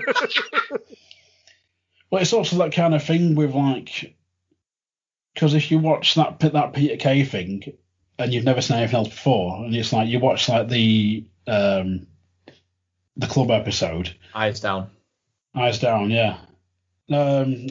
well, 2.10 2.22
it's 2.22 2.32
also 2.32 2.56
that 2.58 2.72
kind 2.72 2.94
of 2.94 3.04
thing 3.04 3.34
with 3.34 3.54
like 3.54 4.16
because 5.34 5.54
if 5.54 5.70
you 5.70 5.78
watch 5.78 6.14
that 6.16 6.40
that 6.40 6.72
Peter 6.72 6.96
Kay 6.96 7.24
thing 7.24 7.72
and 8.18 8.32
you've 8.32 8.44
never 8.44 8.60
seen 8.60 8.78
anything 8.78 8.96
else 8.96 9.08
before, 9.08 9.64
and 9.64 9.74
it's 9.74 9.92
like 9.92 10.08
you 10.08 10.18
watch 10.18 10.48
like 10.48 10.68
the 10.68 11.26
um 11.46 12.06
the 13.16 13.26
club 13.26 13.50
episode. 13.50 14.14
Eyes 14.34 14.60
down. 14.60 14.90
Eyes 15.54 15.78
down, 15.80 16.10
yeah. 16.10 16.38
Um, 17.10 17.68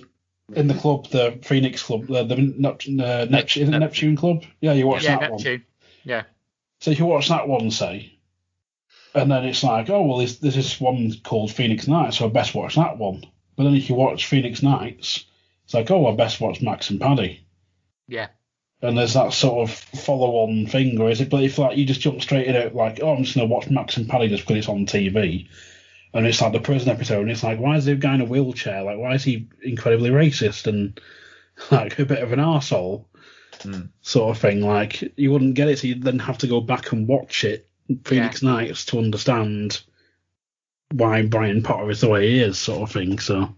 in 0.54 0.68
the 0.68 0.74
club, 0.74 1.10
the 1.10 1.40
Phoenix 1.44 1.84
Club, 1.84 2.08
the, 2.08 2.24
the 2.24 2.36
Neptune, 2.36 3.00
uh, 3.00 3.26
Neptune, 3.30 3.70
Neptune. 3.70 3.80
Neptune 3.80 4.16
Club. 4.16 4.44
Yeah, 4.62 4.74
you 4.74 4.88
watch 4.88 5.04
yeah, 5.04 5.20
that 5.20 5.32
Neptune. 5.32 5.52
one. 5.52 5.66
Yeah. 6.04 6.24
So 6.80 6.92
if 6.92 7.00
you 7.00 7.06
watch 7.06 7.30
that 7.30 7.48
one, 7.48 7.72
say, 7.72 8.20
and 9.14 9.32
then 9.32 9.46
it's 9.46 9.64
like, 9.64 9.90
oh 9.90 10.04
well, 10.04 10.18
this 10.18 10.38
this 10.38 10.80
one 10.80 11.14
called 11.24 11.52
Phoenix 11.52 11.88
Nights, 11.88 12.18
so 12.18 12.26
I 12.26 12.30
best 12.30 12.56
watch 12.56 12.76
that 12.76 12.98
one. 12.98 13.26
But 13.56 13.64
then 13.64 13.76
if 13.76 13.90
you 13.90 13.96
watch 13.96 14.28
Phoenix 14.28 14.64
Nights, 14.64 15.26
it's 15.66 15.74
like, 15.74 15.92
oh, 15.92 16.08
I 16.08 16.16
best 16.16 16.40
watch 16.40 16.62
Max 16.62 16.90
and 16.90 17.00
Paddy. 17.00 17.46
Yeah. 18.08 18.28
And 18.82 18.98
there's 18.98 19.14
that 19.14 19.34
sort 19.34 19.70
of 19.70 19.76
follow-on 19.76 20.68
thing, 20.68 21.00
or 21.02 21.10
is 21.10 21.20
it? 21.20 21.30
But 21.30 21.44
if 21.44 21.58
like 21.58 21.78
you 21.78 21.86
just 21.86 22.02
jump 22.02 22.22
straight 22.22 22.48
in 22.48 22.56
it, 22.56 22.74
like, 22.74 23.00
oh, 23.02 23.14
I'm 23.14 23.24
just 23.24 23.36
gonna 23.36 23.48
watch 23.48 23.70
Max 23.70 23.98
and 23.98 24.08
Paddy 24.08 24.30
just 24.30 24.44
because 24.44 24.58
it's 24.58 24.70
on 24.70 24.86
TV, 24.86 25.48
and 26.14 26.26
it's 26.26 26.42
like 26.42 26.54
the 26.54 26.60
prison 26.60 26.90
episode, 26.90 27.22
and 27.22 27.32
it's 27.32 27.44
like, 27.44 27.60
why 27.60 27.78
is 27.78 27.86
the 27.86 27.96
guy 27.96 28.16
in 28.16 28.22
a 28.22 28.26
wheelchair? 28.26 28.84
Like, 28.84 28.98
why 28.98 29.14
is 29.14 29.24
he 29.24 29.48
incredibly 29.62 30.10
racist 30.10 30.68
and 30.68 31.00
like 31.72 32.00
a 32.00 32.06
bit 32.06 32.24
of 32.24 32.34
an 32.34 32.40
arsehole? 32.40 33.06
Mm. 33.60 33.90
Sort 34.02 34.36
of 34.36 34.42
thing. 34.42 34.62
Like, 34.62 35.14
you 35.18 35.32
wouldn't 35.32 35.56
get 35.56 35.68
it, 35.68 35.80
so 35.80 35.88
you'd 35.88 36.04
then 36.04 36.20
have 36.20 36.40
to 36.40 36.48
go 36.48 36.62
back 36.62 36.92
and 36.92 37.08
watch 37.08 37.44
it, 37.44 37.68
Phoenix 38.06 38.42
yeah. 38.42 38.52
Nights, 38.52 38.86
to 38.86 38.98
understand 39.00 39.82
why 40.92 41.24
Brian 41.24 41.62
Potter 41.62 41.90
is 41.90 42.02
the 42.02 42.10
way 42.10 42.30
he 42.30 42.40
is, 42.40 42.58
sort 42.58 42.82
of 42.82 42.92
thing. 42.92 43.20
So, 43.20 43.56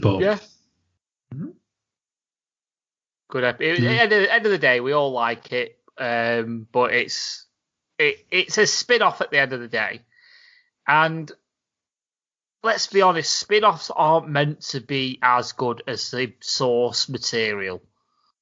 but 0.00 0.20
yeah. 0.20 0.38
Mm-hmm. 1.34 1.50
Good. 3.28 3.44
At 3.44 3.58
the 3.58 3.70
end, 3.70 4.12
end 4.12 4.46
of 4.46 4.52
the 4.52 4.58
day, 4.58 4.80
we 4.80 4.92
all 4.92 5.10
like 5.10 5.52
it, 5.52 5.78
um, 5.98 6.66
but 6.70 6.92
it's 6.92 7.46
it, 7.98 8.26
it's 8.30 8.58
a 8.58 8.66
spin 8.66 9.02
off 9.02 9.20
at 9.20 9.30
the 9.30 9.38
end 9.38 9.52
of 9.52 9.60
the 9.60 9.68
day. 9.68 10.02
And 10.86 11.30
let's 12.62 12.86
be 12.86 13.02
honest, 13.02 13.32
spin 13.32 13.64
offs 13.64 13.90
aren't 13.90 14.28
meant 14.28 14.60
to 14.62 14.80
be 14.80 15.18
as 15.22 15.52
good 15.52 15.82
as 15.86 16.10
the 16.10 16.32
source 16.40 17.08
material. 17.08 17.82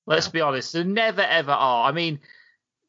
Let's 0.06 0.28
be 0.28 0.40
honest, 0.40 0.72
they 0.72 0.84
never 0.84 1.22
ever 1.22 1.52
are. 1.52 1.88
I 1.88 1.92
mean, 1.92 2.20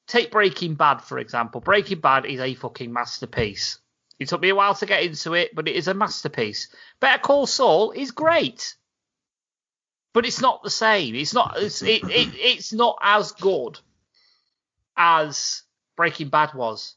take 0.07 0.31
Breaking 0.31 0.75
Bad, 0.75 1.01
for 1.01 1.19
example. 1.19 1.61
Breaking 1.61 1.99
Bad 1.99 2.25
is 2.25 2.39
a 2.39 2.55
fucking 2.55 2.91
masterpiece. 2.91 3.79
It 4.19 4.27
took 4.27 4.41
me 4.41 4.49
a 4.49 4.55
while 4.55 4.75
to 4.75 4.85
get 4.85 5.03
into 5.03 5.33
it, 5.33 5.55
but 5.55 5.67
it 5.67 5.75
is 5.75 5.87
a 5.87 5.93
masterpiece. 5.93 6.69
Better 6.99 7.19
Call 7.19 7.47
Saul 7.47 7.91
is 7.91 8.11
great. 8.11 8.75
But 10.13 10.25
it's 10.25 10.41
not 10.41 10.61
the 10.63 10.69
same. 10.69 11.15
It's 11.15 11.33
not. 11.33 11.57
It's, 11.57 11.81
it, 11.81 12.03
it, 12.03 12.29
it's 12.35 12.73
not 12.73 12.97
as 13.01 13.31
good 13.31 13.79
as 14.97 15.63
Breaking 15.95 16.29
Bad 16.29 16.53
was. 16.53 16.95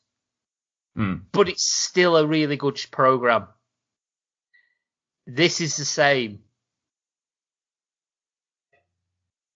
Mm. 0.96 1.22
But 1.32 1.48
it's 1.48 1.64
still 1.64 2.16
a 2.16 2.26
really 2.26 2.56
good 2.56 2.80
program. 2.90 3.48
This 5.26 5.60
is 5.60 5.76
the 5.76 5.84
same. 5.84 6.40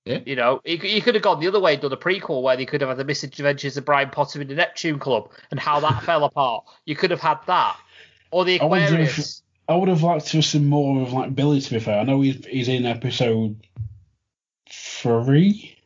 Yeah. 0.05 0.21
You 0.25 0.37
know, 0.37 0.63
you, 0.65 0.79
you 0.79 1.03
could 1.03 1.15
have 1.17 1.23
gone 1.23 1.39
the 1.39 1.49
other 1.49 1.61
way 1.61 1.75
and 1.75 1.83
done 1.83 1.93
a 1.93 1.97
prequel 1.97 2.43
where 2.43 2.57
they 2.57 2.65
could 2.65 2.81
have 2.81 2.89
had 2.89 2.97
the 2.97 3.05
misadventures 3.05 3.77
of 3.77 3.85
Brian 3.85 4.09
Potter 4.09 4.41
in 4.41 4.49
the 4.49 4.55
Neptune 4.55 4.99
Club 4.99 5.31
and 5.51 5.61
how 5.61 5.81
that 5.81 6.03
fell 6.05 6.25
apart. 6.25 6.65
You 6.87 6.97
could 6.97 7.11
have 7.11 7.21
had 7.21 7.39
that. 7.47 7.77
Or 8.31 8.47
the 8.47 8.57
Aquarius. 8.57 9.43
I 9.69 9.75
would 9.75 9.91
have 9.91 10.03
liked 10.03 10.27
to 10.29 10.39
have 10.39 10.47
seen 10.47 10.67
more 10.67 11.03
of 11.03 11.13
like 11.13 11.35
Billy. 11.35 11.61
To 11.61 11.71
be 11.71 11.79
fair, 11.79 12.01
I 12.01 12.05
know 12.05 12.23
he's 12.23 12.45
he's 12.47 12.69
in 12.69 12.87
episode 12.87 13.67
three. 14.71 15.77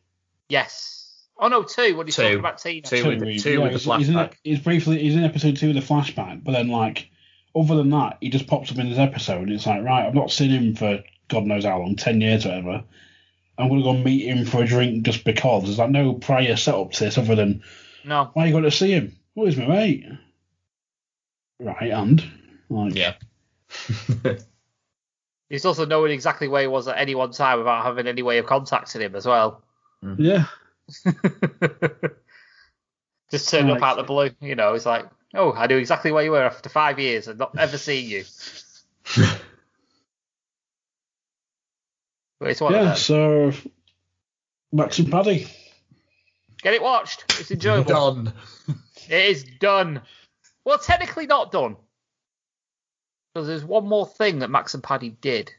Yes. 0.49 1.02
Oh 1.43 1.49
no, 1.49 1.65
two. 1.65 1.97
What 1.97 2.05
are 2.05 2.07
you 2.07 2.13
talking 2.13 2.39
about 2.39 2.59
Tina? 2.59 2.87
Two, 2.87 3.09
with, 3.09 3.19
the, 3.19 3.37
two 3.37 3.55
yeah, 3.55 3.59
with 3.59 3.73
he's, 3.73 3.85
the 3.85 3.91
flashback. 3.91 3.99
He's, 3.99 4.09
in, 4.09 4.31
he's 4.45 4.61
briefly 4.61 4.99
he's 5.01 5.17
in 5.17 5.25
episode 5.25 5.57
two 5.57 5.75
with 5.75 5.77
the 5.77 5.83
flashback, 5.95 6.45
but 6.45 6.53
then 6.53 6.69
like 6.69 7.11
other 7.57 7.75
than 7.75 7.91
that, 7.91 8.19
he 8.21 8.31
just 8.31 8.47
pops 8.47 8.71
up 8.71 8.79
in 8.79 8.87
his 8.87 9.01
episode. 9.01 9.43
And 9.43 9.51
It's 9.53 9.67
like 9.67 9.83
right, 9.83 10.07
I've 10.07 10.15
not 10.15 10.31
seen 10.31 10.51
him 10.51 10.77
for 10.77 11.03
God 11.27 11.43
knows 11.43 11.65
how 11.65 11.81
long, 11.81 11.97
ten 11.97 12.21
years 12.21 12.47
or 12.47 12.51
whatever. 12.51 12.85
I'm 13.59 13.69
gonna 13.69 13.83
go 13.83 13.93
meet 13.93 14.29
him 14.29 14.47
for 14.47 14.63
a 14.63 14.67
drink 14.67 15.05
just 15.05 15.25
because. 15.25 15.65
There's 15.65 15.81
like 15.81 15.91
no 15.91 16.13
prior 16.13 16.55
setup 16.55 16.93
to 16.93 17.05
this 17.05 17.19
other 17.19 17.35
than 17.35 17.65
no. 18.05 18.31
Why 18.35 18.45
are 18.45 18.47
you 18.47 18.53
going 18.53 18.63
to 18.63 18.71
see 18.71 18.93
him? 18.93 19.17
Oh, 19.37 19.45
he's 19.45 19.57
my 19.57 19.67
mate. 19.67 20.07
Right, 21.59 21.91
and 21.91 22.25
like, 22.69 22.95
yeah. 22.95 23.15
He's 25.49 25.65
also 25.65 25.87
knowing 25.87 26.13
exactly 26.13 26.49
where 26.49 26.63
he 26.63 26.67
was 26.67 26.89
at 26.89 26.99
any 26.99 27.15
one 27.15 27.31
time 27.33 27.59
without 27.59 27.85
having 27.85 28.07
any 28.07 28.23
way 28.23 28.39
of 28.39 28.47
contacting 28.47 29.03
him 29.03 29.15
as 29.15 29.27
well. 29.27 29.63
Yeah. 30.17 30.47
Just 33.31 33.49
turned 33.49 33.71
up 33.71 33.83
out 33.83 33.99
of 33.99 34.07
the 34.07 34.13
blue, 34.13 34.31
you 34.41 34.55
know. 34.55 34.75
It's 34.75 34.85
like, 34.85 35.07
oh, 35.35 35.53
I 35.53 35.67
knew 35.67 35.79
exactly 35.79 36.13
where 36.13 36.25
you 36.25 36.33
were 36.33 36.43
after 36.43 36.69
five 36.69 36.99
years 36.99 37.29
and 37.29 37.39
not 37.39 37.57
ever 37.59 37.79
seen 37.79 38.07
you. 38.09 38.25
but 42.39 42.51
it's 42.51 42.61
one 42.61 42.75
yeah, 42.75 42.93
so 42.95 43.53
Max 44.73 44.99
and 44.99 45.11
Paddy. 45.11 45.47
Get 46.63 46.75
it 46.75 46.83
watched. 46.83 47.25
It's 47.41 47.51
enjoyable. 47.51 47.85
Done. 47.85 48.33
It 49.09 49.31
is 49.31 49.43
done. 49.43 50.01
Well, 50.65 50.79
technically 50.79 51.27
not 51.27 51.51
done. 51.51 51.77
Because 53.35 53.49
there's 53.49 53.65
one 53.65 53.89
more 53.89 54.07
thing 54.07 54.39
that 54.39 54.49
Max 54.49 54.75
and 54.75 54.83
Paddy 54.83 55.11
did. 55.11 55.53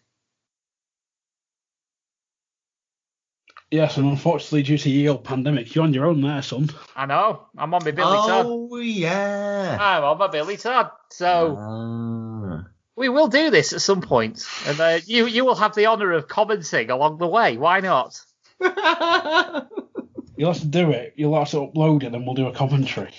Yes, 3.74 3.98
and 3.98 4.06
unfortunately, 4.06 4.62
due 4.62 4.78
to 4.78 4.84
the 4.84 5.10
old 5.10 5.24
pandemic, 5.24 5.74
you're 5.74 5.84
on 5.84 5.96
your 5.96 6.06
own 6.06 6.22
there, 6.22 6.44
son. 6.44 6.70
I 6.96 7.08
know. 7.08 7.48
I'm 7.58 7.74
on 7.74 7.84
my 7.84 7.90
Billy 7.90 8.04
Todd. 8.04 8.46
Oh, 8.48 8.78
yeah. 8.78 9.76
I'm 9.82 10.04
on 10.04 10.20
my 10.20 10.28
Billy 10.28 10.58
Tad. 10.58 10.92
So 11.10 11.58
Ah. 11.60 12.66
we 12.96 13.10
will 13.10 13.30
do 13.30 13.50
this 13.50 13.74
at 13.74 13.82
some 13.82 14.02
point, 14.02 14.46
and 14.68 14.80
uh, 14.80 15.00
you 15.08 15.26
you 15.26 15.44
will 15.44 15.56
have 15.56 15.74
the 15.74 15.88
honour 15.88 16.12
of 16.12 16.28
commenting 16.28 16.92
along 16.92 17.18
the 17.18 17.26
way. 17.26 17.58
Why 17.58 17.80
not? 17.80 18.22
You'll 18.62 20.54
have 20.54 20.60
to 20.62 20.68
do 20.68 20.92
it. 20.92 21.14
You'll 21.16 21.36
have 21.36 21.50
to 21.50 21.58
upload 21.58 22.04
it, 22.04 22.14
and 22.14 22.28
we'll 22.28 22.36
do 22.36 22.46
a 22.48 22.54
commentary. 22.54 23.12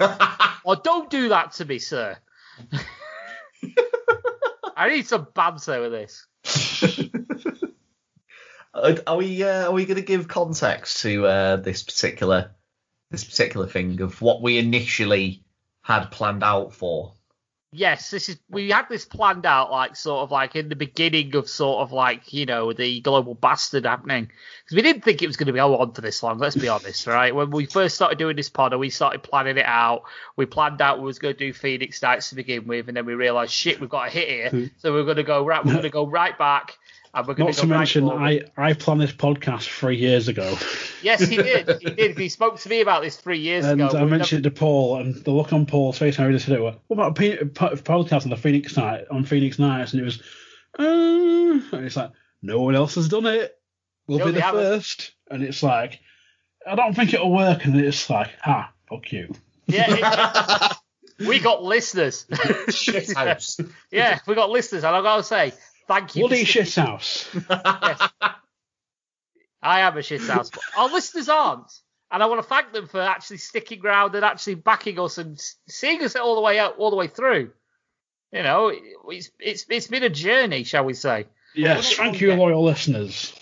Or 0.64 0.74
don't 0.74 1.08
do 1.08 1.28
that 1.28 1.52
to 1.52 1.64
me, 1.64 1.78
sir. 1.78 2.18
I 4.76 4.90
need 4.90 5.06
some 5.06 5.28
banter 5.32 5.80
with 5.80 5.92
this. 5.92 6.26
Uh, 8.74 8.96
Are 9.06 9.16
we 9.16 9.42
uh, 9.42 9.68
are 9.68 9.72
we 9.72 9.86
going 9.86 9.96
to 9.96 10.02
give 10.02 10.28
context 10.28 11.02
to 11.02 11.26
uh, 11.26 11.56
this 11.56 11.82
particular 11.82 12.50
this 13.10 13.24
particular 13.24 13.66
thing 13.66 14.00
of 14.00 14.20
what 14.20 14.42
we 14.42 14.58
initially 14.58 15.42
had 15.82 16.06
planned 16.10 16.44
out 16.44 16.74
for? 16.74 17.14
Yes, 17.70 18.10
this 18.10 18.30
is 18.30 18.38
we 18.48 18.70
had 18.70 18.88
this 18.88 19.04
planned 19.04 19.44
out 19.44 19.70
like 19.70 19.94
sort 19.94 20.22
of 20.22 20.30
like 20.30 20.56
in 20.56 20.70
the 20.70 20.76
beginning 20.76 21.36
of 21.36 21.50
sort 21.50 21.80
of 21.80 21.92
like 21.92 22.32
you 22.32 22.46
know 22.46 22.72
the 22.72 23.00
global 23.00 23.34
bastard 23.34 23.84
happening 23.84 24.30
because 24.64 24.74
we 24.74 24.80
didn't 24.80 25.04
think 25.04 25.20
it 25.20 25.26
was 25.26 25.36
going 25.36 25.48
to 25.48 25.52
go 25.52 25.76
on 25.76 25.92
for 25.92 26.00
this 26.00 26.22
long. 26.22 26.38
Let's 26.38 26.56
be 26.56 26.68
honest, 26.68 27.06
right? 27.06 27.34
When 27.34 27.50
we 27.50 27.66
first 27.66 27.94
started 27.94 28.16
doing 28.16 28.36
this 28.36 28.48
pod, 28.48 28.72
and 28.72 28.80
we 28.80 28.88
started 28.88 29.22
planning 29.22 29.58
it 29.58 29.66
out, 29.66 30.04
we 30.36 30.46
planned 30.46 30.80
out 30.80 30.98
we 30.98 31.04
was 31.04 31.18
going 31.18 31.34
to 31.34 31.38
do 31.38 31.52
Phoenix 31.52 32.00
Nights 32.00 32.30
to 32.30 32.36
begin 32.36 32.66
with, 32.66 32.88
and 32.88 32.96
then 32.96 33.04
we 33.04 33.12
realised 33.12 33.52
shit, 33.52 33.80
we've 33.80 33.90
got 33.90 34.08
a 34.08 34.10
hit 34.10 34.28
here, 34.28 34.70
so 34.78 34.94
we're 34.94 35.04
going 35.04 35.16
to 35.16 35.22
go 35.22 35.44
right. 35.44 35.62
We're 35.62 35.72
going 35.72 35.82
to 35.82 35.90
go 35.90 36.06
right 36.06 36.38
back. 36.38 36.78
And 37.18 37.38
we're 37.38 37.44
Not 37.44 37.54
to 37.54 37.60
go 37.62 37.66
mention, 37.66 38.04
forward. 38.08 38.50
I, 38.56 38.68
I 38.68 38.72
planned 38.74 39.00
this 39.00 39.12
podcast 39.12 39.68
three 39.68 39.96
years 39.96 40.28
ago. 40.28 40.56
Yes, 41.02 41.20
he 41.26 41.36
did. 41.36 41.68
He 41.80 41.90
did. 41.90 42.18
He 42.18 42.28
spoke 42.28 42.58
to 42.60 42.68
me 42.68 42.80
about 42.80 43.02
this 43.02 43.16
three 43.16 43.38
years 43.40 43.64
And 43.64 43.80
ago. 43.80 43.96
I 43.96 44.02
We've 44.02 44.10
mentioned 44.10 44.46
it 44.46 44.50
to 44.50 44.54
Paul, 44.54 44.98
and 45.00 45.14
the 45.24 45.30
look 45.30 45.52
on 45.52 45.66
Paul's 45.66 45.98
face, 45.98 46.18
and 46.18 46.26
I 46.26 46.32
just 46.32 46.46
said, 46.46 46.54
it, 46.56 46.60
was, 46.62 46.74
"What 46.86 46.94
about 46.96 47.10
a 47.10 47.14
pe- 47.14 47.44
po- 47.44 47.76
podcast 47.76 48.24
on 48.24 48.30
the 48.30 48.36
Phoenix 48.36 48.76
night 48.76 49.04
on 49.10 49.24
Phoenix 49.24 49.58
Nights?" 49.58 49.92
And 49.92 50.02
it 50.02 50.04
was, 50.04 50.20
uh, 50.78 50.82
and 51.76 51.84
it's 51.86 51.96
like 51.96 52.10
no 52.42 52.60
one 52.62 52.74
else 52.74 52.94
has 52.96 53.08
done 53.08 53.26
it. 53.26 53.58
We'll 54.06 54.18
No, 54.20 54.26
be 54.26 54.32
the 54.32 54.40
haven't. 54.40 54.60
first. 54.60 55.12
And 55.30 55.42
it's 55.42 55.62
like, 55.62 56.00
I 56.66 56.74
don't 56.74 56.94
think 56.94 57.12
it'll 57.14 57.32
work. 57.34 57.64
And 57.64 57.76
it's 57.78 58.08
like, 58.08 58.30
ah, 58.46 58.72
fuck 58.88 59.12
you. 59.12 59.32
Yeah, 59.66 59.86
it- 59.88 60.76
we 61.28 61.38
got 61.40 61.62
listeners. 61.62 62.26
Shit 62.70 63.12
house. 63.16 63.58
yeah, 63.90 64.18
we 64.26 64.34
got 64.34 64.50
listeners, 64.50 64.84
and 64.84 64.94
I've 64.96 65.02
got 65.02 65.16
to 65.18 65.22
say 65.24 65.52
thank 65.88 66.14
you. 66.14 66.28
Bloody 66.28 66.44
shit 66.44 66.74
house. 66.74 67.28
Yes. 67.50 68.08
I 69.60 69.80
am 69.80 69.96
a 69.96 70.02
shit 70.02 70.22
house, 70.22 70.50
our 70.76 70.88
listeners 70.88 71.28
aren't. 71.28 71.72
And 72.10 72.22
I 72.22 72.26
want 72.26 72.40
to 72.40 72.48
thank 72.48 72.72
them 72.72 72.86
for 72.86 73.00
actually 73.00 73.36
sticking 73.38 73.84
around 73.84 74.14
and 74.14 74.24
actually 74.24 74.54
backing 74.54 74.98
us 74.98 75.18
and 75.18 75.38
seeing 75.68 76.02
us 76.02 76.16
all 76.16 76.36
the 76.36 76.40
way 76.40 76.58
out, 76.58 76.78
all 76.78 76.90
the 76.90 76.96
way 76.96 77.06
through. 77.06 77.50
You 78.32 78.42
know, 78.42 78.72
it's 79.08 79.30
it's 79.38 79.66
it's 79.68 79.86
been 79.86 80.02
a 80.02 80.10
journey, 80.10 80.64
shall 80.64 80.84
we 80.84 80.94
say? 80.94 81.26
Yes, 81.54 81.94
thank 81.94 82.20
you, 82.20 82.34
loyal 82.34 82.62
listeners. 82.64 83.34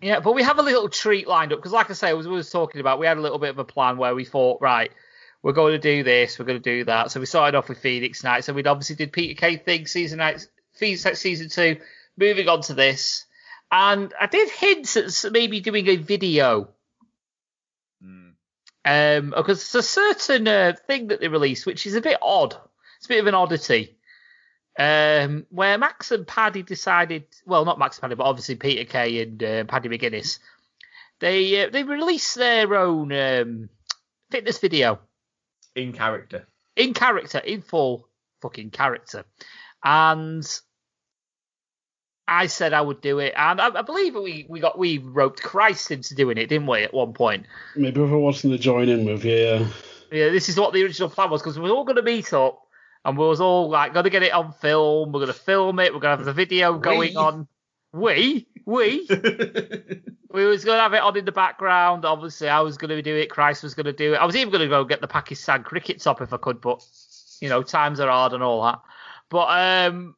Yeah, 0.00 0.20
but 0.20 0.32
we 0.34 0.42
have 0.42 0.58
a 0.58 0.62
little 0.62 0.88
treat 0.88 1.26
lined 1.26 1.52
up 1.52 1.58
because, 1.58 1.72
like 1.72 1.90
I 1.90 1.94
say, 1.94 2.16
as 2.16 2.28
we 2.28 2.34
was 2.34 2.50
talking 2.50 2.80
about, 2.80 2.98
we 2.98 3.06
had 3.06 3.16
a 3.16 3.22
little 3.22 3.38
bit 3.38 3.50
of 3.50 3.58
a 3.58 3.64
plan 3.64 3.96
where 3.96 4.14
we 4.14 4.24
thought, 4.24 4.60
right, 4.60 4.90
we're 5.42 5.52
going 5.52 5.72
to 5.72 5.78
do 5.78 6.02
this, 6.02 6.38
we're 6.38 6.44
going 6.44 6.60
to 6.60 6.76
do 6.76 6.84
that. 6.84 7.10
So 7.10 7.20
we 7.20 7.26
started 7.26 7.56
off 7.56 7.68
with 7.68 7.78
Phoenix 7.78 8.22
Nights, 8.22 8.48
and 8.48 8.56
we'd 8.56 8.66
obviously 8.66 8.96
did 8.96 9.12
Peter 9.12 9.38
Kay 9.38 9.56
thing 9.56 9.86
season 9.86 10.18
night, 10.18 10.32
Nights 10.32 10.48
season 10.74 11.48
two. 11.48 11.78
Moving 12.16 12.48
on 12.48 12.60
to 12.62 12.74
this, 12.74 13.24
and 13.72 14.12
I 14.20 14.26
did 14.26 14.48
hint 14.50 14.96
at 14.96 15.32
maybe 15.32 15.60
doing 15.60 15.88
a 15.88 15.96
video. 15.96 16.68
Um, 18.86 19.32
because 19.34 19.60
it's 19.60 19.74
a 19.74 19.82
certain 19.82 20.46
uh, 20.46 20.74
thing 20.86 21.06
that 21.08 21.20
they 21.20 21.28
released, 21.28 21.64
which 21.64 21.86
is 21.86 21.94
a 21.94 22.02
bit 22.02 22.18
odd. 22.20 22.54
It's 22.98 23.06
a 23.06 23.08
bit 23.08 23.20
of 23.20 23.26
an 23.26 23.34
oddity. 23.34 23.96
Um, 24.78 25.46
where 25.50 25.78
Max 25.78 26.10
and 26.10 26.26
Paddy 26.26 26.62
decided, 26.62 27.24
well, 27.46 27.64
not 27.64 27.78
Max 27.78 27.96
and 27.96 28.02
Paddy, 28.02 28.14
but 28.16 28.24
obviously 28.24 28.56
Peter 28.56 28.84
Kay 28.84 29.22
and 29.22 29.42
uh, 29.42 29.64
Paddy 29.64 29.88
McGuinness, 29.88 30.38
they 31.20 31.64
uh, 31.64 31.70
they 31.70 31.82
released 31.84 32.34
their 32.34 32.74
own 32.74 33.10
um, 33.12 33.68
fitness 34.30 34.58
video 34.58 34.98
In 35.74 35.92
character. 35.92 36.46
in 36.76 36.92
character, 36.92 37.38
in 37.38 37.62
full 37.62 38.08
fucking 38.42 38.70
character, 38.70 39.24
and 39.84 40.44
I 42.26 42.46
said 42.46 42.72
I 42.72 42.80
would 42.80 43.00
do 43.00 43.18
it, 43.18 43.34
and 43.36 43.60
I, 43.60 43.68
I 43.68 43.82
believe 43.82 44.14
we 44.14 44.46
we 44.48 44.60
got 44.60 44.78
we 44.78 44.98
roped 44.98 45.42
Christ 45.42 45.90
into 45.90 46.14
doing 46.14 46.38
it, 46.38 46.46
didn't 46.46 46.66
we? 46.66 46.82
At 46.82 46.94
one 46.94 47.12
point, 47.12 47.46
Maybe 47.76 48.02
if 48.02 48.10
I 48.10 48.16
wasn't 48.16 48.54
to 48.54 48.58
join 48.58 48.88
in 48.88 49.04
with 49.04 49.24
you. 49.24 49.36
Yeah. 49.36 49.66
yeah, 50.10 50.28
this 50.30 50.48
is 50.48 50.58
what 50.58 50.72
the 50.72 50.82
original 50.82 51.10
plan 51.10 51.30
was 51.30 51.42
because 51.42 51.58
we 51.58 51.68
were 51.68 51.76
all 51.76 51.84
going 51.84 51.96
to 51.96 52.02
meet 52.02 52.32
up 52.32 52.62
and 53.04 53.18
we 53.18 53.26
was 53.26 53.40
all 53.40 53.68
like 53.68 53.92
going 53.92 54.04
to 54.04 54.10
get 54.10 54.22
it 54.22 54.32
on 54.32 54.52
film. 54.54 55.12
We're 55.12 55.20
going 55.20 55.26
to 55.26 55.38
film 55.38 55.78
it. 55.80 55.92
We're 55.92 56.00
going 56.00 56.12
to 56.12 56.16
have 56.16 56.24
the 56.24 56.32
video 56.32 56.78
going 56.78 56.98
We? 57.10 57.16
on. 57.16 57.46
We, 57.92 58.48
we, 58.66 59.06
we 60.32 60.46
was 60.46 60.64
going 60.64 60.78
to 60.78 60.82
have 60.82 60.94
it 60.94 61.00
on 61.02 61.16
in 61.16 61.24
the 61.24 61.30
background. 61.30 62.04
Obviously, 62.04 62.48
I 62.48 62.60
was 62.60 62.76
going 62.76 62.88
to 62.88 63.02
do 63.02 63.14
it. 63.14 63.30
Christ 63.30 63.62
was 63.62 63.74
going 63.74 63.86
to 63.86 63.92
do 63.92 64.14
it. 64.14 64.16
I 64.16 64.24
was 64.24 64.34
even 64.34 64.50
going 64.50 64.62
to 64.62 64.68
go 64.68 64.84
get 64.84 65.00
the 65.00 65.06
Pakistan 65.06 65.62
cricket 65.62 66.00
top 66.00 66.20
if 66.20 66.32
I 66.32 66.38
could, 66.38 66.60
but 66.60 66.84
you 67.40 67.48
know, 67.48 67.62
times 67.62 68.00
are 68.00 68.08
hard 68.10 68.32
and 68.32 68.42
all 68.42 68.64
that. 68.64 68.80
But 69.34 69.88
um, 69.88 70.14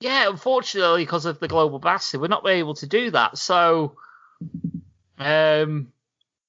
yeah, 0.00 0.30
unfortunately, 0.30 1.02
because 1.02 1.26
of 1.26 1.40
the 1.40 1.46
global 1.46 1.78
bastard, 1.78 2.22
we're 2.22 2.28
not 2.28 2.48
able 2.48 2.72
to 2.76 2.86
do 2.86 3.10
that. 3.10 3.36
So, 3.36 3.98
um, 5.18 5.92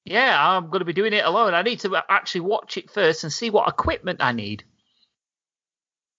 yeah, 0.05 0.37
I'm 0.39 0.67
going 0.67 0.79
to 0.79 0.85
be 0.85 0.93
doing 0.93 1.11
it 1.11 1.25
alone. 1.25 1.53
I 1.53 1.63
need 1.63 1.81
to 1.81 2.01
actually 2.07 2.41
watch 2.41 2.77
it 2.77 2.91
first 2.91 3.25
and 3.25 3.33
see 3.33 3.49
what 3.49 3.67
equipment 3.67 4.23
I 4.23 4.31
need. 4.31 4.63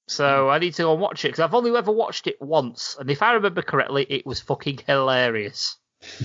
So 0.08 0.50
I 0.50 0.58
need 0.58 0.74
to 0.74 0.82
go 0.82 0.92
and 0.92 1.00
watch 1.00 1.24
it 1.24 1.28
because 1.28 1.40
I've 1.40 1.54
only 1.54 1.74
ever 1.74 1.90
watched 1.90 2.26
it 2.26 2.36
once, 2.38 2.94
and 3.00 3.10
if 3.10 3.22
I 3.22 3.32
remember 3.32 3.62
correctly, 3.62 4.04
it 4.10 4.26
was 4.26 4.42
fucking 4.42 4.80
hilarious. 4.86 5.78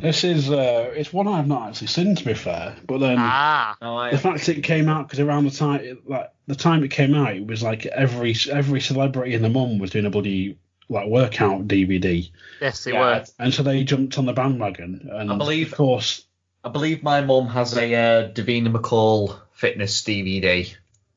This 0.00 0.24
is 0.24 0.50
uh, 0.50 0.92
it's 0.94 1.12
one 1.12 1.26
I've 1.28 1.46
not 1.46 1.68
actually 1.68 1.88
seen 1.88 2.14
to 2.16 2.24
be 2.24 2.34
fair, 2.34 2.76
but 2.86 2.98
then 2.98 3.16
Ah, 3.18 3.76
No, 3.80 3.96
I, 3.96 4.10
the 4.10 4.18
fact 4.18 4.48
it 4.48 4.62
came 4.62 4.88
out 4.88 5.06
because 5.06 5.20
around 5.20 5.44
the 5.44 5.50
time 5.50 5.98
like 6.06 6.30
the 6.46 6.54
time 6.54 6.84
it 6.84 6.90
came 6.90 7.14
out, 7.14 7.34
it 7.36 7.46
was 7.46 7.62
like 7.62 7.86
every 7.86 8.34
every 8.50 8.80
celebrity 8.80 9.34
in 9.34 9.42
the 9.42 9.48
mum 9.48 9.78
was 9.78 9.90
doing 9.90 10.06
a 10.06 10.10
bloody 10.10 10.58
like 10.88 11.06
workout 11.08 11.68
DVD, 11.68 12.30
yes, 12.62 12.84
they 12.84 12.92
yeah, 12.92 13.00
were. 13.18 13.24
and 13.38 13.52
so 13.52 13.62
they 13.62 13.84
jumped 13.84 14.16
on 14.18 14.24
the 14.24 14.32
bandwagon. 14.32 15.08
And 15.12 15.30
I 15.30 15.36
believe- 15.36 15.72
of 15.72 15.76
course, 15.76 16.24
I 16.64 16.70
believe 16.70 17.02
my 17.02 17.20
mum 17.20 17.46
has 17.48 17.76
a 17.76 17.94
uh, 17.94 18.28
Davina 18.32 18.74
McCall 18.74 19.38
fitness 19.52 20.02
DVD. 20.02 20.74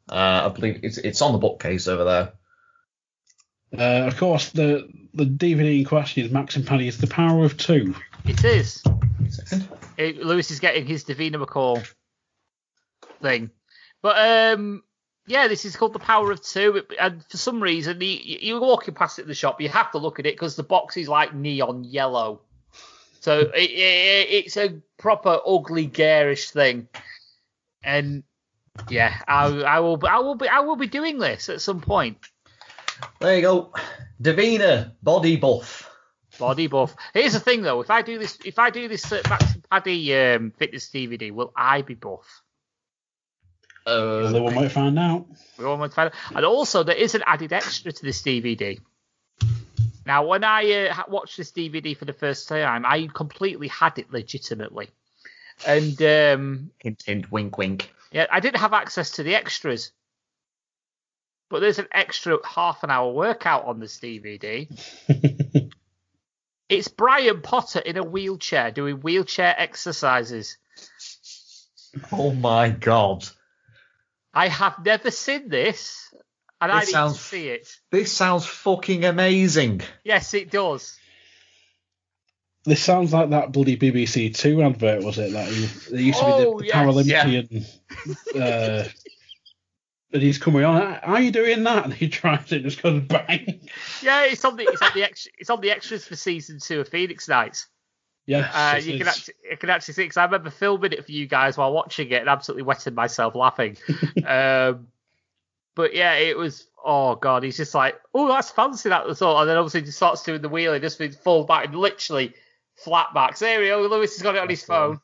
Uh, 0.10 0.42
I 0.46 0.50
believe 0.50 0.82
it's 0.84 0.98
it's 0.98 1.22
on 1.22 1.32
the 1.32 1.38
bookcase 1.38 1.88
over 1.88 2.04
there. 2.04 2.34
uh, 3.78 4.08
of 4.08 4.18
course, 4.18 4.50
the 4.50 4.90
the 5.14 5.26
DVD 5.26 5.80
in 5.80 5.86
question 5.86 6.26
is 6.26 6.32
Max 6.32 6.56
and 6.56 6.66
Paddy's 6.68 6.98
The 6.98 7.08
Power 7.08 7.46
of 7.46 7.58
Two. 7.58 7.96
It 8.26 8.44
is. 8.44 8.84
Second. 9.30 9.68
It, 9.98 10.18
Lewis 10.24 10.52
is 10.52 10.60
getting 10.60 10.86
his 10.86 11.04
Davina 11.04 11.44
McCall 11.44 11.86
thing, 13.22 13.50
but 14.02 14.18
um, 14.58 14.84
yeah, 15.28 15.48
this 15.48 15.66
is 15.66 15.76
called 15.76 15.94
the 15.94 16.00
Power 16.00 16.32
of 16.32 16.42
Two, 16.42 16.78
It- 16.78 16.96
and 17.00 17.24
for 17.30 17.38
some 17.38 17.62
reason, 17.62 18.00
you, 18.02 18.08
you're 18.24 18.60
walking 18.62 18.94
past 18.94 19.20
it 19.20 19.24
in 19.24 19.28
the 19.28 19.36
shop, 19.36 19.62
you 19.62 19.70
have 19.70 19.92
to 19.92 19.98
look 19.98 20.20
at 20.20 20.26
it 20.26 20.34
because 20.36 20.56
the 20.56 20.64
box 20.64 20.98
is 20.98 21.08
like 21.08 21.34
neon 21.36 21.84
yellow, 21.84 22.42
so 23.20 23.40
it, 23.40 23.70
it, 23.70 24.28
it's 24.30 24.58
a 24.58 24.80
proper 24.98 25.40
ugly, 25.46 25.86
garish 25.86 26.50
thing, 26.52 26.88
and 27.84 28.24
yeah, 28.90 29.22
I, 29.28 29.46
I 29.48 29.80
will, 29.82 29.98
be, 29.98 30.08
I 30.08 30.18
will 30.20 30.36
be, 30.36 30.48
I 30.48 30.60
will 30.62 30.78
be 30.78 30.88
doing 30.88 31.20
this 31.20 31.50
at 31.50 31.62
some 31.62 31.82
point. 31.82 32.18
There 33.20 33.36
you 33.36 33.42
go. 33.42 33.74
Davina 34.22 34.94
body 35.04 35.36
buff. 35.36 35.91
Body 36.42 36.66
buff. 36.66 36.96
Here's 37.14 37.34
the 37.34 37.40
thing 37.40 37.62
though, 37.62 37.82
if 37.82 37.92
I 37.92 38.02
do 38.02 38.18
this, 38.18 38.40
if 38.44 38.58
I 38.58 38.72
do 38.72 38.88
this 38.88 39.12
uh, 39.12 39.22
Max 39.30 39.54
and 39.54 39.70
Paddy 39.70 40.16
um, 40.16 40.52
fitness 40.58 40.90
DVD, 40.90 41.32
will 41.32 41.54
I 41.56 41.84
be 41.84 41.94
buff? 41.94 42.42
Uh, 43.86 44.24
Although 44.26 44.46
we 44.46 44.56
might 44.56 44.72
find 44.72 44.98
out. 44.98 45.28
We 45.60 45.66
all 45.66 45.78
want 45.78 45.92
to 45.92 45.96
find 45.96 46.08
out. 46.08 46.36
And 46.36 46.44
also, 46.44 46.82
there 46.82 46.96
is 46.96 47.14
an 47.14 47.22
added 47.28 47.54
extra 47.54 47.92
to 47.92 48.04
this 48.04 48.24
DVD. 48.24 48.80
Now, 50.04 50.26
when 50.26 50.44
I 50.44 50.88
uh, 50.88 51.04
watched 51.08 51.38
this 51.38 51.52
DVD 51.52 51.96
for 51.96 52.06
the 52.06 52.14
first 52.14 52.48
time, 52.48 52.88
I 52.88 53.08
completely 53.14 53.68
had 53.68 54.00
it 54.00 54.12
legitimately, 54.12 54.90
and 55.68 56.02
um, 56.02 56.72
hint, 56.80 57.04
hint, 57.06 57.32
wink, 57.32 57.60
wink. 57.60 57.94
yeah, 58.12 58.26
I 58.32 58.40
didn't 58.40 58.62
have 58.62 58.74
access 58.74 59.12
to 59.12 59.24
the 59.24 59.36
extras. 59.36 59.92
But 61.50 61.60
there's 61.60 61.80
an 61.80 61.88
extra 61.92 62.40
half 62.48 62.84
an 62.84 62.90
hour 62.90 63.12
workout 63.12 63.66
on 63.66 63.80
this 63.80 64.00
DVD. 64.00 64.68
It's 66.72 66.88
Brian 66.88 67.42
Potter 67.42 67.80
in 67.80 67.98
a 67.98 68.04
wheelchair 68.04 68.72
doing 68.72 69.02
wheelchair 69.02 69.54
exercises. 69.58 70.58
Oh 72.14 72.32
my 72.32 72.70
god. 72.70 73.28
I 74.34 74.48
have 74.48 74.76
never 74.86 75.12
seen 75.12 75.50
this, 75.50 76.14
and 76.62 76.72
I 76.72 76.80
This 76.80 76.94
need 76.94 77.02
to 77.02 77.14
see 77.14 77.48
it. 77.50 77.68
This 77.92 78.14
sounds 78.14 78.46
fucking 78.46 79.04
amazing. 79.04 79.82
Yes, 80.06 80.34
it 80.34 80.50
does. 80.50 80.98
This 82.64 82.82
sounds 82.82 83.12
like 83.12 83.32
that 83.32 83.52
bloody 83.52 83.76
BBC 83.76 84.34
Two 84.34 84.62
advert, 84.62 85.04
was 85.04 85.18
it? 85.18 85.34
That 85.34 85.50
he, 85.50 85.66
there 85.66 86.00
used 86.00 86.20
to 86.20 86.26
be 86.26 86.32
Oh, 86.32 86.58
the, 86.58 86.64
the 86.64 86.68
yes. 86.68 87.48
Paralympian. 87.50 87.66
Uh, 88.34 88.88
and 90.14 90.22
he's 90.22 90.38
coming 90.38 90.64
on. 90.64 90.82
Are 90.82 91.22
you 91.22 91.32
doing 91.32 91.64
that? 91.64 91.86
And 91.86 91.94
he 91.94 92.08
tries 92.10 92.52
it, 92.52 92.64
just 92.64 92.82
goes 92.82 93.02
bang. 93.02 93.62
Yeah, 94.02 94.26
it's 94.26 94.44
on 94.46 94.56
the 94.56 94.64
it's 94.64 94.82
on 94.82 94.92
the 94.94 95.04
extra, 95.04 95.32
it's 95.38 95.50
on 95.50 95.62
the 95.62 95.72
extras 95.72 96.06
for 96.06 96.16
season 96.16 96.60
two 96.60 96.82
of 96.82 96.90
Phoenix 96.90 97.28
Nights. 97.28 97.68
Yes, 98.26 98.54
Uh, 98.54 98.78
it 98.78 98.86
you 98.86 98.98
can 98.98 99.08
actually 99.08 99.34
you 99.50 99.58
can 99.58 99.70
actually 99.70 99.94
see 99.96 100.04
because 100.04 100.18
I 100.18 100.26
remember 100.26 100.50
filming 100.50 100.92
it 100.92 101.06
for 101.06 101.12
you 101.12 101.28
guys 101.28 101.58
while 101.58 101.74
watching 101.74 102.10
it 102.10 102.22
and 102.22 102.30
absolutely 102.30 102.64
wetting 102.64 102.94
myself 102.94 103.36
laughing. 103.36 103.78
um, 104.26 104.88
but 105.76 105.96
yeah, 105.96 106.14
it 106.14 106.38
was 106.38 106.68
oh 106.84 107.16
god, 107.16 107.44
he's 107.44 107.58
just 107.58 107.74
like 107.74 108.00
oh 108.14 108.28
that's 108.28 108.52
fancy 108.52 108.90
that 108.90 109.08
was 109.08 109.22
all, 109.22 109.40
and 109.40 109.50
then 109.50 109.58
obviously 109.58 109.82
he 109.82 109.92
starts 109.92 110.24
doing 110.24 110.42
the 110.42 110.50
wheel, 110.50 110.74
he 110.74 110.80
just 110.80 111.00
means 111.00 111.16
full 111.16 111.46
back 111.46 111.66
and 111.66 111.76
literally 111.76 112.34
flat 112.76 113.14
backs. 113.14 113.40
There 113.40 113.60
we 113.60 113.68
go. 113.68 113.82
Lewis 113.82 114.16
has 114.16 114.24
got 114.24 114.36
it 114.36 114.42
on 114.42 114.50
his 114.50 114.64
phone. 114.64 115.00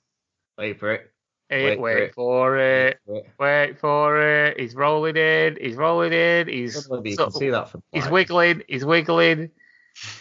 Wait 0.57 0.79
for 0.79 0.91
it. 0.91 1.11
Wait 1.49 1.79
wait, 1.79 2.13
for 2.13 2.57
it. 2.57 2.99
Wait 3.39 3.79
for 3.79 4.45
it. 4.47 4.59
He's 4.59 4.75
rolling 4.75 5.15
in. 5.15 5.57
He's 5.59 5.75
rolling 5.75 6.11
in. 6.11 6.47
He's 6.47 6.87
you 6.89 7.15
can 7.15 7.27
of- 7.27 7.33
see 7.33 7.49
that 7.51 7.69
from 7.69 7.83
he's 7.91 8.09
wiggling. 8.09 8.63
He's 8.67 8.83
wiggling. 8.83 9.51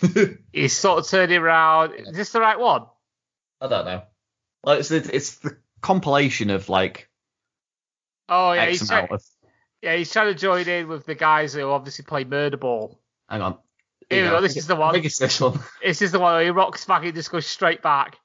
He's 0.53 0.73
sort 0.73 1.01
of 1.01 1.09
turning 1.09 1.37
around. 1.37 1.93
Is 1.95 2.17
this 2.17 2.33
the 2.33 2.41
right 2.41 2.59
one? 2.59 2.87
I 3.61 3.69
don't 3.69 3.85
know. 3.85 4.03
Well, 4.65 4.77
it's 4.79 4.89
the, 4.89 4.97
it's 5.13 5.37
the 5.37 5.59
compilation 5.83 6.49
of 6.49 6.69
like 6.69 7.11
Oh 8.29 8.53
yeah, 8.53 8.63
X 8.63 8.81
he's 8.81 8.89
trying, 8.89 9.09
of. 9.11 9.23
yeah 9.83 9.95
he's 9.97 10.11
trying 10.11 10.29
to 10.29 10.35
join 10.35 10.67
in 10.67 10.89
with 10.89 11.07
the 11.07 11.15
guys 11.15 11.55
who 11.55 11.69
obviously 11.69 12.05
play 12.05 12.25
murder 12.25 12.57
ball. 12.57 12.99
Hang 13.29 13.43
on. 13.43 13.59
Here 14.09 14.25
we 14.25 14.31
go, 14.31 14.41
this 14.41 14.57
is 14.57 14.67
the 14.67 14.77
one. 14.77 14.91
I 14.91 14.93
think 14.93 15.05
it's 15.05 15.19
this 15.19 15.41
one. 15.41 15.59
This 15.83 16.01
is 16.01 16.13
the 16.13 16.21
one 16.21 16.35
where 16.35 16.45
he 16.45 16.51
rocks 16.51 16.85
back 16.85 17.05
and 17.05 17.15
just 17.15 17.31
goes 17.31 17.47
straight 17.47 17.83
back. 17.83 18.19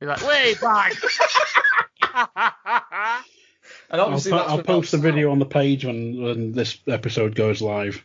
He's 0.00 0.08
like, 0.08 0.26
way 0.26 0.54
back. 0.60 0.92
And 2.14 4.00
I'll, 4.00 4.06
po- 4.08 4.10
that's 4.12 4.26
I'll 4.32 4.62
post 4.62 4.90
the 4.92 4.98
video 4.98 5.30
on 5.30 5.38
the 5.38 5.46
page 5.46 5.84
when, 5.84 6.20
when 6.22 6.52
this 6.52 6.78
episode 6.88 7.34
goes 7.34 7.62
live. 7.62 8.04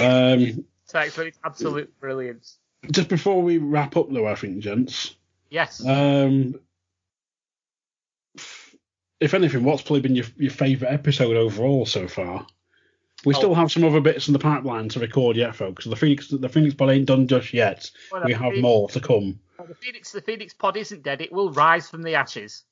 Um, 0.00 0.64
Text, 0.86 1.18
it's 1.18 1.38
absolute 1.44 1.98
brilliance. 2.00 2.58
just 2.92 3.08
before 3.08 3.42
we 3.42 3.58
wrap 3.58 3.96
up, 3.96 4.10
though, 4.12 4.26
I 4.26 4.34
think, 4.34 4.60
gents, 4.60 5.16
Yes. 5.50 5.84
um, 5.84 6.58
if 9.20 9.34
anything, 9.34 9.64
what's 9.64 9.82
probably 9.82 10.00
been 10.00 10.14
your, 10.16 10.26
your 10.36 10.50
favourite 10.52 10.92
episode 10.92 11.36
overall 11.36 11.84
so 11.86 12.06
far? 12.06 12.46
We 13.24 13.34
Oh. 13.34 13.38
still 13.38 13.54
have 13.54 13.72
some 13.72 13.82
other 13.84 14.00
bits 14.00 14.28
in 14.28 14.32
the 14.32 14.38
pipeline 14.38 14.88
to 14.90 15.00
record 15.00 15.36
yet, 15.36 15.56
folks. 15.56 15.84
The 15.84 15.96
Phoenix 15.96 16.28
the 16.28 16.48
Phoenix 16.48 16.74
Pod 16.74 16.90
ain't 16.90 17.06
done 17.06 17.26
just 17.26 17.52
yet. 17.52 17.90
Well, 18.12 18.22
We 18.24 18.32
have 18.32 18.42
Phoenix- 18.52 18.62
more 18.62 18.88
to 18.90 19.00
come. 19.00 19.40
The 19.66 19.74
Phoenix, 19.74 20.12
the 20.12 20.20
Phoenix 20.22 20.54
pod 20.54 20.76
isn't 20.76 21.02
dead. 21.02 21.20
It 21.20 21.32
will 21.32 21.50
rise 21.50 21.90
from 21.90 22.02
the 22.02 22.14
ashes. 22.14 22.62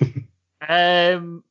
um, 0.68 1.44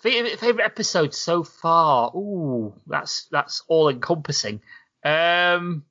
favorite, 0.00 0.38
favorite 0.38 0.64
episode 0.64 1.14
so 1.14 1.42
far. 1.42 2.14
Ooh, 2.14 2.74
that's 2.86 3.26
that's 3.30 3.62
all 3.68 3.88
encompassing. 3.88 4.60
Um, 5.04 5.84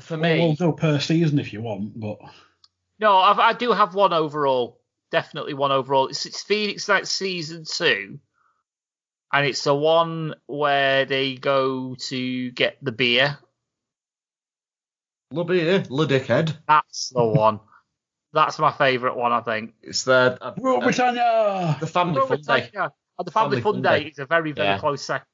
For 0.00 0.16
me, 0.16 0.38
we'll 0.38 0.54
go 0.54 0.72
per 0.72 0.98
season 1.00 1.38
if 1.38 1.52
you 1.52 1.60
want, 1.60 1.98
but 1.98 2.18
no, 2.98 3.16
I've, 3.16 3.38
I 3.38 3.52
do 3.52 3.72
have 3.72 3.94
one 3.94 4.12
overall. 4.12 4.80
Definitely 5.10 5.54
one 5.54 5.72
overall. 5.72 6.08
It's, 6.08 6.26
it's 6.26 6.42
Phoenix 6.42 6.88
Night 6.88 7.06
season 7.06 7.64
two, 7.64 8.18
and 9.32 9.46
it's 9.46 9.64
the 9.64 9.74
one 9.74 10.34
where 10.46 11.04
they 11.04 11.34
go 11.34 11.96
to 12.08 12.50
get 12.50 12.78
the 12.82 12.92
beer. 12.92 13.38
love 15.32 15.50
it, 15.50 15.90
Le 15.90 16.06
Dickhead. 16.06 16.56
That's 16.66 17.10
the 17.10 17.24
one. 17.24 17.60
That's 18.38 18.58
my 18.60 18.70
favourite 18.70 19.16
one, 19.16 19.32
I 19.32 19.40
think. 19.40 19.74
It's 19.82 20.04
the 20.04 20.38
uh, 20.40 20.54
Rule 20.58 20.76
uh, 20.78 20.80
Britannia. 20.84 21.76
the 21.80 21.86
family 21.88 22.20
fun 22.20 22.40
day. 22.42 22.70
Yeah, 22.72 22.88
and 23.18 23.26
the 23.26 23.32
Family, 23.32 23.56
Family 23.56 23.60
Fun 23.62 23.72
Fun 23.74 23.82
Day 23.82 24.04
Day. 24.04 24.10
is 24.10 24.18
a 24.20 24.26
very, 24.26 24.52
very 24.52 24.68
Yeah. 24.68 24.78
close 24.78 25.04
second. 25.04 25.26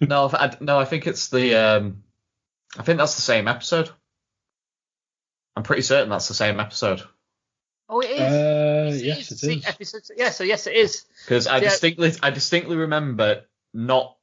No, 0.00 0.28
I, 0.32 0.56
no, 0.60 0.78
I 0.80 0.84
think 0.86 1.06
it's 1.06 1.28
the. 1.28 1.54
Um, 1.54 2.02
I 2.78 2.82
think 2.82 2.98
that's 2.98 3.14
the 3.16 3.22
same 3.22 3.46
episode. 3.48 3.90
I'm 5.56 5.62
pretty 5.62 5.82
certain 5.82 6.08
that's 6.08 6.28
the 6.28 6.34
same 6.34 6.58
episode 6.60 7.02
Oh, 7.88 8.00
it 8.00 8.10
is. 8.10 8.20
Uh, 8.20 8.90
It 8.94 9.04
yes, 9.04 9.32
is. 9.32 9.42
it 9.44 9.66
episode- 9.68 10.02
yeah, 10.16 10.30
so 10.30 10.44
yes, 10.44 10.66
it 10.68 10.74
is. 10.76 11.04
because 11.24 11.46
I 11.48 11.56
Yeah. 11.58 11.70
distinctly, 11.70 12.12
I 12.22 12.30
distinctly 12.30 12.76
remember 12.76 13.44
not, 13.74 14.16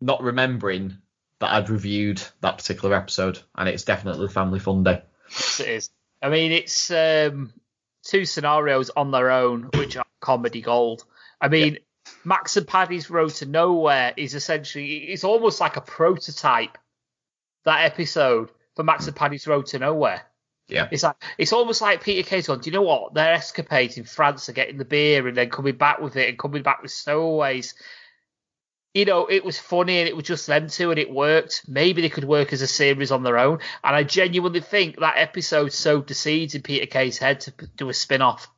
not 0.00 0.22
remembering 0.22 0.96
that 1.40 1.52
I'd 1.52 1.68
reviewed 1.70 2.22
that 2.40 2.56
particular 2.58 2.94
episode, 2.96 3.38
and 3.54 3.68
it's 3.68 3.84
definitely 3.84 4.28
Family 4.28 4.58
Fun 4.58 4.82
Day. 4.84 5.02
Yes, 5.30 5.60
it 5.60 5.68
is. 5.68 5.90
I 6.22 6.28
mean, 6.28 6.52
it's 6.52 6.90
um, 6.90 7.52
two 8.04 8.24
scenarios 8.24 8.90
on 8.90 9.10
their 9.10 9.30
own, 9.30 9.70
which 9.74 9.96
are 9.96 10.04
comedy 10.20 10.60
gold. 10.60 11.04
I 11.40 11.48
mean, 11.48 11.78
Max 12.24 12.56
and 12.56 12.66
Paddy's 12.66 13.08
Road 13.08 13.30
to 13.34 13.46
Nowhere 13.46 14.12
is 14.16 14.34
essentially, 14.34 14.96
it's 15.10 15.24
almost 15.24 15.60
like 15.60 15.76
a 15.76 15.80
prototype, 15.80 16.76
that 17.64 17.84
episode 17.84 18.50
for 18.76 18.82
Max 18.82 19.06
and 19.06 19.16
Paddy's 19.16 19.46
Road 19.46 19.66
to 19.66 19.78
Nowhere. 19.78 20.22
Yeah. 20.68 20.88
It's 20.90 21.02
like 21.02 21.16
it's 21.36 21.52
almost 21.52 21.82
like 21.82 22.04
Peter 22.04 22.28
Kay's 22.28 22.46
going, 22.46 22.60
Do 22.60 22.70
you 22.70 22.74
know 22.74 22.82
what? 22.82 23.14
Their 23.14 23.32
escapades 23.32 23.98
in 23.98 24.04
France 24.04 24.48
are 24.48 24.52
getting 24.52 24.78
the 24.78 24.84
beer 24.84 25.26
and 25.26 25.36
then 25.36 25.50
coming 25.50 25.76
back 25.76 26.00
with 26.00 26.16
it 26.16 26.28
and 26.28 26.38
coming 26.38 26.62
back 26.62 26.80
with 26.80 26.92
stowaways. 26.92 27.74
You 28.92 29.04
know, 29.04 29.26
it 29.26 29.44
was 29.44 29.58
funny 29.58 30.00
and 30.00 30.08
it 30.08 30.16
was 30.16 30.24
just 30.24 30.48
them 30.48 30.68
two 30.68 30.90
and 30.90 30.98
it 30.98 31.10
worked. 31.10 31.62
Maybe 31.68 32.02
they 32.02 32.08
could 32.08 32.24
work 32.24 32.52
as 32.52 32.60
a 32.60 32.66
series 32.66 33.12
on 33.12 33.22
their 33.22 33.38
own. 33.38 33.60
And 33.84 33.94
I 33.94 34.02
genuinely 34.02 34.60
think 34.60 34.98
that 34.98 35.16
episode 35.16 35.72
sowed 35.72 36.08
the 36.08 36.14
seeds 36.14 36.56
in 36.56 36.62
Peter 36.62 36.86
Kay's 36.86 37.18
head 37.18 37.40
to 37.42 37.52
do 37.76 37.88
a 37.88 37.94
spin 37.94 38.20
off. 38.20 38.48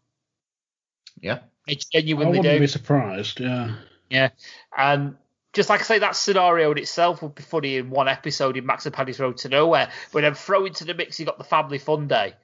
Yeah. 1.20 1.40
I 1.68 1.72
I 1.72 1.76
genuinely 1.92 2.38
wouldn't 2.38 2.54
do. 2.54 2.60
be 2.60 2.66
surprised. 2.66 3.40
Yeah. 3.40 3.76
Yeah. 4.08 4.30
And 4.76 5.16
just 5.52 5.68
like 5.68 5.80
I 5.80 5.84
say, 5.84 5.98
that 5.98 6.16
scenario 6.16 6.72
in 6.72 6.78
itself 6.78 7.22
would 7.22 7.34
be 7.34 7.42
funny 7.42 7.76
in 7.76 7.90
one 7.90 8.08
episode 8.08 8.56
in 8.56 8.64
Max 8.64 8.86
and 8.86 8.94
Paddy's 8.94 9.20
Road 9.20 9.36
to 9.38 9.48
Nowhere. 9.48 9.90
But 10.12 10.22
then 10.22 10.34
throw 10.34 10.64
into 10.64 10.84
the 10.84 10.94
mix, 10.94 11.20
you 11.20 11.26
got 11.26 11.38
the 11.38 11.44
Family 11.44 11.78
Fun 11.78 12.08
Day. 12.08 12.34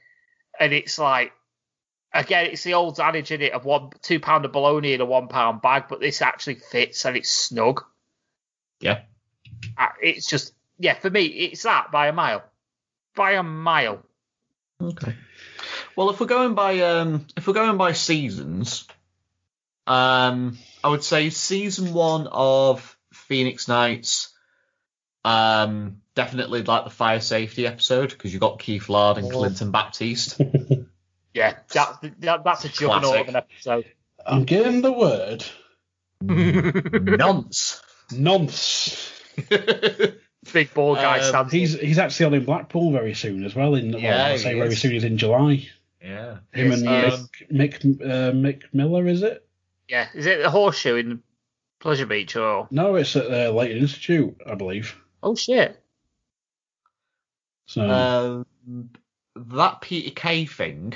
And 0.61 0.73
it's 0.73 0.99
like, 0.99 1.33
again, 2.13 2.47
it's 2.47 2.65
the 2.65 2.75
old 2.75 2.99
adage 3.01 3.31
in 3.33 3.43
it 3.43 3.53
of 3.53 3.65
one 3.65 3.91
two 4.03 4.21
pound 4.21 4.45
of 4.45 4.53
bologna 4.53 4.93
in 4.95 5.01
a 5.01 5.05
one 5.05 5.29
pound 5.29 5.63
bag, 5.63 5.85
but 5.89 6.01
this 6.01 6.23
actually 6.23 6.57
fits 6.57 7.05
and 7.05 7.17
it's 7.17 7.31
snug. 7.31 7.85
Yeah. 8.81 9.01
Uh, 9.77 9.89
It's 10.01 10.27
just, 10.29 10.55
yeah, 10.79 10.95
for 10.95 11.11
me, 11.11 11.25
it's 11.25 11.65
that 11.65 11.91
by 11.91 12.09
a 12.09 12.13
mile. 12.13 12.45
By 13.17 13.33
a 13.33 13.43
mile. 13.43 14.05
Okay. 14.81 15.15
Well, 15.97 16.11
if 16.11 16.21
we're 16.21 16.27
going 16.27 16.55
by 16.55 16.79
um, 16.81 17.27
if 17.37 17.47
we're 17.49 17.55
going 17.55 17.77
by 17.79 17.93
seasons, 17.93 18.87
um, 19.89 20.57
I 20.85 20.89
would 20.89 21.03
say 21.03 21.31
season 21.31 21.93
one 21.93 22.29
of 22.31 22.97
Phoenix 23.13 23.67
Nights, 23.67 24.33
um, 25.25 26.01
definitely 26.15 26.63
like 26.63 26.85
the 26.85 26.91
fire 26.91 27.21
safety 27.21 27.67
episode 27.67 28.11
because 28.11 28.33
you 28.33 28.39
got 28.39 28.61
Keith 28.61 28.89
Lard 28.89 29.19
and 29.19 29.27
Oh. 29.27 29.31
Clinton 29.39 29.73
Baptiste. 29.73 30.41
Yeah, 31.35 31.57
that, 31.73 31.99
that, 32.21 32.45
that's 32.45 32.65
a 32.65 32.69
juggernaut 32.69 33.03
Classic. 33.03 33.21
of 33.23 33.29
an 33.29 33.37
episode. 33.37 33.85
I'm 34.27 34.45
getting 34.45 34.83
the 34.83 34.93
word 34.93 35.45
Nonce. 36.23 37.83
nonce. 38.13 39.13
Big 40.53 40.73
ball 40.75 40.95
guy 40.95 41.19
Um, 41.19 41.25
stands. 41.25 41.53
He's 41.53 41.79
he's 41.79 41.99
actually 41.99 42.27
on 42.27 42.35
in 42.35 42.45
Blackpool 42.45 42.93
very 42.93 43.15
soon 43.15 43.45
as 43.45 43.55
well. 43.55 43.75
In 43.75 43.93
well, 43.93 44.01
Yeah, 44.01 44.27
I 44.27 44.33
he 44.33 44.39
say 44.39 44.55
very 44.55 44.69
is. 44.69 44.81
soon. 44.81 44.93
He's 44.93 45.05
in 45.05 45.19
July. 45.19 45.69
yeah. 46.03 46.39
Him 46.53 46.71
Yes, 46.71 46.81
and 46.81 46.89
he 46.89 46.95
is. 46.97 47.29
Mick 47.53 47.81
Mick, 47.83 48.03
uh, 48.03 48.33
Mick 48.33 48.63
Miller, 48.73 49.07
is 49.07 49.23
it? 49.23 49.47
Yeah, 49.89 50.09
is 50.15 50.27
it 50.27 50.43
the 50.43 50.51
horseshoe 50.51 50.97
in 50.97 51.23
Pleasure 51.81 52.07
Beach 52.07 52.35
or? 52.37 52.67
No, 52.71 52.95
it's 52.97 53.15
at 53.17 53.29
the 53.31 53.53
Layton 53.53 53.79
Institute, 53.79 54.37
I 54.47 54.55
believe. 54.55 54.97
Oh 55.23 55.35
shit! 55.35 55.81
So 57.67 57.83
Um, 57.89 58.91
that 59.37 59.81
Peter 59.83 60.11
Kay 60.15 60.47
thing, 60.47 60.95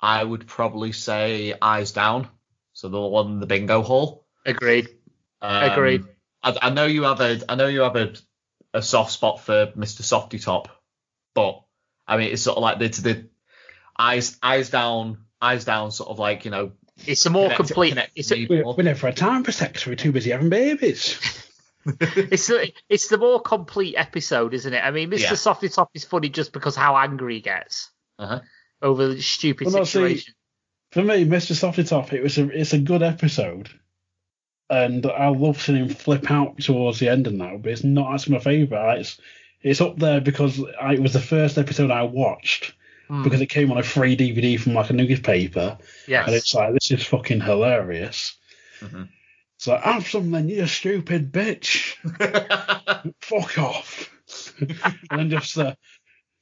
I 0.00 0.22
would 0.22 0.46
probably 0.46 0.92
say 0.92 1.54
Eyes 1.60 1.92
Down. 1.92 2.28
So 2.72 2.88
the 2.88 3.00
one 3.00 3.32
in 3.32 3.40
the 3.40 3.46
bingo 3.46 3.82
hall. 3.82 4.26
Agreed. 4.44 4.88
Um, 5.40 5.70
Agreed. 5.70 6.04
I, 6.42 6.56
I 6.62 6.70
know 6.70 6.84
you 6.86 7.04
have 7.04 7.20
a 7.20 7.40
I 7.48 7.54
know 7.54 7.66
you 7.68 7.80
have 7.80 7.96
a, 7.96 8.12
a 8.74 8.82
soft 8.82 9.12
spot 9.12 9.40
for 9.40 9.68
Mr. 9.76 10.02
Softy 10.02 10.38
Top, 10.38 10.68
but 11.34 11.62
I 12.06 12.16
mean 12.18 12.32
it's 12.32 12.42
sort 12.42 12.56
of 12.58 12.62
like 12.62 12.78
the 12.78 12.88
the 12.88 13.28
eyes 13.98 14.36
eyes 14.42 14.70
down 14.70 15.24
eyes 15.40 15.64
down 15.64 15.90
sort 15.90 16.10
of 16.10 16.18
like 16.18 16.44
you 16.44 16.50
know 16.50 16.72
It's 17.06 17.24
a 17.26 17.30
more 17.30 17.44
connect- 17.48 17.56
complete. 17.56 17.88
connect 17.90 18.12
It's 18.16 18.30
a, 18.30 18.34
we, 18.36 18.46
people. 18.46 18.74
we 18.76 18.84
never 18.84 19.06
had 19.06 19.16
time 19.16 19.42
for 19.44 19.52
sex. 19.52 19.86
We're 19.86 19.96
too 19.96 20.12
busy 20.12 20.30
having 20.30 20.50
babies. 20.50 21.18
it's 22.00 22.50
a, 22.50 22.72
it's 22.88 23.06
the 23.08 23.16
more 23.18 23.40
complete 23.40 23.94
episode, 23.96 24.54
isn't 24.54 24.72
it? 24.74 24.82
I 24.84 24.90
mean, 24.90 25.08
Mr. 25.08 25.20
Yeah. 25.20 25.34
Softy 25.34 25.68
Top 25.68 25.90
is 25.94 26.04
funny 26.04 26.28
just 26.28 26.52
because 26.52 26.74
how 26.74 26.96
angry 26.96 27.34
he 27.34 27.40
gets 27.40 27.90
Uh-huh. 28.18 28.40
Over 28.82 29.08
the 29.08 29.22
stupid 29.22 29.66
Well, 29.66 29.76
no, 29.76 29.84
see, 29.84 29.92
situation. 29.92 30.34
For 30.92 31.02
me, 31.02 31.24
Mr. 31.24 31.54
Softy 31.54 31.84
Top, 31.84 32.12
it 32.12 32.22
was 32.22 32.38
a 32.38 32.48
it's 32.48 32.72
a 32.72 32.78
good 32.78 33.02
episode, 33.02 33.68
and 34.70 35.04
I 35.06 35.28
love 35.28 35.60
seeing 35.60 35.78
him 35.78 35.88
flip 35.88 36.30
out 36.30 36.58
towards 36.58 36.98
the 36.98 37.08
end 37.08 37.26
and 37.26 37.40
that. 37.40 37.62
But 37.62 37.72
it's 37.72 37.84
not 37.84 38.14
actually 38.14 38.34
my 38.36 38.40
favourite. 38.42 39.00
It's 39.00 39.20
it's 39.62 39.80
up 39.80 39.98
there 39.98 40.20
because 40.20 40.62
I, 40.80 40.94
it 40.94 41.02
was 41.02 41.12
the 41.12 41.20
first 41.20 41.58
episode 41.58 41.90
I 41.90 42.02
watched 42.04 42.72
Hmm. 43.08 43.22
because 43.22 43.40
it 43.40 43.46
came 43.46 43.70
on 43.70 43.78
a 43.78 43.84
free 43.84 44.16
DVD 44.16 44.58
from 44.58 44.74
like 44.74 44.90
a 44.90 44.92
newspaper, 44.92 45.78
yes. 46.08 46.26
and 46.26 46.34
it's 46.34 46.52
like 46.54 46.72
this 46.72 46.90
is 46.90 47.06
fucking 47.06 47.40
hilarious. 47.40 48.36
Mhm. 48.80 49.08
It's 49.56 49.66
like 49.68 49.80
have 49.82 50.08
something, 50.08 50.48
you 50.48 50.66
stupid 50.66 51.32
bitch. 51.32 51.94
Fuck 53.20 53.58
off. 53.58 54.10
and 55.10 55.20
then 55.20 55.30
just 55.30 55.54
the 55.54 55.76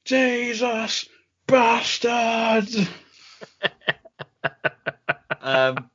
Jesus 0.05 1.07
bastard. 1.47 2.69
um, 5.41 5.89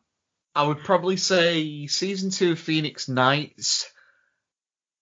I 0.54 0.66
would 0.66 0.78
probably 0.78 1.16
say 1.16 1.86
season 1.86 2.30
two 2.30 2.52
of 2.52 2.58
Phoenix 2.58 3.08
Nights. 3.08 3.90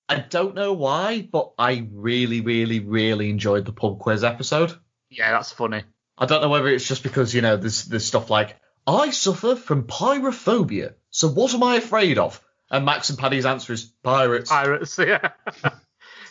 I 0.09 0.21
don't 0.21 0.55
know 0.55 0.73
why, 0.73 1.23
but 1.31 1.53
I 1.59 1.87
really, 1.93 2.41
really, 2.41 2.81
really 2.81 3.31
enjoyed 3.31 3.67
the 3.67 3.73
pub 3.73 3.99
quiz 3.99 4.25
episode. 4.25 4.73
yeah, 5.11 5.33
that's 5.33 5.53
funny. 5.53 5.83
I 6.17 6.27
don't 6.27 6.43
know 6.43 6.49
whether 6.49 6.69
it's 6.69 6.89
just 6.89 7.03
because 7.03 7.35
you 7.35 7.43
know 7.43 7.57
there's 7.57 7.85
there's 7.85 8.07
stuff 8.07 8.31
like 8.31 8.57
I 8.87 9.11
suffer 9.11 9.55
from 9.55 9.85
pyrophobia, 9.85 10.95
so 11.11 11.29
what 11.29 11.55
am 11.55 11.63
I 11.63 11.77
afraid 11.77 12.19
of? 12.19 12.43
And 12.71 12.85
Max 12.85 13.11
and 13.11 13.19
Paddy's 13.19 13.47
answer 13.47 13.73
is 13.73 13.85
pirates. 14.03 14.51
Pirates, 14.51 14.99
yeah. 14.99 15.31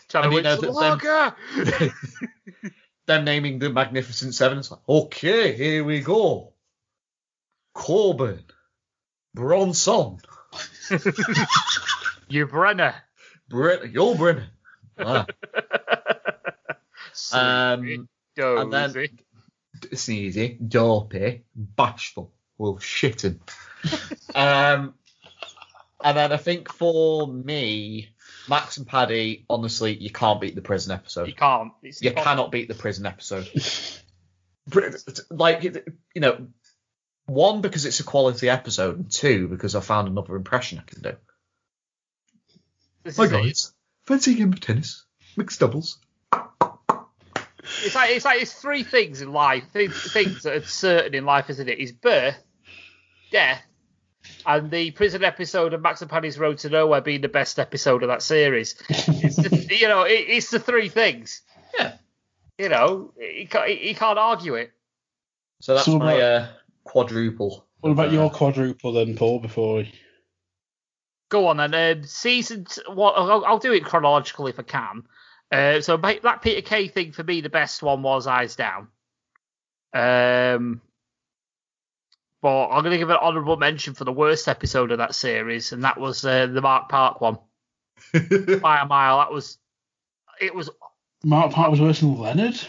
Trying 0.08 0.24
And 0.24 0.24
to 0.24 0.28
you 0.30 0.34
win 0.34 0.44
know 0.44 0.56
some 0.56 0.64
that 0.66 0.72
lager. 0.72 1.34
Them 3.08 3.24
naming 3.24 3.58
the 3.58 3.70
Magnificent 3.70 4.34
Seven. 4.34 4.58
It's 4.58 4.70
like, 4.70 4.86
okay, 4.86 5.56
here 5.56 5.82
we 5.82 6.00
go. 6.00 6.52
Corbin, 7.72 8.44
Bronson, 9.34 10.18
you 12.28 12.46
Brenner. 12.46 12.94
You're 13.50 14.14
Brennan. 14.14 14.50
Ah, 14.98 15.24
Sweet 17.14 17.38
um, 17.40 18.08
and 18.36 18.72
then 18.74 19.08
sneezy, 19.94 20.68
dopey, 20.68 21.44
bashful, 21.56 22.34
well, 22.58 22.74
shitting. 22.74 23.40
um, 24.34 24.92
and 26.04 26.16
then 26.18 26.30
I 26.30 26.36
think 26.36 26.70
for 26.70 27.26
me, 27.26 28.10
Max 28.48 28.76
and 28.78 28.86
Paddy, 28.86 29.44
honestly, 29.50 29.94
you 29.94 30.10
can't 30.10 30.40
beat 30.40 30.54
the 30.54 30.62
prison 30.62 30.92
episode. 30.92 31.28
You 31.28 31.34
can't. 31.34 31.72
It's 31.82 32.00
You 32.02 32.10
impossible. 32.10 32.30
cannot 32.30 32.52
beat 32.52 32.68
the 32.68 32.74
prison 32.74 33.06
episode. 33.06 33.48
Like 35.30 35.62
you 35.64 36.20
know, 36.20 36.48
One 37.26 37.62
because 37.62 37.86
it's 37.86 38.00
a 38.00 38.04
quality 38.04 38.50
episode, 38.50 38.96
and 38.98 39.10
two 39.10 39.48
because 39.48 39.74
I 39.74 39.80
found 39.80 40.08
another 40.08 40.36
impression 40.36 40.78
I 40.78 40.82
can 40.82 41.00
do. 41.00 41.12
This 43.04 43.16
Hi 43.16 43.28
guys, 43.28 43.72
fancy 44.06 44.32
a 44.32 44.34
game 44.34 44.52
of 44.52 44.60
tennis, 44.60 45.06
mixed 45.38 45.60
doubles. 45.60 45.98
It's 47.82 47.94
like 47.94 48.10
it's 48.10 48.24
like 48.26 48.42
it's 48.42 48.52
three 48.52 48.82
things 48.82 49.22
in 49.22 49.32
life, 49.32 49.64
three 49.72 49.88
things 49.88 50.42
that 50.42 50.54
are 50.54 50.64
certain 50.64 51.14
in 51.14 51.24
life, 51.24 51.48
isn't 51.48 51.68
it? 51.68 51.78
Is 51.78 51.92
birth, 51.92 52.36
death, 53.32 53.62
and 54.46 54.70
the 54.70 54.90
prison 54.92 55.24
episode 55.24 55.74
of 55.74 55.80
Max 55.82 56.00
and 56.02 56.10
Paddy's 56.10 56.38
Road 56.38 56.58
to 56.58 56.68
Nowhere 56.70 57.00
being 57.00 57.20
the 57.20 57.28
best 57.28 57.58
episode 57.58 58.02
of 58.02 58.08
that 58.08 58.22
series. 58.22 58.74
It's 58.88 59.36
the, 59.36 59.76
you 59.80 59.88
know, 59.88 60.02
it, 60.02 60.24
it's 60.28 60.50
the 60.50 60.58
three 60.60 60.88
things. 60.88 61.42
Yeah. 61.78 61.94
You 62.58 62.68
know, 62.68 63.12
you 63.18 63.46
can't, 63.48 63.80
you 63.80 63.94
can't 63.94 64.18
argue 64.18 64.54
it. 64.54 64.72
So 65.60 65.74
that's 65.74 65.86
So 65.86 65.98
my 65.98 66.14
about- 66.14 66.22
uh, 66.42 66.46
quadruple. 66.84 67.66
What 67.80 67.90
about 67.90 68.08
Uh, 68.08 68.12
your 68.12 68.30
quadruple 68.30 68.92
then, 68.92 69.16
Paul? 69.16 69.38
Before 69.40 69.76
we... 69.76 69.92
Go 71.28 71.46
on 71.48 71.58
then. 71.58 71.74
Um, 71.74 72.04
season. 72.04 72.64
T- 72.64 72.80
what? 72.92 73.12
I'll, 73.12 73.44
I'll 73.44 73.58
do 73.58 73.72
it 73.72 73.84
chronologically 73.84 74.50
if 74.50 74.58
I 74.58 74.62
can. 74.62 75.02
Uh, 75.52 75.80
so 75.80 75.96
that 75.96 76.42
Peter 76.42 76.62
Kay 76.62 76.88
thing 76.88 77.12
for 77.12 77.22
me, 77.22 77.40
the 77.40 77.48
best 77.50 77.82
one 77.82 78.02
was 78.02 78.26
Eyes 78.26 78.56
Down. 78.56 78.88
Um, 79.94 80.80
but 82.40 82.68
I'm 82.68 82.82
going 82.82 82.92
to 82.92 82.98
give 82.98 83.10
an 83.10 83.16
honourable 83.16 83.56
mention 83.56 83.94
for 83.94 84.04
the 84.04 84.12
worst 84.12 84.48
episode 84.48 84.92
of 84.92 84.98
that 84.98 85.14
series, 85.14 85.72
and 85.72 85.84
that 85.84 85.98
was 85.98 86.24
uh, 86.24 86.46
the 86.46 86.60
Mark 86.60 86.88
Park 86.88 87.20
one 87.20 87.38
by 88.60 88.80
a 88.80 88.86
mile. 88.86 89.18
That 89.18 89.32
was. 89.32 89.58
It 90.40 90.54
was. 90.54 90.70
Mark 91.24 91.52
Park 91.52 91.70
was 91.70 91.80
worse 91.80 92.00
than 92.00 92.18
Leonard. 92.18 92.60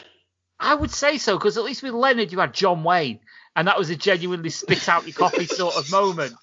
I 0.60 0.76
would 0.76 0.91
say 0.91 1.18
so 1.18 1.38
because 1.38 1.58
at 1.58 1.64
least 1.64 1.84
with 1.84 1.94
Leonard 1.94 2.32
you 2.32 2.40
had 2.40 2.54
John 2.54 2.84
Wayne, 2.84 3.20
and 3.56 3.68
that 3.68 3.78
was 3.78 3.90
a 3.90 3.96
genuinely 3.96 4.50
spit 4.50 4.90
out 4.90 5.08
your 5.08 5.14
coffee 5.14 5.46
sort 5.46 5.76
of 5.76 5.90
moment. 5.91 6.34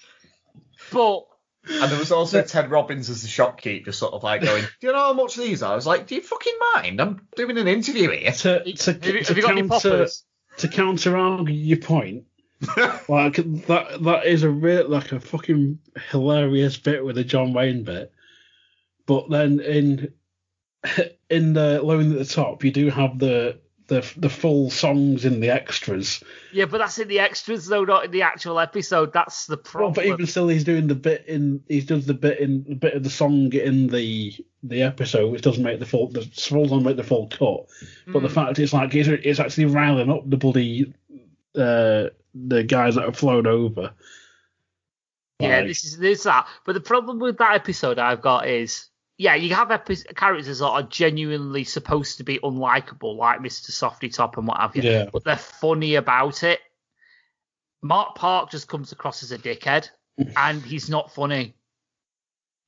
But 0.91 1.25
And 1.69 1.91
there 1.91 1.99
was 1.99 2.11
also 2.11 2.41
Ted 2.41 2.71
Robbins 2.71 3.09
as 3.09 3.21
the 3.21 3.27
shopkeep, 3.27 3.85
just 3.85 3.99
sort 3.99 4.13
of 4.13 4.23
like 4.23 4.41
going, 4.41 4.63
"Do 4.63 4.87
you 4.87 4.93
know 4.93 4.99
how 4.99 5.13
much 5.13 5.35
these 5.35 5.61
are?" 5.61 5.73
I 5.73 5.75
was 5.75 5.85
like, 5.85 6.07
"Do 6.07 6.15
you 6.15 6.21
fucking 6.21 6.57
mind? 6.75 7.01
I'm 7.01 7.27
doing 7.35 7.57
an 7.57 7.67
interview 7.67 8.09
here." 8.09 8.31
To, 8.31 8.63
to, 8.63 8.93
have 8.93 9.05
you, 9.05 9.23
to 9.23 9.27
have 9.27 9.37
you 9.37 9.43
got 9.43 9.51
any 9.51 9.67
counter 9.67 9.89
poppers? 9.89 10.23
to 10.57 10.67
counter 10.67 11.17
argue 11.17 11.53
your 11.53 11.77
point, 11.77 12.23
like 13.07 13.35
that 13.67 13.97
that 14.01 14.25
is 14.25 14.43
a 14.43 14.49
real 14.49 14.89
like 14.89 15.11
a 15.11 15.19
fucking 15.19 15.79
hilarious 16.09 16.77
bit 16.77 17.05
with 17.05 17.15
the 17.15 17.23
John 17.23 17.53
Wayne 17.53 17.83
bit. 17.83 18.11
But 19.05 19.29
then 19.29 19.59
in 19.59 20.13
in 21.29 21.53
the 21.53 21.81
Lone 21.81 22.11
at 22.13 22.17
the 22.17 22.25
Top, 22.25 22.63
you 22.63 22.71
do 22.71 22.89
have 22.89 23.19
the 23.19 23.59
the 23.87 24.05
the 24.17 24.29
full 24.29 24.69
songs 24.69 25.23
in 25.23 25.39
the 25.39 25.49
extras. 25.49 26.21
Yeah, 26.51 26.65
but 26.65 26.79
that's 26.79 26.99
in 26.99 27.07
the 27.07 27.19
extras 27.19 27.67
though, 27.67 27.85
not 27.85 28.05
in 28.05 28.11
the 28.11 28.23
actual 28.23 28.59
episode. 28.59 29.13
That's 29.13 29.45
the 29.45 29.55
Well, 29.55 29.63
problem. 29.63 29.93
but 29.93 30.05
even 30.05 30.25
still, 30.27 30.47
he's 30.49 30.63
doing 30.65 30.87
the 30.87 30.95
bit 30.95 31.25
in 31.27 31.63
he 31.67 31.79
does 31.81 32.05
the 32.05 32.13
bit 32.13 32.39
in 32.39 32.65
the 32.67 32.75
bit 32.75 32.95
of 32.95 33.03
the 33.03 33.09
song 33.09 33.53
in 33.53 33.87
the 33.87 34.33
the 34.63 34.81
episode, 34.81 35.31
which 35.31 35.41
doesn't 35.43 35.63
make 35.63 35.79
the 35.79 35.85
full 35.85 36.07
the 36.09 36.23
still 36.33 36.63
doesn't 36.63 36.83
make 36.83 36.97
the 36.97 37.03
full 37.03 37.27
cut. 37.27 37.67
But 38.11 38.23
the 38.23 38.27
Mm. 38.29 38.33
fact 38.33 38.59
is, 38.59 38.73
like, 38.73 38.93
it's, 38.95 39.07
it's 39.07 39.39
actually 39.39 39.65
riling 39.65 40.09
up 40.09 40.29
the 40.29 40.37
bloody 40.37 40.93
uh, 41.55 42.07
the 42.47 42.63
guys 42.63 42.95
that 42.95 43.05
have 43.05 43.17
flown 43.17 43.47
over. 43.47 43.93
Yeah, 45.39 45.57
Like, 45.59 45.67
this 45.67 45.85
is 45.85 45.97
this 45.97 46.19
is 46.19 46.23
that. 46.25 46.47
But 46.65 46.73
the 46.73 46.81
problem 46.81 47.19
with 47.19 47.37
that 47.37 47.55
episode 47.55 47.99
I've 47.99 48.21
got 48.21 48.47
is, 48.47 48.87
yeah, 49.17 49.35
you 49.35 49.53
have 49.55 49.71
epi- 49.71 50.03
characters 50.15 50.59
that 50.59 50.65
are 50.67 50.83
genuinely 50.83 51.63
supposed 51.63 52.17
to 52.17 52.23
be 52.23 52.39
unlikable, 52.39 53.15
like 53.17 53.39
Mr. 53.39 53.71
Softy 53.71 54.09
Top 54.09 54.37
and 54.37 54.47
what 54.47 54.59
have 54.59 54.75
you, 54.75 54.83
Yeah. 54.83 55.09
but 55.11 55.23
they're 55.23 55.35
funny 55.37 55.95
about 55.95 56.43
it. 56.43 56.59
Mark 57.83 58.15
Park 58.15 58.49
just 58.49 58.67
comes 58.67 58.91
across 58.91 59.21
as 59.23 59.31
a 59.31 59.37
dickhead, 59.37 59.89
and 60.37 60.61
he's 60.63 60.89
not 60.89 61.13
funny. 61.13 61.53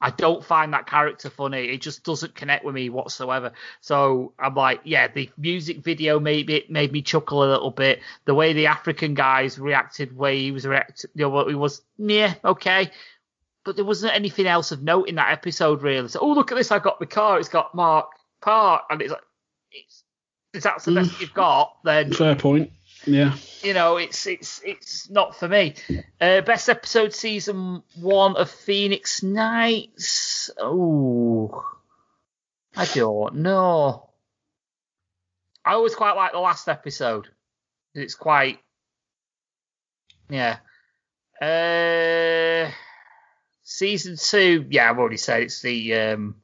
I 0.01 0.11
don't 0.11 0.43
find 0.43 0.73
that 0.73 0.88
character 0.88 1.30
funny. 1.30 1.65
It 1.65 1.81
just 1.81 2.03
doesn't 2.03 2.35
connect 2.35 2.63
with 2.63 2.73
me 2.73 2.89
whatsoever. 2.89 3.51
So 3.81 4.34
I'm 4.39 4.55
like, 4.55 4.81
yeah, 4.85 5.07
the 5.07 5.30
music 5.38 5.84
video 5.84 6.19
maybe 6.19 6.55
it 6.55 6.71
made 6.71 6.91
me 6.91 7.01
chuckle 7.01 7.43
a 7.43 7.51
little 7.51 7.71
bit. 7.71 7.99
The 8.26 8.34
way 8.34 8.53
the 8.53 8.67
African 8.67 9.13
guys 9.13 9.59
reacted, 9.59 10.15
way 10.15 10.39
he 10.39 10.51
was 10.51 10.65
reacting, 10.65 11.09
you 11.15 11.23
know, 11.23 11.30
what 11.30 11.47
he 11.47 11.55
was, 11.55 11.81
yeah, 11.97 12.35
okay. 12.45 12.91
But 13.65 13.76
there 13.76 13.85
wasn't 13.85 14.15
anything 14.15 14.47
else 14.47 14.71
of 14.71 14.81
note 14.81 15.09
in 15.09 15.15
that 15.15 15.34
episode 15.34 15.81
really. 15.81 16.07
So, 16.07 16.19
oh 16.21 16.31
look 16.31 16.51
at 16.51 16.55
this, 16.55 16.71
I 16.71 16.80
got 16.80 16.99
the 16.99 17.05
car. 17.05 17.38
It's 17.38 17.49
got 17.49 17.76
Mark 17.76 18.07
Park, 18.41 18.84
and 18.89 19.01
it's 19.01 19.11
like, 19.11 19.21
it's, 19.71 20.03
if 20.53 20.63
that's 20.63 20.85
the 20.85 20.93
best 20.93 21.11
mm. 21.11 21.21
you've 21.21 21.34
got, 21.34 21.76
then 21.84 22.13
fair 22.13 22.35
point. 22.35 22.71
Yeah. 23.05 23.35
you 23.63 23.73
know, 23.73 23.97
it's 23.97 24.27
it's 24.27 24.61
it's 24.63 25.09
not 25.09 25.35
for 25.35 25.47
me. 25.47 25.76
Uh, 26.19 26.41
best 26.41 26.69
episode 26.69 27.13
season 27.13 27.84
one 27.95 28.35
of 28.35 28.49
Phoenix 28.49 29.23
Nights. 29.23 30.49
Oh, 30.57 31.65
I 32.76 32.85
don't 32.85 33.35
know. 33.35 34.09
I 35.65 35.73
always 35.73 35.95
quite 35.95 36.15
like 36.15 36.31
the 36.31 36.39
last 36.39 36.67
episode. 36.67 37.27
It's 37.93 38.15
quite, 38.15 38.59
yeah. 40.30 40.57
Uh, 41.41 42.71
season 43.63 44.15
two, 44.17 44.65
yeah, 44.69 44.89
I've 44.89 44.99
already 44.99 45.17
said 45.17 45.43
it's 45.43 45.61
the 45.61 45.95
um, 45.95 46.35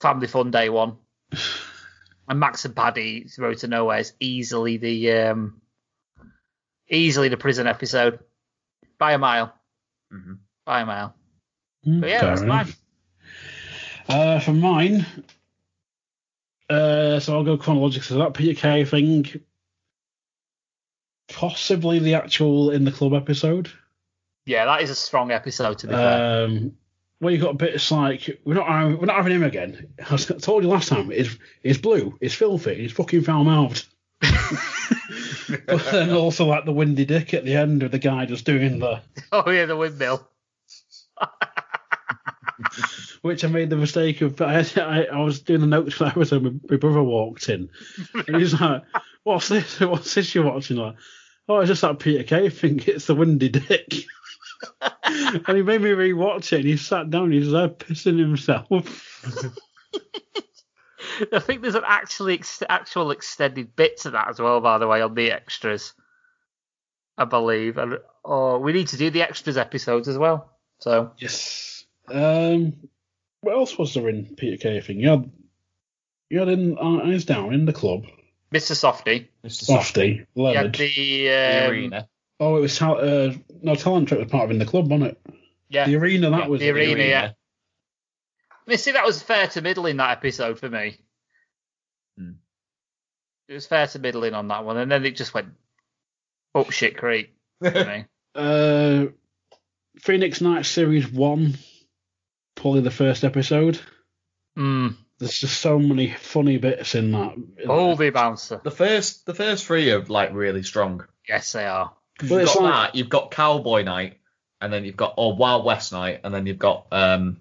Family 0.00 0.26
Fun 0.26 0.50
Day 0.50 0.68
one. 0.68 0.96
And 2.32 2.40
Max 2.40 2.64
and 2.64 2.74
Paddy's 2.74 3.38
Road 3.38 3.58
to 3.58 3.68
Nowhere 3.68 3.98
is 3.98 4.14
easily 4.18 4.78
the 4.78 5.12
um, 5.12 5.60
easily 6.88 7.28
the 7.28 7.36
prison 7.36 7.66
episode 7.66 8.20
by 8.96 9.12
a 9.12 9.18
mile. 9.18 9.54
Mhm. 10.10 10.38
By 10.64 10.80
a 10.80 10.86
mile. 10.86 11.14
Mm, 11.86 12.00
But 12.00 12.08
yeah, 12.08 12.20
that's 12.24 12.40
enough. 12.40 12.74
mine. 14.08 14.18
Uh, 14.18 14.40
for 14.40 14.54
mine, 14.54 15.04
uh, 16.70 17.20
so 17.20 17.34
I'll 17.34 17.44
go 17.44 17.58
chronologically. 17.58 18.06
So 18.06 18.16
that 18.20 18.32
Peter 18.32 18.58
Kay 18.58 18.86
thing, 18.86 19.26
possibly 21.28 21.98
the 21.98 22.14
actual 22.14 22.70
in 22.70 22.86
the 22.86 22.92
club 22.92 23.12
episode. 23.12 23.70
Yeah, 24.46 24.64
that 24.64 24.80
is 24.80 24.88
a 24.88 24.94
strong 24.94 25.32
episode 25.32 25.76
to 25.80 25.86
be 25.86 25.92
fair. 25.92 26.70
Where 27.22 27.32
you 27.32 27.38
got 27.38 27.56
bits 27.56 27.92
like 27.92 28.40
we're 28.44 28.54
not 28.54 28.66
having- 28.66 28.98
we're 28.98 29.06
not 29.06 29.14
having 29.14 29.32
him 29.36 29.44
again. 29.44 29.94
I 30.10 30.16
told 30.16 30.64
you 30.64 30.68
last 30.68 30.88
time. 30.88 31.12
It's 31.12 31.30
it's 31.62 31.78
blue. 31.78 32.18
It's 32.20 32.34
filthy. 32.34 32.74
He's 32.74 32.90
fucking 32.90 33.22
foul 33.22 33.44
mouthed. 33.44 33.86
but 34.20 35.84
then 35.92 36.10
also 36.10 36.46
like 36.46 36.64
the 36.64 36.72
windy 36.72 37.04
dick 37.04 37.32
at 37.32 37.44
the 37.44 37.54
end 37.54 37.84
of 37.84 37.92
the 37.92 38.00
guy 38.00 38.26
just 38.26 38.44
doing 38.44 38.80
the 38.80 39.02
Oh 39.30 39.48
yeah, 39.50 39.66
the 39.66 39.76
windmill. 39.76 40.28
which 43.22 43.44
I 43.44 43.48
made 43.48 43.70
the 43.70 43.76
mistake 43.76 44.20
of. 44.20 44.40
I, 44.40 44.66
I, 44.76 45.04
I 45.04 45.20
was 45.20 45.42
doing 45.42 45.60
the 45.60 45.68
notes 45.68 45.94
for 45.94 46.06
that 46.06 46.16
episode. 46.16 46.42
My, 46.42 46.50
my 46.70 46.76
brother 46.76 47.04
walked 47.04 47.48
in, 47.48 47.70
and 48.26 48.36
he's 48.36 48.60
like, 48.60 48.82
"What's 49.22 49.46
this? 49.46 49.78
What's 49.78 50.12
this 50.14 50.34
you're 50.34 50.44
watching?" 50.44 50.76
Like, 50.76 50.96
oh, 51.48 51.60
it's 51.60 51.68
just 51.68 51.82
that 51.82 52.00
Peter 52.00 52.24
Kay 52.24 52.48
thing. 52.48 52.80
It's 52.84 53.06
the 53.06 53.14
windy 53.14 53.48
dick. 53.48 53.94
and 55.02 55.56
he 55.56 55.62
made 55.62 55.80
me 55.80 55.90
rewatch 55.90 56.52
it. 56.52 56.60
And 56.60 56.64
he 56.64 56.76
sat 56.76 57.10
down. 57.10 57.32
He's 57.32 57.50
there 57.50 57.68
pissing 57.68 58.18
himself. 58.18 58.66
I 61.32 61.38
think 61.38 61.62
there's 61.62 61.74
an 61.74 61.84
actually 61.86 62.34
ex- 62.34 62.62
actual 62.68 63.10
extended 63.10 63.76
bit 63.76 63.98
to 64.00 64.10
that 64.10 64.28
as 64.28 64.40
well, 64.40 64.60
by 64.60 64.78
the 64.78 64.86
way, 64.88 65.02
on 65.02 65.14
the 65.14 65.30
extras. 65.30 65.92
I 67.18 67.26
believe, 67.26 67.76
and 67.76 67.98
oh, 68.24 68.58
we 68.58 68.72
need 68.72 68.88
to 68.88 68.96
do 68.96 69.10
the 69.10 69.22
extras 69.22 69.58
episodes 69.58 70.08
as 70.08 70.16
well. 70.16 70.50
So 70.78 71.12
yes. 71.18 71.84
Um. 72.10 72.74
What 73.42 73.54
else 73.54 73.76
was 73.76 73.92
there 73.94 74.08
in 74.08 74.36
Peter 74.36 74.56
Kay 74.56 74.80
thing? 74.80 75.00
You 75.00 75.10
had 75.10 75.30
you 76.30 76.38
had 76.38 76.48
in 76.48 76.78
uh, 76.78 77.04
Eyes 77.04 77.24
Down 77.24 77.52
in 77.52 77.66
the 77.66 77.72
club. 77.72 78.06
Mr. 78.52 78.74
Softy, 78.74 79.30
Mr. 79.44 79.64
Soft, 79.64 79.86
Softy, 79.86 80.26
you 80.34 80.44
had 80.46 80.54
Leonard. 80.54 80.74
the, 80.74 80.94
the 80.94 81.30
um, 81.30 81.70
arena. 81.70 82.08
Oh, 82.42 82.56
it 82.56 82.60
was 82.60 82.76
tal- 82.76 82.98
uh, 82.98 83.32
no 83.62 83.76
talent 83.76 84.08
trip 84.08 84.20
was 84.20 84.28
part 84.30 84.44
of 84.46 84.50
in 84.50 84.58
the 84.58 84.64
club, 84.66 84.90
wasn't 84.90 85.10
it? 85.12 85.34
yeah, 85.68 85.86
The 85.86 85.94
arena 85.96 86.28
that 86.30 86.40
Yeah, 86.40 86.46
was 86.48 86.60
the 86.60 86.70
arena, 86.70 87.04
yeah. 87.04 87.30
I 88.50 88.54
mean, 88.66 88.78
see, 88.78 88.90
that 88.92 89.04
was 89.06 89.22
fair 89.22 89.46
to 89.48 89.60
middling 89.62 89.98
that 89.98 90.10
episode 90.18 90.58
for 90.58 90.68
me. 90.68 90.98
Hmm. 92.18 92.32
It 93.48 93.54
was 93.54 93.66
fair 93.66 93.86
to 93.86 93.98
middling 94.00 94.34
on 94.34 94.48
that 94.48 94.64
one, 94.64 94.76
and 94.76 94.90
then 94.90 95.04
it 95.04 95.14
just 95.16 95.34
went 95.34 95.48
up 96.54 96.70
shit 96.72 96.96
creek 96.96 97.32
for 97.60 97.70
me. 97.72 98.06
Uh, 98.34 99.06
Phoenix 100.00 100.40
Night 100.40 100.66
Series 100.66 101.06
One, 101.08 101.58
probably 102.56 102.80
the 102.80 102.90
first 102.90 103.22
episode. 103.22 103.78
Mm. 104.58 104.96
There's 105.18 105.38
just 105.38 105.60
so 105.60 105.78
many 105.78 106.10
funny 106.12 106.58
bits 106.58 106.96
in 106.96 107.12
that. 107.12 107.34
Holy 107.66 108.10
bouncer. 108.10 108.60
The 108.64 108.70
first, 108.72 109.26
the 109.26 109.34
first 109.34 109.64
three 109.66 109.92
are 109.92 110.02
like 110.02 110.32
really 110.32 110.64
strong. 110.64 111.04
Yes, 111.28 111.52
they 111.52 111.66
are. 111.66 111.94
'Cause 112.18 112.30
Well, 112.30 112.40
you've 112.40 112.48
got 112.54 112.62
like- 112.62 112.72
that, 112.92 112.94
you've 112.96 113.08
got 113.08 113.30
Cowboy 113.30 113.82
Night, 113.82 114.18
and 114.60 114.72
then 114.72 114.84
you've 114.84 114.96
got 114.96 115.14
or 115.16 115.34
Wild 115.36 115.64
West 115.64 115.92
Night, 115.92 116.20
and 116.24 116.32
then 116.34 116.46
you've 116.46 116.58
got 116.58 116.86
um 116.92 117.38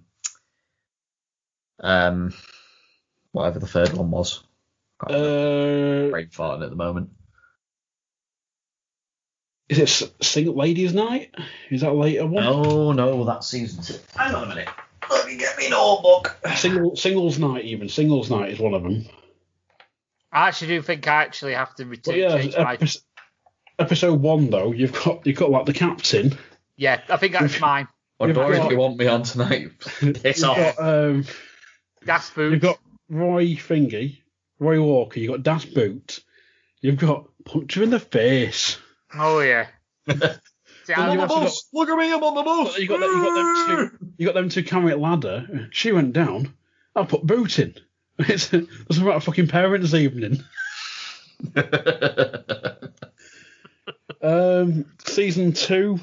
um 1.80 2.34
whatever 3.31 3.60
the 3.60 3.68
third 3.68 3.93
one 3.93 4.11
was. 4.11 4.43
Can't. 5.02 5.15
Uh, 5.15 6.10
Brain 6.10 6.27
farting 6.27 6.64
at 6.64 6.69
the 6.69 6.76
moment. 6.76 7.10
is 9.69 10.02
it 10.02 10.14
Single 10.23 10.56
Ladies 10.56 10.93
Night? 10.93 11.34
Is 11.69 11.81
that 11.81 11.91
a 11.91 11.93
later 11.93 12.27
one? 12.27 12.43
No, 12.43 12.91
no, 12.91 13.23
that's 13.23 13.48
season 13.48 13.84
two. 13.84 13.99
Hang 14.15 14.35
on 14.35 14.43
a 14.43 14.48
minute. 14.48 14.68
Let 15.10 15.26
me 15.26 15.38
get 15.38 15.57
me 15.57 15.69
notebook. 15.69 16.38
Single 16.56 16.95
Singles 16.95 17.39
Night 17.39 17.65
even 17.65 17.88
Singles 17.89 18.30
Night 18.30 18.52
is 18.52 18.60
one 18.60 18.73
of 18.73 18.84
them. 18.84 19.06
I 20.31 20.48
actually 20.49 20.68
do 20.69 20.81
think 20.81 21.07
I 21.07 21.23
actually 21.23 21.53
have 21.53 21.73
to 21.76 21.84
But 21.85 21.89
return. 21.89 22.15
yeah, 22.15 22.38
change 22.38 22.56
my, 22.57 22.73
epi- 22.73 22.99
episode 23.82 24.22
one 24.22 24.49
though, 24.49 24.72
you've 24.72 24.94
got 24.94 25.26
you've 25.26 25.38
got 25.38 25.49
like 25.52 25.66
the 25.66 25.74
captain. 25.74 26.38
yeah, 26.78 27.02
I 27.10 27.18
think 27.18 27.34
that's 27.34 27.60
mine. 27.60 27.88
What 28.18 28.28
You've 28.28 28.36
door 28.36 28.52
got- 28.53 28.72
you 28.72 28.78
want 28.78 28.98
me 28.98 29.08
on 29.08 29.24
tonight? 29.24 29.72
Piss 30.22 30.44
off. 30.44 30.58
got 30.58 30.80
um, 30.80 31.26
Gas 32.06 32.30
boots. 32.30 32.52
you've 32.53 32.62
got 32.62 32.80
Roy 33.10 33.56
Fingy, 33.56 34.22
Roy 34.60 34.80
Walker. 34.82 35.20
You've 35.20 35.32
got 35.32 35.44
Das 35.44 35.66
Boot. 35.66 36.20
You've 36.82 36.98
got 36.98 37.26
Punch 37.45 37.74
her 37.76 37.84
in 37.84 37.90
the 37.90 37.99
face. 37.99 38.78
Oh 39.16 39.40
yeah. 39.40 39.68
See, 40.08 40.94
I'm 40.94 41.10
on 41.12 41.18
the 41.18 41.24
also 41.24 41.36
got- 41.36 41.44
bus. 41.45 41.68
Look 41.74 41.90
at 41.90 41.98
me, 41.98 42.14
I'm 42.14 42.24
on 42.24 42.36
the 42.36 42.44
bus. 42.44 42.78
You 42.78 42.88
got 42.88 42.99
them, 42.99 43.10
you 43.10 43.24
got 43.24 43.36
them 43.36 43.90
two. 43.99 44.14
You 44.18 44.26
got 44.28 44.34
them 44.36 44.49
two 44.49 44.64
carry 44.64 44.91
a 44.91 44.98
ladder. 44.98 45.70
She 45.72 45.91
went 45.91 46.14
down. 46.14 46.53
I'll 46.95 47.06
put 47.06 47.24
boot 47.26 47.60
in. 47.60 47.76
It's 48.20 48.53
it's 48.53 48.98
about 48.99 49.16
a 49.16 49.20
fucking 49.22 49.48
parents' 49.48 49.95
evening. 49.95 50.44
Um, 54.22 54.86
season 55.06 55.53
two. 55.53 55.99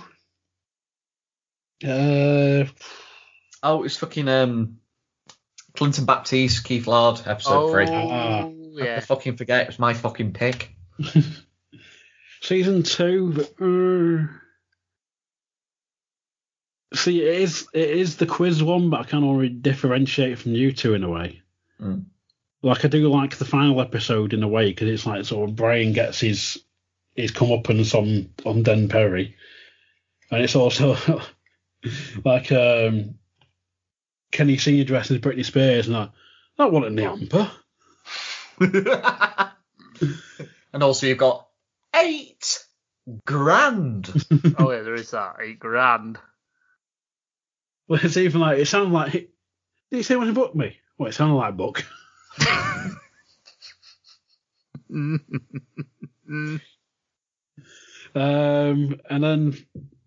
Uh, 1.85 2.65
oh, 3.63 3.85
it's 3.85 3.97
fucking 3.97 4.29
um, 4.29 4.79
Clinton 5.77 6.05
Baptiste, 6.05 6.65
Keith 6.65 6.87
Lard, 6.87 7.23
episode 7.27 7.63
oh 7.63 7.71
three. 7.71 7.87
Ah. 7.89 8.47
I 8.47 8.53
yeah. 8.85 9.01
fucking 9.01 9.37
forget. 9.37 9.63
It 9.63 9.69
was 9.69 9.79
my 9.79 9.95
fucking 9.95 10.33
pick. 10.33 10.75
season 12.43 12.83
two. 12.83 13.47
Uh, 13.61 14.33
see, 16.97 17.23
it 17.23 17.41
is 17.43 17.69
it 17.73 17.91
is 17.91 18.17
the 18.17 18.27
quiz 18.27 18.63
one, 18.63 18.91
but 18.91 19.01
I 19.01 19.05
can 19.05 19.25
already 19.25 19.51
differentiate 19.51 20.39
from 20.39 20.55
you 20.55 20.73
two 20.73 20.95
in 20.95 21.05
a 21.05 21.11
way. 21.11 21.43
Mm. 21.81 22.07
Like 22.63 22.85
I 22.85 22.89
do 22.89 23.09
like 23.09 23.37
the 23.37 23.45
final 23.45 23.81
episode 23.81 24.33
in 24.33 24.43
a 24.43 24.49
way 24.49 24.71
because 24.71 24.89
it's 24.89 25.07
like 25.07 25.25
sort 25.25 25.49
of 25.49 25.57
Brian 25.57 25.93
gets 25.93 26.19
his 26.19 26.61
his 27.19 27.33
comeuppance 27.33 27.97
on 27.97 28.31
on 28.47 28.63
Den 28.63 28.89
Perry, 28.89 29.35
and 30.31 30.41
it's 30.41 30.55
also 30.55 30.97
like 32.25 32.53
um, 32.53 33.17
Kenny 34.31 34.57
Senior 34.57 34.85
dressed 34.85 35.11
as 35.11 35.19
Britney 35.19 35.45
Spears, 35.45 35.89
and 35.89 35.97
I 35.97 36.11
that 36.59 36.71
wasn't 36.71 36.97
the 36.97 37.03
amper. 37.03 37.51
and 40.73 40.83
also 40.83 41.07
you've 41.09 41.19
got 41.19 41.49
eight 41.95 42.65
grand. 43.27 44.07
Oh 44.59 44.71
yeah, 44.71 44.83
there 44.83 44.95
is 44.95 45.11
that 45.11 45.37
eight 45.43 45.59
grand. 45.59 46.19
Well, 47.89 48.01
it's 48.03 48.17
even 48.17 48.41
like 48.41 48.59
it 48.59 48.67
sounded 48.67 48.93
like. 48.93 49.13
Did 49.13 49.31
you 49.91 50.03
say 50.03 50.15
when 50.17 50.29
he 50.29 50.35
booked 50.35 50.55
me? 50.55 50.77
Well, 50.99 51.09
it 51.09 51.15
sounded 51.15 51.35
like 51.35 51.57
book. 51.57 51.85
Um, 58.15 59.01
and 59.09 59.25
then 59.25 59.67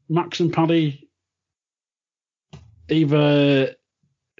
Max 0.09 0.39
and 0.39 0.53
Paddy 0.53 1.09
either 2.89 3.75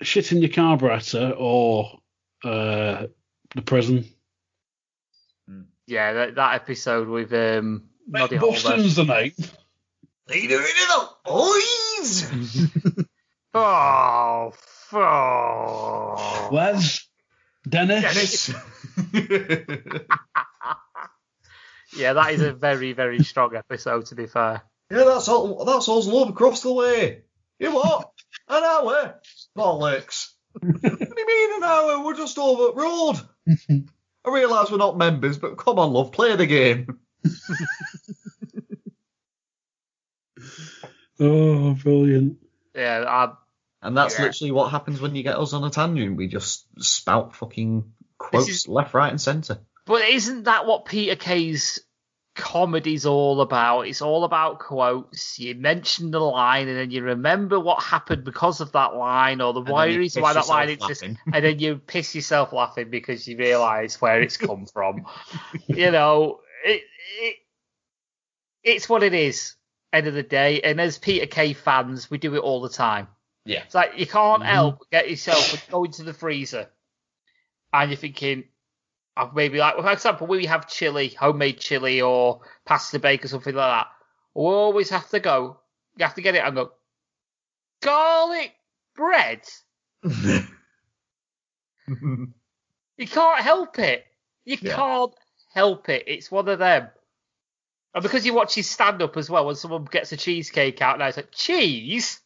shit 0.02 0.32
in 0.32 0.42
your 0.42 0.50
carburetor 0.50 1.34
or 1.38 2.00
uh, 2.44 3.08
the 3.56 3.62
prison. 3.64 4.06
yeah, 5.88 6.14
that, 6.14 6.36
that 6.36 6.56
episode 6.56 7.08
with 7.08 7.34
um, 7.34 7.84
Noddy 8.08 8.38
Holder. 8.38 8.54
Boston's 8.54 8.96
the 8.96 9.04
name. 9.04 9.34
They 10.28 10.48
do 10.48 10.60
it 10.60 10.70
in 10.70 10.88
the 10.88 11.10
boys. 11.26 13.06
Oh, 13.54 14.54
oh. 14.94 16.50
Les, 16.54 17.06
Dennis. 17.68 18.54
yeah, 21.96 22.14
that 22.14 22.32
is 22.34 22.42
a 22.42 22.54
very, 22.54 22.94
very 22.94 23.24
strong 23.24 23.56
episode. 23.56 24.06
To 24.08 24.16
be 24.16 24.28
fair, 24.28 24.62
Yeah, 24.90 25.04
that's 25.06 25.28
all. 25.28 25.66
That's 25.66 25.88
all's 25.88 26.08
love 26.08 26.30
across 26.30 26.62
the 26.62 26.74
way. 26.74 27.24
You 27.60 27.74
what? 27.74 28.12
An 28.48 28.64
hour? 28.64 29.20
Bollocks. 29.58 30.32
what 30.60 30.82
do 30.82 30.90
you 31.00 31.28
mean 31.28 31.58
an 31.58 31.64
hour? 31.64 32.04
We're 32.04 32.16
just 32.16 32.38
over 32.38 32.74
the 32.74 32.74
road. 32.82 33.86
I 34.26 34.30
realise 34.32 34.70
we're 34.72 34.78
not 34.78 34.98
members, 34.98 35.38
but 35.38 35.58
come 35.58 35.80
on, 35.80 35.94
love, 35.94 36.12
play 36.12 36.36
the 36.36 36.46
game. 36.46 37.00
Oh, 41.20 41.74
brilliant. 41.76 42.38
yeah, 42.76 43.04
I, 43.08 43.34
And 43.84 43.96
that's 43.98 44.18
Yeah. 44.18 44.26
literally 44.26 44.52
what 44.52 44.72
happens 44.72 45.00
when 45.02 45.16
you 45.16 45.24
get 45.24 45.38
us 45.38 45.54
on 45.54 45.64
a 45.64 45.70
tangent. 45.70 46.18
We 46.18 46.28
just 46.28 46.66
spout 46.84 47.36
fucking 47.36 47.94
quotes 48.18 48.50
is- 48.50 48.68
left, 48.68 48.94
right, 48.94 49.10
and 49.12 49.22
centre. 49.22 49.60
But 49.92 50.08
isn't 50.08 50.44
that 50.44 50.66
what 50.66 50.86
Peter 50.86 51.18
Kay's 51.18 51.82
comedy's 52.34 53.06
all 53.06 53.42
about? 53.42 53.82
It's 53.82 54.02
all 54.02 54.24
about 54.24 54.60
quotes. 54.60 55.38
You 55.38 55.54
mention 55.54 56.12
the 56.12 56.22
line 56.22 56.70
and 56.70 56.78
then 56.78 56.92
you 56.92 57.04
remember 57.04 57.60
what 57.60 57.84
happened 57.84 58.24
because 58.24 58.62
of 58.62 58.72
that 58.72 58.96
line 58.96 59.42
or 59.42 59.52
the 59.52 59.60
why 59.60 59.88
reason 59.88 60.22
why 60.22 60.32
that 60.32 60.48
line 60.48 60.70
exists. 60.70 61.04
And 61.04 61.18
then 61.44 61.60
you 61.60 61.76
piss 61.76 62.16
yourself 62.16 62.54
laughing 62.54 62.90
because 62.90 63.28
you 63.28 63.36
realise 63.36 64.00
where 64.00 64.22
it's 64.22 64.38
come 64.38 64.66
from. 64.66 65.06
you 65.68 65.92
know, 65.92 66.40
it, 66.64 66.84
it 67.22 67.36
it's 68.64 68.88
what 68.88 69.04
it 69.04 69.14
is. 69.14 69.56
End 69.92 70.08
of 70.08 70.14
the 70.14 70.24
day, 70.24 70.62
and 70.62 70.80
as 70.80 70.98
Peter 70.98 71.26
Kay 71.26 71.52
fans, 71.52 72.10
we 72.10 72.18
do 72.18 72.34
it 72.36 72.40
all 72.40 72.62
the 72.62 72.70
time. 72.70 73.10
Yeah. 73.44 73.64
It's 73.66 73.76
like 73.76 73.98
you 73.98 74.08
can't 74.08 74.42
Mhm. 74.42 74.46
help 74.46 74.80
but 74.80 74.90
get 74.90 75.10
yourself 75.10 75.70
going 75.70 75.92
to 75.92 76.04
the 76.04 76.14
freezer, 76.14 76.70
and 77.74 77.92
you're 77.92 77.98
thinking, 77.98 78.46
uh, 79.18 79.28
maybe 79.34 79.58
like 79.60 79.76
for 79.76 79.92
example, 79.92 80.28
when 80.28 80.40
we 80.40 80.46
have 80.46 80.68
chili, 80.68 81.10
homemade 81.10 81.60
chili 81.60 82.02
or 82.02 82.42
pasta 82.66 83.00
bake 83.00 83.26
or 83.26 83.28
something 83.28 83.54
like 83.56 83.70
that, 83.72 83.88
we 84.34 84.44
always 84.44 84.90
have 84.90 85.10
to 85.10 85.20
go. 85.20 85.60
You 85.98 86.06
have 86.06 86.16
to 86.16 86.22
get 86.22 86.36
it 86.36 86.44
and 86.46 86.56
go. 86.56 86.72
Garlic 87.82 88.54
bread. 88.96 89.42
You 92.98 93.08
can't 93.08 93.42
help 93.42 93.80
it. 93.80 94.06
You 94.46 94.58
Yeah. 94.62 94.76
can't 94.76 95.14
help 95.54 95.90
it. 95.90 96.04
It's 96.08 96.30
one 96.32 96.48
of 96.48 96.60
them. 96.60 96.90
And 97.94 98.04
because 98.04 98.26
you 98.26 98.34
watch 98.34 98.56
his 98.56 98.70
stand 98.70 99.02
up 99.02 99.18
as 99.18 99.30
well, 99.30 99.46
when 99.46 99.56
someone 99.56 99.86
gets 99.86 100.12
a 100.12 100.18
cheesecake 100.18 100.82
out 100.82 101.00
now, 101.00 101.08
it's 101.08 101.18
like, 101.18 101.32
cheese? 101.32 102.20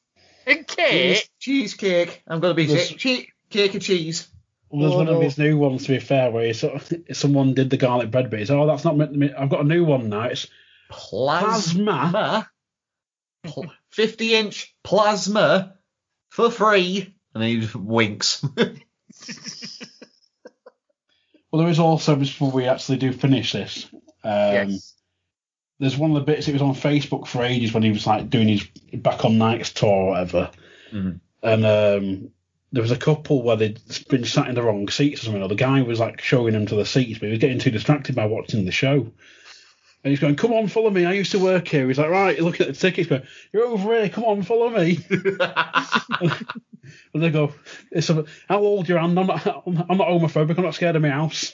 And 0.45 0.68
cake? 0.68 1.16
Cheese, 1.18 1.30
cheesecake. 1.40 2.22
I'm 2.28 2.40
going 2.40 2.52
to 2.52 2.56
be 2.56 2.66
There's- 2.68 2.90
che- 2.90 2.95
che- 2.98 3.30
cake 3.49 3.74
and 3.74 3.82
cheese. 3.84 4.28
Well, 4.69 4.81
there's 4.81 4.93
Oh, 4.93 4.97
one 4.97 5.05
no. 5.05 5.15
of 5.17 5.21
his 5.21 5.37
new 5.37 5.57
ones, 5.57 5.83
to 5.85 5.93
be 5.93 5.99
fair, 5.99 6.31
where 6.31 6.45
he 6.45 6.53
sort 6.53 6.75
of, 6.75 6.91
someone 7.17 7.53
did 7.53 7.69
the 7.69 7.77
garlic 7.77 8.11
bread. 8.11 8.31
He's, 8.33 8.51
oh, 8.51 8.65
that's 8.65 8.83
not 8.83 8.97
meant 8.97 9.13
to 9.13 9.19
be. 9.19 9.33
I've 9.33 9.49
got 9.49 9.61
a 9.61 9.67
new 9.67 9.85
one 9.85 10.09
now. 10.09 10.23
It's 10.23 10.47
Plasma. 10.89 12.49
Pl- 13.43 13.71
50 13.91 14.33
inch 14.35 14.75
plasma 14.83 15.75
for 16.29 16.49
free. 16.51 17.15
And 17.33 17.43
then 17.43 17.61
he 17.61 17.67
winks. 17.77 18.43
Well, 21.51 21.61
there 21.63 21.71
is 21.71 21.79
also, 21.79 22.17
before 22.17 22.51
we 22.51 22.65
actually 22.65 22.97
do 22.97 23.13
finish 23.13 23.53
this, 23.53 23.87
um, 24.25 24.69
yes. 24.71 24.93
there's 25.79 25.95
one 25.97 26.11
of 26.11 26.15
the 26.15 26.29
bits, 26.29 26.49
it 26.49 26.53
was 26.53 26.61
on 26.61 26.75
Facebook 26.75 27.27
for 27.27 27.43
ages 27.43 27.73
when 27.73 27.81
he 27.83 27.91
was 27.91 28.05
like 28.05 28.29
doing 28.29 28.49
his 28.49 28.65
back 28.95 29.23
on 29.23 29.37
nights 29.37 29.71
tour 29.71 29.89
or 29.89 30.09
whatever. 30.09 30.51
Mhm. 30.91 31.21
And 31.41 31.65
um, 31.65 32.31
there 32.71 32.81
was 32.81 32.91
a 32.91 32.97
couple 32.97 33.41
where 33.43 33.55
they'd 33.55 33.79
been 34.09 34.25
sat 34.25 34.47
in 34.47 34.55
the 34.55 34.63
wrong 34.63 34.87
seats 34.89 35.21
or 35.21 35.25
something, 35.25 35.43
or 35.43 35.47
the 35.47 35.55
guy 35.55 35.81
was 35.81 35.99
like 35.99 36.21
showing 36.21 36.53
them 36.53 36.65
to 36.67 36.75
the 36.75 36.85
seats, 36.85 37.19
but 37.19 37.27
he 37.27 37.31
was 37.31 37.39
getting 37.39 37.59
too 37.59 37.71
distracted 37.71 38.15
by 38.15 38.25
watching 38.25 38.65
the 38.65 38.71
show. 38.71 39.11
And 40.03 40.11
he's 40.11 40.19
going, 40.19 40.35
Come 40.35 40.53
on, 40.53 40.67
follow 40.67 40.89
me. 40.89 41.05
I 41.05 41.13
used 41.13 41.31
to 41.31 41.39
work 41.39 41.67
here. 41.67 41.87
He's 41.87 41.97
like, 41.97 42.09
Right, 42.09 42.37
you're 42.37 42.49
at 42.49 42.57
the 42.57 42.73
tickets, 42.73 43.09
but 43.09 43.25
you're 43.51 43.65
over 43.65 43.95
here. 43.95 44.09
Come 44.09 44.25
on, 44.25 44.43
follow 44.43 44.69
me. 44.69 44.99
And 47.15 47.23
they 47.23 47.31
go, 47.31 47.51
it's 47.91 48.11
a, 48.11 48.25
How 48.47 48.59
old 48.59 48.87
your 48.87 48.99
hand? 48.99 49.17
I'm 49.17 49.25
not, 49.25 49.47
I'm 49.65 49.97
not 49.97 50.07
homophobic. 50.07 50.55
I'm 50.55 50.63
not 50.63 50.75
scared 50.75 50.95
of 50.95 51.01
my 51.01 51.09
house. 51.09 51.51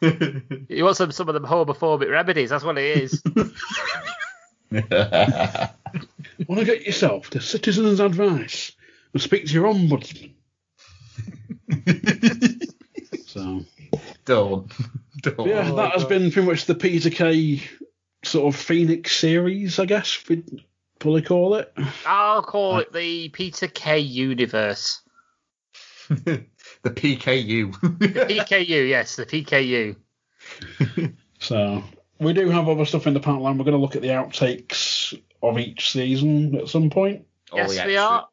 You 0.00 0.84
want 0.84 0.96
some, 0.96 1.12
some 1.12 1.28
of 1.28 1.34
them 1.34 1.44
homophobic 1.44 2.10
remedies, 2.10 2.50
that's 2.50 2.64
what 2.64 2.78
it 2.78 2.98
is. 2.98 3.22
Want 6.48 6.60
to 6.60 6.64
get 6.64 6.86
yourself 6.86 7.30
the 7.30 7.40
citizen's 7.40 8.00
advice 8.00 8.72
and 9.12 9.22
speak 9.22 9.46
to 9.46 9.52
your 9.52 9.72
ombudsman. 9.72 10.32
so, 13.26 13.64
Don't. 14.24 14.72
Don't. 15.22 15.48
yeah, 15.48 15.70
that 15.72 15.92
has 15.92 16.04
been 16.04 16.30
pretty 16.30 16.48
much 16.48 16.66
the 16.66 16.74
Peter 16.74 17.10
Kay 17.10 17.62
sort 18.24 18.52
of 18.54 18.60
Phoenix 18.60 19.16
series, 19.16 19.78
I 19.78 19.86
guess 19.86 20.22
we'd 20.28 20.64
probably 20.98 21.22
call 21.22 21.54
it. 21.54 21.72
I'll 22.06 22.42
call 22.42 22.78
it 22.78 22.92
the 22.92 23.28
Peter 23.30 23.66
Kay 23.74 24.00
universe. 24.00 25.00
the 26.08 26.44
PKU. 26.84 27.72
PKU, 27.72 28.88
yes, 28.88 29.16
the 29.16 29.26
PKU. 29.26 29.96
So, 31.38 31.82
we 32.18 32.32
do 32.32 32.48
have 32.50 32.68
other 32.68 32.84
stuff 32.84 33.06
in 33.06 33.14
the 33.14 33.20
pipeline. 33.20 33.58
We're 33.58 33.64
going 33.64 33.76
to 33.76 33.80
look 33.80 33.96
at 33.96 34.02
the 34.02 34.08
outtakes 34.08 35.18
of 35.50 35.58
each 35.58 35.90
season 35.92 36.54
at 36.56 36.68
some 36.68 36.90
point. 36.90 37.24
All 37.52 37.58
Yes, 37.58 37.70
the 37.76 37.84
we 37.86 37.96
extra- 37.96 38.00
are. 38.02 38.28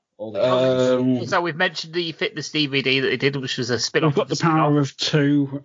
Um, 0.93 1.25
So 1.25 1.41
we've 1.41 1.55
mentioned 1.55 1.93
the 1.93 2.11
fitness 2.11 2.49
DVD 2.49 3.01
that 3.01 3.07
they 3.09 3.17
did, 3.17 3.35
which 3.37 3.57
was 3.57 3.69
a 3.71 3.79
spin-off. 3.79 4.11
We've 4.11 4.15
got 4.17 4.21
of 4.23 4.29
the 4.29 4.35
spin-off. 4.35 4.55
power 4.55 4.79
of 4.79 4.95
two. 4.97 5.63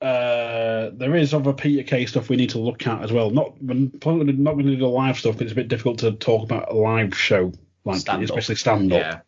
Uh, 0.00 0.90
there 0.94 1.14
is 1.14 1.32
other 1.32 1.52
Peter 1.52 1.84
Kay 1.84 2.06
stuff 2.06 2.28
we 2.28 2.36
need 2.36 2.50
to 2.50 2.58
look 2.58 2.86
at 2.88 3.02
as 3.02 3.12
well. 3.12 3.30
Not 3.30 3.62
we're 3.62 3.74
not 3.74 4.00
going 4.00 4.26
to 4.26 4.72
do 4.72 4.76
the 4.76 4.86
live 4.86 5.16
stuff 5.18 5.34
because 5.34 5.44
it's 5.44 5.52
a 5.52 5.56
bit 5.56 5.68
difficult 5.68 5.98
to 6.00 6.12
talk 6.12 6.42
about 6.42 6.72
a 6.72 6.74
live 6.74 7.16
show 7.16 7.52
like 7.84 8.00
Stand-up. 8.00 8.28
especially 8.30 8.56
stand 8.56 8.92
up. 8.92 8.98
yeah. 9.00 9.20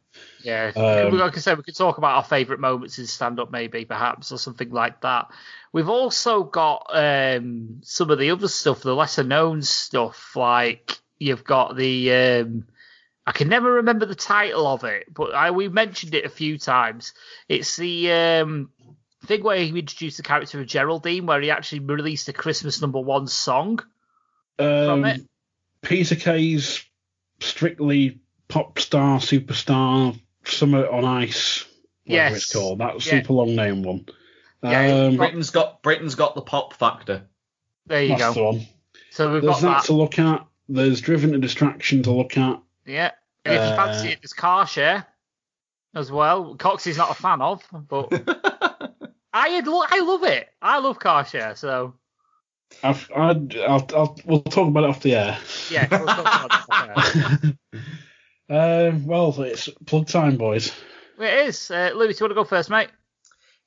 Yeah, 0.43 0.73
Um, 1.09 1.17
like 1.17 1.37
I 1.37 1.41
said, 1.41 1.57
we 1.57 1.63
could 1.65 1.75
talk 1.77 1.97
about 1.99 2.17
our 2.17 2.23
favourite 2.25 2.61
moments 2.61 2.99
in 2.99 3.07
stand-up, 3.07 3.51
maybe, 3.51 3.85
perhaps, 3.87 4.31
or 4.31 4.37
something 4.37 4.71
like 4.71 5.01
that. 5.01 5.29
We've 5.73 5.89
also 5.89 6.45
got 6.45 6.87
um, 6.91 7.81
some 7.83 8.11
of 8.11 8.19
the 8.19 8.31
other 8.31 8.49
stuff, 8.49 8.83
the 8.83 8.95
lesser-known 8.95 9.63
stuff, 9.63 10.37
like 10.37 10.99
you've 11.25 11.45
got 11.45 11.77
the. 11.77 12.13
Um, 12.13 12.67
I 13.27 13.33
can 13.33 13.49
never 13.49 13.73
remember 13.75 14.05
the 14.05 14.15
title 14.15 14.67
of 14.67 14.85
it, 14.85 15.13
but 15.13 15.35
I, 15.35 15.51
we 15.51 15.69
mentioned 15.69 16.15
it 16.15 16.27
a 16.27 16.29
few 16.29 16.59
times. 16.59 17.15
It's 17.49 17.77
the 17.77 18.13
um, 18.13 18.71
thing 19.25 19.43
where 19.43 19.57
he 19.57 19.79
introduced 19.79 20.19
the 20.19 20.23
character 20.23 20.61
of 20.61 20.67
Geraldine, 20.67 21.25
where 21.25 21.41
he 21.41 21.51
actually 21.51 21.81
released 21.81 22.29
a 22.29 22.35
Christmas 22.35 22.83
number 22.83 23.01
one 23.01 23.27
song. 23.27 23.81
Um, 24.59 25.05
it. 25.07 25.23
Peter 25.81 26.17
Kay's 26.17 26.85
strictly 27.41 28.21
pop 28.49 28.79
star, 28.79 29.21
superstar, 29.21 30.19
summer 30.45 30.87
on 30.87 31.05
ice. 31.05 31.65
Whatever 32.05 32.35
Yes. 32.35 32.37
it's 32.37 32.53
called. 32.53 32.79
That 32.81 32.95
Yeah. 33.07 33.21
super 33.21 33.33
long 33.33 33.57
name 33.57 33.83
one. 33.83 34.07
Yeah, 34.63 35.07
um, 35.07 35.17
Britain's 35.17 35.51
got 35.51 35.83
Britain's 35.83 36.15
got 36.15 36.35
the 36.35 36.43
pop 36.43 36.75
factor. 36.75 37.23
There 37.87 38.03
you 38.03 38.09
that's 38.11 38.23
go. 38.23 38.33
the 38.35 38.43
one. 38.45 38.67
So 39.11 39.33
we've 39.33 39.43
There's 39.43 39.55
got 39.55 39.63
that 39.63 39.69
that. 39.81 39.85
to 39.87 39.93
look 39.95 40.19
at. 40.19 40.47
There's 40.69 41.01
Driven 41.01 41.33
to 41.33 41.39
Distraction 41.39 42.03
to 42.05 42.11
look 42.13 42.37
at. 42.39 42.61
Yeah. 42.87 43.11
And 43.45 43.55
if 43.55 43.61
you 43.61 43.67
Uh, 43.69 43.77
fancy 43.77 44.09
it, 44.09 44.19
there's 44.23 44.33
car 44.33 44.67
share 44.67 45.07
as 45.95 46.11
well. 46.11 46.55
Cox 46.57 46.87
is 46.87 46.97
not 46.97 47.11
a 47.11 47.15
fan 47.15 47.41
of, 47.43 47.63
but 47.89 48.09
I 49.33 49.61
lo- 49.61 49.85
I 49.89 50.01
love 50.01 50.25
it. 50.25 50.49
I 50.63 50.79
love 50.79 50.99
car 50.99 51.25
share. 51.27 51.55
So 51.57 51.95
I've, 52.83 53.11
I'd, 53.15 53.57
I'll, 53.59 53.87
I'll, 53.95 54.17
we'll 54.25 54.43
talk 54.43 54.69
about 54.69 54.85
it 54.85 54.91
off 54.91 55.03
the 55.03 55.15
air. 55.15 55.39
yeah, 55.71 55.87
we'll 55.91 56.07
talk 56.07 56.19
about 56.47 56.69
that. 56.69 57.57
uh, 58.51 58.99
well, 59.05 59.35
it's 59.43 59.69
plug 59.87 60.07
time, 60.09 60.37
boys. 60.37 60.73
it 61.21 61.47
is. 61.49 61.71
Uh, 61.71 61.91
Louis, 61.95 62.15
do 62.15 62.25
you 62.25 62.25
want 62.25 62.31
to 62.31 62.35
go 62.35 62.45
first, 62.45 62.71
mate? 62.71 62.89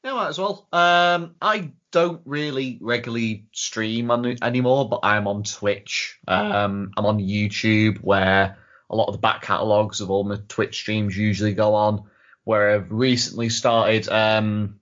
Yeah, 0.03 0.13
might 0.13 0.29
as 0.29 0.39
well. 0.39 0.67
Um, 0.71 1.35
I 1.41 1.71
don't 1.91 2.21
really 2.25 2.77
regularly 2.81 3.45
stream 3.51 4.11
on 4.11 4.37
anymore, 4.41 4.87
but 4.87 5.01
I'm 5.03 5.27
on 5.27 5.43
Twitch. 5.43 6.19
Um, 6.27 6.91
I'm 6.95 7.05
on 7.05 7.19
YouTube, 7.19 7.99
where 7.99 8.57
a 8.89 8.95
lot 8.95 9.07
of 9.07 9.15
the 9.15 9.19
back 9.19 9.41
catalogs 9.41 10.01
of 10.01 10.09
all 10.09 10.23
my 10.23 10.37
Twitch 10.47 10.77
streams 10.77 11.17
usually 11.17 11.53
go 11.53 11.75
on. 11.75 12.03
Where 12.43 12.75
I've 12.75 12.91
recently 12.91 13.49
started 13.49 14.07
um, 14.07 14.79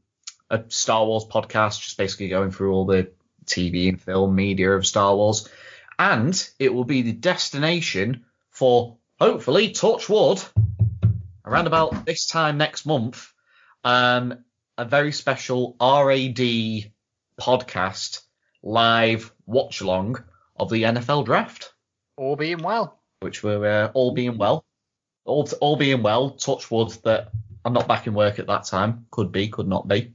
a 0.51 0.63
Star 0.67 1.05
Wars 1.05 1.25
podcast, 1.25 1.81
just 1.81 1.97
basically 1.97 2.29
going 2.29 2.51
through 2.51 2.73
all 2.73 2.85
the 2.85 3.11
TV 3.45 3.89
and 3.89 4.01
film 4.01 4.35
media 4.35 4.71
of 4.71 4.85
Star 4.85 5.15
Wars, 5.15 5.49
and 5.97 6.49
it 6.59 6.73
will 6.73 6.83
be 6.83 7.01
the 7.01 7.13
destination 7.13 8.25
for 8.51 8.97
hopefully 9.19 9.69
Torchwood 9.71 10.47
around 11.45 11.67
about 11.67 12.05
this 12.05 12.27
time 12.27 12.57
next 12.57 12.85
month. 12.85 13.31
Um, 13.83 14.44
a 14.77 14.85
very 14.85 15.11
special 15.11 15.75
RAD 15.79 16.91
podcast 17.39 18.21
live 18.61 19.31
watch 19.45 19.81
along 19.81 20.23
of 20.55 20.69
the 20.69 20.83
NFL 20.83 21.25
draft, 21.25 21.73
All 22.17 22.35
being 22.35 22.61
well. 22.61 22.99
which 23.21 23.43
we're 23.43 23.65
uh, 23.65 23.91
all 23.93 24.13
being 24.13 24.37
well, 24.37 24.65
all 25.25 25.47
all 25.61 25.75
being 25.75 26.03
well. 26.03 26.31
Touch 26.31 26.69
wood 26.71 26.91
that 27.03 27.31
I'm 27.63 27.73
not 27.73 27.87
back 27.87 28.07
in 28.07 28.13
work 28.13 28.39
at 28.39 28.47
that 28.47 28.65
time. 28.65 29.05
Could 29.11 29.31
be, 29.31 29.47
could 29.49 29.67
not 29.67 29.87
be. 29.87 30.13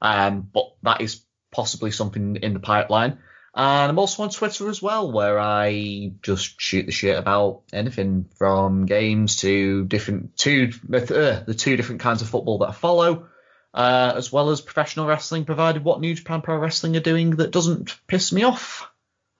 Um, 0.00 0.48
but 0.52 0.74
that 0.82 1.00
is 1.00 1.22
possibly 1.50 1.90
something 1.90 2.36
in 2.36 2.52
the 2.54 2.60
pipeline. 2.60 3.18
And 3.56 3.90
I'm 3.90 3.98
also 3.98 4.24
on 4.24 4.30
Twitter 4.30 4.68
as 4.68 4.82
well, 4.82 5.12
where 5.12 5.38
I 5.38 6.12
just 6.22 6.60
shoot 6.60 6.86
the 6.86 6.92
shit 6.92 7.16
about 7.16 7.62
anything 7.72 8.26
from 8.36 8.84
games 8.84 9.36
to 9.36 9.84
different 9.84 10.36
two 10.36 10.72
uh, 10.92 11.00
the 11.46 11.54
two 11.56 11.76
different 11.76 12.00
kinds 12.00 12.20
of 12.20 12.28
football 12.28 12.58
that 12.58 12.70
I 12.70 12.72
follow, 12.72 13.28
uh, 13.74 14.14
as 14.16 14.32
well 14.32 14.50
as 14.50 14.60
professional 14.60 15.06
wrestling, 15.06 15.44
provided 15.44 15.84
what 15.84 16.00
New 16.00 16.14
Japan 16.14 16.40
Pro 16.40 16.56
Wrestling 16.56 16.96
are 16.96 17.00
doing 17.00 17.36
that 17.36 17.50
doesn't 17.50 17.98
piss 18.06 18.32
me 18.32 18.44
off. 18.44 18.88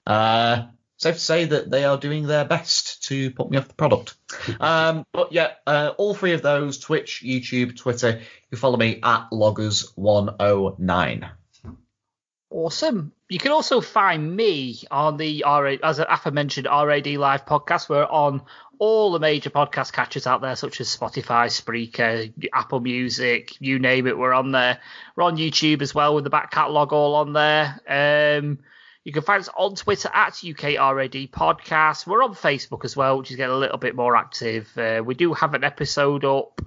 Uh, 0.07 0.65
safe 0.97 1.15
to 1.15 1.21
say 1.21 1.45
that 1.47 1.71
they 1.71 1.85
are 1.85 1.97
doing 1.97 2.27
their 2.27 2.45
best 2.45 3.05
to 3.05 3.31
put 3.31 3.49
me 3.49 3.59
off 3.59 3.69
the 3.69 3.75
product. 3.75 4.17
um, 4.61 5.07
but 5.13 5.33
yeah, 5.33 5.53
uh, 5.67 5.93
all 5.97 6.15
three 6.15 6.33
of 6.33 6.43
those 6.43 6.79
Twitch, 6.79 7.23
YouTube, 7.25 7.77
Twitter. 7.77 8.21
You 8.51 8.59
follow 8.59 8.77
me 8.77 9.01
at 9.03 9.31
loggers109. 9.31 11.31
Awesome. 12.51 13.13
You 13.29 13.39
can 13.39 13.53
also 13.53 13.81
find 13.81 14.37
me 14.37 14.81
on 14.91 15.17
the 15.17 15.45
RA, 15.45 15.77
as 15.83 15.99
aforementioned 15.99 16.69
RAD 16.71 17.07
Live 17.07 17.47
podcast. 17.47 17.89
We're 17.89 18.05
on 18.05 18.43
all 18.79 19.13
the 19.13 19.19
major 19.19 19.51
podcast 19.51 19.93
catchers 19.93 20.27
out 20.27 20.41
there, 20.41 20.57
such 20.57 20.81
as 20.81 20.95
Spotify, 20.95 21.47
Spreaker, 21.49 22.33
Apple 22.53 22.81
Music, 22.81 23.61
you 23.61 23.79
name 23.79 24.07
it, 24.07 24.19
we're 24.19 24.33
on 24.33 24.53
there. 24.53 24.79
We're 25.17 25.25
on 25.25 25.37
YouTube 25.37 25.83
as 25.83 25.95
well 25.95 26.15
with 26.15 26.25
the 26.25 26.31
back 26.31 26.51
catalogue 26.51 26.93
all 26.93 27.15
on 27.15 27.33
there. 27.33 27.81
Um, 27.89 28.59
you 29.05 29.13
can 29.13 29.23
find 29.23 29.41
us 29.41 29.51
on 29.57 29.75
Twitter 29.75 30.11
at 30.13 30.33
UKRAD 30.35 31.31
Podcast. 31.31 32.07
We're 32.07 32.23
on 32.23 32.35
Facebook 32.35 32.85
as 32.85 32.97
well, 32.97 33.19
which 33.19 33.31
is 33.31 33.37
getting 33.37 33.55
a 33.55 33.59
little 33.59 33.79
bit 33.79 33.95
more 33.95 34.17
active. 34.17 34.77
Uh, 34.79 35.03
we 35.05 35.15
do 35.15 35.35
have 35.35 35.55
an 35.55 35.65
episode 35.65 36.25
up 36.25 36.63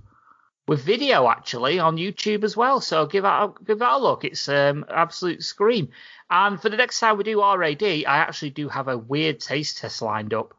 with 0.67 0.84
video 0.84 1.27
actually 1.29 1.79
on 1.79 1.97
YouTube 1.97 2.43
as 2.43 2.55
well. 2.55 2.81
So 2.81 3.05
give 3.05 3.23
that 3.23 3.43
a, 3.43 3.53
give 3.63 3.79
that 3.79 3.93
a 3.93 3.97
look. 3.97 4.25
It's 4.25 4.47
um 4.49 4.85
absolute 4.89 5.41
scream. 5.41 5.89
And 6.29 6.61
for 6.61 6.69
the 6.69 6.77
next 6.77 6.99
time 6.99 7.17
we 7.17 7.23
do 7.23 7.41
RAD, 7.41 7.84
I 7.84 8.03
actually 8.05 8.49
do 8.51 8.67
have 8.67 8.88
a 8.88 8.97
weird 8.97 9.39
taste 9.39 9.79
test 9.79 10.01
lined 10.01 10.34
up. 10.34 10.53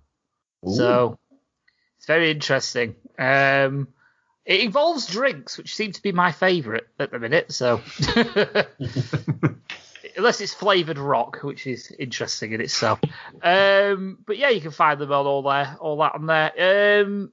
So 0.67 1.19
it's 1.99 2.07
very 2.07 2.31
interesting. 2.31 2.97
Um, 3.19 3.89
it 4.47 4.61
involves 4.61 5.07
drinks, 5.07 5.59
which 5.59 5.75
seem 5.75 5.93
to 5.93 6.03
be 6.03 6.13
my 6.13 6.33
favourite 6.33 6.85
at 6.99 7.11
the 7.11 7.19
minute. 7.19 7.53
So 7.53 7.83
unless 10.17 10.41
it's 10.41 10.55
flavoured 10.55 10.99
rock, 10.99 11.41
which 11.43 11.67
is 11.67 11.91
interesting 11.99 12.53
in 12.53 12.61
itself. 12.61 13.01
Um, 13.43 14.19
but 14.27 14.39
yeah, 14.39 14.49
you 14.49 14.61
can 14.61 14.71
find 14.71 14.99
them 14.99 15.13
on 15.13 15.27
all 15.27 15.43
there, 15.43 15.77
all 15.81 15.99
that 15.99 16.15
on 16.15 16.27
there. 16.27 17.03
Um, 17.03 17.33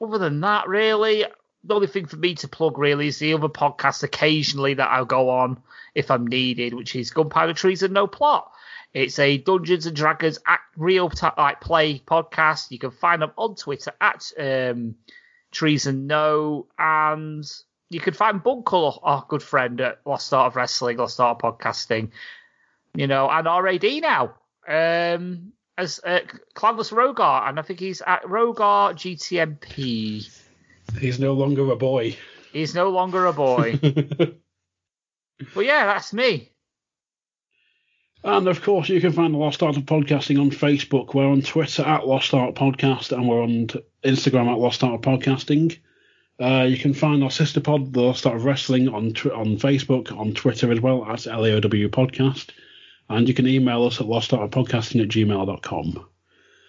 other 0.00 0.18
than 0.18 0.40
that, 0.40 0.68
really, 0.68 1.24
the 1.64 1.74
only 1.74 1.86
thing 1.86 2.06
for 2.06 2.16
me 2.16 2.34
to 2.36 2.48
plug 2.48 2.78
really 2.78 3.08
is 3.08 3.18
the 3.18 3.34
other 3.34 3.48
podcast 3.48 4.02
occasionally 4.02 4.74
that 4.74 4.90
I'll 4.90 5.04
go 5.04 5.30
on 5.30 5.62
if 5.94 6.10
I'm 6.10 6.26
needed, 6.26 6.74
which 6.74 6.94
is 6.94 7.10
Gunpowder 7.10 7.54
Trees 7.54 7.82
and 7.82 7.94
No 7.94 8.06
Plot. 8.06 8.50
It's 8.96 9.18
a 9.18 9.36
Dungeons 9.36 9.84
and 9.84 9.94
Dragons 9.94 10.38
act, 10.46 10.72
real 10.74 11.10
ti 11.10 11.26
like 11.36 11.60
play 11.60 11.98
podcast. 11.98 12.70
You 12.70 12.78
can 12.78 12.92
find 12.92 13.20
them 13.20 13.32
on 13.36 13.54
Twitter 13.54 13.92
at 14.00 14.32
um, 14.38 14.94
Trees 15.52 15.86
and 15.86 16.06
No, 16.08 16.66
and 16.78 17.44
you 17.90 18.00
can 18.00 18.14
find 18.14 18.42
Bunkle, 18.42 18.98
our 19.02 19.26
good 19.28 19.42
friend 19.42 19.82
at 19.82 20.00
Lost 20.06 20.32
Art 20.32 20.46
of 20.46 20.56
Wrestling, 20.56 20.96
Lost 20.96 21.20
Art 21.20 21.44
of 21.44 21.58
Podcasting, 21.58 22.08
you 22.94 23.06
know, 23.06 23.28
and 23.28 23.46
RAD 23.46 23.84
now. 24.00 24.34
Um, 24.66 25.52
as 25.76 26.00
uh, 26.02 26.20
Clanless 26.54 26.90
Rogar, 26.90 27.50
and 27.50 27.58
I 27.58 27.62
think 27.62 27.80
he's 27.80 28.00
at 28.00 28.22
Rogar 28.22 28.94
GTMP. 28.94 30.26
He's 30.98 31.20
no 31.20 31.34
longer 31.34 31.70
a 31.70 31.76
boy. 31.76 32.16
He's 32.50 32.74
no 32.74 32.88
longer 32.88 33.26
a 33.26 33.34
boy. 33.34 33.78
but 33.82 35.66
yeah, 35.66 35.84
that's 35.84 36.14
me. 36.14 36.50
And 38.26 38.48
of 38.48 38.60
course, 38.60 38.88
you 38.88 39.00
can 39.00 39.12
find 39.12 39.32
the 39.32 39.38
Lost 39.38 39.62
Art 39.62 39.76
of 39.76 39.84
Podcasting 39.84 40.40
on 40.40 40.50
Facebook. 40.50 41.14
We're 41.14 41.28
on 41.28 41.42
Twitter 41.42 41.84
at 41.84 42.08
Lost 42.08 42.34
Art 42.34 42.56
Podcast, 42.56 43.12
and 43.12 43.28
we're 43.28 43.40
on 43.40 43.68
Instagram 44.02 44.50
at 44.50 44.58
Lost 44.58 44.82
Art 44.82 44.94
of 44.94 45.00
Podcasting. 45.02 45.78
Uh, 46.40 46.66
you 46.68 46.76
can 46.76 46.92
find 46.92 47.22
our 47.22 47.30
sister 47.30 47.60
pod, 47.60 47.92
The 47.92 48.00
Lost 48.00 48.26
Art 48.26 48.34
of 48.34 48.44
Wrestling, 48.44 48.88
on 48.88 49.12
tw- 49.12 49.26
on 49.26 49.58
Facebook, 49.58 50.10
on 50.10 50.34
Twitter 50.34 50.72
as 50.72 50.80
well, 50.80 51.04
at 51.04 51.20
LAOW 51.20 51.88
Podcast. 51.88 52.48
And 53.08 53.28
you 53.28 53.32
can 53.32 53.46
email 53.46 53.86
us 53.86 54.00
at 54.00 54.08
lostartofpodcasting 54.08 55.00
at 55.02 55.08
gmail.com. 55.08 56.04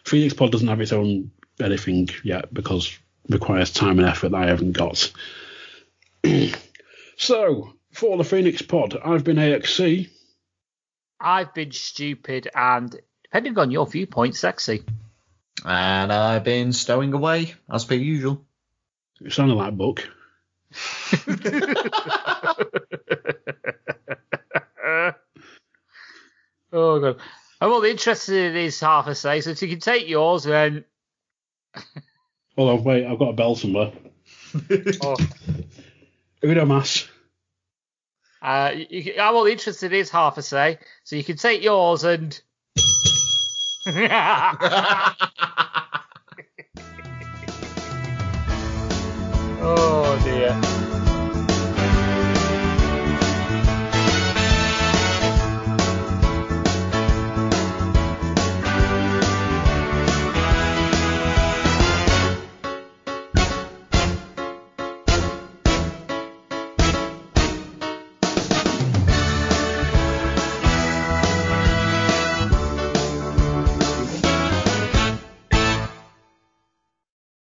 Phoenix 0.06 0.36
Pod 0.36 0.52
doesn't 0.52 0.68
have 0.68 0.80
its 0.80 0.94
own 0.94 1.32
anything 1.60 2.08
yet 2.24 2.54
because 2.54 2.96
it 3.28 3.34
requires 3.34 3.72
time 3.72 3.98
and 3.98 4.08
effort 4.08 4.30
that 4.30 4.44
I 4.44 4.46
haven't 4.46 4.74
got. 4.74 5.12
so, 7.18 7.74
for 7.94 8.16
the 8.16 8.24
Phoenix 8.24 8.62
Pod, 8.62 8.96
I've 9.04 9.24
been 9.24 9.38
AXC. 9.38 10.12
I've 11.20 11.54
been 11.54 11.72
stupid 11.72 12.50
and, 12.54 12.96
depending 13.24 13.58
on 13.58 13.72
your 13.72 13.88
viewpoint, 13.88 14.36
sexy. 14.36 14.84
And 15.66 16.14
I've 16.14 16.44
been 16.44 16.72
stowing 16.74 17.14
away, 17.14 17.56
as 17.70 17.86
per 17.86 17.96
usual. 17.96 18.46
It 19.22 19.34
sounded 19.34 19.56
like 19.56 19.70
a 19.70 19.72
book. 19.72 20.08
oh 26.72 27.00
god. 27.00 27.18
I'm 27.60 27.72
only 27.72 27.90
interested 27.90 28.52
in 28.52 28.56
his 28.56 28.80
half 28.80 29.08
a 29.08 29.16
say, 29.16 29.42
so 29.42 29.50
if 29.50 29.62
you 29.62 29.68
can 29.68 29.80
take 29.80 30.08
yours, 30.08 30.44
then. 30.44 30.86
Hold 32.56 32.80
on, 32.80 32.84
wait, 32.84 33.06
I've 33.06 33.18
got 33.18 33.30
a 33.30 33.34
bell 33.34 33.56
somewhere. 33.56 33.92
Oh, 35.02 35.16
Uno 36.44 36.66
mas. 36.66 37.08
Uh, 38.42 38.72
you, 38.90 39.16
I'm 39.20 39.36
only 39.36 39.52
interested 39.54 39.94
is 39.94 40.10
half 40.10 40.38
a 40.38 40.42
say, 40.42 40.80
so 41.04 41.16
you 41.16 41.24
can 41.24 41.38
take 41.38 41.64
yours 41.64 42.04
and. 42.04 42.40
oh 49.60 50.22
dear. 50.24 50.77